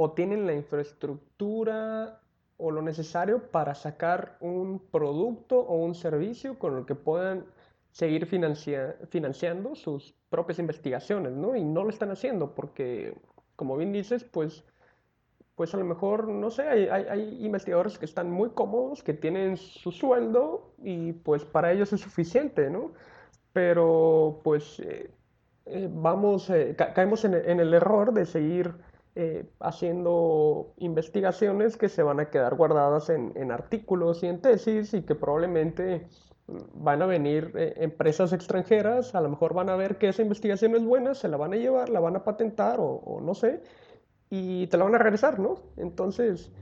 o 0.00 0.12
tienen 0.12 0.46
la 0.46 0.54
infraestructura 0.54 2.20
o 2.56 2.70
lo 2.70 2.82
necesario 2.82 3.50
para 3.50 3.74
sacar 3.74 4.36
un 4.38 4.78
producto 4.78 5.58
o 5.58 5.74
un 5.74 5.96
servicio 5.96 6.56
con 6.56 6.78
el 6.78 6.86
que 6.86 6.94
puedan 6.94 7.46
seguir 7.90 8.26
financiando 8.26 9.74
sus 9.74 10.14
propias 10.30 10.60
investigaciones, 10.60 11.32
¿no? 11.32 11.56
Y 11.56 11.64
no 11.64 11.82
lo 11.82 11.90
están 11.90 12.12
haciendo 12.12 12.54
porque, 12.54 13.12
como 13.56 13.76
bien 13.76 13.90
dices, 13.90 14.22
pues 14.22 14.64
pues 15.56 15.74
a 15.74 15.78
lo 15.78 15.84
mejor, 15.84 16.28
no 16.28 16.50
sé, 16.50 16.62
hay, 16.68 17.44
investigadores 17.44 17.98
que 17.98 18.04
están 18.04 18.30
muy 18.30 18.50
cómodos, 18.50 19.02
que 19.02 19.14
tienen 19.14 19.56
su 19.56 19.90
sueldo 19.90 20.70
y 20.80 21.12
pues 21.12 21.44
para 21.44 21.72
ellos 21.72 21.92
es 21.92 22.00
suficiente, 22.00 22.70
¿no? 22.70 22.92
Pero 23.52 24.40
pues 24.44 24.78
eh, 24.78 25.10
eh, 25.66 25.88
vamos, 25.90 26.48
eh, 26.50 26.76
caemos 26.76 27.24
en, 27.24 27.34
el 27.34 27.74
error 27.74 28.12
de 28.12 28.26
seguir 28.26 28.72
haciendo 29.60 30.74
investigaciones 30.76 31.76
que 31.76 31.88
se 31.88 32.02
van 32.02 32.20
a 32.20 32.30
quedar 32.30 32.54
guardadas 32.54 33.10
en, 33.10 33.32
en, 33.34 33.50
artículos 33.50 34.22
y 34.22 34.26
en 34.26 34.40
tesis 34.40 34.94
y 34.94 35.02
que 35.02 35.14
probablemente 35.14 36.06
mm, 36.46 36.84
van 36.84 37.02
a 37.02 37.06
venir 37.06 37.52
empresas 37.54 38.32
extranjeras, 38.32 39.14
a 39.14 39.20
lo 39.20 39.28
mejor 39.28 39.54
van 39.54 39.70
a 39.70 39.76
ver 39.76 39.98
que 39.98 40.08
esa 40.08 40.22
investigación 40.22 40.76
es 40.76 40.84
buena, 40.84 41.14
se 41.14 41.28
la 41.28 41.36
van 41.36 41.52
a 41.52 41.56
llevar, 41.56 41.88
la 41.88 42.00
van 42.00 42.16
a 42.16 42.24
patentar 42.24 42.78
o, 42.80 43.20
no 43.22 43.34
sé, 43.34 43.60
y 44.30 44.66
te 44.68 44.76
la 44.76 44.84
van 44.84 44.94
a 44.94 44.98
regresar, 44.98 45.38
¿no? 45.38 45.56
Entonces, 45.76 46.52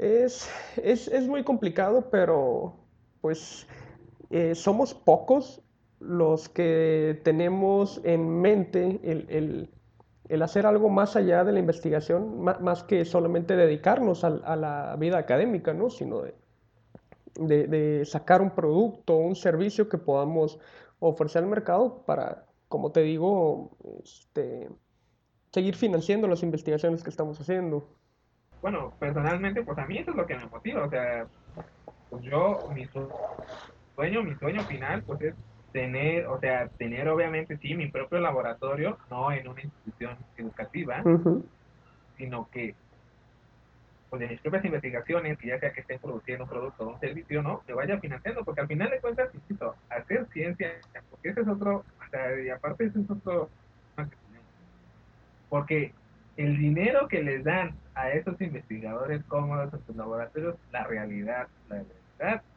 es, 0.00 0.48
es, 0.82 1.28
muy 1.28 1.44
complicado, 1.44 2.08
pero 2.10 2.74
pues 3.20 3.66
eh, 4.30 4.54
somos 4.54 4.94
pocos 4.94 5.62
los 5.98 6.48
que 6.48 7.20
tenemos 7.22 8.00
en 8.04 8.40
mente 8.40 8.98
el, 9.02 9.68
hacer 10.42 10.66
algo 10.66 10.88
más 10.88 11.16
allá 11.16 11.44
de 11.44 11.52
la 11.52 11.58
investigación, 11.58 12.40
más, 12.42 12.84
que 12.84 13.04
solamente 13.04 13.56
dedicarnos 13.56 14.24
a, 14.24 14.56
la 14.56 14.96
vida 14.96 15.18
académica, 15.18 15.74
¿no? 15.74 15.90
Sino 15.90 16.22
de, 16.22 17.66
de, 17.66 18.04
sacar 18.04 18.40
un 18.40 18.50
producto, 18.50 19.16
un 19.16 19.34
servicio 19.34 19.88
que 19.88 19.98
podamos 19.98 20.58
ofrecer 21.00 21.42
al 21.42 21.48
mercado 21.48 22.02
para, 22.06 22.46
como 22.68 22.92
te 22.92 23.02
digo, 23.02 23.70
este, 24.04 24.68
seguir 25.52 25.74
financiando 25.74 26.28
las 26.28 26.42
investigaciones 26.42 27.02
que 27.02 27.10
estamos 27.10 27.40
haciendo. 27.40 27.88
Bueno, 28.62 28.92
personalmente, 28.98 29.62
pues 29.62 29.78
a 29.78 29.86
mí 29.86 29.98
eso 29.98 30.10
es 30.10 30.16
lo 30.16 30.26
que 30.26 30.36
me 30.36 30.46
motiva, 30.46 30.84
o 30.84 30.90
sea, 30.90 31.26
pues 32.10 32.22
yo, 32.22 32.58
mi 32.74 32.86
sueño, 33.96 34.22
mi 34.22 34.34
sueño 34.36 34.62
final, 34.64 35.02
pues 35.02 35.20
es 35.22 35.34
tener, 35.72 36.26
o 36.26 36.38
sea, 36.40 36.68
tener 36.68 37.08
obviamente 37.08 37.56
sí 37.58 37.74
mi 37.74 37.88
propio 37.88 38.20
laboratorio, 38.20 38.98
no 39.10 39.32
en 39.32 39.48
una 39.48 39.60
institución 39.60 40.16
educativa, 40.36 41.02
sino 42.16 42.48
que 42.50 42.74
pues 44.10 44.20
de 44.20 44.28
mis 44.28 44.40
propias 44.40 44.64
investigaciones, 44.64 45.38
que 45.38 45.46
ya 45.46 45.60
sea 45.60 45.72
que 45.72 45.82
estén 45.82 46.00
produciendo 46.00 46.42
un 46.42 46.50
producto 46.50 46.84
o 46.84 46.94
un 46.94 47.00
servicio, 47.00 47.42
¿no? 47.42 47.62
Me 47.68 47.74
vaya 47.74 48.00
financiando, 48.00 48.44
porque 48.44 48.62
al 48.62 48.66
final 48.66 48.90
de 48.90 49.00
cuentas, 49.00 49.32
insisto, 49.32 49.76
hacer 49.88 50.26
ciencia, 50.32 50.72
porque 51.10 51.28
ese 51.28 51.42
es 51.42 51.48
otro, 51.48 51.76
o 51.76 52.10
sea, 52.10 52.40
y 52.40 52.48
aparte 52.48 52.86
ese 52.86 53.00
es 53.00 53.08
otro 53.10 53.48
porque 55.50 55.92
el 56.36 56.56
dinero 56.56 57.08
que 57.08 57.22
les 57.22 57.44
dan 57.44 57.74
a 57.94 58.10
esos 58.10 58.40
investigadores 58.40 59.22
cómodos 59.24 59.74
en 59.74 59.84
sus 59.84 59.96
laboratorios, 59.96 60.56
la 60.72 60.84
realidad, 60.84 61.48
la 61.68 61.82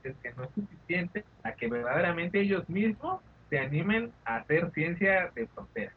es 0.03 0.15
que 0.21 0.33
no 0.33 0.43
es 0.43 0.49
suficiente 0.55 1.23
a 1.43 1.53
que 1.53 1.67
verdaderamente 1.67 2.41
ellos 2.41 2.67
mismos 2.69 3.21
se 3.49 3.59
animen 3.59 4.11
a 4.25 4.37
hacer 4.37 4.71
ciencia 4.71 5.31
de 5.35 5.47
frontera. 5.47 5.93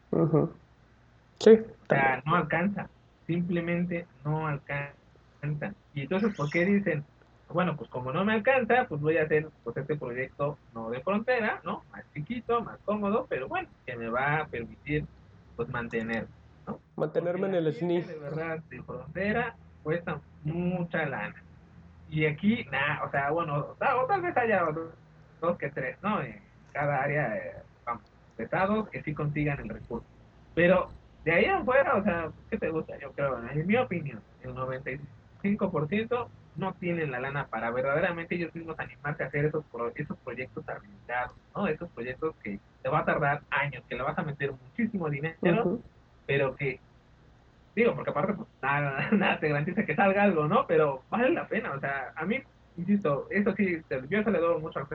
Sí. 1.39 1.51
O 1.51 1.85
sea, 1.87 2.21
no 2.25 2.35
alcanza, 2.35 2.89
simplemente 3.25 4.05
no 4.23 4.47
alcanza. 4.47 5.73
Y 5.93 6.01
entonces, 6.01 6.35
¿por 6.35 6.49
qué 6.49 6.65
dicen, 6.65 7.03
bueno, 7.49 7.75
pues 7.77 7.89
como 7.89 8.11
no 8.11 8.25
me 8.25 8.33
alcanza, 8.33 8.85
pues 8.87 9.01
voy 9.01 9.17
a 9.17 9.23
hacer 9.23 9.47
pues 9.63 9.77
este 9.77 9.95
proyecto 9.95 10.57
no 10.73 10.89
de 10.89 11.01
frontera, 11.01 11.61
¿no? 11.63 11.83
Más 11.91 12.03
chiquito, 12.13 12.61
más 12.61 12.77
cómodo, 12.85 13.25
pero 13.29 13.47
bueno, 13.47 13.69
que 13.85 13.95
me 13.95 14.09
va 14.09 14.39
a 14.39 14.47
permitir 14.47 15.05
pues 15.55 15.69
mantener 15.69 16.27
Mantenerme 16.95 17.47
en 17.47 17.55
el 17.55 17.73
SNI. 17.73 18.01
De 18.01 18.19
verdad, 18.19 18.59
de 18.69 18.81
frontera 18.83 19.55
cuesta 19.83 20.19
mucha 20.43 21.05
lana. 21.05 21.41
Y 22.09 22.25
aquí, 22.25 22.65
nada, 22.71 23.03
o 23.03 23.11
sea, 23.11 23.31
bueno, 23.31 23.57
o, 23.57 24.05
tal 24.05 24.21
vez 24.21 24.35
haya 24.37 24.65
dos, 25.41 25.57
que 25.57 25.69
tres, 25.69 25.97
¿no? 26.01 26.21
En 26.21 26.41
cada 26.71 27.03
área, 27.03 27.35
eh, 27.35 27.55
vamos, 27.85 28.03
pesados 28.35 28.89
que 28.89 29.03
sí 29.03 29.13
consigan 29.13 29.59
el 29.59 29.69
recurso. 29.69 30.05
Pero 30.55 30.89
de 31.25 31.33
ahí 31.33 31.45
afuera, 31.45 31.95
o 31.95 32.03
sea, 32.03 32.31
¿qué 32.49 32.57
te 32.57 32.69
gusta? 32.69 32.97
Yo 32.99 33.11
creo, 33.11 33.37
en 33.49 33.67
mi 33.67 33.75
opinión, 33.75 34.21
el 34.41 34.55
95% 34.55 36.27
no 36.55 36.73
tienen 36.73 37.11
la 37.11 37.19
lana 37.19 37.47
para 37.47 37.69
verdaderamente 37.71 38.35
ellos 38.35 38.53
mismos 38.55 38.79
animarse 38.79 39.23
a 39.23 39.27
hacer 39.27 39.45
esos, 39.45 39.63
esos 39.95 40.17
proyectos 40.19 40.67
arriesgados, 40.67 41.35
¿no? 41.55 41.67
Esos 41.67 41.89
proyectos 41.89 42.35
que 42.43 42.59
te 42.81 42.89
va 42.89 42.99
a 42.99 43.05
tardar 43.05 43.41
años, 43.49 43.83
que 43.87 43.95
le 43.95 44.03
vas 44.03 44.17
a 44.17 44.23
meter 44.23 44.51
muchísimo 44.51 45.09
dinero, 45.09 45.79
pero 46.25 46.55
que, 46.55 46.79
digo, 47.77 47.93
porque 47.95 48.09
aparte, 48.09 48.33
pues 48.33 48.49
nada, 48.61 49.09
nada 49.11 49.39
te 49.39 49.49
garantiza 49.49 49.85
que 49.85 49.95
salga 49.95 50.23
algo, 50.23 50.47
¿no? 50.47 50.65
Pero 50.67 51.05
vale 51.09 51.29
la 51.29 51.47
pena, 51.47 51.73
o 51.73 51.79
sea, 51.79 52.11
a 52.15 52.25
mí, 52.25 52.41
insisto, 52.75 53.27
eso 53.29 53.53
sí, 53.55 53.81
yo 54.09 54.23
se 54.23 54.31
le 54.31 54.39
doy 54.39 54.59
mucho 54.59 54.79
al 54.79 54.87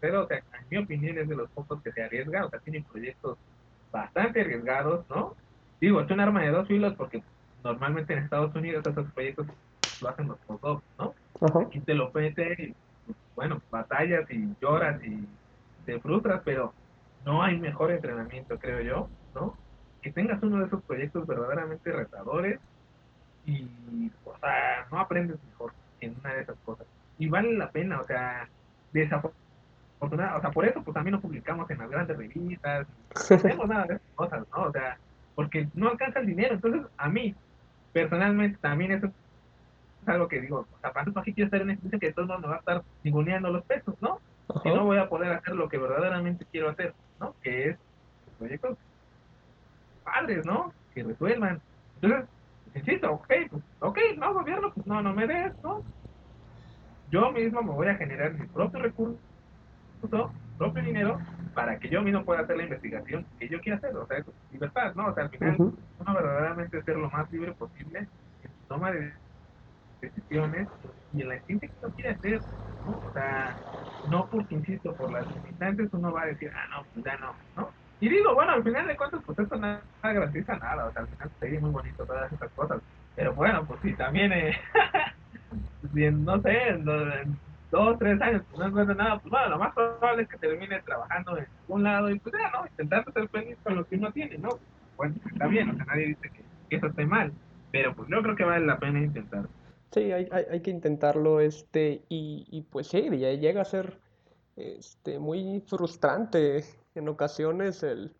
pero, 0.00 0.24
o 0.24 0.26
sea, 0.26 0.38
en 0.38 0.66
mi 0.68 0.78
opinión 0.78 1.18
es 1.18 1.28
de 1.28 1.36
los 1.36 1.50
pocos 1.52 1.80
que 1.82 1.92
se 1.92 2.02
arriesga, 2.02 2.46
o 2.46 2.50
sea, 2.50 2.58
tienen 2.60 2.84
proyectos 2.84 3.38
bastante 3.92 4.40
arriesgados, 4.40 5.06
¿no? 5.08 5.36
Digo, 5.80 6.00
es 6.00 6.10
un 6.10 6.20
arma 6.20 6.42
de 6.42 6.50
dos 6.50 6.66
filos 6.66 6.94
porque 6.96 7.22
normalmente 7.62 8.12
en 8.14 8.20
Estados 8.20 8.54
Unidos 8.56 8.84
esos 8.84 9.12
proyectos 9.12 9.46
lo 10.00 10.08
hacen 10.08 10.26
los 10.28 10.40
postdocs, 10.40 10.84
¿no? 10.98 11.14
Aquí 11.60 11.80
te 11.80 11.94
lo 11.94 12.10
meten 12.12 12.56
y, 12.58 12.74
bueno, 13.36 13.60
batallas 13.70 14.28
y 14.30 14.56
lloras 14.60 15.00
y 15.04 15.28
te 15.84 16.00
frustras, 16.00 16.42
pero 16.44 16.74
no 17.24 17.42
hay 17.42 17.58
mejor 17.60 17.92
entrenamiento, 17.92 18.58
creo 18.58 18.80
yo, 18.80 19.10
¿no? 19.34 19.56
Que 20.02 20.10
tengas 20.10 20.42
uno 20.42 20.58
de 20.58 20.66
esos 20.66 20.82
proyectos 20.82 21.26
verdaderamente 21.26 21.92
retadores 21.92 22.58
y, 23.46 24.10
o 24.24 24.36
sea, 24.38 24.86
no 24.90 24.98
aprendes 24.98 25.38
mejor 25.50 25.72
en 26.00 26.16
una 26.20 26.34
de 26.34 26.42
esas 26.42 26.56
cosas. 26.64 26.86
Y 27.18 27.28
vale 27.28 27.54
la 27.54 27.70
pena, 27.70 28.00
o 28.00 28.04
sea, 28.04 28.48
desafortunadamente, 28.92 30.36
o 30.36 30.40
sea, 30.40 30.50
por 30.50 30.66
eso 30.66 30.82
pues 30.82 30.94
también 30.94 31.12
no 31.12 31.20
publicamos 31.20 31.70
en 31.70 31.78
las 31.78 31.88
grandes 31.88 32.16
revistas, 32.16 32.86
no 33.30 33.36
hacemos 33.36 33.68
nada 33.68 33.84
de 33.86 33.94
esas 33.94 34.08
cosas, 34.16 34.46
¿no? 34.50 34.62
O 34.64 34.72
sea, 34.72 34.98
porque 35.36 35.68
no 35.74 35.88
alcanza 35.88 36.18
el 36.18 36.26
dinero. 36.26 36.54
Entonces, 36.54 36.82
a 36.96 37.08
mí, 37.08 37.34
personalmente, 37.92 38.58
también 38.60 38.92
eso 38.92 39.06
es 39.06 40.08
algo 40.08 40.26
que 40.26 40.40
digo, 40.40 40.66
o 40.72 40.80
sea, 40.80 40.92
¿para 40.92 41.06
qué 41.22 41.32
quiero 41.32 41.46
estar 41.46 41.60
en 41.60 41.64
una 41.64 41.72
institución 41.74 42.00
que 42.00 42.06
de 42.08 42.12
todos 42.12 42.28
modos 42.28 42.42
me 42.42 42.48
va 42.48 42.56
a 42.56 42.58
estar 42.58 42.82
ninguneando 43.04 43.50
los 43.50 43.64
pesos, 43.64 43.94
¿no? 44.00 44.18
Si 44.62 44.68
no 44.68 44.84
voy 44.84 44.98
a 44.98 45.08
poder 45.08 45.32
hacer 45.32 45.54
lo 45.54 45.68
que 45.68 45.78
verdaderamente 45.78 46.44
quiero 46.50 46.68
hacer, 46.70 46.92
¿no? 47.20 47.34
Que 47.42 47.70
es 47.70 47.78
proyectos 48.38 48.76
padres, 50.02 50.44
¿no? 50.44 50.72
Que 50.94 51.02
resuelvan. 51.02 51.60
Entonces, 52.00 52.28
insisto, 52.74 53.12
ok, 53.12 53.26
pues, 53.50 53.62
ok, 53.80 53.98
no, 54.18 54.34
gobierno, 54.34 54.72
pues 54.74 54.86
no, 54.86 55.02
no 55.02 55.14
me 55.14 55.26
des, 55.26 55.52
¿no? 55.62 55.82
Yo 57.10 57.30
mismo 57.32 57.62
me 57.62 57.72
voy 57.72 57.88
a 57.88 57.94
generar 57.96 58.32
mi 58.34 58.46
propio 58.46 58.80
recurso, 58.80 59.20
propio 60.58 60.82
dinero, 60.82 61.18
para 61.54 61.78
que 61.78 61.88
yo 61.88 62.02
mismo 62.02 62.24
pueda 62.24 62.40
hacer 62.40 62.56
la 62.56 62.62
investigación 62.64 63.26
que 63.38 63.48
yo 63.48 63.60
quiera 63.60 63.78
hacer, 63.78 63.94
o 63.96 64.06
sea, 64.06 64.18
es 64.18 64.26
libertad, 64.50 64.94
¿no? 64.94 65.08
O 65.08 65.14
sea, 65.14 65.24
al 65.24 65.30
final, 65.30 65.56
uno 65.58 66.14
verdaderamente 66.14 66.82
ser 66.82 66.96
lo 66.96 67.10
más 67.10 67.30
libre 67.30 67.52
posible 67.52 68.08
en 68.42 68.50
su 68.50 68.66
toma 68.68 68.90
de 68.92 69.12
decisiones 70.00 70.68
y 71.12 71.22
en 71.22 71.28
la 71.28 71.40
ciencia 71.42 71.68
que 71.68 71.74
uno 71.82 71.94
quiere 71.94 72.10
hacer, 72.10 72.42
¿no? 72.84 72.92
O 73.04 73.10
sea, 73.12 73.60
no 74.04 74.28
porque, 74.30 74.54
insisto, 74.54 74.96
por 74.96 75.12
las 75.12 75.28
limitantes 75.28 75.92
uno 75.92 76.12
va 76.12 76.22
a 76.22 76.26
decir, 76.26 76.50
ah, 76.54 76.66
no, 76.70 76.86
pues 76.92 77.04
ya 77.04 77.16
no, 77.18 77.36
¿no? 77.56 77.70
Y 78.02 78.08
digo, 78.08 78.34
bueno, 78.34 78.50
al 78.50 78.64
final 78.64 78.88
de 78.88 78.96
cuentas, 78.96 79.20
pues 79.24 79.38
esto 79.38 79.54
nada, 79.54 79.80
garantiza 80.02 80.56
nada, 80.56 80.86
o 80.86 80.92
sea, 80.92 81.02
al 81.02 81.08
final 81.08 81.30
sería 81.38 81.60
muy 81.60 81.70
bonito 81.70 82.04
todas 82.04 82.32
esas 82.32 82.50
cosas, 82.50 82.82
pero 83.14 83.32
bueno, 83.32 83.64
pues 83.64 83.78
sí, 83.80 83.92
también, 83.92 84.32
eh, 84.32 84.58
no 86.10 86.42
sé, 86.42 86.68
en, 86.70 86.84
dos, 87.70 87.98
tres 88.00 88.20
años, 88.20 88.42
pues 88.50 88.58
no 88.58 88.66
encuentro 88.66 88.96
nada, 88.96 89.20
pues 89.20 89.30
bueno, 89.30 89.50
lo 89.50 89.58
más 89.60 89.72
probable 89.72 90.24
es 90.24 90.28
que 90.28 90.36
termine 90.36 90.82
trabajando 90.82 91.38
en 91.38 91.46
algún 91.60 91.84
lado 91.84 92.10
y 92.10 92.18
pues 92.18 92.34
ya, 92.36 92.50
¿no? 92.50 92.66
Intentando 92.66 93.12
ser 93.12 93.28
feliz 93.28 93.56
con 93.62 93.76
lo 93.76 93.84
que 93.84 93.94
uno 93.94 94.10
tiene, 94.10 94.36
¿no? 94.36 94.48
Bueno, 94.96 95.14
está 95.24 95.46
bien, 95.46 95.70
o 95.70 95.76
sea, 95.76 95.84
nadie 95.84 96.06
dice 96.06 96.28
que, 96.30 96.76
eso 96.76 96.88
esté 96.88 97.06
mal, 97.06 97.32
pero 97.70 97.94
pues 97.94 98.08
yo 98.08 98.20
creo 98.20 98.34
que 98.34 98.44
vale 98.44 98.66
la 98.66 98.80
pena 98.80 98.98
intentar. 98.98 99.46
Sí, 99.92 100.10
hay, 100.10 100.26
hay, 100.32 100.44
hay 100.50 100.60
que 100.60 100.70
intentarlo, 100.72 101.38
este, 101.38 102.02
y, 102.08 102.48
y 102.50 102.62
pues 102.62 102.88
sí, 102.88 103.16
ya 103.16 103.30
llega 103.34 103.62
a 103.62 103.64
ser 103.64 104.00
este, 104.56 105.20
muy 105.20 105.62
frustrante 105.68 106.64
en 106.94 107.08
ocasiones 107.08 107.82
el, 107.82 108.14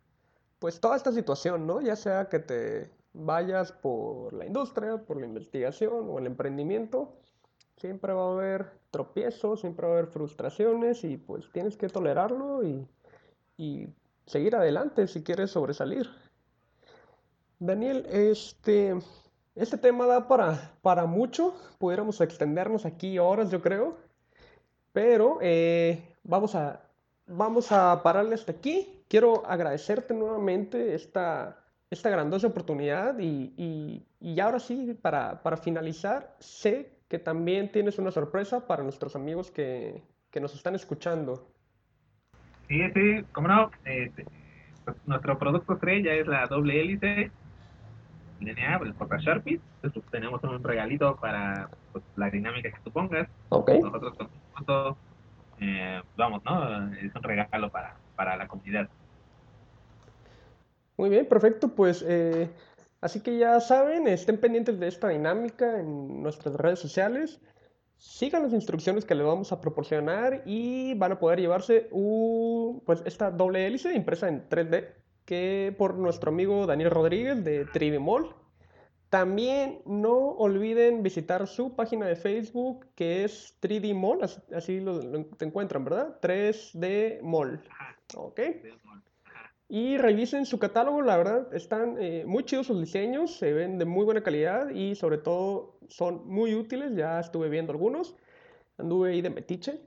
pues 0.59 0.81
toda 0.81 0.97
esta 0.97 1.13
situación, 1.13 1.67
¿no? 1.67 1.81
Ya 1.81 1.97
sea 1.97 2.29
que 2.29 2.39
te 2.39 2.91
vayas 3.13 3.73
por 3.73 4.33
la 4.33 4.47
industria, 4.47 4.99
por 4.99 5.19
la 5.19 5.27
investigación 5.27 6.09
o 6.09 6.19
el 6.19 6.27
emprendimiento, 6.27 7.13
siempre 7.77 8.13
va 8.13 8.29
a 8.29 8.33
haber 8.33 8.73
tropiezos, 8.91 9.61
siempre 9.61 9.87
va 9.87 9.95
a 9.95 9.99
haber 9.99 10.11
frustraciones 10.11 11.05
y 11.05 11.17
pues 11.17 11.51
tienes 11.53 11.77
que 11.77 11.89
tolerarlo 11.89 12.63
y, 12.65 12.87
y 13.57 13.89
seguir 14.27 14.57
adelante 14.57 15.07
si 15.07 15.23
quieres 15.23 15.51
sobresalir. 15.51 16.09
Daniel, 17.59 18.07
este, 18.11 18.97
este 19.55 19.79
tema 19.79 20.07
da 20.07 20.27
para, 20.27 20.75
para 20.83 21.07
mucho, 21.07 21.55
pudiéramos 21.79 22.21
extendernos 22.21 22.85
aquí 22.87 23.19
horas 23.19 23.51
yo 23.51 23.63
creo, 23.63 23.97
pero 24.93 25.39
eh, 25.41 26.17
vamos 26.25 26.55
a 26.55 26.82
vamos 27.27 27.73
a 27.73 28.03
pararle 28.03 28.35
hasta 28.35 28.53
aquí. 28.53 29.05
Quiero 29.09 29.45
agradecerte 29.47 30.15
nuevamente 30.15 30.95
esta, 30.95 31.65
esta 31.91 32.11
grandiosa 32.11 32.47
oportunidad 32.47 33.19
y, 33.19 34.05
y, 34.21 34.41
ahora 34.41 34.59
sí, 34.59 34.97
para, 35.01 35.43
para, 35.43 35.57
finalizar, 35.57 36.35
sé 36.39 36.99
que 37.09 37.19
también 37.19 37.71
tienes 37.71 37.99
una 37.99 38.11
sorpresa 38.11 38.67
para 38.67 38.83
nuestros 38.83 39.15
amigos 39.17 39.51
que, 39.51 40.03
que 40.31 40.41
nos 40.41 40.55
están 40.55 40.75
escuchando. 40.75 41.49
Sí, 42.69 42.81
sí, 42.95 43.25
cómo 43.33 43.49
no. 43.49 43.71
Este, 43.85 44.25
pues, 44.85 44.97
nuestro 45.07 45.39
producto 45.39 45.75
estrella 45.75 46.15
es 46.15 46.27
la 46.27 46.47
doble 46.47 46.81
hélice 46.81 47.31
DNA, 48.41 48.77
el 48.79 48.95
Porta 48.95 49.19
Sharpie. 49.19 49.61
Entonces, 49.77 50.03
tenemos 50.11 50.43
un 50.43 50.63
regalito 50.63 51.17
para 51.17 51.69
pues, 51.93 52.03
la 52.17 52.31
dinámica 52.31 52.71
que 52.71 52.81
tú 52.83 52.91
pongas. 52.91 53.29
Okay. 53.51 53.81
Nosotros 53.81 54.15
con 54.17 54.97
eh, 55.63 56.03
vamos, 56.17 56.43
¿no? 56.45 56.93
Es 56.95 57.15
un 57.15 57.23
regalo 57.23 57.71
para, 57.71 57.97
para 58.17 58.37
la 58.37 58.49
comunidad. 58.49 58.89
Muy 60.97 61.11
bien, 61.11 61.27
perfecto. 61.27 61.69
Pues 61.69 62.05
eh, 62.07 62.51
así 63.01 63.21
que 63.21 63.39
ya 63.39 63.61
saben, 63.61 64.09
estén 64.09 64.39
pendientes 64.39 64.79
de 64.79 64.89
esta 64.89 65.09
dinámica 65.09 65.81
en 65.81 66.23
nuestras 66.23 66.55
redes 66.57 66.79
sociales. 66.79 67.41
Sigan 67.97 68.43
las 68.43 68.53
instrucciones 68.53 69.05
que 69.05 69.15
les 69.15 69.25
vamos 69.25 69.53
a 69.53 69.61
proporcionar 69.61 70.43
y 70.45 70.95
van 70.95 71.13
a 71.13 71.19
poder 71.21 71.41
llevarse 71.41 71.89
pues 72.85 73.03
esta 73.05 73.31
doble 73.31 73.65
hélice 73.65 73.95
impresa 73.95 74.29
en 74.29 74.49
3D 74.49 74.89
que 75.25 75.73
por 75.79 75.95
nuestro 75.95 76.31
amigo 76.31 76.67
Daniel 76.67 76.91
Rodríguez 76.91 77.45
de 77.45 77.65
3D 77.67 78.01
Mall. 78.01 78.35
También 79.13 79.83
no 79.85 80.17
olviden 80.39 81.03
visitar 81.03 81.47
su 81.47 81.77
página 81.77 82.07
de 82.07 82.17
Facebook 82.17 82.87
que 82.95 83.25
es 83.25 83.59
3D 83.61 83.95
Mall, 83.95 84.21
así, 84.57 84.81
lo, 84.81 85.27
te 85.27 85.45
encuentran, 85.45 85.85
¿verdad? 85.85 86.19
3D 86.23 87.21
Mall. 87.21 87.63
Ok. 88.17 88.41
Y 89.69 89.99
revisen 89.99 90.47
su 90.47 90.59
catálogo, 90.59 91.03
la 91.03 91.19
verdad, 91.19 91.55
están 91.55 91.99
eh, 92.01 92.25
muy 92.27 92.45
chidos 92.45 92.69
sus 92.69 92.81
diseños, 92.81 93.37
se 93.37 93.53
ven 93.53 93.77
de 93.77 93.85
muy 93.85 94.07
buena 94.07 94.23
calidad 94.23 94.71
y 94.71 94.95
sobre 94.95 95.19
todo 95.19 95.77
son 95.89 96.27
muy 96.27 96.55
útiles, 96.55 96.97
ya 96.97 97.21
estuve 97.21 97.51
viendo 97.51 97.73
algunos, 97.73 98.17
anduve 98.79 99.11
ahí 99.11 99.21
de 99.21 99.29
metiche. 99.29 99.83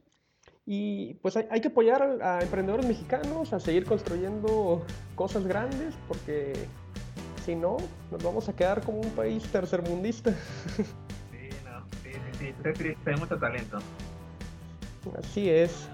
Y 0.67 1.15
pues 1.15 1.35
hay, 1.35 1.47
hay 1.49 1.61
que 1.61 1.69
apoyar 1.69 2.03
a, 2.21 2.37
a 2.37 2.41
emprendedores 2.43 2.85
mexicanos 2.85 3.53
a 3.53 3.59
seguir 3.59 3.85
construyendo 3.85 4.85
cosas 5.15 5.47
grandes 5.47 5.95
porque 6.07 6.53
si 7.45 7.55
no, 7.55 7.77
nos 8.11 8.23
vamos 8.23 8.49
a 8.49 8.53
quedar 8.53 8.81
como 8.81 8.99
un 8.99 9.09
país 9.11 9.43
tercermundista. 9.43 10.31
Sí, 10.31 11.49
no, 11.63 11.85
sí, 12.03 12.53
sí, 12.73 12.73
sí, 12.75 12.95
hay 13.05 13.15
mucho 13.17 13.37
talento. 13.37 13.77
Así 15.19 15.49
es. 15.49 15.87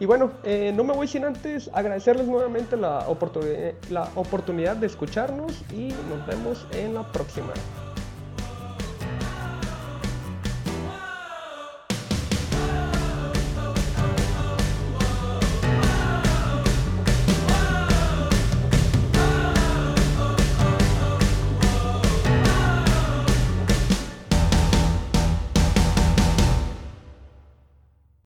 Y 0.00 0.06
bueno, 0.06 0.30
eh, 0.44 0.72
no 0.76 0.84
me 0.84 0.92
voy 0.92 1.08
sin 1.08 1.24
antes 1.24 1.70
agradecerles 1.72 2.26
nuevamente 2.26 2.76
la, 2.76 3.04
la 3.90 4.08
oportunidad 4.14 4.76
de 4.76 4.86
escucharnos 4.86 5.52
y 5.72 5.88
nos 6.08 6.24
vemos 6.26 6.66
en 6.72 6.94
la 6.94 7.10
próxima. 7.10 7.52